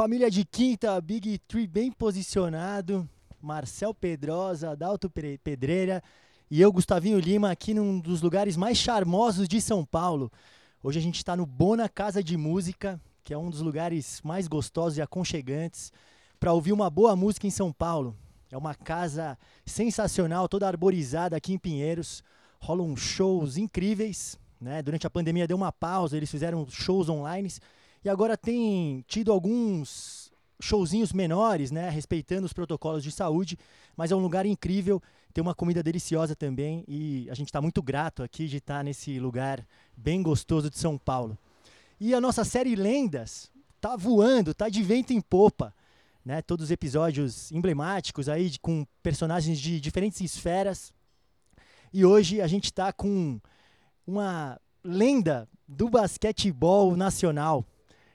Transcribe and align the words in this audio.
Família 0.00 0.30
de 0.30 0.46
quinta, 0.46 0.98
Big 0.98 1.36
Tree 1.40 1.66
bem 1.66 1.92
posicionado. 1.92 3.06
Marcel 3.38 3.92
Pedrosa, 3.92 4.70
Adalto 4.70 5.10
Pedreira 5.10 6.02
e 6.50 6.58
eu, 6.58 6.72
Gustavinho 6.72 7.18
Lima, 7.18 7.50
aqui 7.50 7.74
num 7.74 8.00
dos 8.00 8.22
lugares 8.22 8.56
mais 8.56 8.78
charmosos 8.78 9.46
de 9.46 9.60
São 9.60 9.84
Paulo. 9.84 10.32
Hoje 10.82 10.98
a 10.98 11.02
gente 11.02 11.16
está 11.16 11.36
no 11.36 11.44
Bona 11.44 11.86
Casa 11.86 12.24
de 12.24 12.34
Música, 12.34 12.98
que 13.22 13.34
é 13.34 13.36
um 13.36 13.50
dos 13.50 13.60
lugares 13.60 14.22
mais 14.24 14.48
gostosos 14.48 14.96
e 14.96 15.02
aconchegantes 15.02 15.92
para 16.38 16.54
ouvir 16.54 16.72
uma 16.72 16.88
boa 16.88 17.14
música 17.14 17.46
em 17.46 17.50
São 17.50 17.70
Paulo. 17.70 18.16
É 18.50 18.56
uma 18.56 18.74
casa 18.74 19.36
sensacional, 19.66 20.48
toda 20.48 20.66
arborizada 20.66 21.36
aqui 21.36 21.52
em 21.52 21.58
Pinheiros. 21.58 22.24
Rolam 22.58 22.96
shows 22.96 23.58
incríveis. 23.58 24.40
Né? 24.58 24.80
Durante 24.80 25.06
a 25.06 25.10
pandemia 25.10 25.46
deu 25.46 25.58
uma 25.58 25.70
pausa, 25.70 26.16
eles 26.16 26.30
fizeram 26.30 26.66
shows 26.70 27.10
online. 27.10 27.50
E 28.04 28.08
agora 28.08 28.36
tem 28.36 29.04
tido 29.06 29.32
alguns 29.32 30.32
showzinhos 30.60 31.12
menores, 31.12 31.70
né? 31.70 31.88
Respeitando 31.90 32.46
os 32.46 32.52
protocolos 32.52 33.02
de 33.02 33.12
saúde. 33.12 33.58
Mas 33.96 34.10
é 34.10 34.16
um 34.16 34.20
lugar 34.20 34.46
incrível. 34.46 35.02
Tem 35.32 35.42
uma 35.42 35.54
comida 35.54 35.82
deliciosa 35.82 36.34
também. 36.34 36.84
E 36.88 37.28
a 37.30 37.34
gente 37.34 37.48
está 37.48 37.60
muito 37.60 37.82
grato 37.82 38.22
aqui 38.22 38.46
de 38.46 38.58
estar 38.58 38.78
tá 38.78 38.82
nesse 38.82 39.18
lugar 39.18 39.66
bem 39.96 40.22
gostoso 40.22 40.70
de 40.70 40.78
São 40.78 40.96
Paulo. 40.96 41.36
E 41.98 42.14
a 42.14 42.20
nossa 42.20 42.44
série 42.44 42.74
Lendas 42.74 43.50
tá 43.80 43.96
voando, 43.96 44.54
tá 44.54 44.68
de 44.68 44.82
vento 44.82 45.12
em 45.12 45.20
popa 45.20 45.74
né? 46.24 46.42
Todos 46.42 46.64
os 46.64 46.70
episódios 46.70 47.50
emblemáticos 47.50 48.28
aí 48.28 48.52
com 48.60 48.86
personagens 49.02 49.58
de 49.58 49.80
diferentes 49.80 50.20
esferas. 50.20 50.92
E 51.92 52.04
hoje 52.04 52.40
a 52.40 52.46
gente 52.46 52.66
está 52.66 52.92
com 52.92 53.40
uma 54.06 54.60
lenda 54.84 55.48
do 55.66 55.88
basquetebol 55.88 56.96
nacional. 56.96 57.64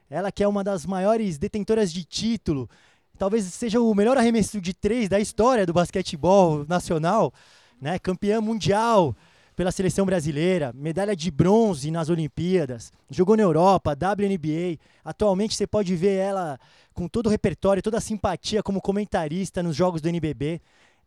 Ela 0.09 0.31
que 0.31 0.43
é 0.43 0.47
uma 0.47 0.63
das 0.63 0.85
maiores 0.85 1.37
detentoras 1.37 1.91
de 1.91 2.03
título, 2.03 2.69
talvez 3.17 3.45
seja 3.45 3.79
o 3.81 3.93
melhor 3.95 4.17
arremesso 4.17 4.61
de 4.61 4.73
três 4.73 5.09
da 5.09 5.19
história 5.19 5.65
do 5.65 5.73
basquetebol 5.73 6.65
nacional, 6.67 7.33
né? 7.81 7.97
Campeã 7.99 8.39
mundial, 8.39 9.15
pela 9.55 9.71
seleção 9.71 10.05
brasileira, 10.05 10.73
medalha 10.75 11.15
de 11.15 11.31
bronze 11.31 11.89
nas 11.89 12.09
Olimpíadas, 12.09 12.91
jogou 13.09 13.37
na 13.37 13.43
Europa, 13.43 13.93
WNBA. 13.93 14.77
Atualmente 15.03 15.55
você 15.55 15.65
pode 15.65 15.95
ver 15.95 16.17
ela 16.17 16.59
com 16.93 17.07
todo 17.07 17.27
o 17.27 17.29
repertório, 17.29 17.81
toda 17.81 17.97
a 17.97 18.01
simpatia 18.01 18.61
como 18.61 18.81
comentarista 18.81 19.63
nos 19.63 19.75
jogos 19.75 20.01
do 20.01 20.09
NBB. 20.09 20.61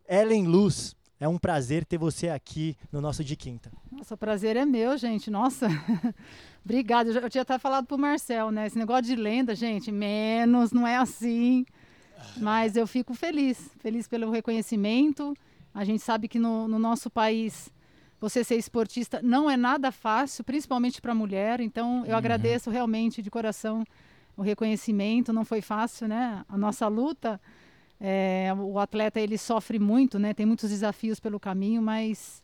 Ellen 0.07 0.47
Luz, 0.47 0.95
é 1.19 1.27
um 1.27 1.37
prazer 1.37 1.85
ter 1.85 1.97
você 1.97 2.29
aqui 2.29 2.77
no 2.91 3.01
nosso 3.01 3.23
de 3.23 3.35
quinta. 3.35 3.71
Nossa, 3.91 4.15
o 4.15 4.17
prazer 4.17 4.55
é 4.55 4.65
meu, 4.65 4.97
gente. 4.97 5.29
Nossa, 5.29 5.67
obrigada. 6.63 7.09
Eu, 7.09 7.21
eu 7.21 7.29
tinha 7.29 7.41
até 7.41 7.59
falado 7.59 7.85
pro 7.85 7.97
Marcel, 7.97 8.51
né? 8.51 8.67
Esse 8.67 8.77
negócio 8.77 9.03
de 9.03 9.15
lenda, 9.15 9.53
gente, 9.53 9.91
menos, 9.91 10.71
não 10.71 10.87
é 10.87 10.95
assim. 10.95 11.65
Mas 12.37 12.75
eu 12.75 12.87
fico 12.87 13.13
feliz, 13.13 13.69
feliz 13.79 14.07
pelo 14.07 14.31
reconhecimento. 14.31 15.35
A 15.73 15.83
gente 15.83 16.01
sabe 16.01 16.27
que 16.27 16.39
no, 16.39 16.67
no 16.67 16.79
nosso 16.79 17.09
país 17.09 17.69
você 18.19 18.43
ser 18.43 18.55
esportista 18.55 19.21
não 19.21 19.49
é 19.49 19.55
nada 19.55 19.91
fácil, 19.91 20.43
principalmente 20.43 21.01
para 21.01 21.13
mulher. 21.13 21.59
Então, 21.59 22.05
eu 22.05 22.11
uhum. 22.11 22.17
agradeço 22.17 22.69
realmente 22.69 23.21
de 23.21 23.29
coração 23.29 23.83
o 24.35 24.41
reconhecimento. 24.41 25.33
Não 25.33 25.43
foi 25.43 25.61
fácil, 25.61 26.07
né? 26.07 26.43
A 26.47 26.57
nossa 26.57 26.87
luta, 26.87 27.39
é, 27.99 28.53
o 28.57 28.79
atleta 28.79 29.19
ele 29.19 29.37
sofre 29.37 29.77
muito, 29.77 30.17
né? 30.17 30.33
Tem 30.33 30.45
muitos 30.45 30.69
desafios 30.69 31.19
pelo 31.19 31.39
caminho, 31.39 31.81
mas 31.81 32.41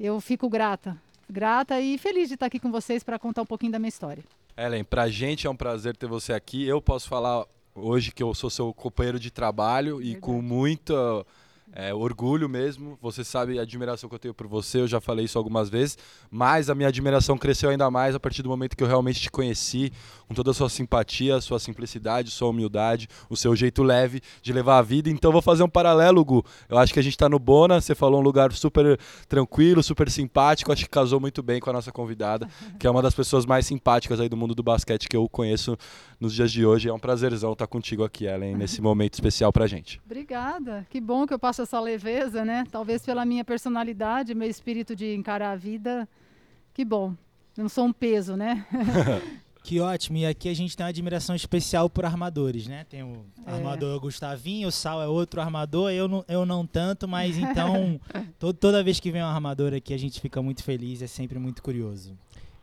eu 0.00 0.20
fico 0.20 0.48
grata, 0.48 0.96
grata 1.28 1.80
e 1.80 1.98
feliz 1.98 2.28
de 2.28 2.34
estar 2.34 2.46
aqui 2.46 2.58
com 2.58 2.70
vocês 2.70 3.02
para 3.02 3.18
contar 3.18 3.42
um 3.42 3.46
pouquinho 3.46 3.72
da 3.72 3.78
minha 3.78 3.88
história. 3.88 4.24
Ellen, 4.56 4.84
para 4.84 5.02
a 5.02 5.08
gente 5.08 5.46
é 5.46 5.50
um 5.50 5.56
prazer 5.56 5.96
ter 5.96 6.06
você 6.06 6.32
aqui. 6.32 6.66
Eu 6.66 6.80
posso 6.80 7.08
falar 7.08 7.46
hoje 7.74 8.12
que 8.12 8.22
eu 8.22 8.34
sou 8.34 8.50
seu 8.50 8.72
companheiro 8.72 9.18
de 9.18 9.30
trabalho 9.30 9.96
Verdade. 9.96 10.16
e 10.16 10.20
com 10.20 10.42
muita 10.42 11.24
é, 11.72 11.92
orgulho 11.92 12.48
mesmo. 12.48 12.98
Você 13.00 13.24
sabe 13.24 13.58
a 13.58 13.62
admiração 13.62 14.08
que 14.08 14.14
eu 14.14 14.18
tenho 14.18 14.34
por 14.34 14.46
você, 14.46 14.80
eu 14.80 14.86
já 14.86 15.00
falei 15.00 15.24
isso 15.24 15.38
algumas 15.38 15.70
vezes, 15.70 15.96
mas 16.30 16.68
a 16.68 16.74
minha 16.74 16.88
admiração 16.88 17.38
cresceu 17.38 17.70
ainda 17.70 17.90
mais 17.90 18.14
a 18.14 18.20
partir 18.20 18.42
do 18.42 18.48
momento 18.48 18.76
que 18.76 18.82
eu 18.82 18.86
realmente 18.86 19.20
te 19.20 19.30
conheci, 19.30 19.92
com 20.28 20.34
toda 20.34 20.50
a 20.50 20.54
sua 20.54 20.68
simpatia, 20.68 21.40
sua 21.40 21.58
simplicidade, 21.58 22.30
sua 22.30 22.48
humildade, 22.48 23.08
o 23.28 23.36
seu 23.36 23.56
jeito 23.56 23.82
leve 23.82 24.20
de 24.42 24.52
levar 24.52 24.78
a 24.78 24.82
vida. 24.82 25.08
Então 25.08 25.32
vou 25.32 25.42
fazer 25.42 25.62
um 25.62 25.68
paralelo, 25.68 26.24
Gu. 26.24 26.44
Eu 26.68 26.78
acho 26.78 26.92
que 26.92 27.00
a 27.00 27.02
gente 27.02 27.14
está 27.14 27.28
no 27.28 27.38
Bona, 27.38 27.80
você 27.80 27.94
falou 27.94 28.20
um 28.20 28.22
lugar 28.22 28.52
super 28.52 28.98
tranquilo, 29.28 29.82
super 29.82 30.10
simpático, 30.10 30.72
acho 30.72 30.84
que 30.84 30.90
casou 30.90 31.20
muito 31.20 31.42
bem 31.42 31.60
com 31.60 31.70
a 31.70 31.72
nossa 31.72 31.90
convidada, 31.90 32.48
que 32.78 32.86
é 32.86 32.90
uma 32.90 33.02
das 33.02 33.14
pessoas 33.14 33.46
mais 33.46 33.66
simpáticas 33.66 34.20
aí 34.20 34.28
do 34.28 34.36
mundo 34.36 34.54
do 34.54 34.62
basquete 34.62 35.08
que 35.08 35.16
eu 35.16 35.28
conheço 35.28 35.76
nos 36.20 36.34
dias 36.34 36.52
de 36.52 36.64
hoje. 36.66 36.88
É 36.88 36.92
um 36.92 36.98
prazerzão 36.98 37.52
estar 37.52 37.66
contigo 37.66 38.04
aqui, 38.04 38.26
Ellen, 38.26 38.56
nesse 38.56 38.80
momento 38.82 39.14
especial 39.14 39.52
pra 39.52 39.66
gente. 39.66 40.00
Obrigada. 40.04 40.86
Que 40.90 41.00
bom 41.00 41.26
que 41.26 41.34
eu 41.34 41.38
passo 41.38 41.61
essa 41.62 41.80
leveza, 41.80 42.44
né? 42.44 42.64
Talvez 42.70 43.04
pela 43.04 43.24
minha 43.24 43.44
personalidade, 43.44 44.34
meu 44.34 44.48
espírito 44.48 44.94
de 44.94 45.14
encarar 45.14 45.52
a 45.52 45.56
vida. 45.56 46.08
Que 46.74 46.84
bom. 46.84 47.14
Eu 47.56 47.64
não 47.64 47.68
sou 47.68 47.84
um 47.84 47.92
peso, 47.92 48.36
né? 48.36 48.66
Que 49.62 49.78
ótimo. 49.78 50.18
E 50.18 50.26
aqui 50.26 50.48
a 50.48 50.54
gente 50.54 50.76
tem 50.76 50.84
uma 50.84 50.90
admiração 50.90 51.36
especial 51.36 51.88
por 51.88 52.04
armadores, 52.04 52.66
né? 52.66 52.84
Tem 52.88 53.02
o 53.02 53.24
é. 53.46 53.52
armador 53.52 54.00
Gustavinho, 54.00 54.68
o 54.68 54.72
Sal 54.72 55.00
é 55.00 55.06
outro 55.06 55.40
armador, 55.40 55.90
eu 55.92 56.08
não, 56.08 56.24
eu 56.26 56.44
não 56.44 56.66
tanto, 56.66 57.06
mas 57.06 57.38
então 57.38 58.00
toda 58.60 58.82
vez 58.82 58.98
que 58.98 59.12
vem 59.12 59.22
um 59.22 59.26
armador 59.26 59.72
aqui 59.72 59.94
a 59.94 59.98
gente 59.98 60.20
fica 60.20 60.42
muito 60.42 60.64
feliz, 60.64 61.00
é 61.00 61.06
sempre 61.06 61.38
muito 61.38 61.62
curioso. 61.62 62.18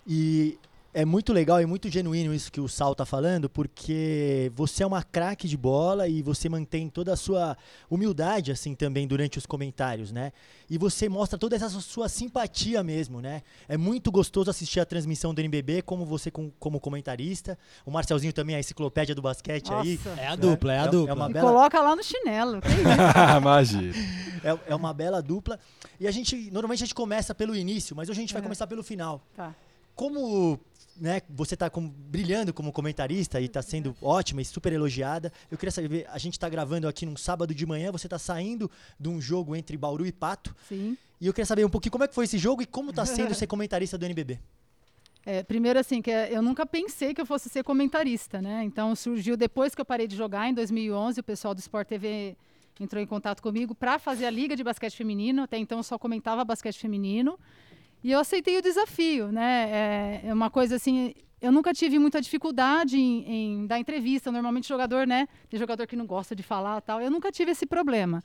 E 0.06 0.58
é 0.94 1.06
muito 1.06 1.32
legal 1.32 1.62
e 1.62 1.66
muito 1.66 1.90
genuíno 1.90 2.34
isso 2.34 2.52
que 2.52 2.60
o 2.60 2.68
Sal 2.68 2.96
tá 2.96 3.06
falando, 3.06 3.50
porque 3.50 4.52
você 4.56 4.84
é 4.84 4.88
uma 4.88 5.04
craque 5.04 5.48
de 5.48 5.56
bola 5.56 6.08
e 6.08 6.22
você 6.24 6.50
mantém 6.50 6.90
toda 6.90 7.14
a 7.14 7.16
sua 7.16 7.56
humildade 7.90 8.52
assim 8.52 8.74
também 8.74 9.08
durante 9.08 9.38
os 9.38 9.46
comentários, 9.46 10.12
né? 10.12 10.32
E 10.70 10.78
você 10.78 11.08
mostra 11.08 11.38
toda 11.38 11.56
essa 11.56 11.70
sua 11.70 12.10
simpatia 12.10 12.84
mesmo, 12.84 13.22
né? 13.22 13.44
É 13.68 13.78
muito 13.78 14.12
gostoso 14.12 14.50
assistir 14.50 14.80
a 14.80 14.86
transmissão 14.86 15.34
do 15.34 15.42
NBB 15.42 15.84
como 15.84 16.06
você 16.06 16.32
com, 16.32 16.52
como 16.60 16.80
comentarista. 16.80 17.58
O 17.86 17.92
Marcelzinho 17.92 18.34
também 18.34 18.56
é 18.56 18.58
a 18.58 18.60
enciclopédia 18.60 19.14
do 19.14 19.22
basquete 19.22 19.70
Nossa. 19.70 19.82
aí. 19.82 20.00
É 20.18 20.28
a 20.28 20.36
dupla, 20.36 20.74
é, 20.74 20.78
é 20.78 20.80
a 20.80 20.88
dupla. 20.88 21.10
É 21.12 21.14
uma 21.14 21.30
bela... 21.30 21.48
Coloca 21.52 21.82
lá 21.82 21.96
no 21.96 22.04
chinelo. 22.04 22.60
Imagina. 23.38 23.94
É, 24.44 24.72
é 24.72 24.76
uma 24.76 24.94
bela 24.94 25.22
dupla. 25.22 25.60
E 26.00 26.08
a 26.08 26.12
gente, 26.12 26.50
normalmente 26.52 26.84
a 26.84 26.86
gente 26.86 26.96
começa 26.96 27.36
pelo 27.36 27.56
início, 27.56 27.96
mas 27.96 28.10
hoje 28.10 28.20
a 28.20 28.22
gente 28.22 28.34
vai 28.34 28.42
é. 28.42 28.44
começar 28.44 28.66
pelo 28.66 28.84
final. 28.84 29.22
Tá. 29.36 29.54
Como 29.96 30.60
né, 31.00 31.22
você 31.30 31.54
está 31.54 31.70
brilhando 32.10 32.54
como 32.54 32.72
comentarista 32.72 33.40
e 33.40 33.46
está 33.46 33.62
sendo 33.62 33.96
ótima 34.02 34.42
e 34.42 34.46
super 34.46 34.74
elogiada. 34.74 35.32
Eu 35.50 35.58
queria 35.58 35.72
saber, 35.72 36.08
a 36.10 36.18
gente 36.18 36.34
está 36.34 36.50
gravando 36.50 36.88
aqui 36.88 37.06
num 37.06 37.18
sábado 37.18 37.54
de 37.54 37.66
manhã, 37.66 37.92
você 37.92 38.08
está 38.08 38.20
saindo 38.20 38.70
de 39.00 39.10
um 39.10 39.22
jogo 39.22 39.56
entre 39.56 39.78
Bauru 39.78 40.06
e 40.06 40.12
Pato. 40.12 40.56
Sim. 40.68 40.98
E 41.20 41.28
eu 41.28 41.34
queria 41.34 41.46
saber 41.46 41.66
um 41.66 41.70
pouquinho 41.70 41.92
como 41.92 42.04
é 42.04 42.08
que 42.08 42.16
foi 42.16 42.26
esse 42.26 42.38
jogo 42.38 42.62
e 42.62 42.66
como 42.66 42.92
está 42.92 43.06
sendo 43.06 43.34
ser 43.34 43.46
comentarista 43.48 43.98
do 43.98 44.06
NBB. 44.06 44.40
É, 45.26 45.44
primeiro 45.44 45.78
assim, 45.78 46.02
que 46.02 46.10
é, 46.10 46.36
eu 46.36 46.42
nunca 46.42 46.66
pensei 46.66 47.14
que 47.14 47.22
eu 47.22 47.26
fosse 47.26 47.50
ser 47.50 47.64
comentarista, 47.64 48.42
né? 48.42 48.64
Então 48.64 48.96
surgiu 48.96 49.36
depois 49.36 49.76
que 49.76 49.82
eu 49.82 49.86
parei 49.86 50.08
de 50.08 50.16
jogar 50.16 50.50
em 50.50 50.54
2011, 50.54 51.20
o 51.20 51.24
pessoal 51.24 51.54
do 51.54 51.60
Sport 51.60 51.88
TV 51.88 52.36
entrou 52.80 53.04
em 53.04 53.06
contato 53.06 53.42
comigo 53.42 53.76
para 53.76 54.00
fazer 54.00 54.26
a 54.26 54.30
liga 54.30 54.56
de 54.56 54.64
basquete 54.64 54.96
feminino. 54.96 55.44
Até 55.44 55.58
então 55.58 55.80
eu 55.80 55.84
só 55.84 55.98
comentava 56.00 56.46
basquete 56.46 56.80
feminino. 56.80 57.38
E 58.04 58.12
eu 58.12 58.20
aceitei 58.20 58.58
o 58.58 58.62
desafio, 58.62 59.32
né? 59.32 59.70
É, 60.24 60.28
é 60.30 60.34
uma 60.34 60.50
coisa 60.50 60.76
assim, 60.76 61.14
eu 61.42 61.52
nunca 61.52 61.74
tive 61.74 61.98
muita 62.00 62.22
dificuldade 62.22 62.98
em, 62.98 63.24
em, 63.28 63.68
dar 63.68 63.80
entrevista. 63.80 64.32
Normalmente 64.32 64.68
jogador, 64.68 65.08
né? 65.08 65.28
Tem 65.50 65.60
jogador 65.60 65.88
que 65.88 65.96
não 65.96 66.06
gosta 66.06 66.36
de 66.36 66.44
falar 66.44 66.82
tal. 66.82 67.02
Eu 67.02 67.10
nunca 67.10 67.32
tive 67.32 67.52
esse 67.52 67.66
problema. 67.66 68.24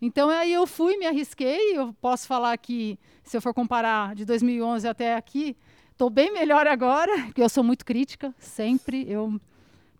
Então 0.00 0.28
aí 0.28 0.52
eu 0.52 0.66
fui, 0.66 0.96
me 0.96 1.06
arrisquei. 1.06 1.76
Eu 1.76 1.92
posso 2.00 2.26
falar 2.26 2.56
que, 2.58 2.98
se 3.22 3.36
eu 3.36 3.40
for 3.40 3.54
comparar 3.54 4.14
de 4.14 4.24
2011 4.24 4.86
até 4.88 5.16
aqui, 5.16 5.56
estou 5.92 6.10
bem 6.10 6.32
melhor 6.32 6.66
agora, 6.66 7.12
porque 7.26 7.42
eu 7.42 7.48
sou 7.48 7.62
muito 7.62 7.84
crítica, 7.84 8.34
sempre. 8.38 9.08
Eu 9.08 9.40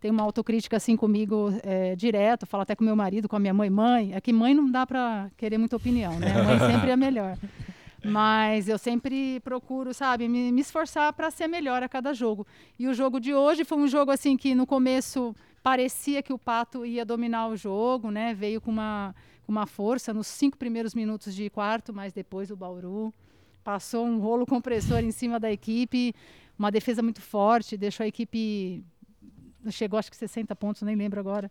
tenho 0.00 0.14
uma 0.14 0.24
autocrítica 0.24 0.76
assim 0.76 0.96
comigo 0.96 1.52
é, 1.62 1.94
direto, 1.94 2.44
falo 2.44 2.64
até 2.64 2.74
com 2.74 2.82
meu 2.82 2.96
marido, 2.96 3.28
com 3.28 3.36
a 3.36 3.40
minha 3.40 3.54
mãe. 3.54 3.70
Mãe, 3.70 4.14
é 4.14 4.20
que 4.20 4.32
mãe 4.32 4.52
não 4.52 4.68
dá 4.68 4.84
para 4.84 5.30
querer 5.36 5.58
muita 5.58 5.76
opinião, 5.76 6.18
né? 6.18 6.42
Mãe 6.42 6.58
sempre 6.58 6.90
é 6.90 6.96
melhor. 6.96 7.38
Mas 8.04 8.68
eu 8.68 8.78
sempre 8.78 9.38
procuro, 9.40 9.94
sabe, 9.94 10.28
me, 10.28 10.50
me 10.50 10.60
esforçar 10.60 11.12
para 11.12 11.30
ser 11.30 11.46
melhor 11.46 11.82
a 11.82 11.88
cada 11.88 12.12
jogo. 12.12 12.46
E 12.78 12.88
o 12.88 12.94
jogo 12.94 13.20
de 13.20 13.32
hoje 13.32 13.64
foi 13.64 13.78
um 13.78 13.86
jogo 13.86 14.10
assim 14.10 14.36
que 14.36 14.54
no 14.54 14.66
começo 14.66 15.34
parecia 15.62 16.22
que 16.22 16.32
o 16.32 16.38
Pato 16.38 16.84
ia 16.84 17.04
dominar 17.04 17.48
o 17.48 17.56
jogo, 17.56 18.10
né? 18.10 18.34
Veio 18.34 18.60
com 18.60 18.70
uma, 18.70 19.14
com 19.46 19.52
uma 19.52 19.66
força 19.66 20.12
nos 20.12 20.26
cinco 20.26 20.58
primeiros 20.58 20.94
minutos 20.94 21.34
de 21.34 21.48
quarto, 21.48 21.92
mas 21.94 22.12
depois 22.12 22.50
o 22.50 22.56
Bauru 22.56 23.14
passou 23.62 24.04
um 24.04 24.18
rolo 24.18 24.44
compressor 24.44 24.98
em 24.98 25.12
cima 25.12 25.38
da 25.38 25.52
equipe, 25.52 26.12
uma 26.58 26.72
defesa 26.72 27.00
muito 27.02 27.20
forte, 27.20 27.76
deixou 27.76 28.02
a 28.02 28.08
equipe 28.08 28.84
chegou 29.70 29.98
acho 29.98 30.10
que 30.10 30.16
60 30.16 30.54
pontos, 30.56 30.82
nem 30.82 30.96
lembro 30.96 31.20
agora. 31.20 31.50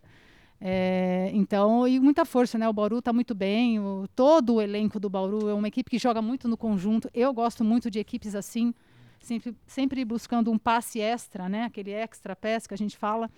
É, 0.64 1.28
então, 1.34 1.88
e 1.88 1.98
muita 1.98 2.24
força, 2.24 2.56
né? 2.56 2.68
O 2.68 2.72
Bauru 2.72 3.00
está 3.00 3.12
muito 3.12 3.34
bem, 3.34 3.80
o, 3.80 4.06
todo 4.14 4.54
o 4.54 4.62
elenco 4.62 5.00
do 5.00 5.10
Bauru 5.10 5.48
é 5.48 5.54
uma 5.54 5.66
equipe 5.66 5.90
que 5.90 5.98
joga 5.98 6.22
muito 6.22 6.46
no 6.46 6.56
conjunto. 6.56 7.10
Eu 7.12 7.34
gosto 7.34 7.64
muito 7.64 7.90
de 7.90 7.98
equipes 7.98 8.36
assim, 8.36 8.72
sempre, 9.20 9.56
sempre 9.66 10.04
buscando 10.04 10.52
um 10.52 10.58
passe 10.58 11.00
extra, 11.00 11.48
né? 11.48 11.64
Aquele 11.64 11.90
extra 11.90 12.36
pass 12.36 12.68
que 12.68 12.74
a 12.74 12.78
gente 12.78 12.96
fala, 12.96 13.28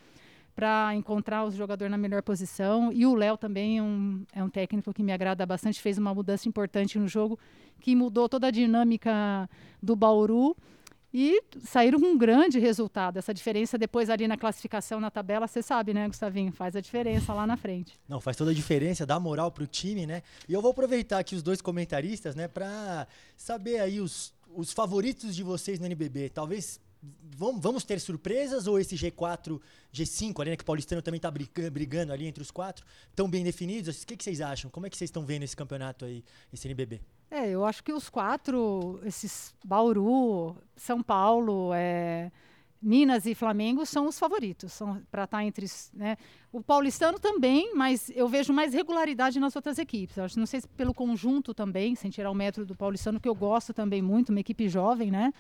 para 0.54 0.94
encontrar 0.94 1.44
o 1.44 1.50
jogador 1.50 1.88
na 1.88 1.96
melhor 1.96 2.22
posição. 2.22 2.92
E 2.92 3.06
o 3.06 3.14
Léo 3.14 3.38
também 3.38 3.78
é 3.78 3.82
um, 3.82 4.22
é 4.30 4.44
um 4.44 4.50
técnico 4.50 4.92
que 4.92 5.02
me 5.02 5.10
agrada 5.10 5.46
bastante, 5.46 5.80
fez 5.80 5.96
uma 5.96 6.12
mudança 6.12 6.46
importante 6.46 6.98
no 6.98 7.08
jogo, 7.08 7.38
que 7.80 7.96
mudou 7.96 8.28
toda 8.28 8.48
a 8.48 8.50
dinâmica 8.50 9.48
do 9.82 9.96
Bauru 9.96 10.54
e 11.16 11.40
saíram 11.62 12.00
com 12.00 12.06
um 12.06 12.18
grande 12.18 12.58
resultado. 12.58 13.18
Essa 13.18 13.32
diferença 13.32 13.78
depois 13.78 14.10
ali 14.10 14.26
na 14.26 14.36
classificação, 14.36 14.98
na 14.98 15.12
tabela, 15.12 15.46
você 15.46 15.62
sabe, 15.62 15.94
né, 15.94 16.08
Gustavinho? 16.08 16.50
Faz 16.50 16.74
a 16.74 16.80
diferença 16.80 17.32
lá 17.32 17.46
na 17.46 17.56
frente. 17.56 17.96
Não, 18.08 18.20
faz 18.20 18.36
toda 18.36 18.50
a 18.50 18.54
diferença, 18.54 19.06
dá 19.06 19.20
moral 19.20 19.52
pro 19.52 19.64
time, 19.64 20.06
né? 20.06 20.24
E 20.48 20.52
eu 20.52 20.60
vou 20.60 20.72
aproveitar 20.72 21.20
aqui 21.20 21.36
os 21.36 21.42
dois 21.42 21.62
comentaristas, 21.62 22.34
né, 22.34 22.48
para 22.48 23.06
saber 23.36 23.78
aí 23.78 24.00
os, 24.00 24.34
os 24.52 24.72
favoritos 24.72 25.36
de 25.36 25.44
vocês 25.44 25.78
no 25.78 25.86
NBB. 25.86 26.30
Talvez 26.30 26.80
vamos 27.36 27.84
ter 27.84 28.00
surpresas 28.00 28.66
ou 28.66 28.78
esse 28.78 28.94
G4, 28.94 29.60
G5 29.92 30.40
ali, 30.40 30.50
né, 30.50 30.56
que 30.56 30.62
o 30.62 30.66
Paulistano 30.66 31.02
também 31.02 31.18
está 31.18 31.30
brigando 31.30 32.12
ali 32.12 32.26
entre 32.26 32.42
os 32.42 32.50
quatro, 32.50 32.86
estão 33.10 33.28
bem 33.28 33.42
definidos? 33.42 34.02
O 34.02 34.06
que, 34.06 34.16
que 34.16 34.24
vocês 34.24 34.40
acham? 34.40 34.70
Como 34.70 34.86
é 34.86 34.90
que 34.90 34.96
vocês 34.96 35.08
estão 35.08 35.24
vendo 35.24 35.42
esse 35.42 35.56
campeonato 35.56 36.04
aí, 36.04 36.24
esse 36.52 36.66
NBB? 36.68 37.00
É, 37.30 37.48
eu 37.50 37.64
acho 37.64 37.82
que 37.82 37.92
os 37.92 38.08
quatro, 38.08 39.00
esses 39.04 39.54
Bauru, 39.64 40.56
São 40.76 41.02
Paulo, 41.02 41.72
é, 41.74 42.30
Minas 42.80 43.24
e 43.26 43.34
Flamengo 43.34 43.84
são 43.86 44.06
os 44.06 44.18
favoritos, 44.18 44.72
são 44.72 45.02
para 45.10 45.24
estar 45.24 45.38
tá 45.38 45.44
entre, 45.44 45.66
né? 45.94 46.16
O 46.52 46.62
paulistano 46.62 47.18
também, 47.18 47.74
mas 47.74 48.10
eu 48.14 48.28
vejo 48.28 48.52
mais 48.52 48.74
regularidade 48.74 49.40
nas 49.40 49.56
outras 49.56 49.78
equipes. 49.78 50.16
Eu 50.16 50.24
acho, 50.24 50.38
não 50.38 50.46
sei 50.46 50.60
se 50.60 50.68
pelo 50.68 50.94
conjunto 50.94 51.54
também, 51.54 51.94
sem 51.96 52.10
tirar 52.10 52.30
o 52.30 52.34
metro 52.34 52.64
do 52.64 52.76
paulistano, 52.76 53.18
que 53.18 53.28
eu 53.28 53.34
gosto 53.34 53.72
também 53.72 54.02
muito, 54.02 54.28
uma 54.28 54.40
equipe 54.40 54.68
jovem, 54.68 55.10
né? 55.10 55.32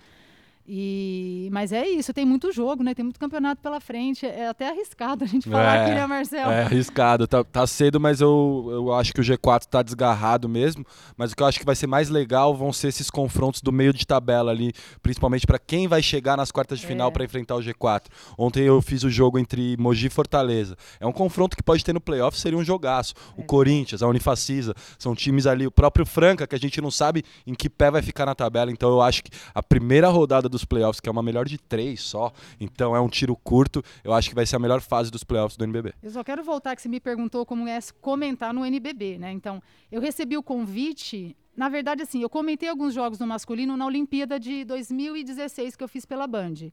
E, 0.66 1.50
mas 1.52 1.72
é 1.72 1.86
isso, 1.86 2.14
tem 2.14 2.24
muito 2.24 2.50
jogo, 2.50 2.82
né? 2.82 2.94
Tem 2.94 3.04
muito 3.04 3.20
campeonato 3.20 3.60
pela 3.60 3.80
frente. 3.80 4.24
É 4.24 4.48
até 4.48 4.70
arriscado 4.70 5.22
a 5.22 5.26
gente 5.26 5.48
falar 5.48 5.76
é, 5.76 5.82
aqui, 5.82 5.94
né, 5.94 6.06
Marcelo? 6.06 6.50
É 6.50 6.62
arriscado. 6.62 7.26
Tá, 7.26 7.44
tá, 7.44 7.66
cedo, 7.66 8.00
mas 8.00 8.22
eu, 8.22 8.68
eu 8.70 8.92
acho 8.94 9.12
que 9.12 9.20
o 9.20 9.24
G4 9.24 9.66
tá 9.66 9.82
desgarrado 9.82 10.48
mesmo. 10.48 10.84
Mas 11.18 11.32
o 11.32 11.36
que 11.36 11.42
eu 11.42 11.46
acho 11.46 11.58
que 11.58 11.66
vai 11.66 11.76
ser 11.76 11.86
mais 11.86 12.08
legal 12.08 12.54
vão 12.54 12.72
ser 12.72 12.88
esses 12.88 13.10
confrontos 13.10 13.60
do 13.60 13.70
meio 13.70 13.92
de 13.92 14.06
tabela 14.06 14.50
ali, 14.50 14.72
principalmente 15.02 15.46
para 15.46 15.58
quem 15.58 15.86
vai 15.86 16.02
chegar 16.02 16.34
nas 16.36 16.50
quartas 16.50 16.78
de 16.78 16.86
final 16.86 17.08
é. 17.08 17.10
para 17.10 17.24
enfrentar 17.24 17.56
o 17.56 17.60
G4. 17.60 18.04
Ontem 18.38 18.62
eu 18.62 18.80
fiz 18.80 19.04
o 19.04 19.10
jogo 19.10 19.38
entre 19.38 19.76
Mogi 19.78 20.06
e 20.06 20.10
Fortaleza. 20.10 20.76
É 20.98 21.06
um 21.06 21.12
confronto 21.12 21.58
que 21.58 21.62
pode 21.62 21.84
ter 21.84 21.92
no 21.92 22.00
playoff, 22.00 22.40
seria 22.40 22.58
um 22.58 22.64
jogaço. 22.64 23.12
É. 23.36 23.40
O 23.42 23.44
Corinthians, 23.44 24.02
a 24.02 24.08
Unifacisa, 24.08 24.74
são 24.98 25.14
times 25.14 25.46
ali, 25.46 25.66
o 25.66 25.70
próprio 25.70 26.06
Franca, 26.06 26.46
que 26.46 26.54
a 26.54 26.58
gente 26.58 26.80
não 26.80 26.90
sabe 26.90 27.22
em 27.46 27.52
que 27.52 27.68
pé 27.68 27.90
vai 27.90 28.00
ficar 28.00 28.24
na 28.24 28.34
tabela. 28.34 28.70
Então 28.70 28.88
eu 28.88 29.02
acho 29.02 29.22
que 29.22 29.30
a 29.54 29.62
primeira 29.62 30.08
rodada 30.08 30.48
dos 30.54 30.64
playoffs, 30.64 31.00
que 31.00 31.08
é 31.08 31.12
uma 31.12 31.22
melhor 31.22 31.44
de 31.44 31.58
três 31.58 32.00
só. 32.00 32.32
Então 32.58 32.94
é 32.94 33.00
um 33.00 33.08
tiro 33.08 33.36
curto. 33.36 33.82
Eu 34.02 34.12
acho 34.12 34.28
que 34.28 34.34
vai 34.34 34.46
ser 34.46 34.56
a 34.56 34.58
melhor 34.58 34.80
fase 34.80 35.10
dos 35.10 35.24
playoffs 35.24 35.56
do 35.56 35.64
NBB. 35.64 35.92
Eu 36.02 36.10
só 36.10 36.22
quero 36.22 36.42
voltar 36.42 36.74
que 36.74 36.82
você 36.82 36.88
me 36.88 37.00
perguntou 37.00 37.44
como 37.44 37.68
é 37.68 37.78
comentar 38.00 38.54
no 38.54 38.64
NBB, 38.64 39.18
né? 39.18 39.32
Então, 39.32 39.62
eu 39.90 40.00
recebi 40.00 40.36
o 40.36 40.42
convite. 40.42 41.36
Na 41.56 41.68
verdade, 41.68 42.02
assim, 42.02 42.22
eu 42.22 42.30
comentei 42.30 42.68
alguns 42.68 42.94
jogos 42.94 43.18
no 43.18 43.26
masculino 43.26 43.76
na 43.76 43.86
Olimpíada 43.86 44.38
de 44.38 44.64
2016 44.64 45.76
que 45.76 45.84
eu 45.84 45.88
fiz 45.88 46.06
pela 46.06 46.26
Band. 46.26 46.70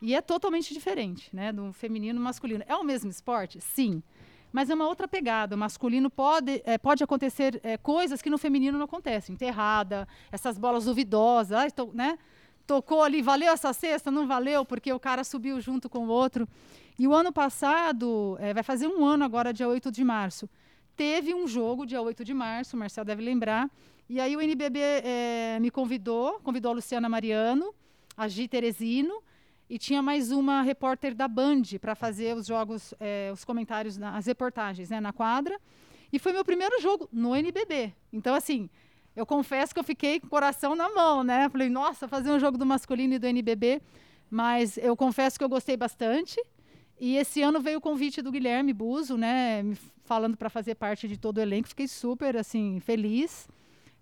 E 0.00 0.14
é 0.14 0.20
totalmente 0.20 0.74
diferente, 0.74 1.28
né? 1.32 1.52
Do 1.52 1.72
feminino 1.72 2.20
masculino. 2.20 2.64
É 2.66 2.74
o 2.74 2.84
mesmo 2.84 3.10
esporte? 3.10 3.60
Sim 3.60 4.02
mas 4.52 4.68
é 4.68 4.74
uma 4.74 4.86
outra 4.86 5.08
pegada. 5.08 5.56
O 5.56 5.58
masculino 5.58 6.10
pode, 6.10 6.62
é, 6.64 6.76
pode 6.76 7.02
acontecer 7.02 7.58
é, 7.64 7.76
coisas 7.78 8.20
que 8.20 8.28
no 8.28 8.36
feminino 8.36 8.76
não 8.76 8.84
acontecem. 8.84 9.32
Enterrada, 9.32 10.06
essas 10.30 10.58
bolas 10.58 10.84
duvidosas, 10.84 11.72
né? 11.94 12.18
Tocou 12.66 13.02
ali, 13.02 13.22
valeu 13.22 13.52
essa 13.52 13.72
cesta? 13.72 14.10
Não 14.10 14.26
valeu, 14.26 14.64
porque 14.64 14.92
o 14.92 15.00
cara 15.00 15.24
subiu 15.24 15.60
junto 15.60 15.88
com 15.88 16.06
o 16.06 16.08
outro. 16.08 16.48
E 16.98 17.06
o 17.06 17.14
ano 17.14 17.32
passado, 17.32 18.36
é, 18.40 18.52
vai 18.52 18.62
fazer 18.62 18.86
um 18.86 19.04
ano 19.04 19.24
agora, 19.24 19.52
dia 19.52 19.68
8 19.68 19.90
de 19.90 20.04
março, 20.04 20.48
teve 20.96 21.34
um 21.34 21.46
jogo, 21.46 21.86
dia 21.86 22.00
8 22.00 22.24
de 22.24 22.34
março, 22.34 22.76
o 22.76 22.78
Marcel 22.78 23.04
deve 23.04 23.22
lembrar, 23.22 23.70
e 24.08 24.20
aí 24.20 24.36
o 24.36 24.40
NBB 24.40 24.78
é, 24.78 25.58
me 25.60 25.70
convidou, 25.70 26.38
convidou 26.40 26.72
a 26.72 26.74
Luciana 26.74 27.08
Mariano, 27.08 27.74
a 28.16 28.28
Gi 28.28 28.46
Teresino, 28.46 29.22
e 29.70 29.78
tinha 29.78 30.02
mais 30.02 30.30
uma 30.30 30.60
repórter 30.60 31.14
da 31.14 31.26
Band 31.26 31.62
para 31.80 31.94
fazer 31.94 32.36
os 32.36 32.46
jogos, 32.46 32.92
é, 33.00 33.30
os 33.32 33.42
comentários, 33.42 34.00
as 34.02 34.26
reportagens 34.26 34.90
né, 34.90 35.00
na 35.00 35.14
quadra. 35.14 35.58
E 36.12 36.18
foi 36.18 36.32
meu 36.32 36.44
primeiro 36.44 36.78
jogo 36.82 37.08
no 37.10 37.34
NBB. 37.34 37.94
Então, 38.12 38.34
assim, 38.34 38.68
eu 39.14 39.26
confesso 39.26 39.74
que 39.74 39.80
eu 39.80 39.84
fiquei 39.84 40.18
com 40.20 40.26
o 40.26 40.30
coração 40.30 40.74
na 40.74 40.88
mão, 40.88 41.22
né? 41.22 41.48
Falei, 41.48 41.68
nossa, 41.68 42.08
fazer 42.08 42.30
um 42.30 42.38
jogo 42.38 42.56
do 42.56 42.66
masculino 42.66 43.14
e 43.14 43.18
do 43.18 43.26
NBB. 43.26 43.82
Mas 44.30 44.78
eu 44.78 44.96
confesso 44.96 45.38
que 45.38 45.44
eu 45.44 45.48
gostei 45.48 45.76
bastante. 45.76 46.42
E 46.98 47.16
esse 47.16 47.42
ano 47.42 47.60
veio 47.60 47.78
o 47.78 47.80
convite 47.80 48.22
do 48.22 48.30
Guilherme 48.32 48.72
Buzo, 48.72 49.16
né? 49.16 49.62
Falando 50.04 50.36
para 50.36 50.48
fazer 50.48 50.74
parte 50.76 51.06
de 51.06 51.18
todo 51.18 51.38
o 51.38 51.40
elenco. 51.40 51.68
Fiquei 51.68 51.88
super, 51.88 52.36
assim, 52.36 52.80
feliz. 52.80 53.48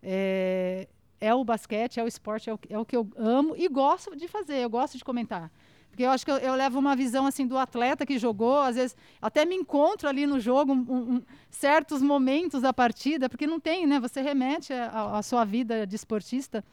É, 0.03 0.87
é 1.21 1.35
o 1.35 1.45
basquete, 1.45 2.01
é 2.01 2.05
o 2.05 2.09
esporte, 2.09 2.49
é 2.49 2.55
o, 2.55 2.59
é 2.69 2.79
o 2.79 2.85
que 2.85 2.97
eu 2.97 3.09
amo 3.17 3.55
e 3.57 3.69
gosto 3.69 4.17
de 4.17 4.27
fazer, 4.27 4.59
eu 4.59 4.71
gosto 4.71 4.97
de 4.97 5.05
comentar. 5.05 5.53
Porque 5.91 6.05
eu 6.05 6.11
acho 6.11 6.25
que 6.25 6.31
eu, 6.31 6.37
eu, 6.37 6.55
levo 6.55 6.79
uma 6.79 6.95
visão 6.95 7.27
assim 7.27 7.47
do 7.47 7.59
atleta 7.59 8.07
que 8.07 8.19
jogou, 8.19 8.61
às 8.61 8.77
vezes 8.77 8.97
até 9.21 9.45
me 9.45 9.55
encontro 9.55 10.09
ali 10.09 10.27
no 10.27 10.39
jogo, 10.39 10.73
um, 10.73 11.15
um, 11.15 11.23
certos 11.51 12.01
momentos 12.01 12.63
da 12.63 12.73
partida, 12.73 13.29
porque 13.29 13.47
não 13.47 13.59
tem, 13.59 13.87
né? 13.87 13.99
Você 14.01 14.23
remete 14.23 14.73
à 14.73 15.21
sua 15.23 15.45
vida 15.45 15.87
de 15.87 15.97
esportista. 15.97 16.65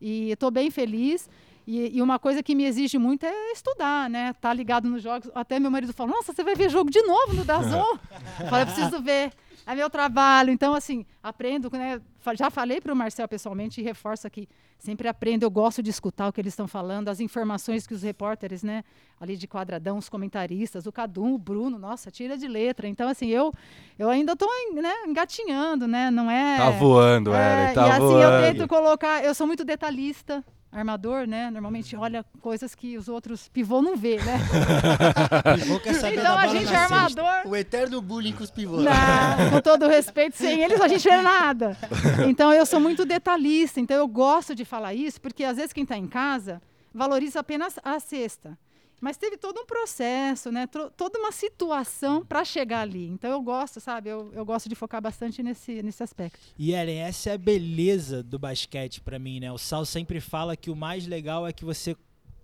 E 0.00 0.30
estou 0.30 0.50
bem 0.50 0.70
feliz. 0.70 1.28
E, 1.64 1.96
e, 1.96 2.02
uma 2.02 2.18
coisa 2.18 2.42
que 2.42 2.56
me 2.56 2.64
exige 2.64 2.98
muito 2.98 3.24
é 3.24 3.52
estudar, 3.52 4.10
né? 4.10 4.32
Tá 4.40 4.52
ligado 4.52 4.88
nos 4.88 5.00
jogos. 5.00 5.30
Até 5.32 5.60
meu 5.60 5.70
marido 5.70 5.92
falou: 5.92 6.16
Nossa, 6.16 6.32
você 6.32 6.42
vai 6.42 6.56
ver 6.56 6.68
jogo 6.68 6.90
de 6.90 7.00
novo 7.02 7.34
no 7.34 7.44
Dazon? 7.44 7.98
falei: 8.50 8.66
Preciso 8.66 9.00
ver 9.00 9.32
é 9.66 9.74
meu 9.74 9.88
trabalho. 9.88 10.50
Então, 10.50 10.74
assim, 10.74 11.06
aprendo, 11.22 11.70
né? 11.72 12.00
Já 12.34 12.50
falei 12.50 12.80
para 12.80 12.92
o 12.92 12.96
Marcel 12.96 13.28
pessoalmente 13.28 13.80
e 13.80 13.84
reforço 13.84 14.26
aqui. 14.26 14.48
Sempre 14.82 15.06
aprendo, 15.06 15.44
eu 15.44 15.50
gosto 15.50 15.80
de 15.80 15.90
escutar 15.90 16.26
o 16.26 16.32
que 16.32 16.40
eles 16.40 16.54
estão 16.54 16.66
falando, 16.66 17.08
as 17.08 17.20
informações 17.20 17.86
que 17.86 17.94
os 17.94 18.02
repórteres, 18.02 18.64
né, 18.64 18.82
ali 19.20 19.36
de 19.36 19.46
quadradão, 19.46 19.96
os 19.96 20.08
comentaristas, 20.08 20.86
o 20.86 20.90
Cadum, 20.90 21.34
o 21.34 21.38
Bruno, 21.38 21.78
nossa, 21.78 22.10
tira 22.10 22.36
de 22.36 22.48
letra. 22.48 22.88
Então, 22.88 23.08
assim, 23.08 23.28
eu, 23.28 23.54
eu 23.96 24.10
ainda 24.10 24.32
estou 24.32 24.48
né, 24.74 24.92
engatinhando, 25.06 25.86
né? 25.86 26.10
Não 26.10 26.28
é. 26.28 26.56
Tá 26.56 26.70
voando, 26.70 27.32
é, 27.32 27.62
Ellen, 27.62 27.74
tá 27.76 27.86
e 27.86 27.90
assim, 27.92 28.00
voando. 28.00 28.22
eu 28.22 28.42
tento 28.42 28.66
colocar, 28.68 29.22
eu 29.22 29.32
sou 29.36 29.46
muito 29.46 29.64
detalhista 29.64 30.44
armador, 30.72 31.26
né? 31.26 31.50
Normalmente 31.50 31.94
olha 31.94 32.24
coisas 32.40 32.74
que 32.74 32.96
os 32.96 33.06
outros 33.06 33.48
pivô 33.48 33.82
não 33.82 33.94
vê, 33.94 34.16
né? 34.16 34.38
pivô 35.56 35.78
quer 35.78 35.94
saber 35.94 36.18
então 36.18 36.36
a 36.36 36.46
gente 36.46 36.72
é 36.72 36.76
armador. 36.76 37.46
O 37.46 37.54
eterno 37.54 38.00
bullying 38.00 38.32
com 38.32 38.42
os 38.42 38.50
pivôs. 38.50 38.82
Não, 38.82 39.50
com 39.50 39.60
todo 39.60 39.86
respeito, 39.86 40.36
sem 40.36 40.62
eles 40.62 40.80
a 40.80 40.88
gente 40.88 41.08
vê 41.08 41.20
nada. 41.20 41.76
Então 42.26 42.52
eu 42.52 42.64
sou 42.64 42.80
muito 42.80 43.04
detalhista, 43.04 43.80
então 43.80 43.96
eu 43.96 44.06
gosto 44.06 44.54
de 44.54 44.64
falar 44.64 44.94
isso, 44.94 45.20
porque 45.20 45.44
às 45.44 45.56
vezes 45.56 45.72
quem 45.72 45.82
está 45.82 45.96
em 45.96 46.06
casa 46.06 46.62
valoriza 46.94 47.40
apenas 47.40 47.78
a 47.82 47.98
cesta. 48.00 48.56
Mas 49.02 49.16
teve 49.16 49.36
todo 49.36 49.60
um 49.60 49.66
processo, 49.66 50.52
né? 50.52 50.68
toda 50.96 51.18
uma 51.18 51.32
situação 51.32 52.24
para 52.24 52.44
chegar 52.44 52.82
ali. 52.82 53.08
Então 53.08 53.32
eu 53.32 53.42
gosto, 53.42 53.80
sabe? 53.80 54.08
Eu, 54.08 54.30
eu 54.32 54.44
gosto 54.44 54.68
de 54.68 54.76
focar 54.76 55.02
bastante 55.02 55.42
nesse, 55.42 55.82
nesse 55.82 56.04
aspecto. 56.04 56.38
E 56.56 56.72
Ellen, 56.72 57.00
essa 57.00 57.30
é 57.30 57.32
a 57.32 57.38
beleza 57.38 58.22
do 58.22 58.38
basquete 58.38 59.00
para 59.00 59.18
mim, 59.18 59.40
né? 59.40 59.50
O 59.50 59.58
Sal 59.58 59.84
sempre 59.84 60.20
fala 60.20 60.56
que 60.56 60.70
o 60.70 60.76
mais 60.76 61.04
legal 61.04 61.44
é 61.44 61.52
que 61.52 61.64
você 61.64 61.96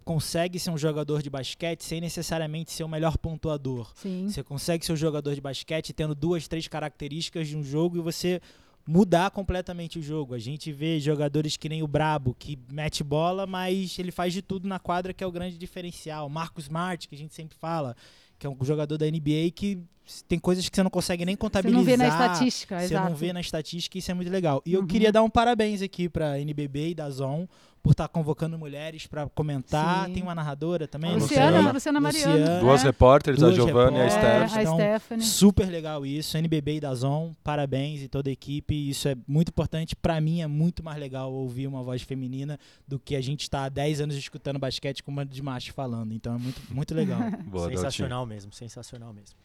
consegue 0.04 0.58
ser 0.58 0.70
um 0.70 0.78
jogador 0.78 1.22
de 1.22 1.30
basquete 1.30 1.84
sem 1.84 2.00
necessariamente 2.00 2.72
ser 2.72 2.82
o 2.82 2.88
melhor 2.88 3.16
pontuador. 3.16 3.92
Sim. 3.94 4.26
Você 4.28 4.42
consegue 4.42 4.84
ser 4.84 4.92
um 4.94 4.96
jogador 4.96 5.36
de 5.36 5.40
basquete 5.40 5.92
tendo 5.92 6.12
duas, 6.12 6.48
três 6.48 6.66
características 6.66 7.46
de 7.46 7.56
um 7.56 7.62
jogo 7.62 7.98
e 7.98 8.00
você 8.00 8.40
mudar 8.88 9.30
completamente 9.30 9.98
o 9.98 10.02
jogo. 10.02 10.32
A 10.32 10.38
gente 10.38 10.72
vê 10.72 10.98
jogadores 10.98 11.58
que 11.58 11.68
nem 11.68 11.82
o 11.82 11.86
Brabo, 11.86 12.34
que 12.38 12.58
mete 12.72 13.04
bola, 13.04 13.46
mas 13.46 13.98
ele 13.98 14.10
faz 14.10 14.32
de 14.32 14.40
tudo 14.40 14.66
na 14.66 14.78
quadra, 14.78 15.12
que 15.12 15.22
é 15.22 15.26
o 15.26 15.30
grande 15.30 15.58
diferencial. 15.58 16.26
Marcos 16.30 16.64
Smart, 16.64 17.06
que 17.06 17.14
a 17.14 17.18
gente 17.18 17.34
sempre 17.34 17.54
fala, 17.58 17.94
que 18.38 18.46
é 18.46 18.50
um 18.50 18.56
jogador 18.62 18.96
da 18.96 19.04
NBA 19.04 19.50
que 19.54 19.78
tem 20.26 20.38
coisas 20.38 20.66
que 20.66 20.74
você 20.74 20.82
não 20.82 20.90
consegue 20.90 21.22
nem 21.26 21.36
contabilizar. 21.36 21.84
Você 21.84 21.96
não 21.96 21.98
vê 21.98 22.02
na 22.02 22.08
estatística, 22.08 22.78
Você 22.78 22.84
exato. 22.86 23.10
não 23.10 23.14
vê 23.14 23.30
na 23.30 23.40
estatística, 23.42 23.98
isso 23.98 24.10
é 24.10 24.14
muito 24.14 24.30
legal. 24.30 24.62
E 24.64 24.74
uhum. 24.74 24.82
eu 24.82 24.86
queria 24.86 25.12
dar 25.12 25.22
um 25.22 25.28
parabéns 25.28 25.82
aqui 25.82 26.08
para 26.08 26.40
NBB 26.40 26.88
e 26.88 26.94
da 26.94 27.10
Zon 27.10 27.46
por 27.82 27.92
estar 27.92 28.08
tá 28.08 28.08
convocando 28.08 28.58
mulheres 28.58 29.06
para 29.06 29.28
comentar. 29.28 30.06
Sim. 30.06 30.14
Tem 30.14 30.22
uma 30.22 30.34
narradora 30.34 30.86
também, 30.86 31.14
Luciana, 31.14 31.50
Luciana, 31.50 31.72
Luciana 31.72 32.00
Mariano. 32.00 32.38
Luciana, 32.38 32.60
Duas 32.60 32.80
é. 32.80 32.84
repórteres, 32.84 33.40
Duas 33.40 33.52
a 33.52 33.54
Giovanna 33.54 33.98
e 33.98 34.02
a 34.02 34.10
Stephanie. 34.10 34.62
Então, 34.62 34.74
Stephanie. 34.74 35.24
super 35.24 35.66
legal 35.66 36.04
isso. 36.04 36.36
NBB 36.36 36.76
e 36.76 36.80
da 36.80 36.94
Zon, 36.94 37.34
parabéns 37.42 38.02
e 38.02 38.08
toda 38.08 38.28
a 38.28 38.32
equipe. 38.32 38.88
Isso 38.88 39.08
é 39.08 39.16
muito 39.26 39.48
importante. 39.48 39.96
Para 39.96 40.20
mim 40.20 40.40
é 40.40 40.46
muito 40.46 40.82
mais 40.82 40.98
legal 40.98 41.32
ouvir 41.32 41.66
uma 41.66 41.82
voz 41.82 42.02
feminina 42.02 42.58
do 42.86 42.98
que 42.98 43.16
a 43.16 43.20
gente 43.20 43.42
estar 43.42 43.60
tá 43.60 43.64
há 43.64 43.68
10 43.68 44.02
anos 44.02 44.16
escutando 44.16 44.58
basquete 44.58 45.02
com 45.02 45.10
uma 45.10 45.24
de 45.24 45.42
macho 45.42 45.72
falando. 45.72 46.12
Então 46.12 46.34
é 46.34 46.38
muito, 46.38 46.62
muito 46.70 46.94
legal. 46.94 47.20
Boa, 47.46 47.68
sensacional 47.68 48.26
mesmo, 48.26 48.52
sensacional 48.52 49.12
mesmo. 49.12 49.36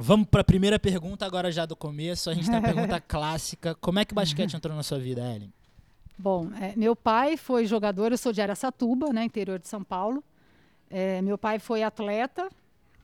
Vamos 0.00 0.28
para 0.28 0.42
a 0.42 0.44
primeira 0.44 0.78
pergunta 0.78 1.26
agora 1.26 1.50
já 1.50 1.66
do 1.66 1.74
começo. 1.74 2.30
A 2.30 2.34
gente 2.34 2.46
tem 2.46 2.56
a 2.56 2.62
pergunta 2.62 3.00
clássica. 3.02 3.74
Como 3.74 3.98
é 3.98 4.04
que 4.04 4.12
o 4.12 4.14
basquete 4.14 4.54
entrou 4.54 4.76
na 4.76 4.82
sua 4.82 4.98
vida, 4.98 5.20
Ellen? 5.22 5.52
Bom, 6.18 6.50
é, 6.60 6.74
meu 6.76 6.96
pai 6.96 7.36
foi 7.36 7.64
jogador, 7.64 8.10
eu 8.10 8.18
sou 8.18 8.32
de 8.32 8.42
Aracatuba, 8.42 9.12
né, 9.12 9.24
interior 9.24 9.58
de 9.58 9.68
São 9.68 9.84
Paulo. 9.84 10.22
É, 10.90 11.22
meu 11.22 11.38
pai 11.38 11.60
foi 11.60 11.82
atleta, 11.82 12.48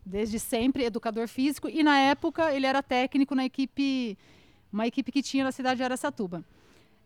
desde 0.04 0.40
sempre 0.40 0.85
educador 0.85 1.28
físico 1.28 1.68
e 1.68 1.83
na 1.83 1.97
época 1.99 2.52
ele 2.52 2.66
era 2.66 2.83
técnico 2.83 3.35
na 3.35 3.44
equipe, 3.44 4.18
uma 4.73 4.87
equipe 4.87 5.12
que 5.12 5.23
tinha 5.23 5.44
na 5.44 5.52
cidade 5.52 5.76
de 5.76 5.85
Aracatuba. 5.85 6.44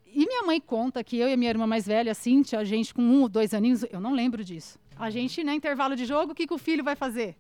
E 0.07 0.27
minha 0.27 0.43
mãe 0.45 0.59
conta 0.59 1.05
que 1.05 1.19
eu 1.19 1.29
e 1.29 1.33
a 1.35 1.37
minha 1.37 1.51
irmã 1.51 1.67
mais 1.67 1.87
velha, 1.87 2.15
Cíntia, 2.15 2.59
a 2.59 2.65
gente 2.65 2.95
com 2.95 3.03
um 3.03 3.23
ou 3.23 3.29
dois 3.29 3.53
aninhos, 3.53 3.85
eu 3.91 4.01
não 4.01 4.15
lembro 4.15 4.43
disso. 4.43 4.79
A 4.97 5.11
gente, 5.11 5.45
né, 5.45 5.53
intervalo 5.55 5.95
de 5.95 6.07
jogo, 6.07 6.33
o 6.33 6.35
que, 6.35 6.47
que 6.47 6.55
o 6.55 6.59
filho 6.59 6.83
vai 6.83 6.97
fazer? 6.97 7.37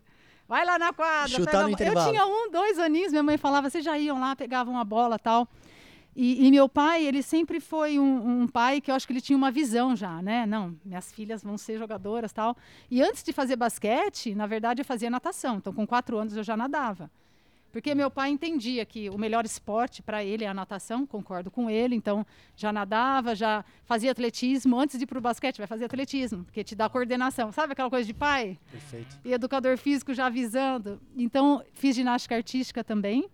Vai 0.46 0.64
lá 0.64 0.78
na 0.78 0.92
quadra. 0.92 1.28
Chutar 1.28 1.62
no 1.62 1.68
eu 1.68 1.72
intervalo. 1.72 2.10
tinha 2.10 2.26
um, 2.26 2.50
dois 2.50 2.78
aninhos, 2.78 3.10
minha 3.10 3.22
mãe 3.22 3.38
falava, 3.38 3.68
vocês 3.68 3.84
já 3.84 3.98
iam 3.98 4.20
lá, 4.20 4.36
pegavam 4.36 4.78
a 4.78 4.84
bola 4.84 5.18
tal. 5.18 5.48
E, 6.20 6.48
e 6.48 6.50
meu 6.50 6.68
pai, 6.68 7.06
ele 7.06 7.22
sempre 7.22 7.60
foi 7.60 7.96
um, 7.96 8.42
um 8.42 8.48
pai 8.48 8.80
que 8.80 8.90
eu 8.90 8.94
acho 8.96 9.06
que 9.06 9.12
ele 9.12 9.20
tinha 9.20 9.36
uma 9.36 9.52
visão 9.52 9.94
já, 9.94 10.20
né? 10.20 10.44
Não, 10.46 10.76
minhas 10.84 11.12
filhas 11.12 11.44
vão 11.44 11.56
ser 11.56 11.78
jogadoras 11.78 12.32
tal. 12.32 12.56
E 12.90 13.00
antes 13.00 13.22
de 13.22 13.32
fazer 13.32 13.54
basquete, 13.54 14.34
na 14.34 14.44
verdade, 14.44 14.80
eu 14.80 14.84
fazia 14.84 15.08
natação. 15.08 15.58
Então, 15.58 15.72
com 15.72 15.86
quatro 15.86 16.18
anos, 16.18 16.36
eu 16.36 16.42
já 16.42 16.56
nadava. 16.56 17.08
Porque 17.70 17.94
meu 17.94 18.10
pai 18.10 18.30
entendia 18.30 18.84
que 18.84 19.08
o 19.08 19.16
melhor 19.16 19.44
esporte 19.44 20.02
para 20.02 20.24
ele 20.24 20.42
é 20.42 20.48
a 20.48 20.54
natação, 20.54 21.06
concordo 21.06 21.52
com 21.52 21.70
ele, 21.70 21.94
então 21.94 22.26
já 22.56 22.72
nadava, 22.72 23.36
já 23.36 23.64
fazia 23.84 24.10
atletismo. 24.10 24.76
Antes 24.76 24.98
de 24.98 25.04
ir 25.04 25.06
para 25.06 25.18
o 25.18 25.20
basquete, 25.20 25.58
vai 25.58 25.68
fazer 25.68 25.84
atletismo, 25.84 26.42
porque 26.42 26.64
te 26.64 26.74
dá 26.74 26.88
coordenação. 26.88 27.52
Sabe 27.52 27.74
aquela 27.74 27.90
coisa 27.90 28.04
de 28.04 28.14
pai? 28.14 28.58
Perfeito. 28.72 29.20
E 29.24 29.32
educador 29.32 29.78
físico 29.78 30.12
já 30.12 30.26
avisando. 30.26 31.00
Então, 31.16 31.62
fiz 31.74 31.94
ginástica 31.94 32.34
artística 32.34 32.82
também. 32.82 33.28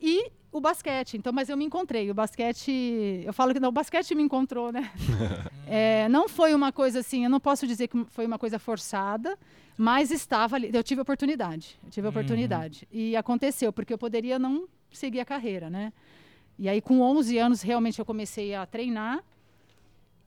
E 0.00 0.32
o 0.52 0.60
basquete. 0.60 1.16
Então, 1.16 1.32
mas 1.32 1.48
eu 1.48 1.56
me 1.56 1.64
encontrei. 1.64 2.10
O 2.10 2.14
basquete, 2.14 3.22
eu 3.24 3.32
falo 3.32 3.52
que 3.52 3.60
não, 3.60 3.68
o 3.68 3.72
basquete 3.72 4.14
me 4.14 4.22
encontrou, 4.22 4.72
né? 4.72 4.90
É, 5.72 6.08
não 6.08 6.28
foi 6.28 6.52
uma 6.52 6.72
coisa 6.72 6.98
assim, 6.98 7.22
eu 7.22 7.30
não 7.30 7.38
posso 7.38 7.64
dizer 7.64 7.86
que 7.86 8.04
foi 8.06 8.26
uma 8.26 8.36
coisa 8.36 8.58
forçada, 8.58 9.38
mas 9.78 10.10
estava 10.10 10.56
ali. 10.56 10.68
Eu 10.74 10.82
tive 10.82 11.00
oportunidade. 11.00 11.78
Eu 11.84 11.90
tive 11.90 12.08
oportunidade. 12.08 12.88
E 12.90 13.14
aconteceu, 13.14 13.72
porque 13.72 13.92
eu 13.92 13.98
poderia 13.98 14.36
não 14.36 14.66
seguir 14.90 15.20
a 15.20 15.24
carreira, 15.24 15.70
né? 15.70 15.92
E 16.58 16.68
aí, 16.68 16.80
com 16.80 17.00
11 17.00 17.38
anos, 17.38 17.62
realmente 17.62 18.00
eu 18.00 18.04
comecei 18.04 18.52
a 18.52 18.66
treinar. 18.66 19.22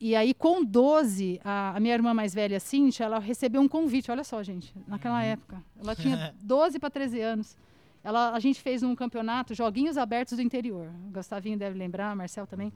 E 0.00 0.16
aí, 0.16 0.32
com 0.32 0.64
12, 0.64 1.40
a, 1.44 1.76
a 1.76 1.80
minha 1.80 1.94
irmã 1.94 2.14
mais 2.14 2.32
velha, 2.32 2.58
Cíntia, 2.58 3.04
ela 3.04 3.18
recebeu 3.18 3.60
um 3.60 3.68
convite. 3.68 4.10
Olha 4.10 4.24
só, 4.24 4.42
gente, 4.42 4.74
naquela 4.88 5.22
época. 5.22 5.62
Ela 5.78 5.94
tinha 5.94 6.34
12 6.40 6.78
para 6.78 6.88
13 6.88 7.20
anos. 7.20 7.56
Ela, 8.04 8.32
a 8.32 8.38
gente 8.38 8.60
fez 8.60 8.82
um 8.82 8.94
campeonato, 8.94 9.54
Joguinhos 9.54 9.96
Abertos 9.96 10.36
do 10.36 10.42
Interior. 10.42 10.88
O 11.08 11.10
Gustavinho 11.10 11.58
deve 11.58 11.76
lembrar, 11.76 12.14
Marcel 12.14 12.46
também. 12.46 12.70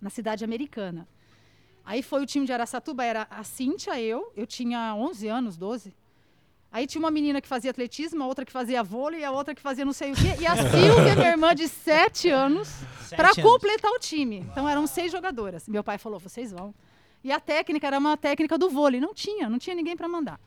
Na 0.00 0.10
cidade 0.10 0.44
americana. 0.44 1.06
Aí 1.84 2.02
foi 2.02 2.20
o 2.20 2.26
time 2.26 2.44
de 2.44 2.52
Araçatuba, 2.52 3.04
era 3.04 3.28
a 3.30 3.44
Cíntia, 3.44 4.00
eu. 4.00 4.32
Eu 4.36 4.46
tinha 4.46 4.94
11 4.96 5.28
anos, 5.28 5.56
12. 5.56 5.94
Aí 6.72 6.88
tinha 6.88 6.98
uma 6.98 7.10
menina 7.10 7.40
que 7.40 7.46
fazia 7.46 7.70
atletismo, 7.70 8.24
a 8.24 8.26
outra 8.26 8.44
que 8.44 8.50
fazia 8.50 8.82
vôlei, 8.82 9.22
a 9.22 9.30
outra 9.30 9.54
que 9.54 9.62
fazia 9.62 9.84
não 9.84 9.92
sei 9.92 10.10
o 10.10 10.16
quê. 10.16 10.34
E 10.40 10.46
a 10.46 10.56
Silvia, 10.68 11.14
minha 11.14 11.28
irmã 11.28 11.54
de 11.54 11.68
7 11.68 12.28
anos, 12.30 12.66
Sete 13.04 13.16
para 13.16 13.32
completar 13.40 13.92
o 13.92 13.98
time. 14.00 14.38
Então 14.50 14.68
eram 14.68 14.84
seis 14.84 15.12
jogadoras. 15.12 15.68
Meu 15.68 15.84
pai 15.84 15.98
falou: 15.98 16.18
vocês 16.18 16.50
vão. 16.50 16.74
E 17.22 17.30
a 17.30 17.38
técnica 17.38 17.86
era 17.86 17.98
uma 17.98 18.16
técnica 18.16 18.58
do 18.58 18.68
vôlei. 18.68 19.00
Não 19.00 19.14
tinha, 19.14 19.48
não 19.48 19.58
tinha 19.58 19.76
ninguém 19.76 19.96
para 19.96 20.08
mandar. 20.08 20.40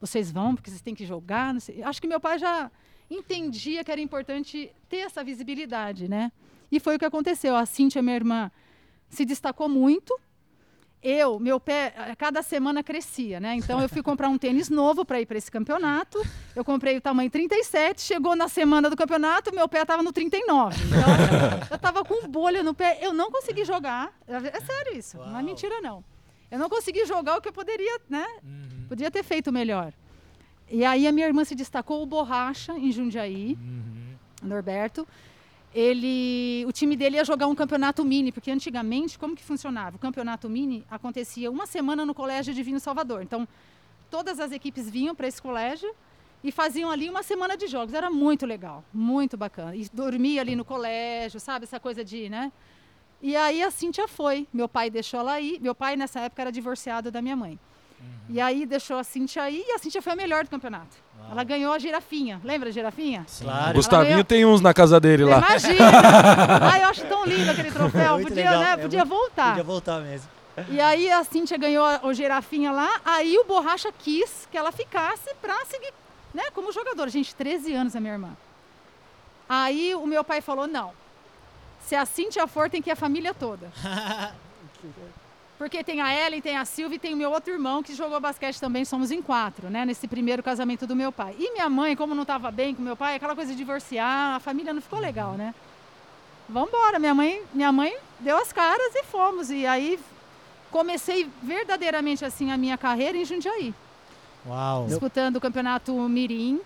Vocês 0.00 0.32
vão, 0.32 0.54
porque 0.54 0.70
vocês 0.70 0.80
têm 0.80 0.94
que 0.94 1.04
jogar. 1.04 1.52
não 1.52 1.60
sei. 1.60 1.82
Acho 1.82 2.00
que 2.00 2.08
meu 2.08 2.20
pai 2.20 2.38
já 2.38 2.70
entendia 3.10 3.84
que 3.84 3.90
era 3.90 4.00
importante 4.00 4.70
ter 4.88 4.98
essa 4.98 5.22
visibilidade, 5.22 6.08
né? 6.08 6.32
E 6.70 6.80
foi 6.80 6.96
o 6.96 6.98
que 6.98 7.04
aconteceu. 7.04 7.54
A 7.54 7.64
Cíntia, 7.64 8.02
minha 8.02 8.16
irmã, 8.16 8.50
se 9.08 9.24
destacou 9.24 9.68
muito. 9.68 10.18
Eu, 11.02 11.38
meu 11.38 11.60
pé, 11.60 11.94
cada 12.18 12.42
semana 12.42 12.82
crescia, 12.82 13.38
né? 13.38 13.54
Então 13.54 13.80
eu 13.80 13.88
fui 13.88 14.02
comprar 14.02 14.28
um 14.28 14.36
tênis 14.36 14.68
novo 14.68 15.04
para 15.04 15.20
ir 15.20 15.26
para 15.26 15.38
esse 15.38 15.50
campeonato. 15.50 16.20
Eu 16.54 16.64
comprei 16.64 16.96
o 16.96 17.00
tamanho 17.00 17.30
37, 17.30 18.00
chegou 18.00 18.34
na 18.34 18.48
semana 18.48 18.90
do 18.90 18.96
campeonato, 18.96 19.54
meu 19.54 19.68
pé 19.68 19.82
estava 19.82 20.02
no 20.02 20.12
39. 20.12 20.76
Então 20.84 21.68
eu 21.70 21.76
estava 21.76 22.04
com 22.04 22.26
bolha 22.26 22.62
no 22.62 22.74
pé, 22.74 22.98
eu 23.02 23.12
não 23.12 23.30
consegui 23.30 23.64
jogar. 23.64 24.12
É 24.26 24.60
sério 24.60 24.98
isso, 24.98 25.18
não 25.18 25.28
é 25.28 25.32
Uau. 25.34 25.42
mentira 25.44 25.80
não. 25.80 26.02
Eu 26.50 26.58
não 26.58 26.68
consegui 26.68 27.04
jogar 27.06 27.36
o 27.38 27.40
que 27.40 27.48
eu 27.48 27.52
poderia, 27.52 28.00
né? 28.08 28.26
Uhum. 28.42 28.86
Podia 28.88 29.10
ter 29.10 29.22
feito 29.22 29.52
melhor. 29.52 29.92
E 30.70 30.84
aí 30.84 31.06
a 31.06 31.12
minha 31.12 31.26
irmã 31.26 31.44
se 31.44 31.54
destacou 31.54 32.02
o 32.02 32.06
Borracha 32.06 32.72
em 32.78 32.90
Jundiaí, 32.90 33.56
Uhum. 33.60 34.14
Norberto. 34.48 35.06
Ele, 35.74 36.64
o 36.66 36.72
time 36.72 36.96
dele 36.96 37.16
ia 37.16 37.24
jogar 37.24 37.46
um 37.48 37.54
campeonato 37.54 38.02
mini, 38.04 38.32
porque 38.32 38.50
antigamente 38.50 39.18
como 39.18 39.36
que 39.36 39.42
funcionava? 39.44 39.96
O 39.96 39.98
campeonato 39.98 40.48
mini 40.48 40.84
acontecia 40.90 41.50
uma 41.50 41.66
semana 41.66 42.06
no 42.06 42.14
colégio 42.14 42.54
Divino 42.54 42.80
Salvador. 42.80 43.22
Então, 43.22 43.46
todas 44.10 44.40
as 44.40 44.52
equipes 44.52 44.88
vinham 44.88 45.14
para 45.14 45.28
esse 45.28 45.40
colégio 45.40 45.92
e 46.42 46.50
faziam 46.50 46.90
ali 46.90 47.10
uma 47.10 47.22
semana 47.22 47.56
de 47.58 47.66
jogos. 47.66 47.92
Era 47.92 48.08
muito 48.10 48.46
legal, 48.46 48.82
muito 48.92 49.36
bacana. 49.36 49.76
E 49.76 49.86
dormia 49.92 50.40
ali 50.40 50.56
no 50.56 50.64
colégio, 50.64 51.38
sabe? 51.38 51.64
Essa 51.64 51.78
coisa 51.78 52.02
de, 52.02 52.30
né? 52.30 52.50
E 53.20 53.36
aí 53.36 53.62
a 53.62 53.70
Cíntia 53.70 54.08
foi. 54.08 54.46
Meu 54.52 54.68
pai 54.68 54.88
deixou 54.88 55.20
ela 55.20 55.38
ir. 55.40 55.60
Meu 55.60 55.74
pai, 55.74 55.94
nessa 55.94 56.20
época, 56.20 56.40
era 56.42 56.50
divorciado 56.52 57.10
da 57.10 57.20
minha 57.20 57.36
mãe. 57.36 57.58
E 58.28 58.40
aí 58.40 58.66
deixou 58.66 58.98
a 58.98 59.04
Cintia 59.04 59.48
ir 59.50 59.64
e 59.66 59.72
a 59.72 59.78
Cintia 59.78 60.02
foi 60.02 60.12
a 60.12 60.16
melhor 60.16 60.42
do 60.44 60.50
campeonato. 60.50 60.96
Uau. 61.20 61.28
Ela 61.30 61.44
ganhou 61.44 61.72
a 61.72 61.78
girafinha. 61.78 62.40
Lembra 62.42 62.68
a 62.70 62.72
girafinha? 62.72 63.24
Claro. 63.40 63.74
Gustavinho 63.74 64.10
ganhou- 64.10 64.24
tem 64.24 64.44
uns 64.44 64.60
na 64.60 64.74
casa 64.74 64.98
dele 64.98 65.24
lá. 65.24 65.38
Imagina! 65.38 65.90
Ai, 66.72 66.82
eu 66.82 66.88
acho 66.88 67.04
tão 67.06 67.24
lindo 67.24 67.50
aquele 67.50 67.70
troféu. 67.70 68.14
Muito 68.14 68.28
podia, 68.28 68.44
legal, 68.50 68.60
né? 68.62 68.72
é 68.72 68.76
Podia 68.76 69.04
muito- 69.04 69.18
voltar. 69.20 69.48
Podia 69.50 69.62
voltar 69.64 70.00
mesmo. 70.00 70.28
E 70.70 70.80
aí 70.80 71.10
a 71.10 71.22
Cintia 71.22 71.56
ganhou 71.56 71.84
a- 71.84 72.00
o 72.02 72.12
girafinha 72.12 72.72
lá, 72.72 73.00
aí 73.04 73.38
o 73.38 73.44
Borracha 73.44 73.92
quis 73.96 74.48
que 74.50 74.56
ela 74.58 74.72
ficasse 74.72 75.32
pra 75.40 75.54
seguir, 75.66 75.92
né, 76.34 76.44
como 76.54 76.72
jogadora. 76.72 77.08
Gente, 77.10 77.34
13 77.34 77.74
anos 77.74 77.94
a 77.94 78.00
minha 78.00 78.14
irmã. 78.14 78.30
Aí 79.48 79.94
o 79.94 80.06
meu 80.06 80.24
pai 80.24 80.40
falou: 80.40 80.66
não. 80.66 80.92
Se 81.86 81.94
a 81.94 82.04
Cintia 82.04 82.46
for, 82.48 82.68
tem 82.68 82.82
que 82.82 82.90
ir 82.90 82.92
a 82.92 82.96
família 82.96 83.32
toda. 83.32 83.70
Porque 85.58 85.82
tem 85.82 86.02
a 86.02 86.14
Ellen, 86.14 86.40
tem 86.42 86.56
a 86.56 86.64
Silvia 86.64 86.96
e 86.96 86.98
tem 86.98 87.14
o 87.14 87.16
meu 87.16 87.30
outro 87.30 87.52
irmão 87.52 87.82
que 87.82 87.94
jogou 87.94 88.20
basquete 88.20 88.60
também, 88.60 88.84
somos 88.84 89.10
em 89.10 89.22
quatro, 89.22 89.70
né? 89.70 89.86
Nesse 89.86 90.06
primeiro 90.06 90.42
casamento 90.42 90.86
do 90.86 90.94
meu 90.94 91.10
pai. 91.10 91.34
E 91.38 91.52
minha 91.52 91.68
mãe, 91.68 91.96
como 91.96 92.14
não 92.14 92.22
estava 92.22 92.50
bem 92.50 92.74
com 92.74 92.82
meu 92.82 92.96
pai, 92.96 93.16
aquela 93.16 93.34
coisa 93.34 93.52
de 93.52 93.56
divorciar, 93.56 94.36
a 94.36 94.40
família 94.40 94.74
não 94.74 94.82
ficou 94.82 94.98
legal, 94.98 95.32
né? 95.32 95.54
Vambora, 96.48 96.98
minha 96.98 97.14
mãe, 97.14 97.42
minha 97.54 97.72
mãe 97.72 97.96
deu 98.20 98.36
as 98.36 98.52
caras 98.52 98.94
e 98.94 99.02
fomos. 99.04 99.50
E 99.50 99.66
aí 99.66 99.98
comecei 100.70 101.28
verdadeiramente 101.42 102.24
assim 102.24 102.52
a 102.52 102.56
minha 102.56 102.76
carreira 102.76 103.16
em 103.16 103.24
Jundiaí, 103.24 103.74
Uau. 104.46 104.86
disputando 104.86 105.36
o 105.36 105.40
campeonato 105.40 105.92
Mirim. 106.08 106.60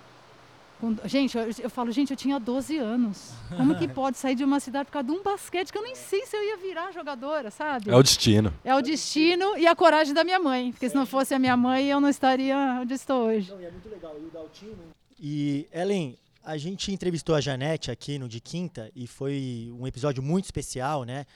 Com- 0.80 0.96
Gente, 1.04 1.36
eu, 1.36 1.44
eu 1.58 1.68
falo, 1.70 1.92
gente, 1.92 2.10
eu 2.10 2.16
tinha 2.16 2.38
12 2.40 2.78
anos. 2.78 3.32
Como 3.56 3.76
que 3.76 3.86
pode 3.86 4.16
sair 4.16 4.34
de 4.34 4.42
uma 4.44 4.58
cidade 4.60 4.86
por 4.86 4.92
causa 4.92 5.06
de 5.08 5.12
um 5.12 5.22
basquete 5.22 5.70
que 5.70 5.76
eu 5.78 5.82
nem 5.82 5.94
sei 5.94 6.24
se 6.26 6.34
eu 6.36 6.42
ia 6.42 6.56
virar 6.56 6.90
jogadora, 6.92 7.50
sabe? 7.50 7.90
É 7.90 7.96
o 7.96 8.02
destino. 8.02 8.52
É 8.64 8.74
o 8.74 8.80
destino 8.80 9.56
e 9.58 9.66
a 9.66 9.76
coragem 9.76 10.14
da 10.14 10.24
minha 10.24 10.38
mãe. 10.38 10.72
Porque 10.72 10.88
se 10.88 10.94
não 10.94 11.04
fosse 11.06 11.34
a 11.34 11.38
minha 11.38 11.56
mãe, 11.56 11.86
eu 11.86 12.00
não 12.00 12.08
estaria 12.08 12.56
onde 12.80 12.94
estou 12.94 13.26
hoje. 13.26 13.50
Não, 13.50 13.60
e 13.60 13.64
é 13.66 13.70
muito 13.70 13.88
legal. 13.88 14.16
E 14.18 14.24
o 14.24 14.30
Daltinho. 14.30 14.78
E, 15.20 15.68
Ellen, 15.72 16.16
a 16.42 16.56
gente 16.56 16.90
entrevistou 16.90 17.34
a 17.34 17.40
Janete 17.40 17.90
aqui 17.90 18.18
no 18.18 18.26
de 18.26 18.40
quinta 18.40 18.90
e 18.96 19.06
foi 19.06 19.70
um 19.78 19.86
episódio 19.86 20.22
muito 20.22 20.46
especial, 20.46 21.04
né? 21.04 21.26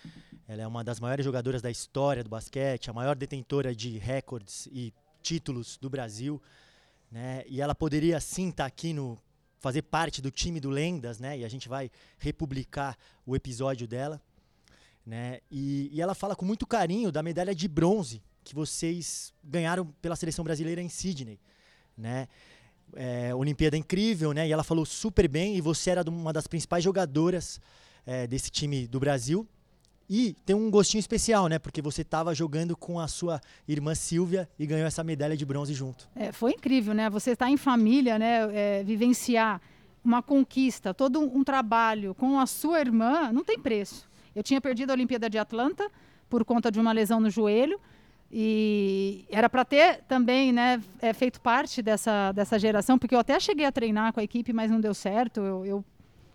Ela 0.49 0.63
é 0.63 0.67
uma 0.67 0.83
das 0.83 0.99
maiores 1.01 1.25
jogadoras 1.25 1.61
da 1.61 1.71
história 1.71 2.25
do 2.25 2.31
basquete, 2.31 2.89
a 2.89 2.93
maior 2.95 3.15
detentora 3.15 3.75
de 3.75 3.99
recordes 3.99 4.67
e 4.73 4.93
títulos 5.23 5.79
do 5.81 5.89
Brasil, 5.91 6.41
né? 7.11 7.45
E 7.47 7.61
ela 7.61 7.75
poderia 7.75 8.19
sim 8.21 8.49
estar 8.49 8.65
aqui 8.67 8.93
no 8.93 9.19
fazer 9.65 9.81
parte 9.81 10.21
do 10.21 10.31
time 10.31 10.61
do 10.61 10.69
Lendas, 10.69 11.19
né? 11.19 11.39
E 11.39 11.43
a 11.43 11.49
gente 11.49 11.71
vai 11.71 11.91
republicar 12.19 12.99
o 13.25 13.35
episódio 13.35 13.89
dela, 13.89 14.21
né? 15.07 15.41
E, 15.51 15.89
e 15.91 16.03
ela 16.03 16.15
fala 16.15 16.37
com 16.37 16.45
muito 16.45 16.67
carinho 16.67 17.11
da 17.11 17.23
medalha 17.23 17.55
de 17.55 17.67
bronze 17.67 18.23
que 18.45 18.55
vocês 18.55 19.33
ganharam 19.43 19.87
pela 20.03 20.17
seleção 20.17 20.45
brasileira 20.45 20.83
em 20.83 20.91
Sydney, 20.91 21.41
né? 21.97 22.29
É, 22.95 23.35
Olimpíada 23.35 23.75
incrível, 23.75 24.35
né? 24.35 24.47
E 24.47 24.53
ela 24.53 24.63
falou 24.63 24.85
super 24.85 25.27
bem. 25.27 25.57
E 25.57 25.63
você 25.63 25.89
era 25.89 26.03
uma 26.11 26.31
das 26.31 26.47
principais 26.47 26.85
jogadoras 26.85 27.59
é, 28.05 28.27
desse 28.27 28.51
time 28.51 28.87
do 28.87 29.01
Brasil. 29.01 29.49
E 30.09 30.35
tem 30.45 30.55
um 30.55 30.71
gostinho 30.71 31.01
especial, 31.01 31.49
né? 31.49 31.59
Porque 31.59 31.81
você 31.81 32.03
estava 32.03 32.35
jogando 32.35 32.77
com 32.77 33.01
a 33.01 33.09
sua 33.09 33.41
irmã 33.67 33.95
Silvia 33.95 34.49
e 34.59 34.67
ganhou 34.67 34.87
essa 34.87 35.03
medalha 35.03 35.37
de 35.37 35.45
bronze 35.47 35.73
junto. 35.73 36.09
É, 36.15 36.31
foi 36.31 36.53
incrível, 36.53 36.93
né? 36.93 37.09
Você 37.09 37.31
estar 37.31 37.49
em 37.49 37.57
família, 37.57 38.19
né? 38.19 38.49
É, 38.53 38.85
vivenciar 38.85 39.61
uma 40.05 40.23
conquista, 40.23 40.93
todo 40.93 41.19
um, 41.19 41.39
um 41.39 41.45
trabalho 41.45 42.15
com 42.15 42.39
a 42.39 42.47
sua 42.47 42.81
irmã, 42.81 43.33
não 43.33 43.43
tem 43.43 43.59
preço. 43.59 44.07
Eu 44.35 44.43
tinha 44.43 44.61
perdido 44.61 44.91
a 44.91 44.93
Olimpíada 44.93 45.31
de 45.31 45.39
Atlanta 45.39 45.91
por 46.29 46.45
conta 46.45 46.71
de 46.71 46.79
uma 46.79 46.93
lesão 46.93 47.21
no 47.21 47.31
joelho. 47.31 47.81
E 48.31 49.25
era 49.31 49.49
para 49.49 49.65
ter 49.65 50.03
também 50.09 50.53
né, 50.53 50.83
é, 51.01 51.13
feito 51.13 51.41
parte 51.41 51.81
dessa, 51.81 52.33
dessa 52.33 52.59
geração, 52.59 52.99
porque 52.99 53.15
eu 53.15 53.19
até 53.21 53.39
cheguei 53.39 53.65
a 53.65 53.71
treinar 53.71 54.13
com 54.13 54.19
a 54.19 54.25
equipe, 54.25 54.53
mas 54.53 54.71
não 54.71 54.81
deu 54.81 54.93
certo. 54.93 55.41
Eu, 55.41 55.65
eu 55.65 55.85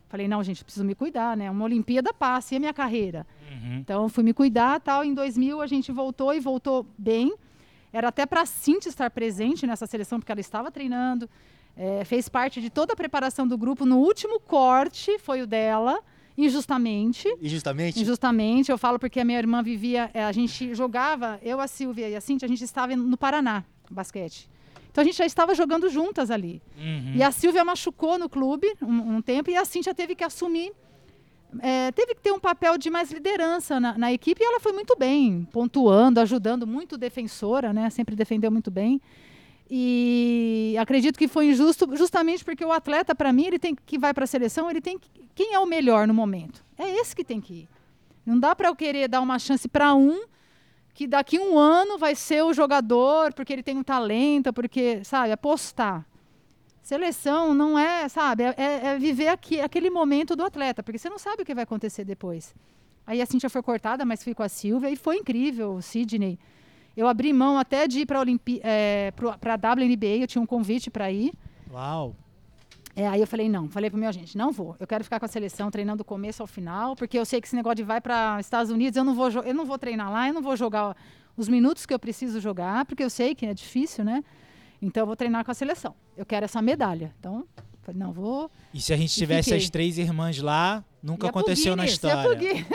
falei, 0.10 0.28
não, 0.28 0.44
gente, 0.44 0.64
preciso 0.64 0.84
me 0.84 0.96
cuidar, 0.96 1.38
né? 1.38 1.50
Uma 1.50 1.64
Olimpíada 1.64 2.14
passa, 2.14 2.56
e 2.56 2.58
a 2.58 2.60
minha 2.60 2.74
carreira? 2.74 3.26
Uhum. 3.52 3.78
Então 3.78 4.10
fui 4.10 4.24
me 4.24 4.34
cuidar, 4.34 4.82
tal. 4.82 5.06
Em 5.06 5.14
2000 5.14 5.62
a 5.62 5.68
gente 5.68 5.92
voltou 5.92 6.34
e 6.34 6.40
voltou 6.40 6.86
bem. 6.98 7.34
Era 7.94 8.10
até 8.10 8.26
para 8.26 8.42
a 8.42 8.46
Cintia 8.46 8.90
estar 8.90 9.10
presente 9.12 9.66
nessa 9.66 9.86
seleção, 9.86 10.20
porque 10.20 10.32
ela 10.32 10.42
estava 10.42 10.72
treinando. 10.72 11.30
É, 11.78 12.04
fez 12.04 12.28
parte 12.28 12.60
de 12.60 12.70
toda 12.70 12.94
a 12.94 12.96
preparação 12.96 13.48
do 13.48 13.58
grupo. 13.58 13.86
No 13.86 14.00
último 14.00 14.40
corte 14.40 15.18
foi 15.20 15.42
o 15.42 15.48
dela, 15.48 16.00
injustamente. 16.38 17.28
Injustamente? 17.42 18.00
Injustamente, 18.02 18.72
eu 18.72 18.78
falo 18.78 19.00
porque 19.00 19.20
a 19.20 19.26
minha 19.26 19.38
irmã 19.38 19.64
vivia, 19.64 20.10
é, 20.14 20.24
a 20.24 20.32
gente 20.32 20.74
jogava, 20.74 21.40
eu, 21.42 21.60
a 21.60 21.68
Silvia 21.68 22.10
e 22.10 22.16
a 22.16 22.22
Cintia, 22.22 22.48
a 22.48 22.50
gente 22.50 22.64
estava 22.64 22.96
no 22.96 23.18
Paraná, 23.18 23.64
basquete. 23.90 24.50
Então 25.00 25.08
a 25.08 25.12
gente 25.12 25.18
já 25.18 25.26
estava 25.26 25.56
jogando 25.56 25.90
juntas 25.90 26.30
ali. 26.30 26.62
Uhum. 26.78 27.14
E 27.16 27.24
a 27.24 27.32
Silvia 27.32 27.64
machucou 27.64 28.20
no 28.20 28.28
clube 28.28 28.68
um, 28.82 29.16
um 29.16 29.22
tempo 29.22 29.50
e 29.50 29.56
a 29.56 29.64
Cintia 29.64 29.96
teve 29.96 30.14
que 30.14 30.26
assumir. 30.26 30.74
é, 31.62 31.90
teve 31.94 32.16
que 32.16 32.22
ter 32.22 32.34
um 32.34 32.40
papel 32.40 32.78
de 32.78 32.90
mais 32.90 33.10
liderança 33.10 33.80
na, 33.80 33.98
na 33.98 34.12
equipe 34.12 34.42
e 34.42 34.46
ela 34.46 34.60
foi 34.60 34.74
muito 34.74 34.98
bem, 34.98 35.48
pontuando, 35.54 36.20
ajudando, 36.20 36.68
muito 36.68 36.98
defensora, 36.98 37.72
né? 37.72 37.90
Sempre 37.90 38.14
defendeu 38.14 38.52
muito 38.52 38.70
bem. 38.70 39.02
E 39.72 40.76
acredito 40.78 41.18
que 41.18 41.30
foi 41.30 41.48
injusto 41.48 41.88
justamente 41.96 42.44
porque 42.44 42.66
o 42.66 42.72
atleta, 42.74 43.16
para 43.16 43.32
mim, 43.32 43.46
ele 43.46 43.60
tem 43.60 43.74
que 43.74 43.98
vai 43.98 44.14
para 44.14 44.26
a 44.26 44.28
seleção, 44.28 44.70
ele 44.70 44.82
tem 44.82 45.00
que, 45.00 45.10
quem 45.34 45.54
é 45.54 45.60
o 45.60 45.66
melhor 45.66 46.08
no 46.08 46.14
momento? 46.14 46.62
É 46.78 46.90
esse 46.98 47.16
que 47.16 47.24
tem 47.24 47.40
que 47.40 47.54
ir. 47.54 47.70
Não 48.26 48.38
dá 48.38 48.54
para 48.54 48.68
eu 48.68 48.76
querer 48.76 49.08
dar 49.08 49.22
uma 49.22 49.40
chance 49.40 49.66
para 49.70 49.96
um 49.96 50.24
que 51.00 51.08
daqui 51.08 51.40
um 51.40 51.58
ano 51.58 51.98
vai 51.98 52.14
ser 52.14 52.44
o 52.44 52.54
jogador 52.54 53.32
porque 53.34 53.54
ele 53.54 53.64
tem 53.64 53.78
um 53.78 53.84
talento, 53.84 54.52
porque, 54.52 55.02
sabe, 55.06 55.32
apostar. 55.32 56.06
Seleção 56.82 57.54
não 57.54 57.80
é, 57.80 58.10
sabe, 58.10 58.44
é, 58.44 58.54
é- 58.58 58.86
é 58.88 59.00
viver 59.00 59.30
aqui, 59.30 59.62
aquele 59.62 59.90
momento 59.90 60.36
do 60.36 60.44
atleta, 60.44 60.84
porque 60.84 60.98
você 60.98 61.10
não 61.10 61.18
sabe 61.18 61.44
o 61.44 61.46
que 61.46 61.56
vai 61.56 61.64
acontecer 61.64 62.04
depois. 62.04 62.54
Aí 63.08 63.22
a 63.22 63.26
Cintia 63.26 63.50
foi 63.50 63.64
cortada, 63.64 64.04
mas 64.04 64.22
fui 64.22 64.34
com 64.34 64.44
a 64.44 64.50
Silvia 64.50 64.90
e 64.90 64.98
foi 64.98 65.16
incrível, 65.16 65.76
o 65.76 65.82
Sidney. 65.82 66.38
Eu 66.98 67.08
abri 67.08 67.32
mão 67.32 67.58
até 67.58 67.88
de 67.88 68.02
ir 68.02 68.06
para 68.06 68.20
a 68.20 69.56
WNBA, 69.56 70.18
eu 70.20 70.28
tinha 70.28 70.42
um 70.42 70.46
convite 70.46 70.92
para 70.92 71.10
ir. 71.10 71.32
Uau. 71.72 72.14
É, 73.00 73.08
aí 73.08 73.22
eu 73.22 73.28
falei, 73.28 73.48
não, 73.48 73.70
falei 73.70 73.90
pro 73.90 73.98
meu 73.98 74.10
agente, 74.10 74.38
não 74.38 74.52
vou. 74.52 74.76
Eu 74.78 74.86
quero 74.86 75.06
ficar 75.06 75.22
com 75.22 75.26
a 75.26 75.30
seleção 75.30 75.72
treinando 75.72 76.00
do 76.00 76.04
começo 76.04 76.44
ao 76.44 76.48
final, 76.48 76.98
porque 76.98 77.18
eu 77.18 77.24
sei 77.26 77.40
que 77.40 77.48
esse 77.48 77.56
negócio 77.56 77.78
de 77.78 77.84
vai 77.84 78.02
para 78.02 78.38
Estados 78.42 78.70
Unidos, 78.70 78.98
eu 78.98 79.06
não 79.06 79.16
vou 79.16 79.30
eu 79.30 79.54
não 79.54 79.66
vou 79.66 79.78
treinar 79.78 80.12
lá, 80.12 80.28
eu 80.28 80.34
não 80.34 80.42
vou 80.42 80.58
jogar 80.58 80.98
os 81.38 81.48
minutos 81.48 81.86
que 81.86 81.94
eu 81.94 82.00
preciso 82.00 82.42
jogar, 82.42 82.84
porque 82.84 83.02
eu 83.02 83.10
sei 83.10 83.34
que 83.34 83.46
é 83.46 83.54
difícil, 83.54 84.04
né? 84.04 84.22
Então 84.82 85.04
eu 85.04 85.08
vou 85.08 85.16
treinar 85.16 85.46
com 85.46 85.52
a 85.52 85.54
seleção. 85.54 85.96
Eu 86.18 86.26
quero 86.26 86.44
essa 86.44 86.62
medalha. 86.62 87.16
Então, 87.18 87.46
falei, 87.84 87.98
não 87.98 88.12
vou. 88.12 88.52
E 88.74 88.82
se 88.82 88.92
a 88.92 88.98
gente 88.98 89.14
E 89.14 89.18
tivesse 89.18 89.52
fiquei. 89.52 89.64
as 89.64 89.70
três 89.70 89.98
irmãs 89.98 90.38
lá, 90.42 90.84
nunca 91.02 91.28
Ia 91.28 91.30
aconteceu 91.30 91.78
na 91.78 91.84
Guinness, 91.86 91.94
história. 91.94 92.36
Guinness. 92.36 92.66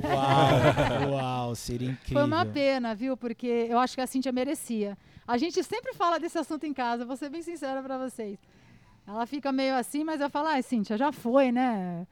Uau, 1.04 1.12
uau, 1.12 1.54
seria 1.54 1.90
incrível. 1.90 2.14
Foi 2.14 2.24
uma 2.24 2.46
pena, 2.46 2.94
viu? 2.94 3.14
Porque 3.14 3.46
eu 3.68 3.78
acho 3.78 3.94
que 3.94 4.00
a 4.00 4.06
Cintia 4.06 4.32
merecia. 4.32 4.96
A 5.28 5.36
gente 5.36 5.62
sempre 5.62 5.92
fala 5.92 6.18
desse 6.18 6.38
assunto 6.38 6.64
em 6.64 6.72
casa, 6.72 7.04
vou 7.04 7.16
ser 7.16 7.28
bem 7.28 7.42
sincera 7.42 7.82
para 7.82 7.98
vocês. 7.98 8.38
Ela 9.10 9.26
fica 9.26 9.50
meio 9.50 9.74
assim, 9.74 10.04
mas 10.04 10.20
eu 10.20 10.30
falo, 10.30 10.46
ai, 10.46 10.62
Cintia, 10.62 10.96
já 10.96 11.10
foi, 11.10 11.50
né? 11.50 12.06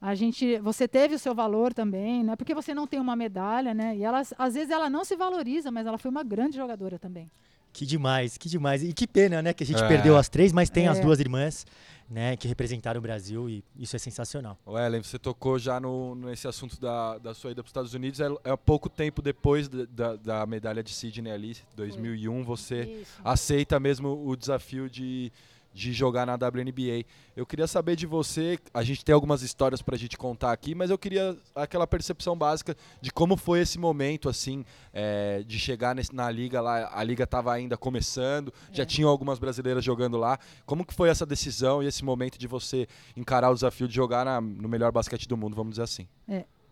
A 0.00 0.12
gente, 0.16 0.58
você 0.58 0.88
teve 0.88 1.14
o 1.14 1.18
seu 1.18 1.32
valor 1.32 1.72
também, 1.72 2.24
né? 2.24 2.34
Porque 2.34 2.52
você 2.52 2.74
não 2.74 2.84
tem 2.84 2.98
uma 2.98 3.14
medalha, 3.14 3.72
né? 3.72 3.96
E 3.96 4.02
ela, 4.02 4.22
às 4.36 4.54
vezes 4.54 4.70
ela 4.70 4.90
não 4.90 5.04
se 5.04 5.14
valoriza, 5.14 5.70
mas 5.70 5.86
ela 5.86 5.96
foi 5.98 6.10
uma 6.10 6.24
grande 6.24 6.56
jogadora 6.56 6.98
também. 6.98 7.30
Que 7.72 7.86
demais, 7.86 8.36
que 8.36 8.48
demais. 8.48 8.82
E 8.82 8.92
que 8.92 9.06
pena, 9.06 9.40
né, 9.40 9.54
que 9.54 9.62
a 9.62 9.66
gente 9.66 9.82
É. 9.82 9.86
perdeu 9.88 10.16
as 10.16 10.28
três, 10.28 10.52
mas 10.52 10.68
tem 10.68 10.88
as 10.88 10.98
É. 10.98 11.00
duas 11.00 11.20
irmãs, 11.20 11.64
né, 12.10 12.36
que 12.36 12.48
representaram 12.48 12.98
o 12.98 13.02
Brasil 13.02 13.48
e 13.48 13.64
isso 13.78 13.94
é 13.94 13.98
sensacional. 13.98 14.58
O 14.66 14.76
Ellen, 14.76 15.02
você 15.02 15.18
tocou 15.20 15.58
já 15.60 15.78
no, 15.78 16.16
nesse 16.16 16.46
assunto 16.48 16.78
da, 16.80 17.16
da 17.18 17.32
sua 17.32 17.52
ida 17.52 17.62
para 17.62 17.68
os 17.68 17.70
Estados 17.70 17.94
Unidos. 17.94 18.18
É, 18.20 18.26
é 18.44 18.56
pouco 18.56 18.90
tempo 18.90 19.22
depois 19.22 19.68
da, 19.68 19.84
da, 19.86 20.16
da 20.16 20.46
medalha 20.46 20.82
de 20.82 20.92
Sydney 20.92 21.32
ali, 21.32 21.56
2001, 21.76 22.42
você 22.42 22.82
Isso. 23.02 23.20
aceita 23.24 23.78
mesmo 23.80 24.22
o 24.26 24.36
desafio 24.36 24.90
de, 24.90 25.32
de 25.72 25.92
jogar 25.92 26.26
na 26.26 26.34
WNBA. 26.34 27.04
Eu 27.34 27.46
queria 27.46 27.66
saber 27.66 27.96
de 27.96 28.06
você, 28.06 28.58
a 28.74 28.82
gente 28.82 29.04
tem 29.04 29.14
algumas 29.14 29.42
histórias 29.42 29.80
pra 29.80 29.96
gente 29.96 30.18
contar 30.18 30.52
aqui, 30.52 30.74
mas 30.74 30.90
eu 30.90 30.98
queria 30.98 31.36
aquela 31.54 31.86
percepção 31.86 32.36
básica 32.36 32.76
de 33.00 33.10
como 33.10 33.36
foi 33.36 33.60
esse 33.60 33.78
momento, 33.78 34.28
assim, 34.28 34.64
é, 34.92 35.42
de 35.46 35.58
chegar 35.58 35.94
nesse- 35.94 36.14
na 36.14 36.30
liga 36.30 36.60
lá, 36.60 36.90
a 36.92 37.02
liga 37.02 37.24
estava 37.24 37.52
ainda 37.52 37.76
começando, 37.76 38.52
já 38.72 38.84
tinham 38.84 39.08
algumas 39.08 39.38
brasileiras 39.38 39.82
jogando 39.84 40.16
lá. 40.18 40.38
Como 40.66 40.84
que 40.84 40.92
foi 40.92 41.08
essa 41.08 41.24
decisão 41.24 41.82
e 41.82 41.86
esse 41.86 42.04
momento 42.04 42.38
de 42.38 42.46
você 42.46 42.86
encarar 43.16 43.50
o 43.50 43.54
desafio 43.54 43.88
de 43.88 43.94
jogar 43.94 44.24
na- 44.24 44.40
no 44.40 44.68
melhor 44.68 44.92
basquete 44.92 45.26
do 45.26 45.36
mundo, 45.36 45.56
vamos 45.56 45.72
dizer 45.72 45.82
assim? 45.84 46.06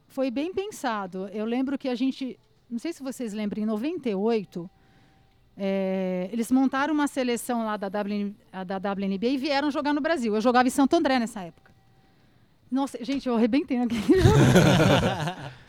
Foi 0.09 0.31
bem 0.31 0.53
pensado. 0.53 1.29
Eu 1.29 1.45
lembro 1.47 1.79
que 1.79 1.89
a 1.89 1.95
gente, 1.95 2.39
não 2.69 2.79
sei 2.79 2.93
se 2.93 3.03
vocês 3.03 3.33
lembram, 3.33 3.63
em 3.63 3.67
98, 3.67 4.69
é, 5.63 6.31
eles 6.33 6.51
montaram 6.51 6.95
uma 6.95 7.07
seleção 7.07 7.67
lá 7.67 7.77
da, 7.77 7.89
WN, 7.89 8.33
da 8.67 8.77
WNBA 8.79 9.27
e 9.27 9.37
vieram 9.37 9.71
jogar 9.71 9.93
no 9.93 10.01
Brasil. 10.01 10.35
Eu 10.35 10.41
jogava 10.41 10.67
em 10.67 10.71
Santo 10.71 10.97
André 10.97 11.19
nessa 11.19 11.41
época. 11.43 11.71
Nossa, 12.71 12.97
gente, 13.05 13.29
eu 13.29 13.35
arrebentei 13.37 13.79
naquele 13.79 14.01
jogo. 14.23 14.39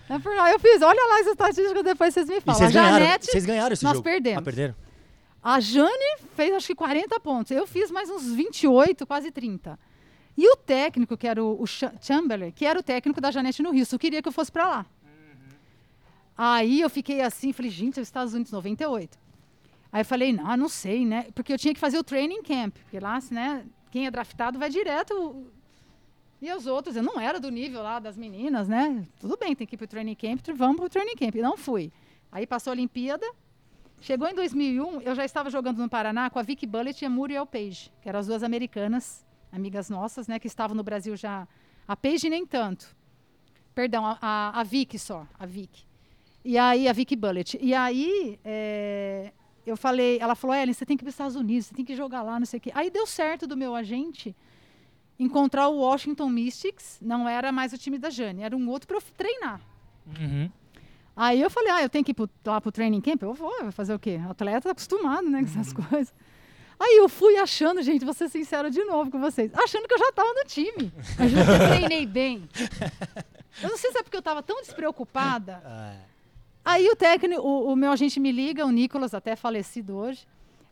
É 0.09 0.53
Eu 0.53 0.59
fiz, 0.59 0.81
olha 0.81 1.07
lá 1.09 1.19
as 1.19 1.27
estatísticas, 1.27 1.83
depois 1.83 2.13
vocês 2.13 2.29
me 2.29 2.39
falam. 2.39 2.57
vocês 2.59 2.73
a 2.75 2.81
ganharam, 2.81 3.05
Janete, 3.05 3.25
vocês 3.25 3.45
ganharam 3.45 3.73
esse 3.73 3.83
nós 3.83 3.93
jogo? 3.93 4.03
perdemos. 4.03 4.39
Ah, 4.39 4.41
perderam? 4.43 4.75
a 5.43 5.59
Jane 5.59 6.17
fez 6.35 6.53
acho 6.53 6.67
que 6.67 6.75
40 6.75 7.19
pontos. 7.19 7.51
Eu 7.51 7.67
fiz 7.67 7.91
mais 7.91 8.09
uns 8.09 8.31
28, 8.31 9.05
quase 9.05 9.29
30. 9.29 9.77
E 10.37 10.47
o 10.47 10.55
técnico, 10.55 11.17
que 11.17 11.27
era 11.27 11.43
o, 11.43 11.61
o 11.61 11.67
Cha- 11.67 11.91
Chamberlain, 11.99 12.51
que 12.51 12.65
era 12.65 12.79
o 12.79 12.83
técnico 12.83 13.19
da 13.19 13.29
Janete 13.31 13.61
no 13.61 13.71
Rio, 13.71 13.85
só 13.85 13.97
queria 13.97 14.21
que 14.21 14.27
eu 14.29 14.31
fosse 14.31 14.51
para 14.51 14.67
lá. 14.67 14.85
Aí 16.37 16.79
eu 16.81 16.89
fiquei 16.89 17.21
assim, 17.21 17.51
falei, 17.51 17.69
gente, 17.69 17.99
é 17.99 18.01
os 18.01 18.07
Estados 18.07 18.33
Unidos 18.33 18.51
98. 18.53 19.17
Aí 19.91 20.01
eu 20.01 20.05
falei, 20.05 20.31
não, 20.31 20.55
não 20.57 20.69
sei, 20.69 21.05
né? 21.05 21.27
Porque 21.35 21.51
eu 21.51 21.57
tinha 21.57 21.73
que 21.73 21.79
fazer 21.79 21.97
o 21.97 22.03
training 22.03 22.41
camp, 22.43 22.75
porque 22.83 22.99
lá, 22.99 23.19
né, 23.29 23.65
quem 23.89 24.05
é 24.05 24.11
draftado 24.11 24.57
vai 24.57 24.69
direto. 24.69 25.45
E 26.41 26.51
os 26.53 26.65
outros, 26.65 26.95
eu 26.95 27.03
não 27.03 27.19
era 27.19 27.39
do 27.39 27.51
nível 27.51 27.83
lá 27.83 27.99
das 27.99 28.17
meninas, 28.17 28.67
né? 28.67 29.05
Tudo 29.19 29.37
bem, 29.37 29.55
tem 29.55 29.67
que 29.67 29.75
ir 29.75 29.77
pro 29.77 29.87
training 29.87 30.15
camp, 30.15 30.39
vamos 30.55 30.77
pro 30.77 30.89
training 30.89 31.15
camp. 31.15 31.35
Não 31.35 31.57
fui. 31.57 31.91
Aí 32.31 32.47
passou 32.47 32.71
a 32.71 32.73
Olimpíada, 32.73 33.25
Chegou 34.01 34.27
em 34.27 34.33
2001, 34.33 35.01
eu 35.01 35.13
já 35.13 35.23
estava 35.23 35.51
jogando 35.51 35.77
no 35.77 35.87
Paraná 35.87 36.27
com 36.27 36.39
a 36.39 36.41
Vicky 36.41 36.65
Bullet 36.65 36.99
e 36.99 37.05
a 37.05 37.09
Muriel 37.09 37.45
Page, 37.45 37.93
que 38.01 38.09
eram 38.09 38.19
as 38.19 38.25
duas 38.25 38.41
americanas, 38.41 39.23
amigas 39.51 39.91
nossas, 39.91 40.27
né, 40.27 40.39
que 40.39 40.47
estavam 40.47 40.75
no 40.75 40.81
Brasil 40.81 41.15
já. 41.15 41.47
A 41.87 41.95
Page 41.95 42.27
nem 42.27 42.43
tanto. 42.43 42.95
Perdão, 43.75 44.03
a, 44.03 44.17
a, 44.19 44.59
a 44.59 44.63
Vicky 44.63 44.97
só, 44.97 45.27
a 45.37 45.45
Vicky. 45.45 45.85
E 46.43 46.57
aí, 46.57 46.87
a 46.87 46.93
Vicky 46.93 47.15
Bullet. 47.15 47.59
E 47.61 47.75
aí, 47.75 48.39
é, 48.43 49.31
eu 49.65 49.77
falei, 49.77 50.17
ela 50.19 50.35
falou, 50.35 50.55
Ellen, 50.55 50.73
você 50.73 50.85
tem 50.85 50.97
que 50.97 51.03
ir 51.03 51.05
para 51.05 51.09
os 51.09 51.13
Estados 51.13 51.35
Unidos, 51.35 51.67
você 51.67 51.75
tem 51.75 51.85
que 51.85 51.95
jogar 51.95 52.21
lá, 52.23 52.39
não 52.39 52.45
sei 52.45 52.57
o 52.57 52.61
quê. 52.61 52.71
Aí 52.73 52.89
deu 52.89 53.05
certo 53.05 53.45
do 53.45 53.55
meu 53.55 53.75
agente 53.75 54.35
encontrar 55.19 55.67
o 55.67 55.77
Washington 55.77 56.29
Mystics, 56.29 56.97
não 57.01 57.29
era 57.29 57.51
mais 57.51 57.73
o 57.73 57.77
time 57.77 57.97
da 57.99 58.09
Jane, 58.09 58.41
era 58.41 58.57
um 58.57 58.67
outro 58.69 58.87
para 58.87 58.97
eu 58.97 59.01
treinar. 59.15 59.61
Uhum. 60.07 60.49
Aí 61.15 61.39
eu 61.39 61.49
falei, 61.49 61.71
ah, 61.71 61.81
eu 61.83 61.89
tenho 61.89 62.03
que 62.03 62.11
ir 62.11 62.15
pro, 62.15 62.29
lá 62.45 62.59
pro 62.59 62.71
training 62.71 63.01
camp? 63.01 63.21
Eu 63.21 63.33
vou, 63.33 63.51
vai 63.61 63.71
fazer 63.71 63.93
o 63.93 63.99
quê? 63.99 64.19
Atleta 64.27 64.61
tá 64.61 64.71
acostumado, 64.71 65.29
né, 65.29 65.39
com 65.39 65.45
essas 65.45 65.73
coisas. 65.73 66.13
Aí 66.79 66.97
eu 66.97 67.07
fui 67.07 67.37
achando, 67.37 67.83
gente, 67.83 68.03
vou 68.03 68.13
ser 68.13 68.27
sincera 68.29 68.71
de 68.71 68.83
novo 68.83 69.11
com 69.11 69.19
vocês, 69.19 69.53
achando 69.53 69.87
que 69.87 69.93
eu 69.93 69.99
já 69.99 70.09
estava 70.09 70.33
no 70.33 70.43
time. 70.45 70.91
Eu 71.19 71.69
treinei 71.69 72.05
bem. 72.07 72.49
Eu 73.61 73.69
não 73.69 73.77
sei 73.77 73.91
se 73.91 73.97
é 73.97 74.03
porque 74.03 74.15
eu 74.15 74.21
estava 74.21 74.41
tão 74.41 74.61
despreocupada. 74.61 75.61
Aí 76.63 76.87
o 76.89 76.95
técnico, 76.95 77.41
o, 77.41 77.71
o 77.73 77.75
meu 77.75 77.91
agente 77.91 78.19
me 78.19 78.31
liga, 78.31 78.65
o 78.65 78.71
Nicolas, 78.71 79.13
até 79.13 79.35
falecido 79.35 79.95
hoje. 79.95 80.25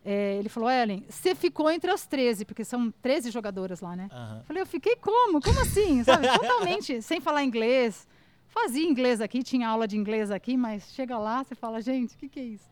é, 0.06 0.38
ele 0.38 0.47
falou, 0.49 0.69
Ellen, 0.69 1.04
você 1.10 1.34
ficou 1.36 1.69
entre 1.69 1.89
as 1.91 2.06
13, 2.06 2.45
porque 2.45 2.63
são 2.63 2.91
13 3.02 3.32
jogadoras 3.32 3.82
lá, 3.82 3.95
né? 3.95 4.08
Eu 4.39 4.43
Falei, 4.45 4.62
eu 4.62 4.67
fiquei 4.67 4.95
como? 4.95 5.41
Como 5.41 5.60
assim? 5.62 6.04
Sabe? 6.04 6.28
Totalmente 6.28 7.02
sem 7.04 7.19
falar 7.19 7.43
inglês. 7.43 8.08
Fazia 8.47 8.88
inglês 8.88 9.19
aqui, 9.21 9.43
tinha 9.43 9.67
aula 9.67 9.88
de 9.88 9.97
inglês 9.97 10.32
aqui, 10.32 10.56
mas 10.58 10.91
chega 10.93 11.17
lá, 11.17 11.43
você 11.43 11.54
fala, 11.54 11.82
gente, 11.82 12.15
o 12.15 12.17
que, 12.17 12.30
que 12.30 12.39
é 12.39 12.43
isso? 12.43 12.69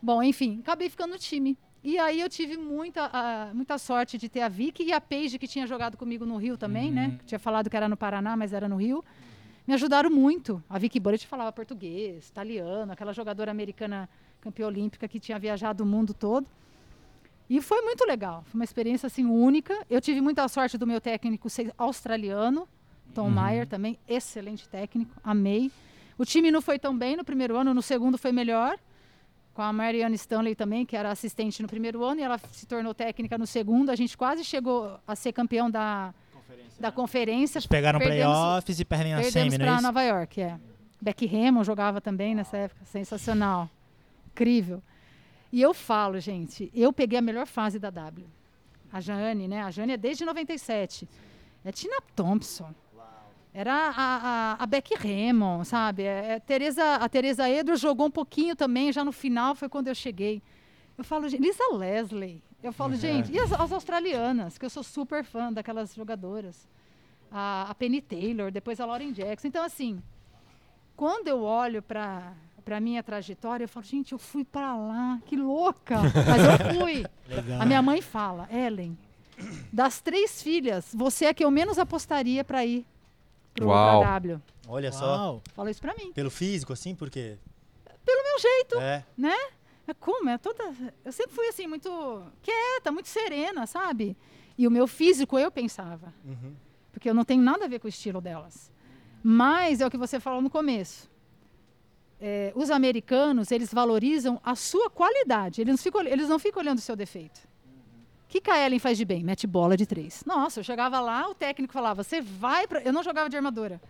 Bom, 0.00 0.22
enfim, 0.22 0.60
acabei 0.60 0.88
ficando 0.88 1.12
no 1.12 1.18
time. 1.18 1.56
E 1.82 1.98
aí 1.98 2.20
eu 2.20 2.28
tive 2.28 2.56
muita, 2.56 3.08
ah, 3.12 3.50
muita 3.54 3.78
sorte 3.78 4.18
de 4.18 4.28
ter 4.28 4.40
a 4.42 4.48
Vicky 4.48 4.84
e 4.84 4.92
a 4.92 5.00
Paige, 5.00 5.38
que 5.38 5.46
tinha 5.48 5.66
jogado 5.66 5.96
comigo 5.96 6.24
no 6.26 6.36
Rio 6.36 6.56
também, 6.56 6.90
né? 6.90 7.16
Que 7.18 7.24
tinha 7.26 7.38
falado 7.38 7.70
que 7.70 7.76
era 7.76 7.88
no 7.88 7.96
Paraná, 7.96 8.36
mas 8.36 8.52
era 8.52 8.68
no 8.68 8.76
Rio. 8.76 9.04
Me 9.66 9.74
ajudaram 9.74 10.10
muito. 10.10 10.62
A 10.70 10.78
Vicky 10.78 11.00
Bullet 11.00 11.26
falava 11.26 11.50
português, 11.52 12.28
italiano, 12.28 12.92
aquela 12.92 13.12
jogadora 13.12 13.50
americana 13.50 14.08
campeã 14.40 14.66
olímpica 14.66 15.08
que 15.08 15.18
tinha 15.18 15.38
viajado 15.38 15.82
o 15.82 15.86
mundo 15.86 16.14
todo. 16.14 16.46
E 17.50 17.60
foi 17.60 17.82
muito 17.82 18.04
legal. 18.04 18.44
Foi 18.46 18.58
uma 18.58 18.64
experiência 18.64 19.08
assim 19.08 19.24
única. 19.24 19.74
Eu 19.90 20.00
tive 20.00 20.20
muita 20.20 20.46
sorte 20.46 20.78
do 20.78 20.86
meu 20.86 21.00
técnico 21.00 21.50
ser 21.50 21.72
australiano, 21.76 22.68
Tom 23.14 23.30
Meyer 23.30 23.66
também, 23.66 23.98
excelente 24.06 24.68
técnico, 24.68 25.10
amei. 25.24 25.72
O 26.18 26.24
time 26.24 26.50
não 26.50 26.60
foi 26.60 26.78
tão 26.78 26.96
bem 26.96 27.16
no 27.16 27.24
primeiro 27.24 27.56
ano, 27.56 27.72
no 27.72 27.82
segundo 27.82 28.18
foi 28.18 28.30
melhor. 28.30 28.78
Com 29.54 29.62
a 29.62 29.72
Marianne 29.72 30.16
Stanley 30.16 30.54
também, 30.54 30.84
que 30.84 30.94
era 30.94 31.10
assistente 31.10 31.62
no 31.62 31.68
primeiro 31.68 32.04
ano, 32.04 32.20
e 32.20 32.22
ela 32.22 32.38
se 32.52 32.66
tornou 32.66 32.94
técnica 32.94 33.38
no 33.38 33.46
segundo. 33.46 33.90
A 33.90 33.96
gente 33.96 34.16
quase 34.16 34.44
chegou 34.44 35.00
a 35.06 35.16
ser 35.16 35.32
campeão 35.32 35.70
da, 35.70 36.14
da 36.78 36.92
conferência. 36.92 37.58
Eles 37.58 37.66
pegaram 37.66 37.98
playoffs 37.98 38.80
e 38.80 38.84
perdem 38.84 39.14
a 39.14 39.22
semi, 39.22 39.50
não 39.50 39.54
é 39.54 39.58
para 39.58 39.74
isso? 39.74 39.82
Nova 39.82 40.02
York, 40.02 40.40
é. 40.40 40.58
Beck 41.00 41.26
Hammond 41.26 41.66
jogava 41.66 42.00
também 42.00 42.34
nessa 42.34 42.56
época, 42.56 42.84
sensacional, 42.84 43.68
incrível. 44.28 44.82
E 45.52 45.62
eu 45.62 45.72
falo, 45.72 46.18
gente, 46.18 46.70
eu 46.74 46.92
peguei 46.92 47.18
a 47.18 47.22
melhor 47.22 47.46
fase 47.46 47.78
da 47.78 47.90
W. 47.90 48.26
A 48.92 49.00
Jane, 49.00 49.48
né? 49.48 49.62
A 49.62 49.70
Jane 49.70 49.92
é 49.92 49.96
desde 49.96 50.24
97. 50.24 51.08
É 51.64 51.72
Tina 51.72 52.00
Thompson. 52.14 52.74
Era 53.52 53.72
a, 53.72 53.92
a, 53.96 54.62
a 54.62 54.66
Becky 54.66 54.94
Hammond, 54.94 55.66
sabe? 55.66 56.02
É, 56.02 56.32
é, 56.32 56.40
Teresa, 56.40 56.96
a 56.96 57.08
Teresa 57.08 57.48
Edwards 57.48 57.80
jogou 57.80 58.06
um 58.06 58.10
pouquinho 58.10 58.54
também, 58.54 58.92
já 58.92 59.02
no 59.02 59.12
final 59.12 59.54
foi 59.54 59.66
quando 59.66 59.88
eu 59.88 59.94
cheguei. 59.94 60.42
Eu 60.96 61.02
falo, 61.02 61.26
Lisa 61.26 61.64
Leslie. 61.72 62.42
Eu 62.62 62.72
falo, 62.72 62.94
gente, 62.96 63.30
e 63.32 63.38
as, 63.38 63.52
as 63.52 63.72
australianas, 63.72 64.58
que 64.58 64.64
eu 64.64 64.70
sou 64.70 64.82
super 64.82 65.24
fã 65.24 65.52
daquelas 65.52 65.94
jogadoras. 65.94 66.66
A, 67.30 67.66
a 67.70 67.74
Penny 67.74 68.00
Taylor, 68.00 68.50
depois 68.50 68.80
a 68.80 68.86
Lauren 68.86 69.12
Jackson. 69.12 69.48
Então, 69.48 69.64
assim, 69.64 70.02
quando 70.96 71.28
eu 71.28 71.42
olho 71.42 71.82
para 71.82 72.32
para 72.64 72.80
minha 72.80 73.00
trajetória, 73.00 73.62
eu 73.62 73.68
falo, 73.68 73.86
gente, 73.86 74.10
eu 74.10 74.18
fui 74.18 74.44
para 74.44 74.76
lá, 74.76 75.20
que 75.24 75.36
louca. 75.36 75.98
Mas 76.02 76.74
eu 76.74 76.80
fui. 76.80 77.06
Legal. 77.32 77.62
A 77.62 77.64
minha 77.64 77.80
mãe 77.80 78.02
fala, 78.02 78.48
Ellen, 78.52 78.98
das 79.72 80.00
três 80.00 80.42
filhas, 80.42 80.90
você 80.92 81.26
é 81.26 81.34
que 81.34 81.44
eu 81.44 81.50
menos 81.50 81.78
apostaria 81.78 82.42
para 82.42 82.66
ir 82.66 82.84
pro 83.54 83.68
Uau. 83.68 84.02
W. 84.02 84.42
Olha 84.66 84.90
só. 84.90 85.16
Uau. 85.16 85.42
Fala 85.54 85.70
isso 85.70 85.80
para 85.80 85.94
mim. 85.94 86.12
Pelo 86.12 86.28
físico, 86.28 86.72
assim, 86.72 86.92
porque. 86.96 87.38
Pelo 88.04 88.22
meu 88.24 88.40
jeito, 88.40 88.80
É. 88.80 89.04
né? 89.16 89.36
É 89.86 89.94
como? 89.94 90.28
É 90.28 90.38
toda. 90.38 90.64
Eu 91.04 91.12
sempre 91.12 91.34
fui 91.34 91.46
assim, 91.48 91.66
muito 91.66 92.22
quieta, 92.42 92.90
muito 92.90 93.08
serena, 93.08 93.66
sabe? 93.66 94.16
E 94.58 94.66
o 94.66 94.70
meu 94.70 94.86
físico 94.86 95.38
eu 95.38 95.50
pensava. 95.50 96.12
Uhum. 96.24 96.54
Porque 96.92 97.08
eu 97.08 97.14
não 97.14 97.24
tenho 97.24 97.42
nada 97.42 97.66
a 97.66 97.68
ver 97.68 97.78
com 97.78 97.86
o 97.86 97.88
estilo 97.88 98.20
delas. 98.20 98.72
Mas 99.22 99.80
é 99.80 99.86
o 99.86 99.90
que 99.90 99.98
você 99.98 100.18
falou 100.18 100.40
no 100.40 100.50
começo. 100.50 101.10
É, 102.20 102.52
os 102.54 102.70
americanos, 102.70 103.50
eles 103.50 103.72
valorizam 103.72 104.40
a 104.42 104.54
sua 104.54 104.88
qualidade. 104.88 105.60
Eles 105.60 105.72
não 105.72 105.78
ficam, 105.78 106.00
eles 106.02 106.28
não 106.28 106.38
ficam 106.38 106.62
olhando 106.62 106.78
o 106.78 106.82
seu 106.82 106.96
defeito. 106.96 107.38
O 108.24 108.28
que, 108.28 108.40
que 108.40 108.50
a 108.50 108.64
Ellen 108.64 108.78
faz 108.78 108.98
de 108.98 109.04
bem? 109.04 109.22
Mete 109.22 109.46
bola 109.46 109.76
de 109.76 109.86
três. 109.86 110.24
Nossa, 110.26 110.60
eu 110.60 110.64
chegava 110.64 110.98
lá, 111.00 111.28
o 111.28 111.34
técnico 111.34 111.72
falava, 111.72 112.02
você 112.02 112.20
vai 112.20 112.66
pra... 112.66 112.80
Eu 112.80 112.92
não 112.92 113.02
jogava 113.02 113.28
de 113.28 113.36
armadura. 113.36 113.80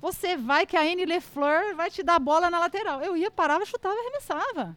Você 0.00 0.36
vai 0.36 0.66
que 0.66 0.76
a 0.76 0.82
Anne 0.82 1.04
LeFleur 1.04 1.74
vai 1.74 1.90
te 1.90 2.02
dar 2.02 2.16
a 2.16 2.18
bola 2.18 2.50
na 2.50 2.58
lateral. 2.58 3.00
Eu 3.02 3.16
ia, 3.16 3.30
parava, 3.30 3.64
chutava 3.64 3.94
e 3.94 3.98
arremessava. 3.98 4.76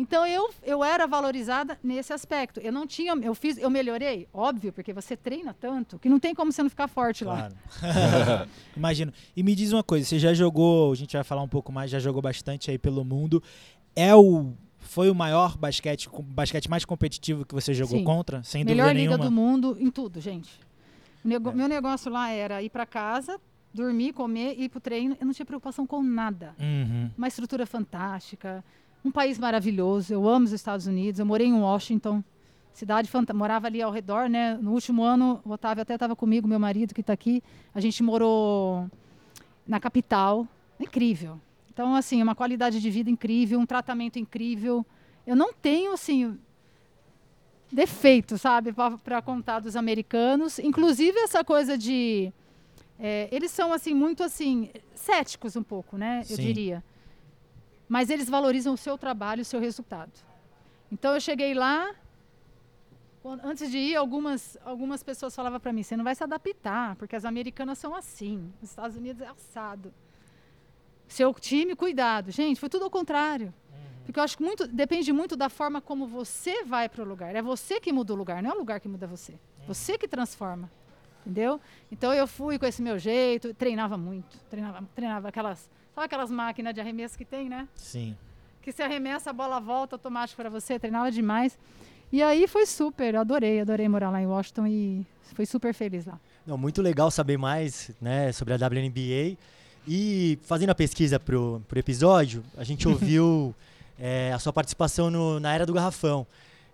Então 0.00 0.24
eu, 0.24 0.48
eu 0.62 0.84
era 0.84 1.08
valorizada 1.08 1.76
nesse 1.82 2.12
aspecto. 2.12 2.60
Eu 2.60 2.70
não 2.72 2.86
tinha, 2.86 3.12
eu 3.14 3.34
fiz, 3.34 3.58
eu 3.58 3.68
melhorei, 3.68 4.28
óbvio, 4.32 4.72
porque 4.72 4.92
você 4.92 5.16
treina 5.16 5.52
tanto 5.52 5.98
que 5.98 6.08
não 6.08 6.20
tem 6.20 6.32
como 6.36 6.52
você 6.52 6.62
não 6.62 6.70
ficar 6.70 6.86
forte 6.86 7.24
lá. 7.24 7.50
Claro. 7.80 8.48
Imagino. 8.76 9.12
E 9.36 9.42
me 9.42 9.56
diz 9.56 9.72
uma 9.72 9.82
coisa, 9.82 10.06
você 10.06 10.16
já 10.18 10.32
jogou, 10.32 10.92
a 10.92 10.94
gente 10.94 11.14
vai 11.14 11.24
falar 11.24 11.42
um 11.42 11.48
pouco 11.48 11.72
mais, 11.72 11.90
já 11.90 11.98
jogou 11.98 12.22
bastante 12.22 12.70
aí 12.70 12.78
pelo 12.78 13.04
mundo. 13.04 13.42
É 13.96 14.14
o 14.14 14.52
foi 14.78 15.10
o 15.10 15.14
maior 15.16 15.58
basquete, 15.58 16.08
basquete 16.22 16.70
mais 16.70 16.84
competitivo 16.84 17.44
que 17.44 17.52
você 17.52 17.74
jogou 17.74 17.98
Sim. 17.98 18.04
contra? 18.04 18.40
Sem 18.44 18.64
Melhor 18.64 18.84
dúvida 18.84 19.00
liga 19.00 19.16
nenhuma. 19.18 19.24
do 19.24 19.30
mundo 19.34 19.76
em 19.80 19.90
tudo, 19.90 20.20
gente. 20.20 20.48
O 21.24 21.28
nego- 21.28 21.50
É. 21.50 21.54
Meu 21.54 21.68
negócio 21.68 22.10
lá 22.10 22.30
era 22.30 22.62
ir 22.62 22.70
para 22.70 22.86
casa, 22.86 23.40
dormir, 23.74 24.12
comer, 24.12 24.54
ir 24.56 24.68
pro 24.68 24.80
treino. 24.80 25.16
Eu 25.20 25.26
não 25.26 25.34
tinha 25.34 25.44
preocupação 25.44 25.84
com 25.84 26.00
nada. 26.04 26.54
Uhum. 26.60 27.10
Uma 27.18 27.26
estrutura 27.26 27.66
fantástica, 27.66 28.64
um 29.04 29.10
país 29.10 29.38
maravilhoso. 29.38 30.12
Eu 30.12 30.28
amo 30.28 30.44
os 30.44 30.52
Estados 30.52 30.86
Unidos. 30.86 31.18
Eu 31.18 31.26
morei 31.26 31.46
em 31.46 31.52
Washington, 31.54 32.22
cidade 32.72 33.08
fantástica. 33.08 33.38
Morava 33.38 33.66
ali 33.66 33.80
ao 33.82 33.90
redor, 33.90 34.28
né? 34.28 34.58
No 34.60 34.72
último 34.72 35.02
ano, 35.02 35.40
o 35.44 35.50
Otávio 35.50 35.82
até 35.82 35.94
estava 35.94 36.14
comigo, 36.14 36.46
meu 36.46 36.58
marido 36.58 36.94
que 36.94 37.00
está 37.00 37.12
aqui. 37.12 37.42
A 37.74 37.80
gente 37.80 38.02
morou 38.02 38.88
na 39.66 39.78
capital. 39.80 40.46
Incrível. 40.80 41.40
Então, 41.72 41.94
assim, 41.94 42.22
uma 42.22 42.34
qualidade 42.34 42.80
de 42.80 42.90
vida 42.90 43.10
incrível, 43.10 43.58
um 43.58 43.66
tratamento 43.66 44.18
incrível. 44.18 44.84
Eu 45.26 45.36
não 45.36 45.52
tenho, 45.52 45.92
assim, 45.92 46.38
defeito, 47.70 48.38
sabe, 48.38 48.72
para 49.04 49.22
contar 49.22 49.60
dos 49.60 49.76
americanos. 49.76 50.58
Inclusive 50.58 51.18
essa 51.20 51.44
coisa 51.44 51.76
de 51.76 52.32
é, 52.98 53.28
eles 53.30 53.50
são 53.50 53.72
assim 53.72 53.94
muito 53.94 54.22
assim 54.22 54.70
céticos 54.94 55.54
um 55.54 55.62
pouco, 55.62 55.96
né? 55.96 56.22
Eu 56.28 56.36
Sim. 56.36 56.42
diria. 56.42 56.84
Mas 57.88 58.10
eles 58.10 58.28
valorizam 58.28 58.74
o 58.74 58.76
seu 58.76 58.98
trabalho, 58.98 59.42
o 59.42 59.44
seu 59.44 59.60
resultado. 59.60 60.12
Então 60.92 61.14
eu 61.14 61.20
cheguei 61.20 61.54
lá, 61.54 61.94
antes 63.42 63.70
de 63.70 63.78
ir, 63.78 63.96
algumas 63.96 64.58
algumas 64.64 65.02
pessoas 65.02 65.34
falavam 65.34 65.58
para 65.60 65.72
mim: 65.72 65.82
"Você 65.82 65.96
não 65.96 66.04
vai 66.04 66.14
se 66.14 66.22
adaptar, 66.22 66.96
porque 66.96 67.16
as 67.16 67.24
americanas 67.24 67.78
são 67.78 67.94
assim, 67.94 68.52
os 68.62 68.70
Estados 68.70 68.96
Unidos 68.96 69.22
é 69.22 69.28
assado. 69.28 69.92
Seu 71.06 71.32
time, 71.34 71.74
cuidado". 71.74 72.30
Gente, 72.30 72.60
foi 72.60 72.68
tudo 72.68 72.84
ao 72.84 72.90
contrário. 72.90 73.52
Porque 74.04 74.18
eu 74.18 74.24
acho 74.24 74.38
que 74.38 74.42
muito 74.42 74.66
depende 74.66 75.12
muito 75.12 75.36
da 75.36 75.50
forma 75.50 75.82
como 75.82 76.06
você 76.06 76.64
vai 76.64 76.88
para 76.88 77.02
o 77.02 77.06
lugar. 77.06 77.36
É 77.36 77.42
você 77.42 77.78
que 77.78 77.92
muda 77.92 78.14
o 78.14 78.16
lugar, 78.16 78.42
não 78.42 78.50
é 78.50 78.54
o 78.54 78.58
lugar 78.58 78.80
que 78.80 78.88
muda 78.88 79.06
você. 79.06 79.34
Você 79.66 79.98
que 79.98 80.08
transforma. 80.08 80.70
Entendeu? 81.20 81.60
Então 81.92 82.14
eu 82.14 82.26
fui 82.26 82.58
com 82.58 82.64
esse 82.64 82.80
meu 82.80 82.98
jeito, 82.98 83.52
treinava 83.52 83.98
muito, 83.98 84.38
treinava, 84.48 84.88
treinava 84.94 85.28
aquelas, 85.28 85.68
sabe 85.98 86.06
aquelas 86.06 86.30
máquinas 86.30 86.72
de 86.72 86.80
arremesso 86.80 87.18
que 87.18 87.24
tem, 87.24 87.48
né? 87.48 87.66
Sim. 87.74 88.16
Que 88.62 88.70
se 88.70 88.82
arremessa 88.82 89.30
a 89.30 89.32
bola 89.32 89.58
volta 89.58 89.96
automático 89.96 90.40
para 90.40 90.48
você, 90.48 90.78
treinava 90.78 91.10
demais. 91.10 91.58
E 92.12 92.22
aí 92.22 92.46
foi 92.46 92.66
super, 92.66 93.14
eu 93.14 93.20
adorei, 93.20 93.60
adorei 93.60 93.88
morar 93.88 94.10
lá 94.10 94.22
em 94.22 94.26
Washington 94.26 94.66
e 94.66 95.06
fui 95.34 95.44
super 95.44 95.74
feliz 95.74 96.06
lá. 96.06 96.18
Não, 96.46 96.56
muito 96.56 96.80
legal 96.80 97.10
saber 97.10 97.36
mais 97.36 97.90
né, 98.00 98.32
sobre 98.32 98.54
a 98.54 98.56
WNBA. 98.56 99.36
E 99.86 100.38
fazendo 100.42 100.70
a 100.70 100.74
pesquisa 100.74 101.18
pro, 101.18 101.60
pro 101.66 101.78
episódio, 101.78 102.42
a 102.56 102.64
gente 102.64 102.86
ouviu 102.88 103.54
é, 103.98 104.32
a 104.32 104.38
sua 104.38 104.52
participação 104.52 105.10
no- 105.10 105.40
na 105.40 105.52
Era 105.52 105.66
do 105.66 105.72
Garrafão. 105.72 106.26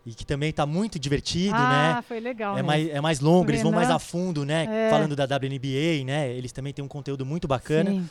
E 0.07 0.13
que 0.13 0.27
também 0.27 0.51
está 0.51 0.67
muito 0.67 0.99
divertido, 0.99 1.57
ah, 1.57 1.95
né? 1.97 2.03
foi 2.03 2.21
legal. 2.21 2.53
É 2.53 2.57
mesmo. 2.57 2.67
mais, 2.67 2.89
é 2.91 3.01
mais 3.01 3.21
longo, 3.21 3.51
eles 3.51 3.63
vão 3.63 3.73
mais 3.73 3.87
Renan. 3.87 3.97
a 3.97 3.99
fundo, 3.99 4.45
né? 4.45 4.67
É. 4.69 4.91
Falando 4.91 5.17
da 5.17 5.25
WNBA, 5.25 6.05
né? 6.05 6.31
Eles 6.31 6.53
também 6.53 6.75
têm 6.75 6.85
um 6.85 6.89
conteúdo 6.89 7.25
muito 7.25 7.49
bacana. 7.49 7.91
Sim. 7.91 8.07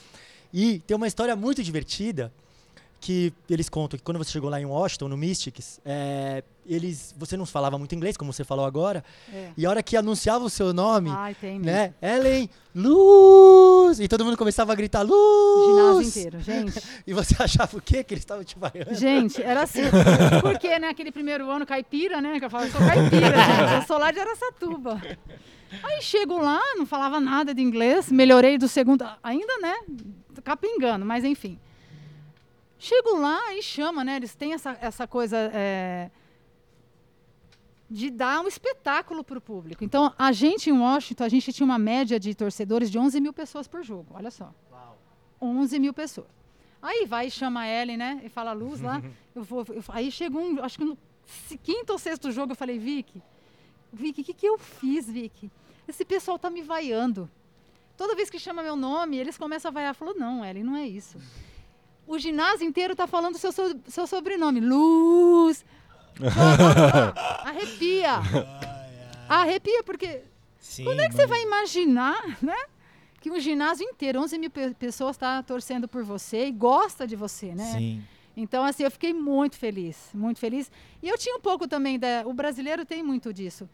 E 0.53 0.79
tem 0.79 0.95
uma 0.95 1.07
história 1.07 1.35
muito 1.35 1.63
divertida 1.63 2.31
que 3.01 3.33
eles 3.49 3.67
contam 3.67 3.97
que 3.97 4.03
quando 4.05 4.17
você 4.17 4.31
chegou 4.31 4.49
lá 4.49 4.61
em 4.61 4.65
Washington, 4.65 5.09
no 5.09 5.17
Mystics, 5.17 5.81
é, 5.83 6.41
eles, 6.65 7.13
você 7.17 7.35
não 7.35 7.45
falava 7.45 7.77
muito 7.77 7.93
inglês, 7.93 8.15
como 8.15 8.31
você 8.31 8.45
falou 8.45 8.63
agora, 8.65 9.03
É. 9.33 9.49
e 9.57 9.65
a 9.65 9.69
hora 9.69 9.83
que 9.83 9.97
anunciava 9.97 10.45
o 10.45 10.49
seu 10.49 10.71
nome, 10.73 11.09
Ai, 11.11 11.35
tem 11.35 11.59
mesmo. 11.59 11.65
né? 11.65 11.93
Ellen, 12.01 12.49
luz! 12.73 13.99
E 13.99 14.07
todo 14.07 14.23
mundo 14.23 14.37
começava 14.37 14.71
a 14.71 14.75
gritar, 14.75 15.01
luz! 15.01 15.67
Ginásio 15.67 16.07
inteiro, 16.09 16.39
gente. 16.41 16.81
E 17.05 17.13
você 17.13 17.35
achava 17.43 17.77
o 17.77 17.81
quê? 17.81 18.05
Que 18.05 18.13
eles 18.13 18.21
estavam 18.21 18.43
te 18.45 18.57
vaiando? 18.57 18.95
Gente, 18.95 19.41
era 19.41 19.63
assim. 19.63 19.81
Porque, 20.41 20.79
né, 20.79 20.87
aquele 20.87 21.11
primeiro 21.11 21.49
ano 21.51 21.65
caipira, 21.65 22.21
né? 22.21 22.39
Que 22.39 22.45
eu 22.45 22.49
falo, 22.49 22.65
eu 22.67 22.71
sou 22.71 22.79
caipira, 22.79 23.27
gente. 23.27 23.73
Eu 23.75 23.81
sou 23.85 23.97
lá 23.97 24.11
de 24.11 24.19
Aracatuba. 24.21 25.01
Aí 25.83 26.01
chego 26.01 26.37
lá, 26.37 26.61
não 26.77 26.85
falava 26.85 27.19
nada 27.19 27.53
de 27.53 27.61
inglês, 27.61 28.09
melhorei 28.11 28.57
do 28.57 28.67
segundo, 28.67 29.03
ainda, 29.23 29.57
né? 29.59 29.75
Capingando, 30.43 31.05
mas 31.05 31.23
enfim. 31.23 31.59
Chego 32.77 33.17
lá 33.17 33.53
e 33.55 33.61
chama, 33.63 34.03
né? 34.03 34.17
Eles 34.17 34.35
têm 34.35 34.53
essa, 34.53 34.77
essa 34.81 35.07
coisa 35.07 35.37
é, 35.53 36.11
de 37.89 38.09
dar 38.09 38.41
um 38.41 38.47
espetáculo 38.47 39.23
para 39.23 39.37
o 39.37 39.41
público. 39.41 39.83
Então, 39.83 40.13
a 40.17 40.31
gente 40.31 40.69
em 40.69 40.73
Washington, 40.77 41.23
a 41.23 41.29
gente 41.29 41.53
tinha 41.53 41.65
uma 41.65 41.77
média 41.79 42.19
de 42.19 42.33
torcedores 42.33 42.89
de 42.91 42.97
11 42.97 43.21
mil 43.21 43.31
pessoas 43.33 43.67
por 43.67 43.83
jogo. 43.83 44.07
Olha 44.13 44.31
só. 44.31 44.53
11 45.41 45.79
mil 45.79 45.93
pessoas. 45.93 46.27
Aí 46.81 47.05
vai 47.05 47.27
e 47.27 47.31
chama 47.31 47.61
a 47.61 47.67
Ellen, 47.67 47.95
né? 47.97 48.21
E 48.25 48.29
fala 48.29 48.51
luz 48.51 48.81
lá. 48.81 49.01
Eu 49.35 49.43
vou, 49.43 49.65
eu- 49.69 49.83
aí 49.89 50.11
chegou 50.11 50.41
um, 50.43 50.61
acho 50.63 50.77
que 50.77 50.85
no 50.85 50.95
quinto 51.63 51.93
ou 51.93 51.97
sexto 51.97 52.31
jogo, 52.31 52.51
eu 52.51 52.55
falei, 52.55 52.77
Vicky, 52.77 53.19
Vicky, 53.91 54.21
o 54.21 54.23
que, 54.25 54.33
que 54.33 54.45
eu 54.45 54.59
fiz, 54.59 55.09
Vicky? 55.09 55.49
Esse 55.87 56.05
pessoal 56.05 56.37
tá 56.37 56.49
me 56.51 56.61
vaiando. 56.61 57.27
Toda 57.97 58.15
vez 58.15 58.29
que 58.29 58.39
chama 58.39 58.63
meu 58.63 58.75
nome, 58.75 59.17
eles 59.17 59.37
começam 59.37 59.69
a 59.69 59.73
vaiar. 59.73 59.93
Falou, 59.95 60.15
não, 60.17 60.43
Ellen, 60.43 60.63
não 60.63 60.75
é 60.75 60.87
isso. 60.87 61.17
O 62.07 62.17
ginásio 62.19 62.65
inteiro 62.67 62.95
tá 62.95 63.07
falando 63.07 63.37
seu, 63.37 63.51
so- 63.51 63.79
seu 63.87 64.05
sobrenome. 64.07 64.59
Luz. 64.59 65.63
Arrepia. 67.43 68.11
Arrepia, 69.27 69.83
porque 69.83 70.21
Sim, 70.59 70.83
quando 70.83 70.99
é 71.01 71.07
que 71.07 71.15
você 71.15 71.25
vai 71.25 71.41
imaginar, 71.43 72.37
né? 72.41 72.55
Que 73.19 73.31
um 73.31 73.39
ginásio 73.39 73.85
inteiro, 73.87 74.19
11 74.21 74.37
mil 74.37 74.49
pe- 74.49 74.73
pessoas 74.73 75.15
está 75.15 75.41
torcendo 75.43 75.87
por 75.87 76.03
você 76.03 76.47
e 76.47 76.51
gosta 76.51 77.07
de 77.07 77.15
você, 77.15 77.55
né? 77.55 77.71
Sim. 77.77 78.03
Então, 78.35 78.63
assim, 78.65 78.83
eu 78.83 78.91
fiquei 78.91 79.13
muito 79.13 79.55
feliz, 79.57 80.09
muito 80.13 80.39
feliz. 80.39 80.69
E 81.01 81.07
eu 81.07 81.17
tinha 81.17 81.35
um 81.35 81.39
pouco 81.39 81.67
também, 81.67 81.97
da, 81.99 82.23
o 82.25 82.33
brasileiro 82.33 82.83
tem 82.85 83.01
muito 83.03 83.31
disso, 83.31 83.69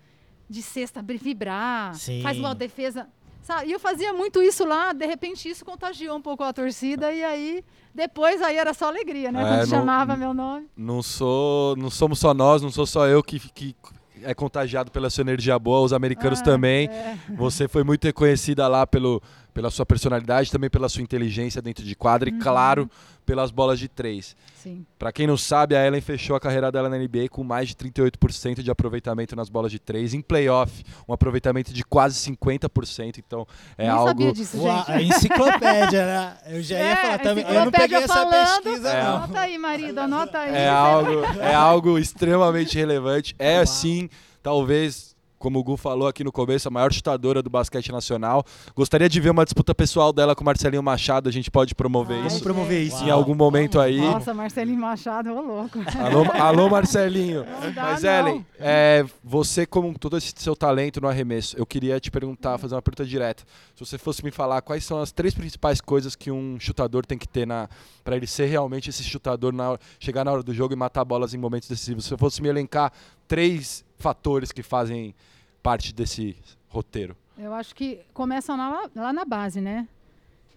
de 0.50 0.62
bri- 1.02 1.18
vibrar, 1.18 1.96
Sim. 1.96 2.22
faz 2.22 2.38
uma 2.38 2.54
defesa. 2.54 3.08
Sabe? 3.42 3.70
E 3.70 3.72
eu 3.72 3.80
fazia 3.80 4.14
muito 4.14 4.42
isso 4.42 4.66
lá, 4.66 4.94
de 4.94 5.06
repente 5.06 5.50
isso 5.50 5.66
contagiou 5.66 6.16
um 6.18 6.22
pouco 6.22 6.44
a 6.44 6.54
torcida, 6.54 7.12
e 7.12 7.24
aí, 7.24 7.64
depois 7.96 8.42
aí 8.42 8.58
era 8.58 8.74
só 8.74 8.88
alegria, 8.88 9.32
né? 9.32 9.42
É, 9.42 9.44
Quando 9.46 9.60
não- 9.60 9.66
chamava 9.68 10.16
meu 10.16 10.34
nome. 10.34 10.68
Não 10.78 11.02
sou, 11.02 11.76
não 11.76 11.90
somos 11.90 12.20
só 12.20 12.34
nós, 12.34 12.62
não 12.62 12.70
sou 12.72 12.86
só 12.86 13.08
eu 13.08 13.24
que, 13.24 13.40
que 13.40 13.76
é 14.22 14.34
contagiado 14.34 14.92
pela 14.92 15.10
sua 15.10 15.22
energia 15.22 15.58
boa, 15.58 15.80
os 15.80 15.94
americanos 15.94 16.42
Ah, 16.42 16.44
também. 16.44 16.88
é. 16.90 17.18
Você 17.38 17.68
foi 17.68 17.84
muito 17.84 18.04
reconhecida 18.04 18.68
lá 18.68 18.86
pelo, 18.86 19.22
pela 19.60 19.70
sua 19.70 19.86
personalidade, 19.86 20.50
também 20.50 20.70
pela 20.70 20.88
sua 20.88 21.02
inteligência 21.02 21.62
dentro 21.62 21.84
de 21.84 21.94
quadra 21.94 22.30
e, 22.30 22.32
claro, 22.32 22.90
pelas 23.26 23.52
bolas 23.52 23.78
de 23.78 23.90
três. 23.90 24.34
Sim. 24.56 24.86
Pra 24.98 25.12
quem 25.12 25.28
não 25.28 25.36
sabe, 25.36 25.76
a 25.76 25.86
Ellen 25.86 26.00
fechou 26.00 26.34
a 26.34 26.40
carreira 26.40 26.72
dela 26.72 26.88
na 26.88 26.98
NBA 26.98 27.28
com 27.30 27.44
mais 27.44 27.68
de 27.68 27.76
38% 27.76 28.62
de 28.64 28.72
aproveitamento 28.72 29.36
nas 29.36 29.50
bolas 29.50 29.70
de 29.70 29.78
três. 29.78 30.14
Em 30.14 30.22
playoff, 30.22 30.82
um 31.06 31.12
aproveitamento 31.14 31.74
de 31.74 31.84
quase 31.84 32.16
50%. 32.32 33.18
Então, 33.18 33.46
é 33.78 33.84
Nem 33.84 33.92
algo. 33.92 34.08
sabia 34.08 34.32
disso, 34.32 34.58
Uau, 34.62 34.78
gente. 34.78 34.92
a 34.92 35.02
enciclopédia, 35.02 36.06
né? 36.06 36.38
Eu 36.48 36.62
já 36.64 36.78
ia 36.78 36.84
É, 36.86 36.96
falar 36.96 37.20
também. 37.20 37.44
Eu 37.46 37.66
não 37.66 37.72
peguei 37.72 37.98
essa 37.98 38.08
falando. 38.14 38.62
pesquisa, 38.64 38.90
É. 38.94 39.04
não. 39.04 39.16
Anota 39.18 39.40
aí, 39.42 39.58
marido, 39.58 39.98
anota 40.00 40.40
aí. 40.40 40.56
É 40.56 40.70
algo, 40.70 41.12
é 41.42 41.54
algo 41.54 42.00
extremamente 42.00 42.78
relevante. 42.78 43.36
É 43.38 43.58
Uau. 43.58 43.66
sim, 43.68 44.10
talvez, 44.42 45.16
como 45.40 45.58
o 45.58 45.64
Gu 45.64 45.78
falou 45.78 46.08
aqui 46.08 46.24
no 46.24 46.32
começo, 46.32 46.68
a 46.68 46.72
maior 46.72 46.92
chutadora 46.92 47.42
do 47.42 47.50
basquete 47.50 47.92
nacional. 47.92 48.44
Gostaria 48.76 49.08
de 49.10 49.20
ver 49.20 49.30
uma 49.30 49.46
disputa 49.46 49.74
pessoal 49.74 50.12
dela 50.12 50.36
com 50.36 50.42
o 50.42 50.46
Marcelinho 50.46 50.84
Machado. 50.84 51.30
A 51.30 51.32
gente 51.32 51.50
pode 51.50 51.74
promover 51.74 52.18
Ai, 52.18 52.24
Vamos 52.24 52.34
isso 52.34 52.44
promover 52.44 52.82
isso. 52.84 53.04
em 53.04 53.10
algum 53.10 53.34
momento 53.34 53.80
aí. 53.80 53.98
Nossa, 53.98 54.34
Marcelinho 54.34 54.80
Machado, 54.80 55.34
ô 55.34 55.42
louco. 55.42 55.80
Alô, 55.98 56.24
alô, 56.34 56.70
Marcelinho. 56.70 57.46
Dá, 57.74 57.84
Mas, 57.84 58.04
não. 58.04 58.12
Ellen, 58.12 58.46
é, 58.60 59.06
você, 59.24 59.66
com 59.66 59.94
todo 59.94 60.18
esse 60.18 60.34
seu 60.36 60.56
talento 60.56 61.00
no 61.00 61.08
arremesso, 61.08 61.58
eu 61.58 61.66
queria 61.66 62.00
te 62.00 62.12
perguntar, 62.12 62.58
fazer 62.58 62.76
uma 62.76 62.82
pergunta 62.82 63.06
direta. 63.06 63.44
Se 63.76 63.86
você 63.86 63.98
fosse 63.98 64.24
me 64.24 64.32
falar 64.32 64.62
quais 64.62 64.84
são 64.84 65.00
as 65.02 65.12
três 65.12 65.34
principais 65.34 65.80
coisas 65.80 66.16
que 66.16 66.30
um 66.30 66.60
chutador 66.60 67.06
tem 67.06 67.18
que 67.18 67.28
ter 67.28 67.48
na 67.48 67.70
para 68.04 68.16
ele 68.16 68.28
ser 68.28 68.48
realmente 68.48 68.90
esse 68.90 69.04
chutador, 69.04 69.54
na 69.54 69.78
chegar 70.00 70.26
na 70.26 70.32
hora 70.32 70.42
do 70.42 70.54
jogo 70.54 70.74
e 70.74 70.76
matar 70.76 71.06
bolas 71.06 71.34
em 71.34 71.38
momentos 71.38 71.70
decisivos. 71.70 72.04
Se 72.04 72.10
você 72.10 72.18
fosse 72.18 72.42
me 72.42 72.50
elencar 72.50 72.92
três 73.28 73.86
fatores 74.00 74.52
que 74.52 74.64
fazem 74.64 75.14
parte 75.62 75.94
desse 75.94 76.36
roteiro. 76.70 77.16
Eu 77.38 77.54
acho 77.54 77.76
que 77.76 78.00
começa 78.14 78.56
lá, 78.56 78.90
lá 78.96 79.14
na 79.14 79.26
base, 79.26 79.62
né? 79.62 79.88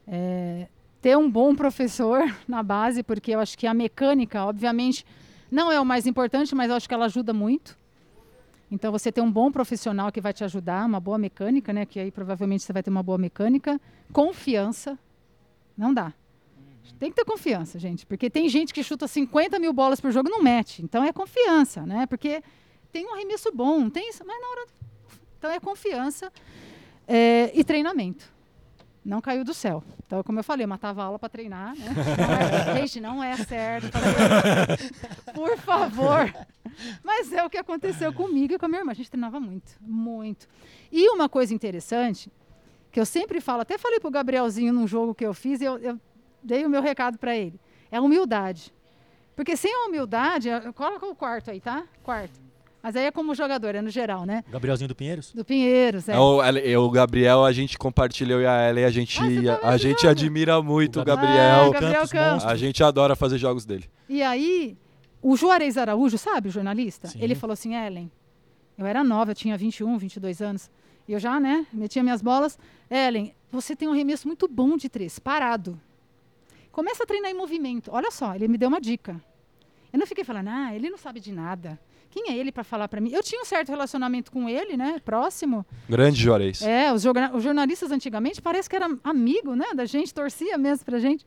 É, 0.06 0.66
ter 1.00 1.16
um 1.16 1.30
bom 1.30 1.54
professor 1.54 2.22
na 2.46 2.62
base, 2.62 3.02
porque 3.02 3.32
eu 3.32 3.40
acho 3.40 3.58
que 3.58 3.66
a 3.66 3.74
mecânica, 3.74 4.44
obviamente, 4.44 5.04
não 5.50 5.70
é 5.70 5.78
o 5.78 5.84
mais 5.84 6.06
importante, 6.06 6.54
mas 6.54 6.70
eu 6.70 6.76
acho 6.76 6.88
que 6.88 6.94
ela 6.94 7.06
ajuda 7.06 7.32
muito. 7.32 7.76
Então, 8.70 8.90
você 8.90 9.12
ter 9.12 9.20
um 9.20 9.30
bom 9.30 9.52
profissional 9.52 10.10
que 10.10 10.20
vai 10.20 10.32
te 10.32 10.42
ajudar, 10.44 10.86
uma 10.86 10.98
boa 10.98 11.18
mecânica, 11.18 11.74
né? 11.74 11.84
Que 11.84 12.00
aí 12.00 12.10
provavelmente 12.10 12.62
você 12.62 12.72
vai 12.72 12.82
ter 12.82 12.88
uma 12.88 13.02
boa 13.02 13.18
mecânica. 13.18 13.78
Confiança. 14.10 14.98
Não 15.76 15.92
dá. 15.92 16.14
Tem 16.98 17.10
que 17.10 17.16
ter 17.16 17.24
confiança, 17.24 17.78
gente. 17.78 18.06
Porque 18.06 18.30
tem 18.30 18.48
gente 18.48 18.72
que 18.72 18.82
chuta 18.82 19.06
50 19.06 19.58
mil 19.58 19.74
bolas 19.74 20.00
por 20.00 20.10
jogo 20.10 20.28
e 20.28 20.32
não 20.32 20.42
mete. 20.42 20.82
Então 20.82 21.04
é 21.04 21.12
confiança, 21.12 21.84
né? 21.84 22.06
Porque 22.06 22.42
tem 22.92 23.06
um 23.06 23.14
arremesso 23.14 23.50
bom, 23.52 23.88
tem 23.88 24.10
isso, 24.10 24.22
mas 24.26 24.40
na 24.40 24.48
hora. 24.48 24.66
Então 25.38 25.50
é 25.50 25.58
confiança 25.58 26.30
é, 27.08 27.50
e 27.54 27.64
treinamento. 27.64 28.30
Não 29.04 29.20
caiu 29.20 29.42
do 29.42 29.52
céu. 29.52 29.82
Então, 30.06 30.22
como 30.22 30.38
eu 30.38 30.44
falei, 30.44 30.64
eu 30.64 30.68
matava 30.68 31.02
aula 31.02 31.18
para 31.18 31.28
treinar. 31.28 31.74
Né? 31.76 31.86
Não 31.88 32.76
é- 32.76 32.80
gente, 32.86 33.00
não 33.00 33.24
é 33.24 33.36
certo. 33.36 33.90
Por 35.34 35.56
favor. 35.58 36.32
Mas 37.02 37.32
é 37.32 37.42
o 37.42 37.50
que 37.50 37.58
aconteceu 37.58 38.12
comigo 38.12 38.54
e 38.54 38.58
com 38.58 38.66
a 38.66 38.68
minha 38.68 38.80
irmã. 38.82 38.92
A 38.92 38.94
gente 38.94 39.10
treinava 39.10 39.40
muito, 39.40 39.72
muito. 39.80 40.46
E 40.92 41.08
uma 41.08 41.28
coisa 41.28 41.52
interessante, 41.52 42.30
que 42.92 43.00
eu 43.00 43.06
sempre 43.06 43.40
falo, 43.40 43.62
até 43.62 43.76
falei 43.76 43.98
pro 43.98 44.10
Gabrielzinho 44.10 44.72
num 44.72 44.86
jogo 44.86 45.14
que 45.14 45.26
eu 45.26 45.34
fiz, 45.34 45.60
eu, 45.60 45.78
eu 45.78 45.98
dei 46.40 46.64
o 46.64 46.70
meu 46.70 46.80
recado 46.80 47.18
para 47.18 47.34
ele. 47.34 47.58
É 47.90 47.96
a 47.96 48.00
humildade. 48.02 48.72
Porque 49.34 49.56
sem 49.56 49.74
a 49.74 49.86
humildade, 49.88 50.48
coloca 50.74 51.06
o 51.06 51.16
quarto 51.16 51.50
aí, 51.50 51.60
tá? 51.60 51.84
Quarto. 52.04 52.51
Mas 52.82 52.96
aí 52.96 53.04
é 53.04 53.10
como 53.12 53.32
jogador, 53.34 53.74
é 53.76 53.80
no 53.80 53.90
geral, 53.90 54.24
né? 54.26 54.42
Gabrielzinho 54.50 54.88
do 54.88 54.94
Pinheiros? 54.94 55.32
Do 55.32 55.44
Pinheiros, 55.44 56.08
é. 56.08 56.14
É, 56.14 56.18
o, 56.18 56.42
ele- 56.42 56.76
o 56.76 56.90
Gabriel, 56.90 57.44
a 57.44 57.52
gente 57.52 57.78
compartilha, 57.78 58.32
eu 58.32 58.40
e 58.42 58.46
a 58.46 58.68
Ellen, 58.68 58.84
a 58.84 58.90
gente, 58.90 59.20
Ah, 59.48 59.56
tá 59.58 59.68
a 59.68 59.76
gente 59.76 60.06
admira 60.06 60.60
muito 60.60 60.98
o 60.98 61.02
O 61.02 61.04
Gabriel. 61.04 61.32
Gabriel. 61.36 61.68
Ah, 61.68 61.80
Gabriel 61.80 62.08
Campos. 62.08 62.44
A 62.44 62.56
gente 62.56 62.82
adora 62.82 63.14
fazer 63.14 63.38
jogos 63.38 63.64
dele. 63.64 63.84
E 64.08 64.20
aí, 64.20 64.76
o 65.22 65.36
Juarez 65.36 65.78
Araújo, 65.78 66.18
sabe, 66.18 66.48
o 66.48 66.50
jornalista? 66.52 67.06
Sim. 67.06 67.18
Ele 67.22 67.36
falou 67.36 67.52
assim, 67.52 67.74
Ellen, 67.76 68.10
eu 68.76 68.84
era 68.84 69.04
nova, 69.04 69.30
eu 69.30 69.34
tinha 69.36 69.56
21, 69.56 69.96
22 69.98 70.42
anos. 70.42 70.68
E 71.06 71.12
eu 71.12 71.20
já, 71.20 71.38
né, 71.38 71.64
metia 71.72 72.02
minhas 72.02 72.20
bolas. 72.20 72.58
Ellen, 72.90 73.32
você 73.50 73.76
tem 73.76 73.86
um 73.88 73.92
arremesso 73.92 74.26
muito 74.26 74.48
bom 74.48 74.76
de 74.76 74.88
três, 74.88 75.20
parado. 75.20 75.80
Começa 76.72 77.04
a 77.04 77.06
treinar 77.06 77.30
em 77.30 77.34
movimento. 77.34 77.90
Olha 77.92 78.10
só, 78.10 78.34
ele 78.34 78.48
me 78.48 78.58
deu 78.58 78.68
uma 78.68 78.80
dica. 78.80 79.20
Eu 79.92 79.98
não 79.98 80.06
fiquei 80.06 80.24
falando, 80.24 80.48
ah, 80.48 80.74
ele 80.74 80.88
não 80.90 80.96
sabe 80.98 81.20
de 81.20 81.30
nada. 81.30 81.78
Quem 82.12 82.30
é 82.30 82.36
ele 82.36 82.52
para 82.52 82.62
falar 82.62 82.88
para 82.88 83.00
mim? 83.00 83.10
Eu 83.10 83.22
tinha 83.22 83.40
um 83.40 83.44
certo 83.44 83.70
relacionamento 83.70 84.30
com 84.30 84.46
ele, 84.46 84.76
né, 84.76 85.00
próximo. 85.02 85.64
Grande 85.88 86.20
Juarez. 86.20 86.60
É, 86.60 86.92
os, 86.92 87.02
os 87.32 87.42
jornalistas 87.42 87.90
antigamente 87.90 88.40
parece 88.42 88.68
que 88.68 88.76
era 88.76 88.86
amigo, 89.02 89.56
né, 89.56 89.72
da 89.74 89.86
gente, 89.86 90.12
torcia 90.12 90.58
mesmo 90.58 90.84
pra 90.84 90.98
gente. 90.98 91.26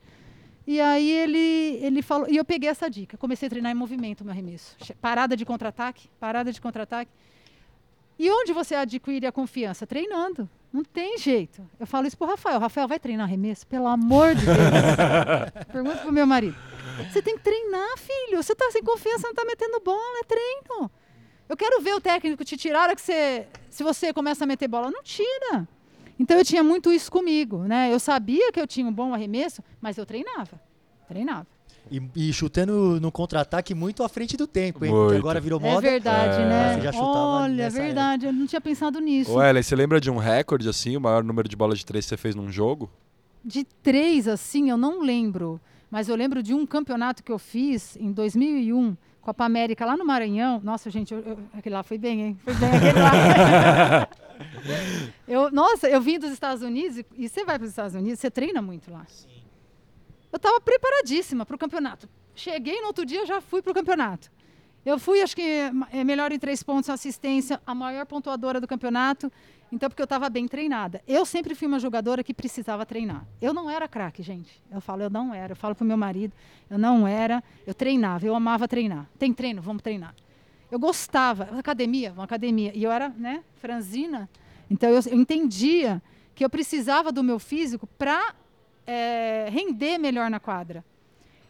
E 0.64 0.80
aí 0.80 1.10
ele, 1.10 1.78
ele 1.84 2.02
falou, 2.02 2.28
e 2.30 2.36
eu 2.36 2.44
peguei 2.44 2.68
essa 2.68 2.88
dica, 2.88 3.16
comecei 3.16 3.48
a 3.48 3.50
treinar 3.50 3.72
em 3.72 3.74
movimento 3.74 4.24
meu 4.24 4.32
arremesso. 4.32 4.76
Parada 5.00 5.36
de 5.36 5.44
contra-ataque, 5.44 6.08
parada 6.20 6.52
de 6.52 6.60
contra-ataque. 6.60 7.10
E 8.16 8.30
onde 8.30 8.52
você 8.52 8.76
adquire 8.76 9.26
a 9.26 9.32
confiança? 9.32 9.86
Treinando. 9.86 10.48
Não 10.72 10.84
tem 10.84 11.18
jeito. 11.18 11.62
Eu 11.80 11.86
falo 11.86 12.06
isso 12.06 12.16
pro 12.16 12.28
Rafael. 12.28 12.60
Rafael, 12.60 12.86
vai 12.86 12.98
treinar 12.98 13.26
arremesso? 13.26 13.66
Pelo 13.66 13.86
amor 13.88 14.34
de 14.34 14.44
Deus. 14.46 14.56
Pergunta 15.72 15.96
pro 15.96 16.12
meu 16.12 16.26
marido. 16.26 16.56
Você 17.04 17.22
tem 17.22 17.36
que 17.36 17.42
treinar, 17.42 17.96
filho. 17.98 18.42
Você 18.42 18.54
tá 18.54 18.68
sem 18.70 18.82
confiança, 18.82 19.26
não 19.28 19.34
tá 19.34 19.44
metendo 19.44 19.80
bola, 19.80 20.18
é 20.20 20.24
treino. 20.24 20.90
Eu 21.48 21.56
quero 21.56 21.80
ver 21.80 21.94
o 21.94 22.00
técnico 22.00 22.44
te 22.44 22.56
tirar 22.56 22.94
que 22.94 23.00
você. 23.00 23.46
Se 23.70 23.82
você 23.84 24.12
começa 24.12 24.44
a 24.44 24.46
meter 24.46 24.66
bola, 24.68 24.90
não 24.90 25.02
tira. 25.02 25.68
Então 26.18 26.36
eu 26.38 26.44
tinha 26.44 26.64
muito 26.64 26.92
isso 26.92 27.10
comigo, 27.10 27.58
né? 27.64 27.92
Eu 27.92 28.00
sabia 28.00 28.50
que 28.50 28.58
eu 28.60 28.66
tinha 28.66 28.86
um 28.86 28.92
bom 28.92 29.12
arremesso, 29.14 29.62
mas 29.80 29.98
eu 29.98 30.06
treinava. 30.06 30.60
Treinava. 31.06 31.46
E, 31.88 32.02
e 32.16 32.32
chutando 32.32 32.98
no 33.00 33.12
contra-ataque 33.12 33.72
muito 33.74 34.02
à 34.02 34.08
frente 34.08 34.36
do 34.36 34.44
tempo, 34.46 34.84
hein? 34.84 34.90
Muito. 34.90 35.04
Porque 35.04 35.18
agora 35.18 35.38
virou 35.40 35.60
É 35.60 35.70
moda. 35.70 35.80
verdade, 35.82 36.42
É. 36.42 36.46
né? 36.48 36.74
Você 36.74 36.80
já 36.80 36.92
chutava 36.92 37.18
Olha, 37.18 37.62
é 37.62 37.70
verdade. 37.70 38.26
Eu 38.26 38.32
não 38.32 38.44
tinha 38.46 38.60
pensado 38.60 38.98
nisso. 38.98 39.30
Ô, 39.32 39.40
Ellen, 39.42 39.62
você 39.62 39.76
lembra 39.76 40.00
de 40.00 40.10
um 40.10 40.16
recorde, 40.16 40.68
assim, 40.68 40.96
o 40.96 41.00
maior 41.00 41.22
número 41.22 41.48
de 41.48 41.54
bolas 41.54 41.78
de 41.78 41.86
três 41.86 42.04
que 42.04 42.08
você 42.08 42.16
fez 42.16 42.34
num 42.34 42.50
jogo? 42.50 42.90
De 43.44 43.62
três, 43.62 44.26
assim, 44.26 44.68
eu 44.68 44.76
não 44.76 45.00
lembro. 45.00 45.60
Mas 45.90 46.08
eu 46.08 46.16
lembro 46.16 46.42
de 46.42 46.52
um 46.54 46.66
campeonato 46.66 47.22
que 47.22 47.30
eu 47.30 47.38
fiz 47.38 47.96
em 47.96 48.10
2001, 48.12 48.96
Copa 49.20 49.44
América, 49.44 49.84
lá 49.84 49.96
no 49.96 50.04
Maranhão. 50.04 50.60
Nossa, 50.62 50.90
gente, 50.90 51.12
eu- 51.14 51.20
eu- 51.20 51.38
aquele 51.54 51.74
lá 51.74 51.82
foi 51.82 51.98
bem, 51.98 52.20
hein? 52.22 52.38
Foi 52.44 52.54
bem 52.54 52.68
aquele 52.68 52.98
lá. 53.00 54.08
eu, 55.26 55.50
nossa, 55.50 55.88
eu 55.88 56.00
vim 56.00 56.18
dos 56.18 56.30
Estados 56.30 56.62
Unidos 56.62 56.98
e, 56.98 57.06
e 57.16 57.28
você 57.28 57.44
vai 57.44 57.58
para 57.58 57.64
os 57.64 57.70
Estados 57.70 57.94
Unidos, 57.94 58.20
você 58.20 58.30
treina 58.30 58.60
muito 58.62 58.90
lá. 58.90 59.06
Eu 60.32 60.36
estava 60.36 60.60
preparadíssima 60.60 61.46
para 61.46 61.56
o 61.56 61.58
campeonato. 61.58 62.08
Cheguei 62.34 62.80
no 62.80 62.88
outro 62.88 63.04
dia, 63.06 63.24
já 63.24 63.40
fui 63.40 63.62
para 63.62 63.70
o 63.70 63.74
campeonato. 63.74 64.30
Eu 64.84 64.98
fui, 64.98 65.20
acho 65.20 65.34
que 65.34 65.42
é 65.92 66.04
melhor 66.04 66.30
em 66.30 66.38
três 66.38 66.62
pontos, 66.62 66.88
assistência, 66.90 67.60
a 67.66 67.74
maior 67.74 68.06
pontuadora 68.06 68.60
do 68.60 68.66
campeonato. 68.68 69.32
Então, 69.72 69.88
porque 69.90 70.00
eu 70.00 70.04
estava 70.04 70.30
bem 70.30 70.46
treinada. 70.46 71.02
Eu 71.08 71.26
sempre 71.26 71.54
fui 71.54 71.66
uma 71.66 71.78
jogadora 71.80 72.22
que 72.22 72.32
precisava 72.32 72.86
treinar. 72.86 73.26
Eu 73.40 73.52
não 73.52 73.68
era 73.68 73.88
craque, 73.88 74.22
gente. 74.22 74.62
Eu 74.70 74.80
falo, 74.80 75.02
eu 75.02 75.10
não 75.10 75.34
era. 75.34 75.52
Eu 75.52 75.56
falo 75.56 75.74
pro 75.74 75.84
meu 75.84 75.96
marido, 75.96 76.32
eu 76.70 76.78
não 76.78 77.06
era. 77.06 77.42
Eu 77.66 77.74
treinava, 77.74 78.24
eu 78.26 78.34
amava 78.34 78.68
treinar. 78.68 79.08
Tem 79.18 79.32
treino, 79.32 79.60
vamos 79.60 79.82
treinar. 79.82 80.14
Eu 80.70 80.78
gostava. 80.78 81.44
Academia, 81.58 82.12
uma 82.12 82.24
academia. 82.24 82.70
E 82.74 82.82
eu 82.84 82.90
era, 82.92 83.08
né, 83.08 83.42
franzina. 83.56 84.28
Então, 84.70 84.88
eu, 84.88 85.00
eu 85.10 85.18
entendia 85.18 86.00
que 86.34 86.44
eu 86.44 86.50
precisava 86.50 87.10
do 87.10 87.22
meu 87.24 87.38
físico 87.38 87.86
para 87.98 88.34
render 89.50 89.98
melhor 89.98 90.30
na 90.30 90.38
quadra. 90.38 90.84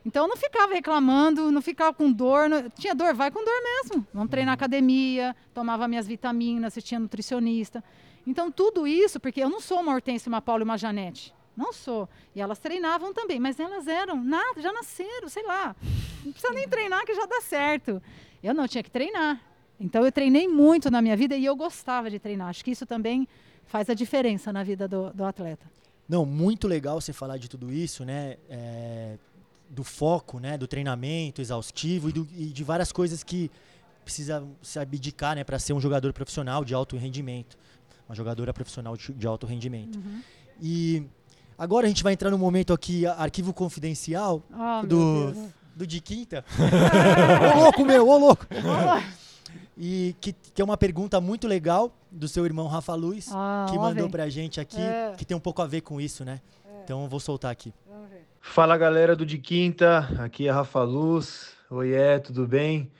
Então 0.04 0.22
eu 0.22 0.28
não 0.28 0.36
ficava 0.36 0.72
reclamando, 0.72 1.50
não 1.50 1.60
ficava 1.60 1.92
com 1.92 2.10
dor. 2.12 2.48
não- 2.48 2.70
tinha 2.70 2.94
dor, 2.94 3.12
vai 3.12 3.28
com 3.30 3.44
dor 3.44 3.62
mesmo. 3.62 4.06
Vamos 4.14 4.30
treinar 4.30 4.52
na 4.52 4.54
academia, 4.54 5.34
tomava 5.52 5.88
minhas 5.88 6.06
vitaminas, 6.06 6.68
assistia 6.68 6.98
nutricionista. 6.98 7.82
Então 8.26 8.50
tudo 8.50 8.86
isso, 8.86 9.20
porque 9.20 9.40
eu 9.42 9.48
não 9.48 9.60
sou 9.60 9.80
uma 9.80 9.94
Hortência, 9.94 10.28
uma 10.28 10.42
Paula 10.42 10.62
e 10.62 10.64
uma 10.64 10.76
Janete. 10.76 11.32
Não 11.56 11.72
sou. 11.72 12.08
E 12.34 12.40
elas 12.40 12.58
treinavam 12.58 13.14
também, 13.14 13.38
mas 13.40 13.58
elas 13.58 13.86
eram 13.86 14.22
nada, 14.22 14.60
já 14.60 14.72
nasceram, 14.72 15.28
sei 15.28 15.42
lá. 15.46 15.74
Não 16.24 16.32
precisa 16.32 16.52
nem 16.52 16.68
treinar 16.68 17.04
que 17.06 17.14
já 17.14 17.24
dá 17.24 17.40
certo. 17.40 18.02
Eu 18.42 18.52
não 18.52 18.68
tinha 18.68 18.82
que 18.82 18.90
treinar. 18.90 19.40
Então 19.80 20.04
eu 20.04 20.12
treinei 20.12 20.46
muito 20.48 20.90
na 20.90 21.00
minha 21.00 21.16
vida 21.16 21.36
e 21.36 21.44
eu 21.44 21.54
gostava 21.56 22.10
de 22.10 22.18
treinar. 22.18 22.48
Acho 22.48 22.64
que 22.64 22.70
isso 22.72 22.84
também 22.84 23.26
faz 23.64 23.88
a 23.88 23.94
diferença 23.94 24.52
na 24.52 24.62
vida 24.62 24.86
do, 24.86 25.10
do 25.12 25.24
atleta. 25.24 25.66
Não, 26.08 26.24
muito 26.26 26.68
legal 26.68 27.00
você 27.00 27.12
falar 27.12 27.36
de 27.38 27.48
tudo 27.48 27.72
isso, 27.72 28.04
né? 28.04 28.36
É, 28.50 29.16
do 29.70 29.82
foco, 29.82 30.38
né? 30.38 30.56
Do 30.58 30.66
treinamento 30.66 31.40
exaustivo 31.40 32.10
e, 32.10 32.12
do- 32.12 32.28
e 32.36 32.46
de 32.46 32.62
várias 32.64 32.92
coisas 32.92 33.22
que 33.24 33.50
precisa 34.04 34.46
se 34.62 34.78
abdicar, 34.78 35.34
né? 35.34 35.42
Para 35.42 35.58
ser 35.58 35.72
um 35.72 35.80
jogador 35.80 36.12
profissional 36.12 36.64
de 36.64 36.74
alto 36.74 36.96
rendimento. 36.96 37.56
Uma 38.08 38.14
jogadora 38.14 38.52
profissional 38.52 38.96
de, 38.96 39.12
de 39.12 39.26
alto 39.26 39.46
rendimento. 39.46 39.98
E 40.62 41.04
agora 41.58 41.86
a 41.86 41.88
gente 41.88 42.02
vai 42.02 42.12
entrar 42.12 42.30
no 42.30 42.38
momento 42.38 42.72
aqui, 42.72 43.04
arquivo 43.06 43.52
confidencial 43.52 44.42
Oh, 44.52 44.86
do, 44.86 45.32
do 45.74 45.86
de 45.86 46.00
quinta. 46.00 46.44
ô 47.56 47.60
louco, 47.60 47.84
meu, 47.84 48.08
ô 48.08 48.16
louco! 48.18 48.46
E 49.76 50.14
que, 50.20 50.32
que 50.32 50.62
é 50.62 50.64
uma 50.64 50.76
pergunta 50.76 51.20
muito 51.20 51.46
legal 51.46 51.92
do 52.10 52.26
seu 52.28 52.46
irmão 52.46 52.66
Rafa 52.66 52.94
Luiz, 52.94 53.28
Ah, 53.32 53.66
que 53.68 53.76
mandou 53.76 54.04
ver. 54.04 54.10
pra 54.10 54.28
gente 54.28 54.60
aqui, 54.60 54.80
É. 54.80 55.12
que 55.18 55.24
tem 55.24 55.36
um 55.36 55.40
pouco 55.40 55.60
a 55.60 55.66
ver 55.66 55.82
com 55.82 56.00
isso, 56.00 56.24
né? 56.24 56.40
Então 56.84 57.02
eu 57.02 57.08
vou 57.08 57.20
soltar 57.20 57.50
aqui. 57.50 57.74
Vamos 57.86 58.08
ver. 58.08 58.24
Fala 58.40 58.76
galera 58.78 59.14
do 59.16 59.26
De 59.26 59.38
Quinta, 59.38 60.08
aqui 60.20 60.46
é 60.48 60.50
Rafa 60.50 60.82
Luz. 60.82 61.48
Oiê, 61.68 62.18
tudo 62.20 62.46
bem? 62.46 62.90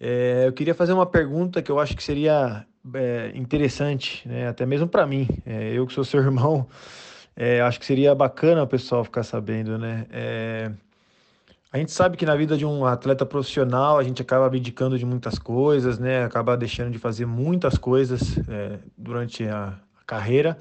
É, 0.00 0.44
eu 0.46 0.52
queria 0.52 0.74
fazer 0.74 0.92
uma 0.92 1.04
pergunta 1.06 1.60
que 1.60 1.70
eu 1.70 1.78
acho 1.78 1.94
que 1.94 2.02
seria 2.02 2.66
é, 2.94 3.32
interessante, 3.34 4.26
né? 4.28 4.48
até 4.48 4.64
mesmo 4.64 4.86
para 4.86 5.06
mim. 5.06 5.28
É, 5.44 5.72
eu 5.72 5.86
que 5.86 5.92
sou 5.92 6.04
seu 6.04 6.20
irmão, 6.22 6.66
é, 7.36 7.60
acho 7.60 7.78
que 7.78 7.86
seria 7.86 8.14
bacana 8.14 8.62
o 8.62 8.66
pessoal 8.66 9.04
ficar 9.04 9.22
sabendo, 9.22 9.78
né? 9.78 10.06
É, 10.10 10.70
a 11.70 11.78
gente 11.78 11.92
sabe 11.92 12.16
que 12.16 12.24
na 12.24 12.34
vida 12.34 12.56
de 12.56 12.64
um 12.64 12.86
atleta 12.86 13.26
profissional 13.26 13.98
a 13.98 14.02
gente 14.02 14.22
acaba 14.22 14.46
abdicando 14.46 14.98
de 14.98 15.04
muitas 15.04 15.38
coisas, 15.38 15.98
né? 15.98 16.24
Acaba 16.24 16.56
deixando 16.56 16.90
de 16.90 16.98
fazer 16.98 17.26
muitas 17.26 17.76
coisas 17.76 18.38
é, 18.48 18.78
durante 18.96 19.44
a, 19.46 19.78
a 20.00 20.04
carreira. 20.06 20.58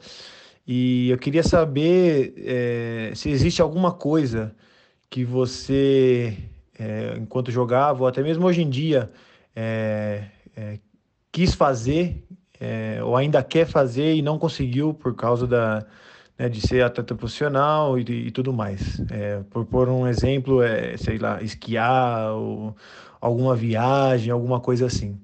E 0.68 1.10
eu 1.10 1.18
queria 1.18 1.44
saber 1.44 2.34
é, 2.38 3.12
se 3.16 3.30
existe 3.30 3.62
alguma 3.62 3.94
coisa 3.94 4.54
que 5.10 5.24
você, 5.24 6.38
enquanto 7.18 7.50
jogava, 7.50 8.02
ou 8.02 8.08
até 8.08 8.22
mesmo 8.22 8.46
hoje 8.46 8.62
em 8.62 8.70
dia, 8.70 9.10
é, 9.56 10.26
quis 11.32 11.54
fazer, 11.54 12.24
é, 12.60 13.00
ou 13.04 13.16
ainda 13.16 13.44
quer 13.44 13.66
fazer 13.68 14.16
e 14.16 14.22
não 14.22 14.40
conseguiu 14.40 14.94
por 14.94 15.16
causa 15.16 15.46
da, 15.46 15.86
né, 16.38 16.50
de 16.50 16.62
ser 16.62 16.84
atleta 16.84 17.16
profissional 17.16 17.98
e, 17.98 18.02
e 18.02 18.32
tudo 18.32 18.54
mais. 18.54 19.00
É, 19.12 19.42
por 19.50 19.66
pôr 19.66 19.90
um 19.90 20.08
exemplo, 20.08 20.62
é, 20.62 20.96
sei 20.98 21.18
lá, 21.18 21.42
esquiar, 21.42 22.32
ou 22.32 22.76
alguma 23.20 23.56
viagem, 23.56 24.32
alguma 24.32 24.60
coisa 24.60 24.86
assim. 24.86 25.20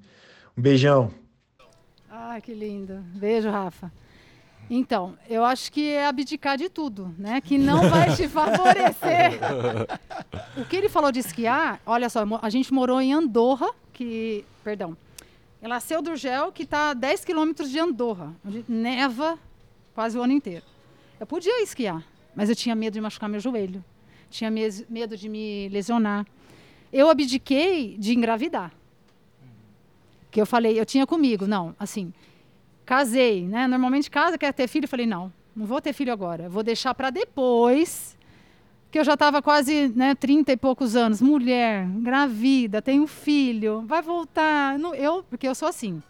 Um 0.56 0.62
beijão. 0.62 1.10
Ai, 2.10 2.40
que 2.40 2.52
lindo. 2.52 3.04
Beijo, 3.14 3.50
Rafa. 3.50 3.92
Então, 4.70 5.14
eu 5.28 5.44
acho 5.44 5.70
que 5.70 5.92
é 5.92 6.06
abdicar 6.06 6.56
de 6.56 6.70
tudo, 6.70 7.14
né? 7.18 7.40
Que 7.40 7.58
não 7.58 7.88
vai 7.90 8.14
te 8.14 8.26
favorecer. 8.28 9.38
o 10.56 10.64
que 10.64 10.76
ele 10.76 10.88
falou 10.88 11.12
de 11.12 11.20
esquiar, 11.20 11.80
olha 11.84 12.08
só, 12.08 12.24
a 12.40 12.48
gente 12.48 12.72
morou 12.72 13.00
em 13.00 13.12
Andorra, 13.12 13.68
que, 13.92 14.44
perdão, 14.62 14.96
ela 15.64 15.76
nasceu 15.76 16.02
do 16.02 16.14
Gel, 16.14 16.52
que 16.52 16.64
está 16.64 16.90
a 16.90 16.94
10 16.94 17.24
quilômetros 17.24 17.70
de 17.70 17.78
Andorra, 17.78 18.36
onde 18.44 18.62
neva 18.68 19.38
quase 19.94 20.18
o 20.18 20.22
ano 20.22 20.34
inteiro. 20.34 20.62
Eu 21.18 21.26
podia 21.26 21.62
esquiar, 21.62 22.04
mas 22.36 22.50
eu 22.50 22.54
tinha 22.54 22.74
medo 22.74 22.92
de 22.92 23.00
machucar 23.00 23.30
meu 23.30 23.40
joelho, 23.40 23.82
tinha 24.28 24.50
medo 24.50 25.16
de 25.16 25.26
me 25.26 25.70
lesionar. 25.70 26.26
Eu 26.92 27.08
abdiquei 27.08 27.96
de 27.96 28.14
engravidar. 28.14 28.74
Que 30.30 30.38
eu 30.38 30.44
falei, 30.44 30.78
eu 30.78 30.84
tinha 30.84 31.06
comigo, 31.06 31.46
não, 31.46 31.74
assim, 31.78 32.12
casei, 32.84 33.46
né? 33.46 33.66
Normalmente 33.66 34.10
casa, 34.10 34.36
quer 34.36 34.52
ter 34.52 34.68
filho, 34.68 34.84
eu 34.84 34.88
falei, 34.88 35.06
não, 35.06 35.32
não 35.56 35.64
vou 35.64 35.80
ter 35.80 35.94
filho 35.94 36.12
agora, 36.12 36.46
vou 36.46 36.62
deixar 36.62 36.94
para 36.94 37.08
depois, 37.08 38.18
que 38.94 38.98
eu 39.00 39.02
já 39.02 39.14
estava 39.14 39.42
quase, 39.42 39.88
né, 39.88 40.14
30 40.14 40.52
e 40.52 40.56
poucos 40.56 40.94
anos, 40.94 41.20
mulher, 41.20 41.84
gravida, 41.96 42.80
tenho 42.80 43.08
filho, 43.08 43.82
vai 43.84 44.00
voltar, 44.00 44.78
não, 44.78 44.94
eu, 44.94 45.24
porque 45.24 45.48
eu 45.48 45.54
sou 45.56 45.66
assim, 45.66 46.00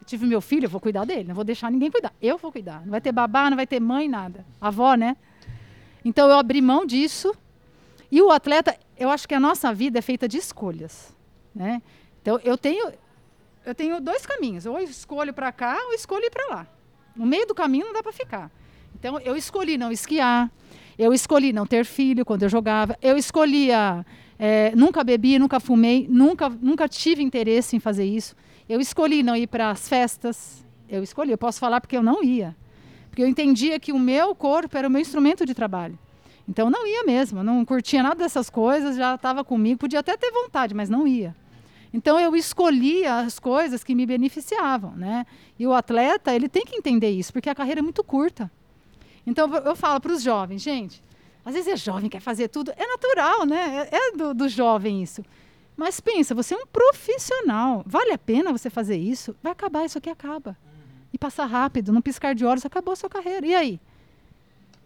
eu 0.00 0.06
tive 0.06 0.24
meu 0.24 0.40
filho, 0.40 0.64
eu 0.64 0.70
vou 0.70 0.80
cuidar 0.80 1.04
dele, 1.04 1.24
não 1.24 1.34
vou 1.34 1.44
deixar 1.44 1.70
ninguém 1.70 1.90
cuidar, 1.90 2.14
eu 2.18 2.38
vou 2.38 2.50
cuidar, 2.50 2.80
não 2.80 2.92
vai 2.92 3.00
ter 3.02 3.12
babá, 3.12 3.50
não 3.50 3.58
vai 3.58 3.66
ter 3.66 3.78
mãe, 3.78 4.08
nada, 4.08 4.46
avó, 4.58 4.94
né? 4.94 5.18
Então 6.02 6.30
eu 6.30 6.38
abri 6.38 6.62
mão 6.62 6.86
disso, 6.86 7.36
e 8.10 8.22
o 8.22 8.30
atleta, 8.30 8.74
eu 8.96 9.10
acho 9.10 9.28
que 9.28 9.34
a 9.34 9.40
nossa 9.40 9.70
vida 9.74 9.98
é 9.98 10.02
feita 10.02 10.26
de 10.26 10.38
escolhas, 10.38 11.14
né? 11.54 11.82
Então 12.22 12.40
eu 12.42 12.56
tenho 12.56 12.90
eu 13.66 13.74
tenho 13.74 14.00
dois 14.00 14.24
caminhos, 14.24 14.64
ou 14.64 14.80
escolho 14.80 15.34
para 15.34 15.52
cá 15.52 15.78
ou 15.88 15.92
escolho 15.92 16.30
para 16.30 16.46
lá. 16.46 16.66
No 17.14 17.26
meio 17.26 17.46
do 17.46 17.54
caminho 17.54 17.84
não 17.84 17.92
dá 17.92 18.02
para 18.02 18.14
ficar. 18.14 18.50
Então 18.94 19.20
eu 19.20 19.36
escolhi 19.36 19.76
não 19.76 19.92
esquiar, 19.92 20.50
eu 21.00 21.14
escolhi 21.14 21.50
não 21.50 21.64
ter 21.64 21.86
filho 21.86 22.26
quando 22.26 22.42
eu 22.42 22.48
jogava, 22.50 22.94
eu 23.00 23.16
escolhia 23.16 24.04
é, 24.38 24.70
nunca 24.76 25.02
bebi, 25.02 25.38
nunca 25.38 25.58
fumei, 25.58 26.06
nunca 26.10 26.50
nunca 26.50 26.86
tive 26.86 27.22
interesse 27.22 27.74
em 27.74 27.80
fazer 27.80 28.04
isso. 28.04 28.36
Eu 28.68 28.82
escolhi 28.82 29.22
não 29.22 29.34
ir 29.34 29.46
para 29.46 29.70
as 29.70 29.88
festas, 29.88 30.62
eu 30.86 31.02
escolhi. 31.02 31.30
Eu 31.30 31.38
posso 31.38 31.58
falar 31.58 31.80
porque 31.80 31.96
eu 31.96 32.02
não 32.02 32.22
ia, 32.22 32.54
porque 33.08 33.22
eu 33.22 33.26
entendia 33.26 33.80
que 33.80 33.92
o 33.92 33.98
meu 33.98 34.34
corpo 34.34 34.76
era 34.76 34.86
o 34.86 34.90
meu 34.90 35.00
instrumento 35.00 35.46
de 35.46 35.54
trabalho. 35.54 35.98
Então 36.46 36.68
não 36.68 36.86
ia 36.86 37.02
mesmo, 37.04 37.42
não 37.42 37.64
curtia 37.64 38.02
nada 38.02 38.16
dessas 38.16 38.50
coisas, 38.50 38.94
já 38.94 39.14
estava 39.14 39.42
comigo, 39.42 39.80
podia 39.80 40.00
até 40.00 40.18
ter 40.18 40.30
vontade, 40.30 40.74
mas 40.74 40.90
não 40.90 41.08
ia. 41.08 41.34
Então 41.94 42.20
eu 42.20 42.36
escolhia 42.36 43.20
as 43.20 43.38
coisas 43.38 43.82
que 43.82 43.94
me 43.94 44.04
beneficiavam, 44.04 44.94
né? 44.94 45.24
E 45.58 45.66
o 45.66 45.72
atleta, 45.72 46.34
ele 46.34 46.48
tem 46.48 46.62
que 46.62 46.76
entender 46.76 47.10
isso, 47.10 47.32
porque 47.32 47.48
a 47.48 47.54
carreira 47.54 47.80
é 47.80 47.82
muito 47.82 48.04
curta. 48.04 48.50
Então 49.26 49.52
eu 49.54 49.76
falo 49.76 50.00
para 50.00 50.12
os 50.12 50.22
jovens, 50.22 50.62
gente, 50.62 51.02
às 51.44 51.54
vezes 51.54 51.68
é 51.72 51.76
jovem, 51.76 52.08
quer 52.10 52.20
fazer 52.20 52.48
tudo, 52.48 52.72
é 52.76 52.86
natural, 52.86 53.44
né? 53.46 53.88
É 53.90 53.96
é 53.96 54.16
do, 54.16 54.34
do 54.34 54.48
jovem 54.48 55.02
isso. 55.02 55.24
Mas 55.76 55.98
pensa, 56.00 56.34
você 56.34 56.54
é 56.54 56.56
um 56.58 56.66
profissional, 56.66 57.82
vale 57.86 58.12
a 58.12 58.18
pena 58.18 58.52
você 58.52 58.68
fazer 58.68 58.96
isso? 58.96 59.34
Vai 59.42 59.52
acabar, 59.52 59.84
isso 59.84 59.96
aqui 59.98 60.10
acaba. 60.10 60.56
E 61.12 61.18
passar 61.18 61.46
rápido, 61.46 61.92
num 61.92 62.00
piscar 62.02 62.34
de 62.34 62.44
olhos, 62.44 62.64
acabou 62.66 62.92
a 62.92 62.96
sua 62.96 63.08
carreira. 63.08 63.46
E 63.46 63.54
aí? 63.54 63.80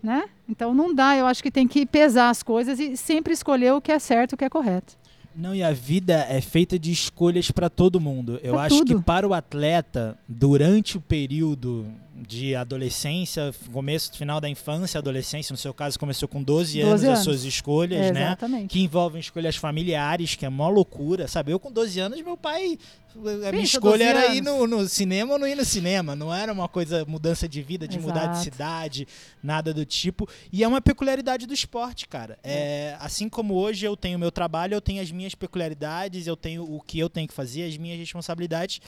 Né? 0.02 0.28
Então 0.48 0.74
não 0.74 0.94
dá, 0.94 1.16
eu 1.16 1.26
acho 1.26 1.42
que 1.42 1.50
tem 1.50 1.66
que 1.66 1.84
pesar 1.86 2.28
as 2.28 2.42
coisas 2.42 2.78
e 2.78 2.96
sempre 2.96 3.32
escolher 3.32 3.72
o 3.72 3.80
que 3.80 3.90
é 3.90 3.98
certo, 3.98 4.34
o 4.34 4.36
que 4.36 4.44
é 4.44 4.50
correto. 4.50 4.96
Não, 5.34 5.52
e 5.54 5.62
a 5.64 5.72
vida 5.72 6.26
é 6.28 6.40
feita 6.40 6.78
de 6.78 6.92
escolhas 6.92 7.50
para 7.50 7.68
todo 7.68 7.98
mundo. 7.98 8.38
Eu 8.42 8.52
Pra 8.54 8.62
acho 8.64 8.78
tudo. 8.78 8.96
que 8.98 9.02
para 9.04 9.26
o 9.26 9.34
atleta, 9.34 10.16
durante 10.28 10.96
o 10.96 11.00
período 11.00 11.86
de 12.16 12.54
adolescência, 12.54 13.52
começo, 13.72 14.12
final 14.16 14.40
da 14.40 14.48
infância, 14.48 14.98
adolescência, 14.98 15.52
no 15.52 15.56
seu 15.56 15.74
caso 15.74 15.98
começou 15.98 16.28
com 16.28 16.42
12, 16.42 16.80
12 16.80 16.80
anos, 16.82 17.02
as 17.02 17.08
anos. 17.08 17.24
suas 17.24 17.44
escolhas, 17.44 18.06
É, 18.06 18.12
né? 18.12 18.22
Exatamente. 18.26 18.68
Que 18.70 18.80
envolvem 18.80 19.20
escolhas 19.20 19.56
familiares, 19.56 20.34
que 20.36 20.46
é 20.46 20.48
mó 20.48 20.68
loucura, 20.68 21.26
sabe? 21.26 21.50
Eu 21.52 21.58
com 21.58 21.72
12 21.72 21.98
anos, 22.00 22.20
meu 22.22 22.36
pai. 22.36 22.78
A 23.46 23.52
minha 23.52 23.62
escolha 23.64 23.98
12 23.98 24.02
era 24.02 24.34
ir 24.34 24.40
no, 24.42 24.66
no 24.66 24.88
cinema 24.88 25.34
ou 25.34 25.38
não 25.38 25.46
ir 25.46 25.54
no 25.54 25.64
cinema. 25.64 26.16
Não 26.16 26.34
era 26.34 26.52
uma 26.52 26.68
coisa, 26.68 27.04
mudança 27.04 27.48
de 27.48 27.62
vida, 27.62 27.86
de 27.86 27.98
mudar 27.98 28.26
de 28.26 28.32
Exato. 28.32 28.44
cidade, 28.44 29.08
nada 29.42 29.72
do 29.72 29.84
tipo. 29.84 30.28
E 30.52 30.64
é 30.64 30.68
uma 30.68 30.80
peculiaridade 30.80 31.46
do 31.46 31.54
esporte, 31.54 32.08
cara. 32.08 32.38
É, 32.42 32.96
assim 33.00 33.28
como 33.28 33.54
hoje 33.54 33.86
eu 33.86 33.96
tenho 33.96 34.18
meu 34.18 34.32
trabalho, 34.32 34.74
eu 34.74 34.80
tenho 34.80 35.00
as 35.00 35.12
minhas 35.12 35.34
peculiaridades, 35.34 36.26
eu 36.26 36.36
tenho 36.36 36.64
o 36.64 36.80
que 36.80 36.98
eu 36.98 37.08
tenho 37.08 37.28
que 37.28 37.34
fazer, 37.34 37.64
as 37.68 37.76
minhas 37.76 37.98
responsabilidades. 37.98 38.80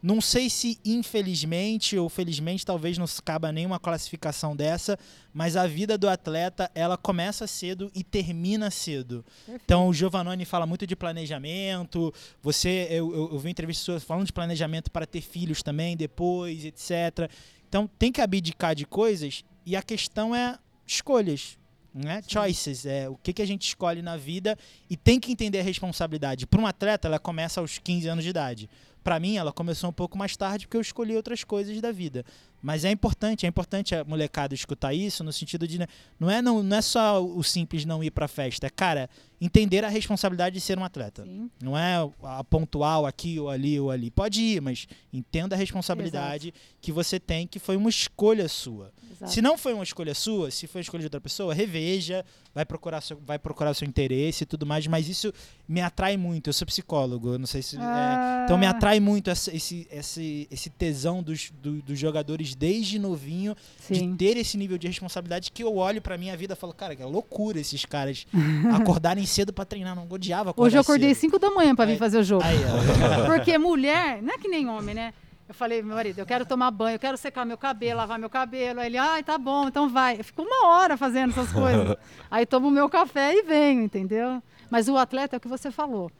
Não 0.00 0.20
sei 0.20 0.48
se 0.48 0.78
infelizmente 0.84 1.98
ou 1.98 2.08
felizmente 2.08 2.64
talvez 2.64 2.96
não 2.96 3.06
se 3.06 3.20
caba 3.20 3.50
nenhuma 3.50 3.80
classificação 3.80 4.54
dessa, 4.54 4.96
mas 5.34 5.56
a 5.56 5.66
vida 5.66 5.98
do 5.98 6.08
atleta 6.08 6.70
ela 6.74 6.96
começa 6.96 7.46
cedo 7.46 7.90
e 7.94 8.04
termina 8.04 8.70
cedo. 8.70 9.24
Então 9.48 9.88
o 9.88 9.94
Giovannone 9.94 10.44
fala 10.44 10.66
muito 10.66 10.86
de 10.86 10.94
planejamento. 10.94 12.14
Você, 12.40 12.86
eu, 12.90 13.12
eu, 13.12 13.32
eu 13.32 13.38
vi 13.38 13.50
entrevista 13.50 13.84
sua 13.84 14.00
falando 14.00 14.26
de 14.26 14.32
planejamento 14.32 14.90
para 14.90 15.04
ter 15.04 15.20
filhos 15.20 15.62
também 15.62 15.96
depois, 15.96 16.64
etc. 16.64 17.30
Então 17.68 17.90
tem 17.98 18.12
que 18.12 18.20
abdicar 18.20 18.74
de 18.74 18.86
coisas 18.86 19.44
e 19.66 19.74
a 19.74 19.82
questão 19.82 20.34
é 20.34 20.58
escolhas. 20.86 21.58
Né? 21.92 22.22
Choices, 22.28 22.86
é 22.86 23.08
o 23.08 23.16
que, 23.16 23.32
que 23.32 23.42
a 23.42 23.46
gente 23.46 23.66
escolhe 23.66 24.02
na 24.02 24.16
vida 24.16 24.56
e 24.88 24.96
tem 24.96 25.18
que 25.18 25.32
entender 25.32 25.58
a 25.58 25.62
responsabilidade. 25.62 26.46
Para 26.46 26.60
um 26.60 26.66
atleta, 26.66 27.08
ela 27.08 27.18
começa 27.18 27.60
aos 27.60 27.78
15 27.78 28.08
anos 28.08 28.24
de 28.24 28.30
idade. 28.30 28.70
Para 29.02 29.18
mim, 29.20 29.36
ela 29.36 29.52
começou 29.52 29.90
um 29.90 29.92
pouco 29.92 30.18
mais 30.18 30.36
tarde 30.36 30.66
porque 30.66 30.76
eu 30.76 30.80
escolhi 30.80 31.16
outras 31.16 31.44
coisas 31.44 31.80
da 31.80 31.92
vida. 31.92 32.24
Mas 32.60 32.84
é 32.84 32.90
importante, 32.90 33.46
é 33.46 33.48
importante 33.48 33.94
a 33.94 34.04
molecada 34.04 34.54
escutar 34.54 34.92
isso 34.92 35.22
no 35.22 35.32
sentido 35.32 35.66
de 35.66 35.78
né, 35.78 35.86
não 36.18 36.28
é 36.30 36.42
não, 36.42 36.62
não 36.62 36.76
é 36.76 36.82
só 36.82 37.24
o 37.24 37.42
simples 37.44 37.84
não 37.84 38.02
ir 38.02 38.10
para 38.10 38.26
festa, 38.26 38.66
é 38.66 38.70
cara, 38.70 39.08
entender 39.40 39.84
a 39.84 39.88
responsabilidade 39.88 40.54
de 40.54 40.60
ser 40.60 40.76
um 40.78 40.82
atleta. 40.84 41.22
Sim. 41.24 41.48
Não 41.62 41.78
é 41.78 41.94
a 42.24 42.42
pontual 42.42 43.06
aqui 43.06 43.38
ou 43.38 43.48
ali 43.48 43.78
ou 43.78 43.90
ali. 43.90 44.10
Pode 44.10 44.40
ir, 44.42 44.60
mas 44.60 44.88
entenda 45.12 45.54
a 45.54 45.58
responsabilidade 45.58 46.52
que 46.80 46.90
você 46.90 47.20
tem, 47.20 47.46
que 47.46 47.58
foi 47.60 47.76
uma 47.76 47.88
escolha 47.88 48.48
sua. 48.48 48.92
Exato. 49.12 49.32
Se 49.32 49.40
não 49.40 49.56
foi 49.56 49.72
uma 49.74 49.84
escolha 49.84 50.14
sua, 50.14 50.50
se 50.50 50.66
foi 50.66 50.80
uma 50.80 50.82
escolha 50.82 51.00
de 51.00 51.06
outra 51.06 51.20
pessoa, 51.20 51.54
reveja, 51.54 52.24
vai 52.54 52.64
procurar, 52.64 53.00
seu, 53.00 53.20
vai 53.24 53.38
procurar 53.38 53.70
o 53.70 53.74
seu 53.74 53.86
interesse 53.86 54.42
e 54.42 54.46
tudo 54.46 54.66
mais, 54.66 54.86
mas 54.88 55.08
isso 55.08 55.32
me 55.68 55.80
atrai 55.80 56.16
muito. 56.16 56.48
Eu 56.48 56.52
sou 56.52 56.66
psicólogo, 56.66 57.34
eu 57.34 57.38
não 57.38 57.46
sei 57.46 57.62
se. 57.62 57.76
é, 57.76 57.80
Ah. 57.80 58.42
então 58.44 58.58
me 58.58 58.66
atrai 58.66 58.98
muito 59.00 59.30
essa- 59.30 59.54
esse, 59.54 59.86
esse, 59.90 60.48
esse 60.50 60.70
tesão 60.70 61.22
dos, 61.22 61.50
do- 61.62 61.80
dos 61.82 61.98
jogadores 61.98 62.47
desde 62.54 62.98
novinho 62.98 63.54
de 63.90 63.98
Sim. 63.98 64.16
ter 64.16 64.36
esse 64.36 64.56
nível 64.56 64.76
de 64.78 64.86
responsabilidade 64.86 65.50
que 65.52 65.62
eu 65.62 65.76
olho 65.76 66.00
pra 66.02 66.16
minha 66.18 66.36
vida 66.36 66.54
e 66.54 66.56
falo, 66.56 66.72
cara, 66.72 66.94
que 66.96 67.02
loucura 67.02 67.58
esses 67.60 67.84
caras 67.84 68.26
acordarem 68.74 69.24
cedo 69.26 69.52
pra 69.52 69.64
treinar. 69.64 69.94
Não 69.96 70.06
odiava 70.08 70.50
acordar 70.50 70.66
Hoje 70.68 70.76
eu 70.76 70.80
acordei 70.80 71.14
cedo. 71.14 71.32
5 71.32 71.38
da 71.38 71.50
manhã 71.50 71.74
para 71.74 71.86
vir 71.86 71.92
Aí- 71.92 71.98
fazer 71.98 72.18
o 72.18 72.22
jogo. 72.22 72.44
Aí. 72.44 72.58
Porque 73.26 73.56
mulher, 73.58 74.22
não 74.22 74.34
é 74.34 74.38
que 74.38 74.48
nem 74.48 74.68
homem, 74.68 74.94
né? 74.94 75.14
Eu 75.48 75.54
falei, 75.54 75.82
meu 75.82 75.96
marido, 75.96 76.18
eu 76.18 76.26
quero 76.26 76.44
tomar 76.44 76.70
banho, 76.70 76.96
eu 76.96 76.98
quero 76.98 77.16
secar 77.16 77.46
meu 77.46 77.56
cabelo, 77.56 77.96
lavar 77.96 78.18
meu 78.18 78.28
cabelo. 78.28 78.80
Aí 78.80 78.86
ele, 78.88 78.98
ai, 78.98 79.22
tá 79.22 79.38
bom, 79.38 79.66
então 79.68 79.88
vai. 79.88 80.20
Eu 80.20 80.24
fico 80.24 80.42
uma 80.42 80.66
hora 80.68 80.94
fazendo 80.96 81.30
essas 81.30 81.50
coisas. 81.50 81.96
Aí 82.30 82.44
tomo 82.44 82.68
o 82.68 82.70
meu 82.70 82.86
café 82.88 83.34
e 83.34 83.42
venho, 83.42 83.82
entendeu? 83.82 84.42
Mas 84.70 84.88
o 84.90 84.96
atleta 84.98 85.36
é 85.36 85.38
o 85.38 85.40
que 85.40 85.48
você 85.48 85.70
falou. 85.70 86.12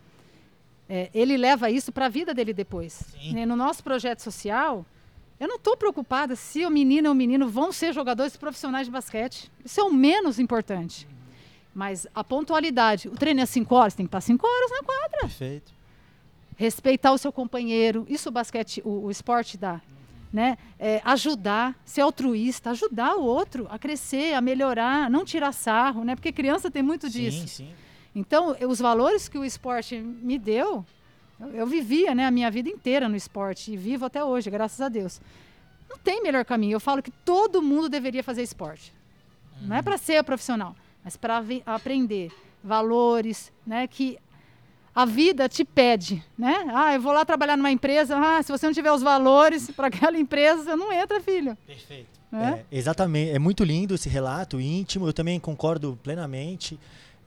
é, 0.89 1.11
ele 1.13 1.37
leva 1.37 1.71
isso 1.71 1.93
para 1.93 2.07
a 2.07 2.09
vida 2.09 2.33
dele 2.33 2.55
depois. 2.55 3.03
Né? 3.31 3.45
No 3.45 3.55
nosso 3.55 3.85
projeto 3.85 4.21
social, 4.21 4.87
eu 5.41 5.47
não 5.47 5.57
estou 5.57 5.77
preocupada 5.77 6.35
se 6.35 6.67
o 6.67 6.71
menino 6.71 7.09
ou 7.09 7.13
o 7.13 7.17
menino 7.17 7.49
vão 7.49 7.71
ser 7.71 7.93
jogadores 7.93 8.37
profissionais 8.37 8.87
de 8.87 8.91
basquete. 8.91 9.51
Isso 9.65 9.81
é 9.81 9.85
o 9.85 9.93
menos 9.93 10.39
importante. 10.39 11.07
Mas 11.73 12.09
a 12.13 12.25
pontualidade, 12.25 13.09
o 13.09 13.13
treino 13.13 13.41
é 13.41 13.47
5 13.47 13.73
horas, 13.75 13.95
tem 13.95 14.05
que 14.05 14.09
estar 14.09 14.21
5 14.21 14.45
horas 14.45 14.71
na 14.71 14.83
quadra. 14.83 15.21
Perfeito. 15.21 15.73
Respeitar 16.57 17.13
o 17.13 17.19
seu 17.19 17.31
companheiro, 17.31 18.05
isso 18.09 18.31
o 18.31 18.33
basquete, 18.33 18.83
o, 18.85 19.05
o 19.05 19.11
esporte 19.11 19.57
dá. 19.57 19.81
Né? 20.33 20.59
É, 20.79 21.01
ajudar, 21.05 21.75
ser 21.85 22.01
altruísta, 22.01 22.71
ajudar 22.71 23.15
o 23.15 23.25
outro 23.25 23.67
a 23.71 23.79
crescer, 23.79 24.35
a 24.35 24.41
melhorar, 24.41 25.09
não 25.09 25.25
tirar 25.25 25.53
sarro, 25.53 26.05
né? 26.05 26.15
Porque 26.15 26.33
criança 26.33 26.71
tem 26.71 26.83
muito 26.83 27.09
disso. 27.09 27.43
Sim, 27.43 27.47
sim. 27.47 27.71
Então, 28.15 28.57
os 28.69 28.79
valores 28.79 29.29
que 29.29 29.39
o 29.39 29.45
esporte 29.45 29.97
me 29.97 30.39
deu, 30.39 30.85
eu, 31.41 31.49
eu, 31.51 31.67
vivia 31.67 32.15
né, 32.15 32.27
a 32.27 32.31
minha 32.31 32.51
vida 32.51 32.69
inteira 32.69 33.09
no 33.09 33.17
esporte 33.17 33.73
e 33.73 33.77
vivo 33.77 34.05
até 34.05 34.23
hoje, 34.25 34.51
graças 34.51 34.81
a 34.81 34.89
Deus. 34.89 35.21
Não 35.89 35.99
tem 35.99 36.23
melhor 36.23 36.45
caminho. 36.45 36.75
Eu 36.75 36.81
falo 36.81 37.03
que 37.03 37.11
todo 37.11 37.63
mundo 37.63 37.89
deveria 37.89 38.23
fazer 38.23 38.43
esporte. 38.43 38.93
Uhum. 39.61 39.69
Não 39.69 39.77
é 39.77 39.83
para 39.83 39.97
ser 39.97 40.23
profissional, 40.25 40.75
mas 41.05 41.17
para 41.17 41.43
aprender 41.67 42.31
valores, 42.63 43.53
né? 43.67 43.87
Que 43.87 44.19
a 44.95 45.05
vida 45.05 45.49
te 45.49 45.65
pede, 45.65 46.23
né? 46.37 46.67
Ah, 46.75 46.95
eu 46.95 47.01
vou 47.01 47.13
lá 47.13 47.25
trabalhar 47.25 47.57
numa 47.57 47.71
empresa, 47.71 48.17
ah, 48.19 48.43
se 48.43 48.51
você 48.51 48.67
não 48.67 48.75
tiver 48.75 48.91
os 48.91 49.03
valores 49.03 49.71
para 49.71 49.87
aquela 49.87 50.19
empresa, 50.19 50.65
você 50.65 50.77
não 50.77 50.93
entra, 50.93 51.21
filho. 51.21 51.57
Perfeito. 51.67 52.19
É? 52.33 52.37
É, 52.37 52.65
exatamente, 52.71 53.31
é 53.31 53.39
muito 53.39 53.65
lindo 53.65 53.95
esse 53.95 54.09
relato 54.09 54.61
íntimo, 54.61 55.07
eu 55.07 55.13
também 55.13 55.39
concordo 55.41 55.99
plenamente. 56.03 56.79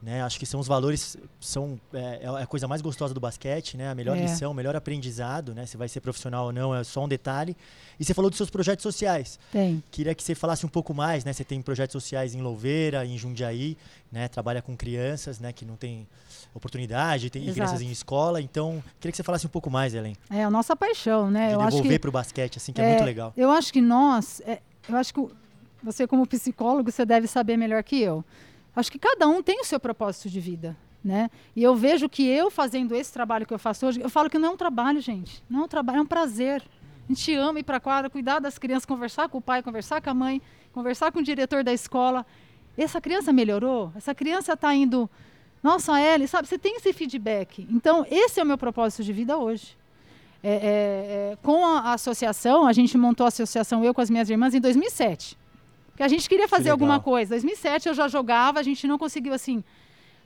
Né? 0.02 0.24
Acho 0.24 0.39
que 0.39 0.47
são 0.47 0.60
os 0.60 0.68
valores, 0.68 1.16
são 1.39 1.80
é, 1.93 2.22
é, 2.24 2.28
a 2.28 2.47
coisa 2.47 2.68
mais 2.68 2.82
gostosa 2.82 3.14
do 3.14 3.20
basquete, 3.20 3.78
né? 3.78 3.89
A 3.89 3.93
melhor 3.93 4.18
é. 4.18 4.22
lição, 4.22 4.52
o 4.52 4.54
melhor 4.54 4.76
aprendizado, 4.76 5.54
né? 5.54 5.68
Se 5.68 5.78
vai 5.78 5.88
ser 5.88 6.02
profissional 6.02 6.45
ou 6.45 6.52
não 6.52 6.74
é 6.74 6.84
só 6.84 7.04
um 7.04 7.08
detalhe. 7.08 7.56
E 7.99 8.04
você 8.04 8.12
falou 8.12 8.32
dos 8.32 8.38
seus 8.38 8.49
projetos 8.49 8.82
sociais. 8.82 9.39
Tem. 9.52 9.84
Queria 9.91 10.16
que 10.16 10.24
você 10.24 10.34
falasse 10.34 10.66
um 10.66 10.70
pouco 10.70 10.91
mais, 10.91 11.24
né? 11.24 11.32
Você 11.32 11.43
tem 11.43 11.62
projetos 11.62 11.93
sociais 11.93 12.34
em 12.34 12.41
Louveira, 12.41 13.06
em 13.06 13.16
Jundiaí, 13.16 13.78
né? 14.12 14.28
Trabalha 14.28 14.60
com 14.60 14.76
crianças, 14.76 15.39
né? 15.39 15.54
Que 15.54 15.66
não 15.66 15.76
tem 15.76 16.08
oportunidade, 16.52 17.30
tem 17.30 17.47
e 17.47 17.54
crianças 17.54 17.80
em 17.80 17.91
escola. 17.91 18.41
Então, 18.41 18.84
queria 18.99 19.12
que 19.12 19.18
você 19.18 19.24
falasse 19.24 19.45
um 19.45 19.52
pouco 19.52 19.70
mais, 19.70 19.93
Helen. 19.93 20.16
É 20.32 20.43
a 20.43 20.49
nossa 20.49 20.76
paixão, 20.76 21.30
né? 21.30 21.49
De 21.49 21.54
eu 21.54 21.60
devolver 21.64 21.99
para 21.99 22.10
o 22.10 22.12
basquete, 22.12 22.58
assim, 22.58 22.74
que 22.74 22.82
é, 22.82 22.86
é, 22.86 22.89
muito 22.93 23.06
legal. 23.06 23.34
Eu 23.38 23.52
acho 23.52 23.72
que 23.72 23.82
nós, 23.82 24.41
é, 24.47 24.60
eu 24.89 24.97
acho 24.97 25.14
que 25.14 25.28
você 25.84 26.08
como 26.08 26.26
psicólogo, 26.26 26.91
você 26.91 27.06
deve 27.06 27.28
saber 27.28 27.56
melhor 27.56 27.84
que 27.84 28.02
eu 28.02 28.26
Acho 28.76 28.92
que 28.92 29.00
cada 29.00 29.28
um 29.28 29.44
tem 29.44 29.60
o 29.60 29.66
seu 29.66 29.80
propósito 29.80 30.30
de 30.30 30.40
vida. 30.40 30.78
Né? 31.04 31.32
E 31.56 31.64
eu 31.64 31.76
vejo 31.76 32.08
que 32.08 32.28
eu 32.28 32.52
fazendo 32.52 32.96
esse 32.96 33.12
trabalho 33.12 33.46
que 33.46 33.54
eu 33.54 33.58
faço 33.58 33.88
hoje, 33.88 34.00
eu 34.00 34.10
falo 34.10 34.30
que 34.30 34.38
não 34.38 34.50
é 34.50 34.52
um 34.52 34.58
trabalho, 34.58 35.02
gente. 35.02 35.44
Não 35.50 35.62
é 35.62 35.64
um 35.64 35.68
trabalho, 35.68 36.00
é 36.00 36.02
um 36.02 36.06
prazer. 36.06 36.64
A 37.06 37.14
gente 37.14 37.34
ama 37.36 37.60
ir 37.60 37.64
para 37.64 37.78
a 37.78 37.80
quadra, 37.80 38.10
cuidar 38.10 38.40
das 38.40 38.58
crianças, 38.60 38.86
conversar 38.86 39.28
com 39.28 39.40
o 39.40 39.42
pai, 39.42 39.64
conversar 39.64 40.00
com 40.00 40.12
a 40.12 40.14
mãe, 40.14 40.42
conversar 40.72 41.12
com 41.12 41.20
o 41.20 41.24
diretor 41.24 41.64
da 41.64 41.74
escola. 41.74 42.26
Essa 42.78 43.02
criança 43.02 43.34
melhorou? 43.34 43.92
Essa 43.96 44.14
criança 44.14 44.54
está 44.54 44.74
indo. 44.76 45.10
Nossa, 45.64 46.00
Ellie, 46.00 46.28
sabe? 46.28 46.48
Você 46.48 46.58
tem 46.58 46.78
esse 46.78 46.94
feedback. 46.94 47.68
Então, 47.70 48.06
esse 48.10 48.40
é 48.40 48.44
o 48.44 48.46
meu 48.46 48.58
propósito 48.58 49.04
de 49.04 49.12
vida 49.12 49.38
hoje. 49.38 49.76
É, 50.44 50.50
é, 50.50 50.58
é, 51.34 51.38
com 51.42 51.66
a, 51.66 51.94
associação, 51.94 52.66
a 52.66 52.74
gente 52.74 52.98
montou 52.98 53.26
a 53.26 53.28
associação 53.28 53.84
eu 53.84 53.94
com 53.94 54.02
as 54.02 54.10
minhas 54.10 54.30
irmãs 54.30 54.54
em 54.54 54.60
2007 54.60 55.41
que 55.96 56.04
a 56.04 56.08
gente 56.08 56.28
queria 56.28 56.48
fazer 56.48 56.66
que 56.66 56.70
alguma 56.70 57.00
coisa. 57.00 57.32
2007 57.32 57.89
eu 57.89 57.94
já 57.94 58.08
jogava, 58.08 58.60
a 58.60 58.64
gente 58.64 58.88
não 58.88 58.98
conseguiu 58.98 59.34
assim 59.34 59.64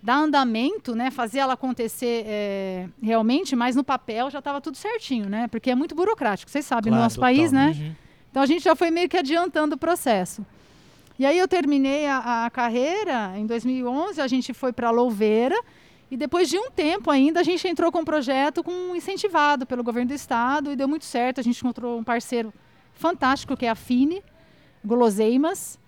dar 0.01 0.17
andamento, 0.17 0.93
né, 0.95 1.09
fazer 1.09 1.39
ela 1.39 1.53
acontecer 1.53 2.23
é, 2.27 2.87
realmente, 3.01 3.55
mas 3.55 3.75
no 3.75 3.83
papel 3.83 4.29
já 4.29 4.37
estava 4.37 4.61
tudo 4.61 4.77
certinho, 4.77 5.27
né? 5.27 5.47
Porque 5.47 5.71
é 5.71 5.75
muito 5.75 5.95
burocrático, 5.95 6.51
vocês 6.51 6.63
sabem, 6.63 6.91
claro, 6.91 6.97
no 6.97 7.03
nosso 7.03 7.19
país, 7.19 7.51
né? 7.51 7.75
Uhum. 7.75 7.95
Então 8.29 8.43
a 8.43 8.45
gente 8.45 8.63
já 8.63 8.75
foi 8.75 8.91
meio 8.91 9.09
que 9.09 9.17
adiantando 9.17 9.75
o 9.75 9.77
processo. 9.77 10.45
E 11.17 11.25
aí 11.25 11.39
eu 11.39 11.47
terminei 11.47 12.05
a, 12.05 12.45
a 12.45 12.49
carreira 12.51 13.33
em 13.35 13.47
2011, 13.47 14.21
a 14.21 14.27
gente 14.27 14.53
foi 14.53 14.71
para 14.71 14.91
Louveira 14.91 15.59
e 16.11 16.15
depois 16.15 16.49
de 16.49 16.59
um 16.59 16.69
tempo 16.69 17.09
ainda 17.09 17.39
a 17.39 17.43
gente 17.43 17.67
entrou 17.67 17.91
com 17.91 17.99
um 18.01 18.05
projeto 18.05 18.63
com 18.63 18.95
incentivado 18.95 19.65
pelo 19.65 19.83
governo 19.83 20.09
do 20.09 20.13
estado 20.13 20.71
e 20.71 20.75
deu 20.75 20.87
muito 20.87 21.05
certo. 21.05 21.39
A 21.39 21.43
gente 21.43 21.57
encontrou 21.57 21.97
um 21.97 22.03
parceiro 22.03 22.53
fantástico 22.93 23.57
que 23.57 23.65
é 23.65 23.69
a 23.69 23.75
Fine 23.75 24.21
guloseimas 24.85 25.79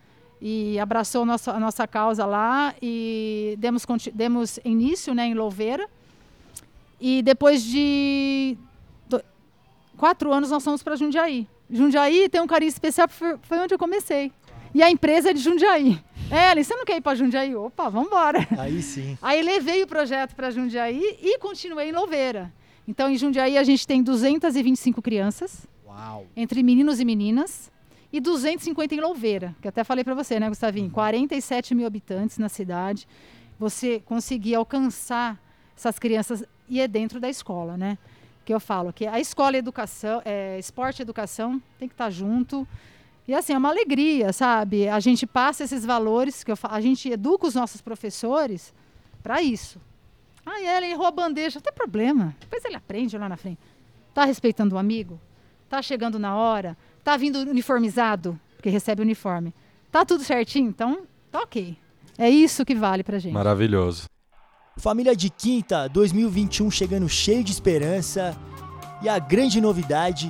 e 0.41 0.77
abraçou 0.79 1.25
nossa, 1.25 1.51
a 1.51 1.59
nossa 1.59 1.87
causa 1.87 2.25
lá 2.25 2.73
e 2.81 3.55
demos, 3.57 3.85
demos 4.13 4.59
início 4.63 5.13
né, 5.13 5.27
em 5.27 5.33
Louveira. 5.33 5.87
E 6.99 7.21
depois 7.21 7.63
de 7.63 8.57
do, 9.07 9.21
quatro 9.97 10.31
anos 10.31 10.49
nós 10.49 10.63
fomos 10.63 10.83
para 10.83 10.95
Jundiaí. 10.95 11.47
Jundiaí 11.69 12.29
tem 12.29 12.41
um 12.41 12.47
carinho 12.47 12.69
especial, 12.69 13.07
foi 13.09 13.59
onde 13.59 13.73
eu 13.73 13.79
comecei. 13.79 14.31
E 14.73 14.83
a 14.83 14.89
empresa 14.89 15.31
é 15.31 15.33
de 15.33 15.39
Jundiaí. 15.39 15.99
É, 16.29 16.53
você 16.61 16.75
não 16.75 16.85
quer 16.85 16.97
ir 16.97 17.01
para 17.01 17.15
Jundiaí? 17.15 17.55
Opa, 17.55 17.89
vamos 17.89 18.07
embora. 18.07 18.45
Aí 18.57 18.81
sim. 18.81 19.17
Aí 19.21 19.41
levei 19.41 19.83
o 19.83 19.87
projeto 19.87 20.35
para 20.35 20.51
Jundiaí 20.51 21.17
e 21.21 21.37
continuei 21.39 21.89
em 21.89 21.91
Louveira. 21.91 22.53
Então, 22.87 23.09
em 23.09 23.17
Jundiaí, 23.17 23.57
a 23.57 23.63
gente 23.63 23.85
tem 23.85 24.01
225 24.01 25.01
crianças. 25.01 25.67
Uau. 25.85 26.25
Entre 26.35 26.63
meninos 26.63 26.99
e 26.99 27.05
meninas 27.05 27.69
e 28.11 28.19
250 28.19 28.95
em 28.95 29.01
Louveira, 29.01 29.55
que 29.61 29.67
até 29.67 29.83
falei 29.83 30.03
para 30.03 30.13
você, 30.13 30.39
né, 30.39 30.47
Gustavinho? 30.47 30.89
47 30.89 31.75
mil 31.75 31.85
habitantes 31.85 32.37
na 32.37 32.47
cidade. 32.47 33.07
Você 33.59 33.99
conseguir 34.05 34.55
alcançar 34.55 35.37
essas 35.75 35.99
crianças 35.99 36.43
e 36.69 36.79
é 36.79 36.87
dentro 36.87 37.19
da 37.19 37.29
escola, 37.29 37.75
né? 37.75 37.97
Que 38.45 38.53
eu 38.53 38.59
falo 38.59 38.93
que 38.93 39.05
a 39.05 39.19
escola 39.19 39.55
e 39.55 39.59
educação, 39.59 40.21
é, 40.23 40.57
esporte 40.57 40.99
e 40.99 41.01
educação 41.01 41.61
tem 41.77 41.87
que 41.87 41.93
estar 41.93 42.05
tá 42.05 42.09
junto. 42.09 42.67
E 43.27 43.33
assim, 43.33 43.53
é 43.53 43.57
uma 43.57 43.69
alegria, 43.69 44.31
sabe? 44.31 44.87
A 44.87 44.99
gente 45.01 45.27
passa 45.27 45.65
esses 45.65 45.85
valores, 45.85 46.43
que 46.43 46.51
eu 46.51 46.57
a 46.63 46.79
gente 46.79 47.09
educa 47.09 47.45
os 47.45 47.55
nossos 47.55 47.81
professores 47.81 48.73
para 49.21 49.41
isso. 49.41 49.81
Ah, 50.45 50.61
ela 50.61 50.87
errou 50.87 51.05
a 51.05 51.11
bandeja, 51.11 51.59
não 51.59 51.61
tem 51.61 51.73
problema. 51.73 52.33
Depois 52.39 52.63
ele 52.63 52.75
aprende 52.75 53.17
lá 53.17 53.27
na 53.27 53.35
frente. 53.35 53.59
Tá 54.13 54.23
respeitando 54.23 54.75
o 54.75 54.77
amigo? 54.77 55.19
Tá 55.67 55.81
chegando 55.81 56.17
na 56.17 56.37
hora? 56.37 56.77
Tá 57.07 57.15
vindo 57.15 57.39
uniformizado, 57.39 58.37
porque 58.57 58.69
recebe 58.69 59.01
uniforme. 59.01 59.53
Tá 59.89 60.03
tudo 60.03 60.25
certinho? 60.25 60.67
Então, 60.67 61.03
tá 61.31 61.39
ok. 61.39 61.77
É 62.17 62.29
isso 62.29 62.65
que 62.65 62.75
vale 62.75 63.01
pra 63.01 63.17
gente. 63.17 63.31
Maravilhoso. 63.31 64.09
Família 64.75 65.15
de 65.15 65.29
Quinta 65.29 65.87
2021 65.87 66.69
chegando 66.69 67.07
cheio 67.07 67.45
de 67.45 67.53
esperança. 67.53 68.35
E 69.01 69.07
a 69.07 69.19
grande 69.19 69.61
novidade 69.61 70.29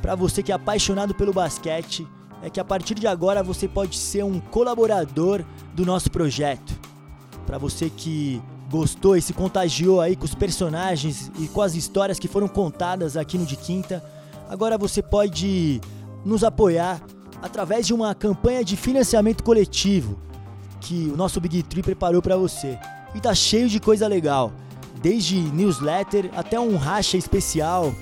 para 0.00 0.14
você 0.14 0.42
que 0.42 0.50
é 0.50 0.54
apaixonado 0.54 1.14
pelo 1.14 1.30
basquete 1.30 2.08
é 2.42 2.48
que 2.48 2.58
a 2.58 2.64
partir 2.64 2.94
de 2.94 3.06
agora 3.06 3.42
você 3.42 3.68
pode 3.68 3.98
ser 3.98 4.24
um 4.24 4.40
colaborador 4.40 5.44
do 5.74 5.84
nosso 5.84 6.10
projeto. 6.10 6.72
Para 7.44 7.58
você 7.58 7.90
que 7.90 8.40
gostou 8.70 9.14
e 9.14 9.20
se 9.20 9.34
contagiou 9.34 10.00
aí 10.00 10.16
com 10.16 10.24
os 10.24 10.34
personagens 10.34 11.30
e 11.38 11.48
com 11.48 11.60
as 11.60 11.74
histórias 11.74 12.18
que 12.18 12.28
foram 12.28 12.48
contadas 12.48 13.14
aqui 13.14 13.36
no 13.36 13.44
De 13.44 13.56
Quinta, 13.56 14.02
agora 14.48 14.78
você 14.78 15.02
pode 15.02 15.82
nos 16.24 16.44
apoiar 16.44 17.02
através 17.42 17.86
de 17.86 17.94
uma 17.94 18.14
campanha 18.14 18.64
de 18.64 18.76
financiamento 18.76 19.42
coletivo 19.42 20.18
que 20.80 21.10
o 21.12 21.16
nosso 21.16 21.40
Big 21.40 21.62
Tree 21.64 21.82
preparou 21.82 22.22
para 22.22 22.36
você. 22.36 22.78
E 23.14 23.20
tá 23.20 23.34
cheio 23.34 23.68
de 23.68 23.80
coisa 23.80 24.06
legal, 24.06 24.52
desde 25.02 25.36
newsletter 25.38 26.30
até 26.36 26.58
um 26.60 26.76
racha 26.76 27.16
especial 27.16 27.94